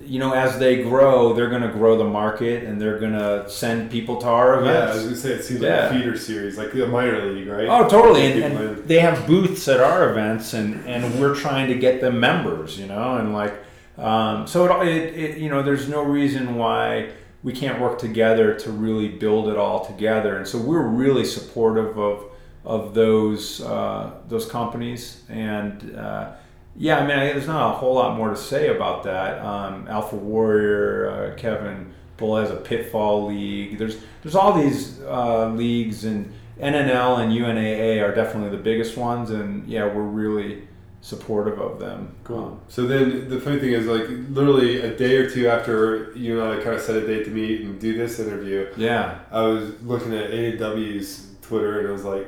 you 0.00 0.18
know, 0.18 0.32
as 0.32 0.58
they 0.58 0.82
grow, 0.82 1.32
they're 1.32 1.50
going 1.50 1.62
to 1.62 1.68
grow 1.68 1.96
the 1.98 2.04
market 2.04 2.64
and 2.64 2.80
they're 2.80 2.98
going 2.98 3.12
to 3.12 3.48
send 3.50 3.90
people 3.90 4.16
to 4.18 4.26
our 4.26 4.62
Yeah, 4.64 4.70
I 4.70 4.74
events. 4.84 4.94
was 4.96 5.04
gonna 5.04 5.16
say 5.16 5.30
it 5.32 5.44
seems 5.44 5.60
Yeah. 5.60 5.82
like 5.86 5.90
a 5.90 5.94
feeder 5.98 6.16
series, 6.16 6.56
like 6.56 6.72
the 6.72 6.86
minor 6.86 7.32
league, 7.32 7.48
right? 7.48 7.68
Oh, 7.68 7.88
totally. 7.88 8.32
And, 8.32 8.44
and 8.44 8.78
in. 8.78 8.86
they 8.86 9.00
have 9.00 9.26
booths 9.26 9.66
at 9.68 9.80
our 9.80 10.10
events, 10.10 10.54
and, 10.54 10.86
and 10.86 11.20
we're 11.20 11.34
trying 11.34 11.68
to 11.68 11.74
get 11.74 12.00
them 12.00 12.20
members, 12.20 12.78
you 12.78 12.86
know, 12.86 13.16
and 13.16 13.32
like, 13.32 13.54
um, 13.98 14.46
so 14.46 14.80
it, 14.82 14.88
it, 14.88 15.14
it, 15.18 15.38
you 15.38 15.48
know, 15.48 15.62
there's 15.62 15.88
no 15.88 16.02
reason 16.02 16.54
why 16.54 17.10
we 17.42 17.52
can't 17.52 17.80
work 17.80 17.98
together 17.98 18.54
to 18.54 18.70
really 18.70 19.08
build 19.08 19.48
it 19.48 19.56
all 19.56 19.84
together. 19.84 20.36
And 20.36 20.46
so 20.46 20.58
we're 20.58 20.86
really 20.86 21.24
supportive 21.24 21.98
of, 21.98 22.24
of 22.64 22.94
those, 22.94 23.60
uh, 23.62 24.12
those 24.28 24.46
companies. 24.46 25.22
And, 25.28 25.96
uh, 25.96 26.32
yeah, 26.78 26.98
I 26.98 27.06
mean, 27.06 27.18
I, 27.18 27.32
there's 27.32 27.46
not 27.46 27.74
a 27.74 27.76
whole 27.76 27.94
lot 27.94 28.16
more 28.16 28.30
to 28.30 28.36
say 28.36 28.68
about 28.74 29.02
that. 29.02 29.44
Um, 29.44 29.86
Alpha 29.88 30.16
Warrior, 30.16 31.10
uh, 31.10 31.36
Kevin 31.36 31.92
Bull 32.16 32.36
has 32.36 32.50
a 32.50 32.56
Pitfall 32.56 33.26
League. 33.26 33.78
There's 33.78 33.96
there's 34.22 34.34
all 34.34 34.52
these 34.52 35.00
uh, 35.00 35.48
leagues, 35.48 36.04
and 36.04 36.32
NNL 36.60 37.18
and 37.18 37.32
UNAA 37.32 38.02
are 38.02 38.14
definitely 38.14 38.56
the 38.56 38.62
biggest 38.62 38.96
ones, 38.96 39.30
and 39.30 39.66
yeah, 39.66 39.84
we're 39.84 40.02
really 40.02 40.68
supportive 41.00 41.60
of 41.60 41.78
them. 41.78 42.14
Cool. 42.24 42.60
So 42.68 42.86
then 42.86 43.28
the 43.28 43.40
funny 43.40 43.58
thing 43.58 43.72
is, 43.72 43.86
like, 43.86 44.08
literally 44.30 44.80
a 44.80 44.96
day 44.96 45.16
or 45.16 45.30
two 45.30 45.48
after 45.48 46.12
you 46.16 46.40
and 46.40 46.60
I 46.60 46.62
kind 46.62 46.74
of 46.76 46.82
set 46.82 46.96
a 46.96 47.06
date 47.06 47.24
to 47.24 47.30
meet 47.30 47.60
and 47.62 47.80
do 47.80 47.96
this 47.96 48.18
interview, 48.18 48.68
Yeah, 48.76 49.20
I 49.30 49.42
was 49.42 49.80
looking 49.82 50.12
at 50.14 50.30
ANW's 50.30 51.28
Twitter 51.42 51.80
and 51.80 51.88
it 51.88 51.92
was 51.92 52.04
like, 52.04 52.26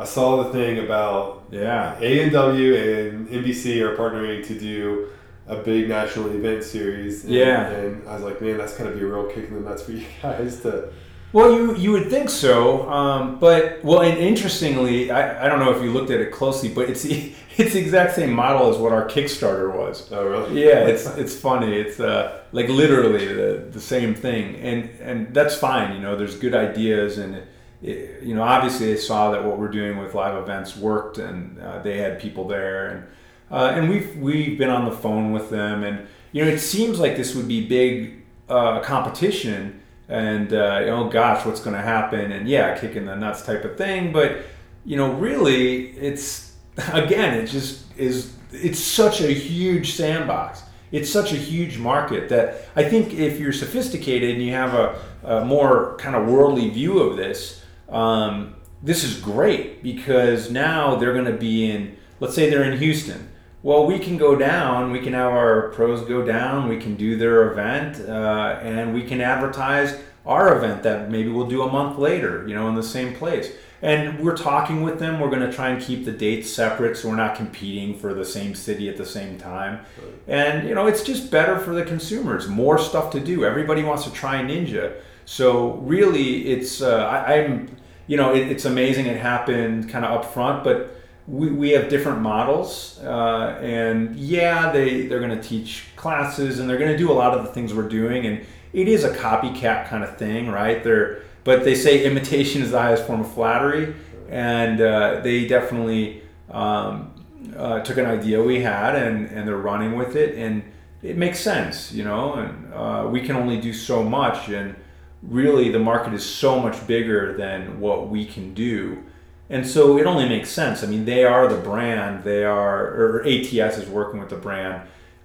I 0.00 0.04
saw 0.04 0.42
the 0.42 0.50
thing 0.50 0.78
about 0.78 1.44
yeah, 1.50 1.94
ANW 2.00 3.10
and 3.10 3.28
NBC 3.28 3.80
are 3.82 3.94
partnering 3.96 4.46
to 4.46 4.58
do 4.58 5.10
a 5.46 5.56
big 5.56 5.88
national 5.88 6.30
event 6.30 6.64
series. 6.64 7.24
And, 7.24 7.34
Yeah. 7.34 7.68
And 7.68 8.08
I 8.08 8.14
was 8.14 8.22
like, 8.22 8.40
man, 8.40 8.56
that's 8.56 8.76
gotta 8.78 8.92
be 8.92 9.02
a 9.02 9.06
real 9.06 9.26
kick 9.26 9.48
in 9.48 9.54
the 9.54 9.68
nuts 9.68 9.82
for 9.82 9.92
you 9.92 10.06
guys 10.22 10.60
to. 10.60 10.90
Well, 11.32 11.52
you 11.52 11.76
you 11.76 11.92
would 11.92 12.08
think 12.08 12.30
so, 12.30 12.90
um, 12.90 13.38
but 13.38 13.84
well, 13.84 14.00
and 14.00 14.18
interestingly, 14.18 15.10
I, 15.10 15.44
I 15.44 15.48
don't 15.48 15.60
know 15.60 15.70
if 15.70 15.82
you 15.82 15.92
looked 15.92 16.10
at 16.10 16.20
it 16.20 16.32
closely, 16.32 16.70
but 16.70 16.88
it's 16.88 17.02
the 17.02 17.32
it's 17.58 17.74
the 17.74 17.80
exact 17.80 18.14
same 18.14 18.32
model 18.32 18.70
as 18.70 18.78
what 18.78 18.92
our 18.92 19.06
Kickstarter 19.06 19.72
was. 19.72 20.10
Oh, 20.10 20.24
really? 20.26 20.64
Yeah, 20.64 20.86
it's 20.92 21.06
it's 21.18 21.36
funny. 21.36 21.76
It's 21.76 22.00
uh, 22.00 22.40
like 22.52 22.68
literally 22.68 23.26
the, 23.26 23.68
the 23.70 23.80
same 23.80 24.14
thing, 24.14 24.56
and 24.56 24.88
and 25.00 25.34
that's 25.34 25.54
fine. 25.54 25.94
You 25.94 26.00
know, 26.00 26.16
there's 26.16 26.36
good 26.36 26.54
ideas, 26.54 27.18
and 27.18 27.42
it, 27.82 28.22
you 28.22 28.34
know, 28.34 28.42
obviously 28.42 28.92
they 28.92 28.98
saw 28.98 29.30
that 29.30 29.44
what 29.44 29.58
we're 29.58 29.68
doing 29.68 29.98
with 29.98 30.14
live 30.14 30.36
events 30.36 30.76
worked, 30.76 31.18
and 31.18 31.58
uh, 31.58 31.80
they 31.80 31.98
had 31.98 32.20
people 32.20 32.46
there, 32.46 32.88
and 32.88 33.06
uh, 33.50 33.72
and 33.74 33.88
we've 33.88 34.16
we've 34.16 34.58
been 34.58 34.70
on 34.70 34.84
the 34.84 34.94
phone 34.94 35.32
with 35.32 35.50
them, 35.50 35.84
and 35.84 36.06
you 36.32 36.44
know, 36.44 36.50
it 36.50 36.58
seems 36.58 37.00
like 37.00 37.16
this 37.16 37.34
would 37.34 37.48
be 37.48 37.66
big 37.66 38.22
uh, 38.48 38.80
competition, 38.80 39.80
and 40.08 40.52
uh, 40.52 40.82
oh 40.86 41.08
gosh, 41.08 41.46
what's 41.46 41.60
going 41.60 41.76
to 41.76 41.82
happen, 41.82 42.32
and 42.32 42.48
yeah, 42.48 42.78
kicking 42.78 43.06
the 43.06 43.16
nuts 43.16 43.42
type 43.42 43.64
of 43.64 43.76
thing, 43.76 44.12
but 44.12 44.42
you 44.84 44.96
know, 44.96 45.12
really, 45.12 45.90
it's 45.90 46.54
again, 46.92 47.34
it 47.34 47.46
just 47.46 47.84
is. 47.96 48.34
It's 48.52 48.80
such 48.80 49.20
a 49.20 49.32
huge 49.32 49.92
sandbox. 49.92 50.64
It's 50.90 51.08
such 51.08 51.32
a 51.32 51.36
huge 51.36 51.78
market 51.78 52.28
that 52.30 52.64
I 52.74 52.82
think 52.82 53.14
if 53.14 53.38
you're 53.38 53.52
sophisticated 53.52 54.30
and 54.30 54.42
you 54.42 54.52
have 54.52 54.74
a, 54.74 55.00
a 55.22 55.44
more 55.44 55.96
kind 55.98 56.16
of 56.16 56.26
worldly 56.26 56.68
view 56.68 56.98
of 56.98 57.16
this, 57.16 57.62
um, 57.90 58.56
this 58.82 59.04
is 59.04 59.20
great 59.20 59.82
because 59.82 60.50
now 60.50 60.96
they're 60.96 61.12
going 61.12 61.26
to 61.26 61.36
be 61.36 61.70
in. 61.70 61.96
Let's 62.18 62.34
say 62.34 62.48
they're 62.50 62.64
in 62.64 62.78
Houston. 62.78 63.28
Well, 63.62 63.86
we 63.86 63.98
can 63.98 64.16
go 64.16 64.36
down. 64.36 64.90
We 64.90 65.00
can 65.00 65.12
have 65.12 65.32
our 65.32 65.68
pros 65.70 66.02
go 66.02 66.24
down. 66.24 66.68
We 66.68 66.78
can 66.78 66.94
do 66.94 67.16
their 67.16 67.52
event, 67.52 68.00
uh, 68.08 68.58
and 68.62 68.94
we 68.94 69.02
can 69.02 69.20
advertise 69.20 70.00
our 70.24 70.56
event 70.56 70.82
that 70.84 71.10
maybe 71.10 71.30
we'll 71.30 71.48
do 71.48 71.62
a 71.62 71.70
month 71.70 71.98
later. 71.98 72.46
You 72.48 72.54
know, 72.54 72.68
in 72.68 72.74
the 72.74 72.82
same 72.82 73.14
place. 73.14 73.52
And 73.82 74.20
we're 74.20 74.36
talking 74.36 74.82
with 74.82 74.98
them. 74.98 75.20
We're 75.20 75.30
going 75.30 75.48
to 75.48 75.52
try 75.52 75.70
and 75.70 75.82
keep 75.82 76.04
the 76.04 76.12
dates 76.12 76.50
separate, 76.50 76.98
so 76.98 77.08
we're 77.08 77.16
not 77.16 77.34
competing 77.34 77.98
for 77.98 78.12
the 78.12 78.26
same 78.26 78.54
city 78.54 78.90
at 78.90 78.98
the 78.98 79.06
same 79.06 79.38
time. 79.38 79.80
And 80.28 80.68
you 80.68 80.74
know, 80.74 80.86
it's 80.86 81.02
just 81.02 81.30
better 81.30 81.58
for 81.58 81.74
the 81.74 81.84
consumers. 81.84 82.46
More 82.46 82.78
stuff 82.78 83.10
to 83.12 83.20
do. 83.20 83.44
Everybody 83.44 83.82
wants 83.82 84.04
to 84.04 84.12
try 84.12 84.42
Ninja. 84.42 85.00
So 85.24 85.74
really, 85.76 86.48
it's 86.48 86.82
uh, 86.82 87.06
I, 87.06 87.34
I'm 87.34 87.76
you 88.10 88.16
know, 88.16 88.34
it, 88.34 88.50
it's 88.50 88.64
amazing. 88.64 89.06
It 89.06 89.18
happened 89.18 89.88
kind 89.88 90.04
of 90.04 90.10
up 90.10 90.34
front, 90.34 90.64
but 90.64 90.96
we, 91.28 91.48
we 91.52 91.70
have 91.70 91.88
different 91.88 92.20
models, 92.20 92.98
uh, 93.04 93.56
and 93.62 94.16
yeah, 94.16 94.72
they 94.72 95.06
they're 95.06 95.20
going 95.20 95.40
to 95.40 95.48
teach 95.48 95.84
classes 95.94 96.58
and 96.58 96.68
they're 96.68 96.76
going 96.76 96.90
to 96.90 96.98
do 96.98 97.08
a 97.08 97.14
lot 97.14 97.38
of 97.38 97.46
the 97.46 97.52
things 97.52 97.72
we're 97.72 97.88
doing, 97.88 98.26
and 98.26 98.44
it 98.72 98.88
is 98.88 99.04
a 99.04 99.14
copycat 99.14 99.86
kind 99.86 100.02
of 100.02 100.16
thing, 100.16 100.48
right? 100.48 100.82
They're 100.82 101.22
but 101.44 101.62
they 101.62 101.76
say 101.76 102.04
imitation 102.04 102.62
is 102.62 102.72
the 102.72 102.80
highest 102.80 103.06
form 103.06 103.20
of 103.20 103.32
flattery, 103.32 103.94
and 104.28 104.80
uh, 104.80 105.20
they 105.20 105.46
definitely 105.46 106.22
um, 106.50 107.12
uh, 107.56 107.78
took 107.82 107.96
an 107.96 108.06
idea 108.06 108.42
we 108.42 108.60
had 108.60 108.96
and 108.96 109.28
and 109.30 109.46
they're 109.46 109.56
running 109.56 109.94
with 109.96 110.16
it, 110.16 110.34
and 110.34 110.64
it 111.00 111.16
makes 111.16 111.38
sense, 111.38 111.92
you 111.92 112.02
know, 112.02 112.34
and 112.34 112.74
uh, 112.74 113.08
we 113.08 113.20
can 113.20 113.36
only 113.36 113.60
do 113.60 113.72
so 113.72 114.02
much, 114.02 114.48
and 114.48 114.74
really 115.22 115.70
the 115.70 115.78
market 115.78 116.12
is 116.14 116.24
so 116.24 116.58
much 116.60 116.86
bigger 116.86 117.36
than 117.36 117.80
what 117.80 118.08
we 118.08 118.24
can 118.24 118.54
do. 118.54 119.02
And 119.48 119.66
so 119.66 119.98
it 119.98 120.06
only 120.06 120.28
makes 120.28 120.48
sense. 120.50 120.82
I 120.84 120.86
mean, 120.86 121.04
they 121.04 121.24
are 121.24 121.48
the 121.48 121.56
brand. 121.60 122.22
They 122.24 122.44
are, 122.44 122.86
or 122.94 123.26
ATS 123.26 123.78
is 123.78 123.88
working 123.88 124.20
with 124.20 124.30
the 124.30 124.36
brand, 124.36 124.82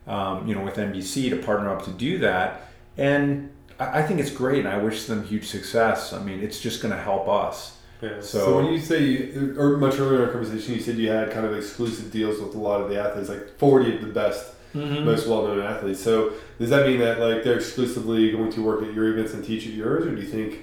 um, 0.08 0.48
you 0.48 0.56
know, 0.56 0.62
with 0.62 0.76
NBC 0.76 1.30
to 1.30 1.38
partner 1.38 1.70
up 1.70 1.84
to 1.86 1.92
do 1.92 2.18
that. 2.20 2.70
And 2.98 3.52
I 3.80 4.00
I 4.00 4.04
think 4.04 4.20
it's 4.20 4.32
great, 4.32 4.60
and 4.66 4.68
I 4.70 4.78
wish 4.78 5.06
them 5.06 5.24
huge 5.26 5.46
success. 5.48 6.12
I 6.14 6.20
mean, 6.24 6.40
it's 6.42 6.60
just 6.60 6.82
going 6.82 6.94
to 6.94 7.00
help 7.00 7.28
us. 7.30 7.78
Yeah. 8.02 8.20
So- 8.22 8.40
So, 8.46 8.56
when 8.58 8.66
you 8.74 8.80
say, 8.80 9.04
you, 9.04 9.56
or 9.60 9.78
much 9.78 10.00
earlier 10.00 10.16
in 10.16 10.22
our 10.26 10.32
conversation, 10.32 10.74
you 10.74 10.82
said 10.82 10.98
you 10.98 11.10
had 11.10 11.30
kind 11.32 11.46
of 11.46 11.56
exclusive 11.56 12.12
deals 12.12 12.40
with 12.42 12.56
a 12.56 12.58
lot 12.58 12.82
of 12.82 12.90
the 12.90 13.00
athletes, 13.00 13.30
like 13.30 13.58
40 13.58 13.96
of 13.96 14.02
the 14.02 14.08
best, 14.08 14.54
Mm-hmm. 14.76 15.06
most 15.06 15.26
well-known 15.26 15.62
athletes. 15.62 16.02
So 16.02 16.34
does 16.60 16.70
that 16.70 16.86
mean 16.86 17.00
that 17.00 17.20
like 17.20 17.46
they're 17.46 17.56
exclusively 17.56 18.30
going 18.32 18.52
to 18.52 18.62
work 18.62 18.84
at 18.84 18.94
your 18.94 19.08
events 19.08 19.34
and 19.34 19.44
teach 19.44 19.66
at 19.66 19.72
yours, 19.72 20.06
or 20.06 20.14
do 20.14 20.22
you 20.22 20.28
think? 20.28 20.60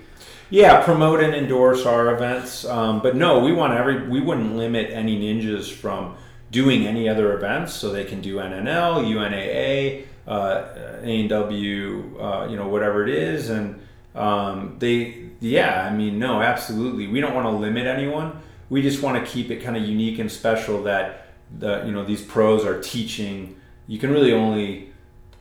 Yeah, 0.51 0.85
promote 0.85 1.23
and 1.23 1.35
endorse 1.35 1.87
our 1.87 2.15
events. 2.15 2.67
Um, 2.67 3.01
but 3.01 3.17
no, 3.17 3.39
we 3.39 3.53
want 3.53 3.73
every. 3.73 4.07
We 4.07 4.21
wouldn't 4.21 4.55
limit 4.55 4.91
any 4.91 5.19
ninjas 5.19 5.73
from 5.73 6.15
doing 6.51 6.87
any 6.87 7.09
other 7.09 7.35
events, 7.35 7.73
so 7.73 7.91
they 7.91 8.05
can 8.05 8.21
do 8.21 8.37
NNL, 8.37 9.03
UNAA, 9.03 10.05
uh, 10.29 11.01
ANW, 11.03 12.21
uh, 12.21 12.49
you 12.51 12.57
know, 12.57 12.69
whatever 12.69 13.03
it 13.03 13.09
is, 13.09 13.49
and 13.49 13.81
um, 14.15 14.77
they. 14.79 15.31
Yeah, 15.41 15.89
I 15.91 15.97
mean, 15.97 16.19
no, 16.19 16.43
absolutely. 16.43 17.07
We 17.07 17.21
don't 17.21 17.35
want 17.35 17.47
to 17.47 17.51
limit 17.51 17.87
anyone. 17.87 18.39
We 18.69 18.83
just 18.83 19.03
want 19.03 19.25
to 19.25 19.33
keep 19.33 19.51
it 19.51 19.63
kind 19.63 19.77
of 19.77 19.85
unique 19.85 20.19
and 20.19 20.31
special 20.31 20.83
that 20.83 21.29
the 21.59 21.83
you 21.87 21.93
know 21.93 22.05
these 22.05 22.23
pros 22.23 22.67
are 22.67 22.79
teaching. 22.83 23.57
You 23.93 23.99
can 23.99 24.11
really 24.11 24.33
only 24.33 24.91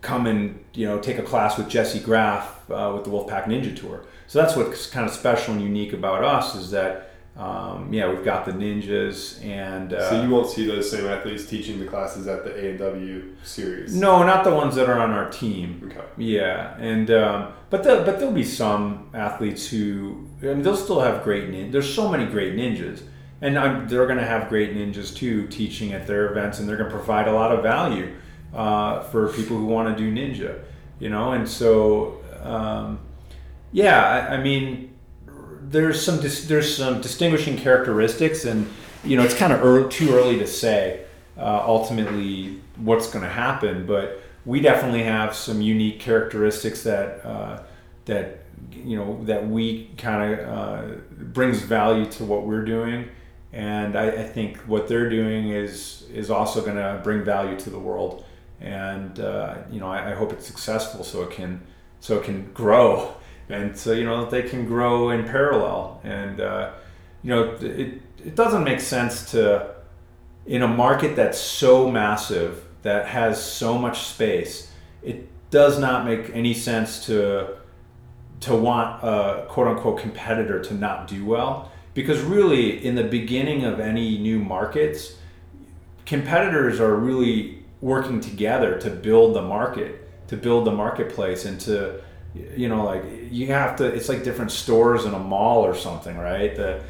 come 0.02 0.28
and 0.28 0.62
you 0.74 0.86
know 0.86 1.00
take 1.00 1.18
a 1.18 1.24
class 1.24 1.58
with 1.58 1.70
Jessie 1.70 2.02
Graff 2.02 2.70
uh, 2.70 2.92
with 2.94 3.06
the 3.06 3.10
Wolfpack 3.10 3.46
Ninja 3.46 3.74
Tour. 3.74 4.04
So 4.28 4.42
that's 4.42 4.58
what's 4.58 4.88
kind 4.88 5.08
of 5.08 5.14
special 5.14 5.54
and 5.54 5.64
unique 5.64 5.94
about 5.94 6.22
us 6.26 6.54
is 6.56 6.70
that 6.72 7.12
um, 7.38 7.94
yeah 7.94 8.10
we've 8.10 8.26
got 8.26 8.46
the 8.46 8.52
ninjas 8.52 9.42
and 9.46 9.94
uh, 9.94 10.10
so 10.10 10.22
you 10.22 10.30
won't 10.30 10.50
see 10.50 10.68
those 10.68 10.92
same 10.92 11.06
athletes 11.06 11.46
teaching 11.46 11.80
the 11.80 11.86
classes 11.86 12.28
at 12.28 12.44
the 12.44 12.50
ANW 12.50 13.36
series. 13.42 13.96
no 13.96 14.22
not 14.22 14.44
the 14.44 14.54
ones 14.54 14.76
that 14.76 14.90
are 14.90 15.00
on 15.00 15.12
our 15.12 15.32
team. 15.32 15.90
Okay. 15.90 16.06
Yeah, 16.18 16.76
and 16.78 17.10
um, 17.10 17.54
but 17.70 17.84
the, 17.84 18.04
but 18.06 18.20
there'll 18.20 18.34
be 18.34 18.44
some 18.44 19.12
athletes 19.14 19.70
who 19.70 20.28
I 20.42 20.48
mean, 20.48 20.62
they'll 20.62 20.76
still 20.76 21.00
have 21.00 21.24
great 21.24 21.48
nin. 21.48 21.72
There's 21.72 21.94
so 21.94 22.10
many 22.10 22.26
great 22.26 22.58
ninjas, 22.58 23.02
and 23.40 23.58
I'm, 23.58 23.88
they're 23.88 24.08
going 24.08 24.20
to 24.20 24.26
have 24.26 24.50
great 24.50 24.76
ninjas 24.76 25.16
too 25.16 25.48
teaching 25.48 25.94
at 25.94 26.06
their 26.06 26.30
events, 26.30 26.60
and 26.60 26.68
they're 26.68 26.76
going 26.76 26.90
to 26.90 26.96
provide 26.98 27.30
a 27.30 27.32
lot 27.32 27.54
of 27.54 27.64
value 27.64 28.14
uh, 28.54 29.02
for 29.04 29.28
people 29.34 29.58
who 29.58 29.66
want 29.66 29.96
to 29.96 30.04
do 30.04 30.12
ninja. 30.12 30.60
You 31.00 31.10
know, 31.10 31.32
and 31.32 31.48
so 31.50 32.22
um, 32.44 33.00
yeah, 33.72 34.04
I, 34.04 34.36
I 34.36 34.44
mean, 34.44 34.94
there's 35.62 36.04
some 36.04 36.20
dis- 36.22 36.46
there's 36.46 36.76
some 36.76 37.02
distinguishing 37.02 37.58
characteristics, 37.58 38.46
and 38.46 38.68
you 39.04 39.18
know, 39.18 39.24
it's 39.24 39.34
kind 39.36 39.54
of 39.54 39.64
early, 39.64 39.90
too 39.90 40.14
early 40.14 40.38
to 40.40 40.48
say 40.48 41.06
uh, 41.38 41.64
ultimately 41.66 42.60
what's 42.78 43.10
going 43.10 43.24
to 43.24 43.32
happen, 43.32 43.86
but 43.86 44.22
we 44.46 44.60
definitely 44.60 45.04
have 45.04 45.36
some 45.36 45.62
unique 45.62 46.00
characteristics 46.00 46.84
that 46.84 47.26
uh, 47.26 47.62
that 48.06 48.40
you 48.72 48.98
know 48.98 49.24
that 49.26 49.48
we 49.48 49.90
kind 49.98 50.34
of 50.34 50.50
uh, 50.50 50.96
brings 51.10 51.62
value 51.62 52.06
to 52.12 52.26
what 52.26 52.46
we're 52.46 52.66
doing, 52.66 53.08
and 53.54 53.96
I, 53.96 54.08
I 54.08 54.24
think 54.24 54.58
what 54.62 54.88
they're 54.88 55.10
doing 55.10 55.50
is 55.50 56.06
is 56.14 56.30
also 56.30 56.62
going 56.62 56.78
to 56.78 57.00
bring 57.04 57.24
value 57.24 57.58
to 57.60 57.70
the 57.70 57.80
world, 57.80 58.26
and 58.62 59.20
uh, 59.20 59.58
you 59.70 59.80
know 59.80 59.88
I, 59.88 60.12
I 60.12 60.14
hope 60.14 60.32
it's 60.32 60.46
successful 60.46 61.04
so 61.04 61.24
it 61.24 61.32
can 61.32 61.62
so 62.00 62.18
it 62.18 62.24
can 62.24 62.52
grow, 62.54 63.16
and 63.50 63.78
so 63.78 63.92
you 63.92 64.04
know 64.04 64.30
they 64.30 64.44
can 64.44 64.66
grow 64.66 65.10
in 65.10 65.26
parallel, 65.26 66.00
and 66.04 66.40
uh, 66.40 66.72
you 67.24 67.30
know 67.30 67.52
it 67.62 68.02
it 68.24 68.36
doesn't 68.36 68.64
make 68.64 68.80
sense 68.80 69.32
to 69.32 69.76
in 70.46 70.62
a 70.62 70.68
market 70.68 71.16
that's 71.16 71.40
so 71.40 71.90
massive 71.90 72.66
that 72.82 73.08
has 73.08 73.44
so 73.44 73.78
much 73.78 74.00
space 74.00 74.72
it 75.04 75.28
does 75.52 75.80
not 75.80 76.06
make 76.06 76.30
any 76.34 76.54
sense 76.54 77.06
to 77.06 77.58
to 78.40 78.56
want 78.56 79.04
a 79.04 79.46
quote 79.48 79.68
unquote 79.68 80.00
competitor 80.00 80.60
to 80.60 80.74
not 80.74 81.08
do 81.08 81.26
well. 81.26 81.72
Because 81.94 82.22
really 82.22 82.84
in 82.84 82.96
the 82.96 83.04
beginning 83.04 83.66
of 83.66 83.80
any 83.80 84.18
new 84.18 84.40
markets 84.40 85.16
competitors 86.06 86.80
are 86.80 86.96
really 86.96 87.61
working 87.82 88.22
together 88.22 88.80
to 88.80 88.90
build 88.90 89.36
the 89.36 89.42
market 89.42 90.08
to 90.28 90.38
build 90.38 90.66
the 90.66 90.72
marketplace 90.72 91.46
and 91.46 91.60
to 91.60 92.00
you 92.56 92.70
know 92.70 92.86
like 92.86 93.04
you 93.30 93.48
have 93.48 93.76
to 93.76 93.86
it's 93.86 94.08
like 94.08 94.24
different 94.24 94.52
stores 94.52 95.06
in 95.06 95.14
a 95.14 95.20
mall 95.20 95.66
or 95.66 95.76
something 95.76 96.18
right 96.18 96.56
the 96.56 96.82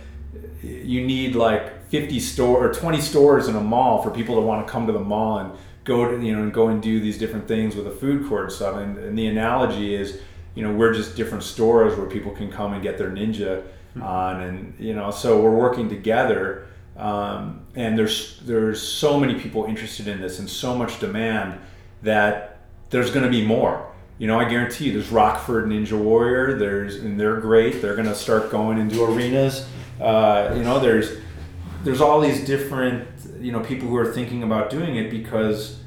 you 0.61 1.05
need 1.05 1.35
like 1.35 1.89
50 1.89 2.19
store 2.19 2.67
or 2.67 2.73
20 2.73 3.01
stores 3.01 3.47
in 3.47 3.55
a 3.55 3.61
mall 3.61 4.03
for 4.03 4.11
people 4.11 4.35
to 4.35 4.41
want 4.41 4.65
to 4.65 4.71
come 4.71 4.85
to 4.85 4.93
the 4.93 4.99
mall 4.99 5.39
and 5.39 5.51
go 5.83 6.09
to 6.09 6.23
you 6.23 6.35
know 6.35 6.43
and 6.43 6.53
go 6.53 6.67
and 6.67 6.81
do 6.81 6.99
these 6.99 7.17
different 7.17 7.47
things 7.47 7.75
with 7.75 7.87
a 7.87 7.91
food 7.91 8.27
court 8.27 8.43
and 8.43 8.51
stuff 8.51 8.77
and, 8.77 8.97
and 8.97 9.17
the 9.17 9.27
analogy 9.27 9.95
is 9.95 10.19
you 10.53 10.63
know 10.63 10.71
we're 10.71 10.93
just 10.93 11.15
different 11.15 11.43
stores 11.43 11.97
where 11.97 12.07
people 12.07 12.31
can 12.31 12.51
come 12.51 12.73
and 12.73 12.83
get 12.83 12.97
their 12.97 13.09
ninja 13.09 13.63
hmm. 13.93 14.03
on 14.03 14.41
and 14.41 14.75
you 14.79 14.93
know 14.93 15.09
so 15.09 15.41
we're 15.41 15.55
working 15.55 15.89
together 15.89 16.67
um, 16.97 17.65
and 17.75 17.97
there's 17.97 18.39
there's 18.41 18.81
so 18.81 19.19
many 19.19 19.39
people 19.39 19.65
interested 19.65 20.07
in 20.07 20.21
this 20.21 20.39
and 20.39 20.49
so 20.49 20.75
much 20.75 20.99
demand 20.99 21.59
that 22.03 22.59
there's 22.89 23.11
going 23.11 23.25
to 23.25 23.31
be 23.31 23.45
more 23.45 23.91
you 24.21 24.27
know, 24.27 24.39
I 24.39 24.47
guarantee 24.47 24.85
you, 24.85 24.93
there's 24.93 25.09
Rockford 25.09 25.65
Ninja 25.65 25.99
Warrior. 25.99 26.55
There's 26.59 26.97
and 26.97 27.19
they're 27.19 27.39
great. 27.39 27.81
They're 27.81 27.95
gonna 27.95 28.13
start 28.13 28.51
going 28.51 28.77
into 28.77 29.03
arenas. 29.03 29.67
Uh, 29.99 30.53
you 30.55 30.61
know, 30.61 30.77
there's 30.77 31.17
there's 31.83 32.01
all 32.01 32.21
these 32.21 32.45
different 32.45 33.07
you 33.39 33.51
know 33.51 33.61
people 33.61 33.87
who 33.87 33.97
are 33.97 34.13
thinking 34.13 34.43
about 34.43 34.69
doing 34.69 34.95
it 34.97 35.09
because 35.09 35.79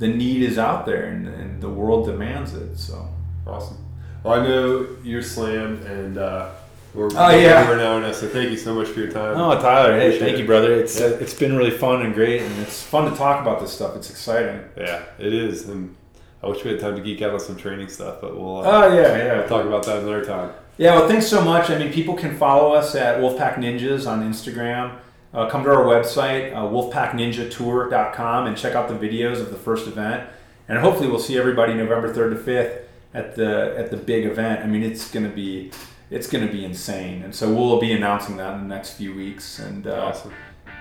the 0.00 0.08
need 0.08 0.42
is 0.42 0.58
out 0.58 0.84
there 0.84 1.06
and, 1.06 1.28
and 1.28 1.62
the 1.62 1.68
world 1.68 2.06
demands 2.06 2.54
it. 2.54 2.76
So 2.76 3.08
awesome. 3.46 3.78
Well, 4.24 4.40
I 4.40 4.44
know 4.44 4.88
you're 5.04 5.22
slammed 5.22 5.84
and. 5.84 6.18
Uh, 6.18 6.50
we're, 6.96 7.10
oh 7.14 7.30
yeah, 7.30 7.68
we're 7.68 7.76
now 7.76 8.10
so 8.12 8.26
thank 8.26 8.50
you 8.50 8.56
so 8.56 8.74
much 8.74 8.88
for 8.88 9.00
your 9.00 9.10
time. 9.10 9.36
Oh, 9.36 9.60
Tyler, 9.60 9.98
hey, 9.98 10.18
thank 10.18 10.32
it. 10.32 10.38
you, 10.40 10.46
brother. 10.46 10.72
It's 10.72 10.98
yeah. 10.98 11.06
uh, 11.06 11.10
it's 11.10 11.34
been 11.34 11.54
really 11.54 11.70
fun 11.70 12.00
and 12.00 12.14
great, 12.14 12.40
and 12.40 12.58
it's 12.60 12.82
fun 12.82 13.10
to 13.10 13.16
talk 13.16 13.42
about 13.42 13.60
this 13.60 13.70
stuff. 13.70 13.94
It's 13.96 14.08
exciting. 14.08 14.64
Yeah, 14.78 15.04
it 15.18 15.34
is, 15.34 15.68
and 15.68 15.94
I 16.42 16.46
wish 16.48 16.64
we 16.64 16.70
had 16.70 16.80
time 16.80 16.96
to 16.96 17.02
geek 17.02 17.20
out 17.20 17.34
on 17.34 17.40
some 17.40 17.56
training 17.56 17.88
stuff, 17.88 18.22
but 18.22 18.34
we'll. 18.34 18.60
Uh, 18.60 18.62
oh 18.64 18.94
yeah, 18.94 19.16
yeah. 19.16 19.38
We'll 19.38 19.48
talk 19.48 19.66
about 19.66 19.84
that 19.84 19.98
another 19.98 20.24
time. 20.24 20.54
Yeah, 20.78 20.94
well, 20.94 21.06
thanks 21.06 21.26
so 21.26 21.42
much. 21.42 21.68
I 21.68 21.78
mean, 21.78 21.92
people 21.92 22.14
can 22.14 22.36
follow 22.36 22.72
us 22.72 22.94
at 22.94 23.18
Wolfpack 23.18 23.56
Ninjas 23.56 24.10
on 24.10 24.22
Instagram. 24.22 24.98
Uh, 25.34 25.50
come 25.50 25.64
to 25.64 25.70
our 25.70 25.84
website, 25.84 26.54
uh, 26.54 26.62
wolfpackninjatour.com, 26.62 28.46
and 28.46 28.56
check 28.56 28.74
out 28.74 28.88
the 28.88 28.94
videos 28.94 29.40
of 29.40 29.50
the 29.50 29.56
first 29.56 29.86
event. 29.86 30.26
And 30.66 30.78
hopefully, 30.78 31.08
we'll 31.08 31.18
see 31.18 31.36
everybody 31.36 31.74
November 31.74 32.10
third 32.12 32.30
to 32.30 32.36
fifth 32.36 32.88
at 33.12 33.36
the 33.36 33.74
at 33.76 33.90
the 33.90 33.98
big 33.98 34.24
event. 34.24 34.60
I 34.60 34.66
mean, 34.66 34.82
it's 34.82 35.10
gonna 35.10 35.28
be 35.28 35.72
it's 36.10 36.28
gonna 36.28 36.50
be 36.50 36.64
insane, 36.64 37.22
and 37.22 37.34
so 37.34 37.52
we'll 37.52 37.80
be 37.80 37.92
announcing 37.92 38.36
that 38.36 38.54
in 38.54 38.68
the 38.68 38.74
next 38.74 38.94
few 38.94 39.14
weeks. 39.14 39.58
And 39.58 39.86
uh, 39.86 40.06
awesome. 40.06 40.32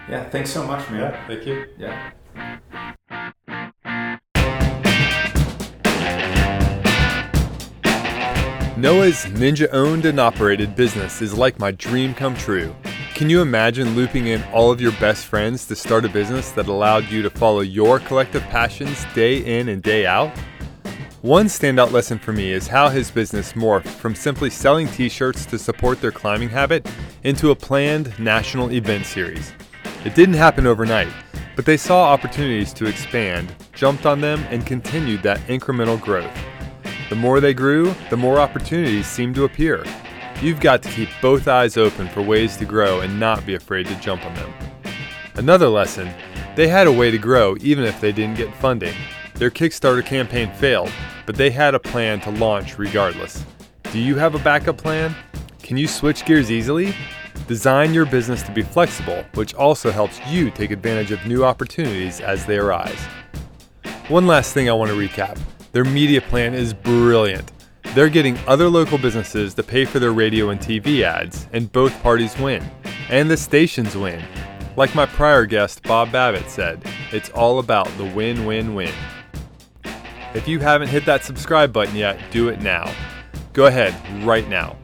Yeah, 0.10 0.30
thanks 0.30 0.52
so 0.52 0.66
much, 0.66 0.90
man. 0.90 1.02
Yeah, 1.02 1.28
thank 1.28 1.46
you. 1.46 1.66
Yeah. 1.78 2.12
Noah's 8.78 9.26
ninja 9.26 9.68
owned 9.72 10.06
and 10.06 10.20
operated 10.20 10.76
business 10.76 11.22
is 11.22 11.34
like 11.34 11.58
my 11.58 11.72
dream 11.72 12.14
come 12.14 12.36
true. 12.36 12.76
Can 13.16 13.30
you 13.30 13.42
imagine 13.42 13.96
looping 13.96 14.28
in 14.28 14.44
all 14.54 14.70
of 14.70 14.82
your 14.82 14.92
best 14.94 15.26
friends 15.26 15.66
to 15.68 15.76
start 15.76 16.04
a 16.04 16.10
business 16.10 16.52
that 16.52 16.68
allowed 16.68 17.10
you 17.10 17.22
to 17.22 17.30
follow 17.30 17.62
your 17.62 18.00
collective 18.00 18.44
passions 18.44 19.06
day 19.16 19.38
in 19.38 19.70
and 19.70 19.82
day 19.82 20.06
out? 20.06 20.38
One 21.26 21.48
standout 21.48 21.92
lesson 21.92 22.20
for 22.20 22.34
me 22.34 22.52
is 22.52 22.68
how 22.68 22.90
his 22.90 23.10
business 23.10 23.54
morphed 23.54 23.88
from 23.88 24.14
simply 24.14 24.52
selling 24.52 24.88
t 24.88 25.10
shirts 25.10 25.44
to 25.48 25.58
support 25.58 26.00
their 26.00 26.12
climbing 26.12 26.50
habit 26.50 26.88
into 27.24 27.50
a 27.50 27.56
planned 27.56 28.14
national 28.20 28.72
event 28.72 29.08
series. 29.08 29.52
It 30.06 30.14
didn't 30.14 30.36
happen 30.36 30.68
overnight, 30.68 31.12
but 31.56 31.66
they 31.66 31.78
saw 31.78 32.14
opportunities 32.14 32.72
to 32.74 32.86
expand, 32.86 33.56
jumped 33.74 34.06
on 34.06 34.22
them, 34.22 34.46
and 34.52 34.68
continued 34.68 35.24
that 35.24 35.40
incremental 35.48 36.00
growth. 36.00 36.32
The 37.10 37.16
more 37.16 37.40
they 37.40 37.56
grew, 37.56 37.96
the 38.12 38.18
more 38.18 38.38
opportunities 38.38 39.08
seemed 39.08 39.34
to 39.34 39.46
appear. 39.46 39.84
You've 40.44 40.60
got 40.60 40.84
to 40.84 40.92
keep 40.92 41.10
both 41.24 41.48
eyes 41.48 41.76
open 41.76 42.08
for 42.08 42.22
ways 42.22 42.56
to 42.58 42.66
grow 42.66 43.00
and 43.00 43.20
not 43.20 43.48
be 43.48 43.56
afraid 43.56 43.88
to 43.88 44.00
jump 44.00 44.24
on 44.28 44.36
them. 44.36 44.54
Another 45.34 45.70
lesson 45.70 46.08
they 46.56 46.68
had 46.68 46.86
a 46.86 46.92
way 46.92 47.10
to 47.10 47.18
grow 47.18 47.58
even 47.62 47.84
if 47.84 48.00
they 48.00 48.12
didn't 48.12 48.38
get 48.38 48.54
funding. 48.58 48.94
Their 49.36 49.52
Kickstarter 49.52 50.06
campaign 50.06 50.52
failed, 50.54 50.92
but 51.26 51.36
they 51.36 51.50
had 51.52 51.76
a 51.76 51.80
plan 51.80 52.22
to 52.22 52.32
launch 52.32 52.80
regardless. 52.80 53.46
Do 53.92 54.00
you 54.00 54.16
have 54.16 54.34
a 54.34 54.40
backup 54.40 54.78
plan? 54.78 55.14
Can 55.62 55.76
you 55.76 55.88
switch 55.88 56.24
gears 56.26 56.50
easily? 56.50 56.96
Design 57.48 57.94
your 57.94 58.06
business 58.06 58.42
to 58.44 58.52
be 58.52 58.62
flexible, 58.62 59.26
which 59.34 59.54
also 59.54 59.92
helps 59.92 60.20
you 60.28 60.50
take 60.52 60.72
advantage 60.72 61.12
of 61.12 61.26
new 61.26 61.44
opportunities 61.44 62.22
as 62.22 62.46
they 62.46 62.58
arise. 62.58 63.04
One 64.08 64.26
last 64.26 64.54
thing 64.54 64.70
I 64.70 64.74
want 64.74 64.92
to 64.92 64.98
recap 64.98 65.38
their 65.74 65.84
media 65.84 66.22
plan 66.22 66.54
is 66.54 66.74
brilliant. 66.74 67.52
They're 67.94 68.08
getting 68.08 68.38
other 68.48 68.70
local 68.70 68.98
businesses 68.98 69.54
to 69.56 69.64
pay 69.64 69.84
for 69.84 70.00
their 70.00 70.14
radio 70.14 70.50
and 70.50 70.62
TV 70.62 71.02
ads, 71.02 71.50
and 71.52 71.70
both 71.74 72.02
parties 72.02 72.38
win. 72.38 72.64
And 73.10 73.30
the 73.30 73.36
stations 73.36 73.98
win. 73.98 74.24
Like 74.78 74.96
my 74.96 75.06
prior 75.06 75.46
guest, 75.46 75.84
Bob 75.84 76.14
Babbitt, 76.14 76.50
said, 76.50 76.82
it's 77.12 77.30
all 77.32 77.60
about 77.60 77.90
the 77.98 78.06
win 78.06 78.46
win 78.46 78.74
win. 78.74 78.94
If 80.36 80.50
you 80.50 80.60
haven't 80.60 80.90
hit 80.90 81.06
that 81.06 81.24
subscribe 81.24 81.72
button 81.72 81.96
yet, 81.96 82.20
do 82.30 82.50
it 82.50 82.62
now. 82.62 82.94
Go 83.54 83.68
ahead, 83.68 83.96
right 84.26 84.46
now. 84.50 84.76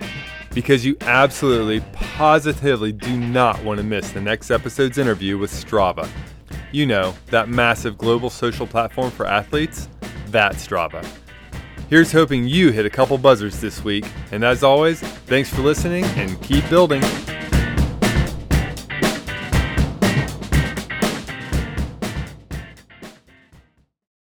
Because 0.53 0.85
you 0.85 0.95
absolutely, 1.01 1.81
positively 1.91 2.93
do 2.93 3.17
not 3.17 3.61
want 3.61 3.77
to 3.77 3.83
miss 3.83 4.11
the 4.11 4.21
next 4.21 4.49
episode's 4.49 4.97
interview 4.97 5.37
with 5.37 5.51
Strava. 5.51 6.09
You 6.71 6.85
know, 6.85 7.13
that 7.27 7.49
massive 7.49 7.97
global 7.97 8.29
social 8.29 8.65
platform 8.65 9.11
for 9.11 9.25
athletes? 9.25 9.89
That's 10.27 10.65
Strava. 10.65 11.05
Here's 11.89 12.13
hoping 12.13 12.47
you 12.47 12.71
hit 12.71 12.85
a 12.85 12.89
couple 12.89 13.17
buzzers 13.17 13.59
this 13.59 13.83
week. 13.83 14.05
And 14.31 14.45
as 14.45 14.63
always, 14.63 15.01
thanks 15.01 15.53
for 15.53 15.63
listening 15.63 16.05
and 16.15 16.41
keep 16.41 16.67
building. 16.69 17.01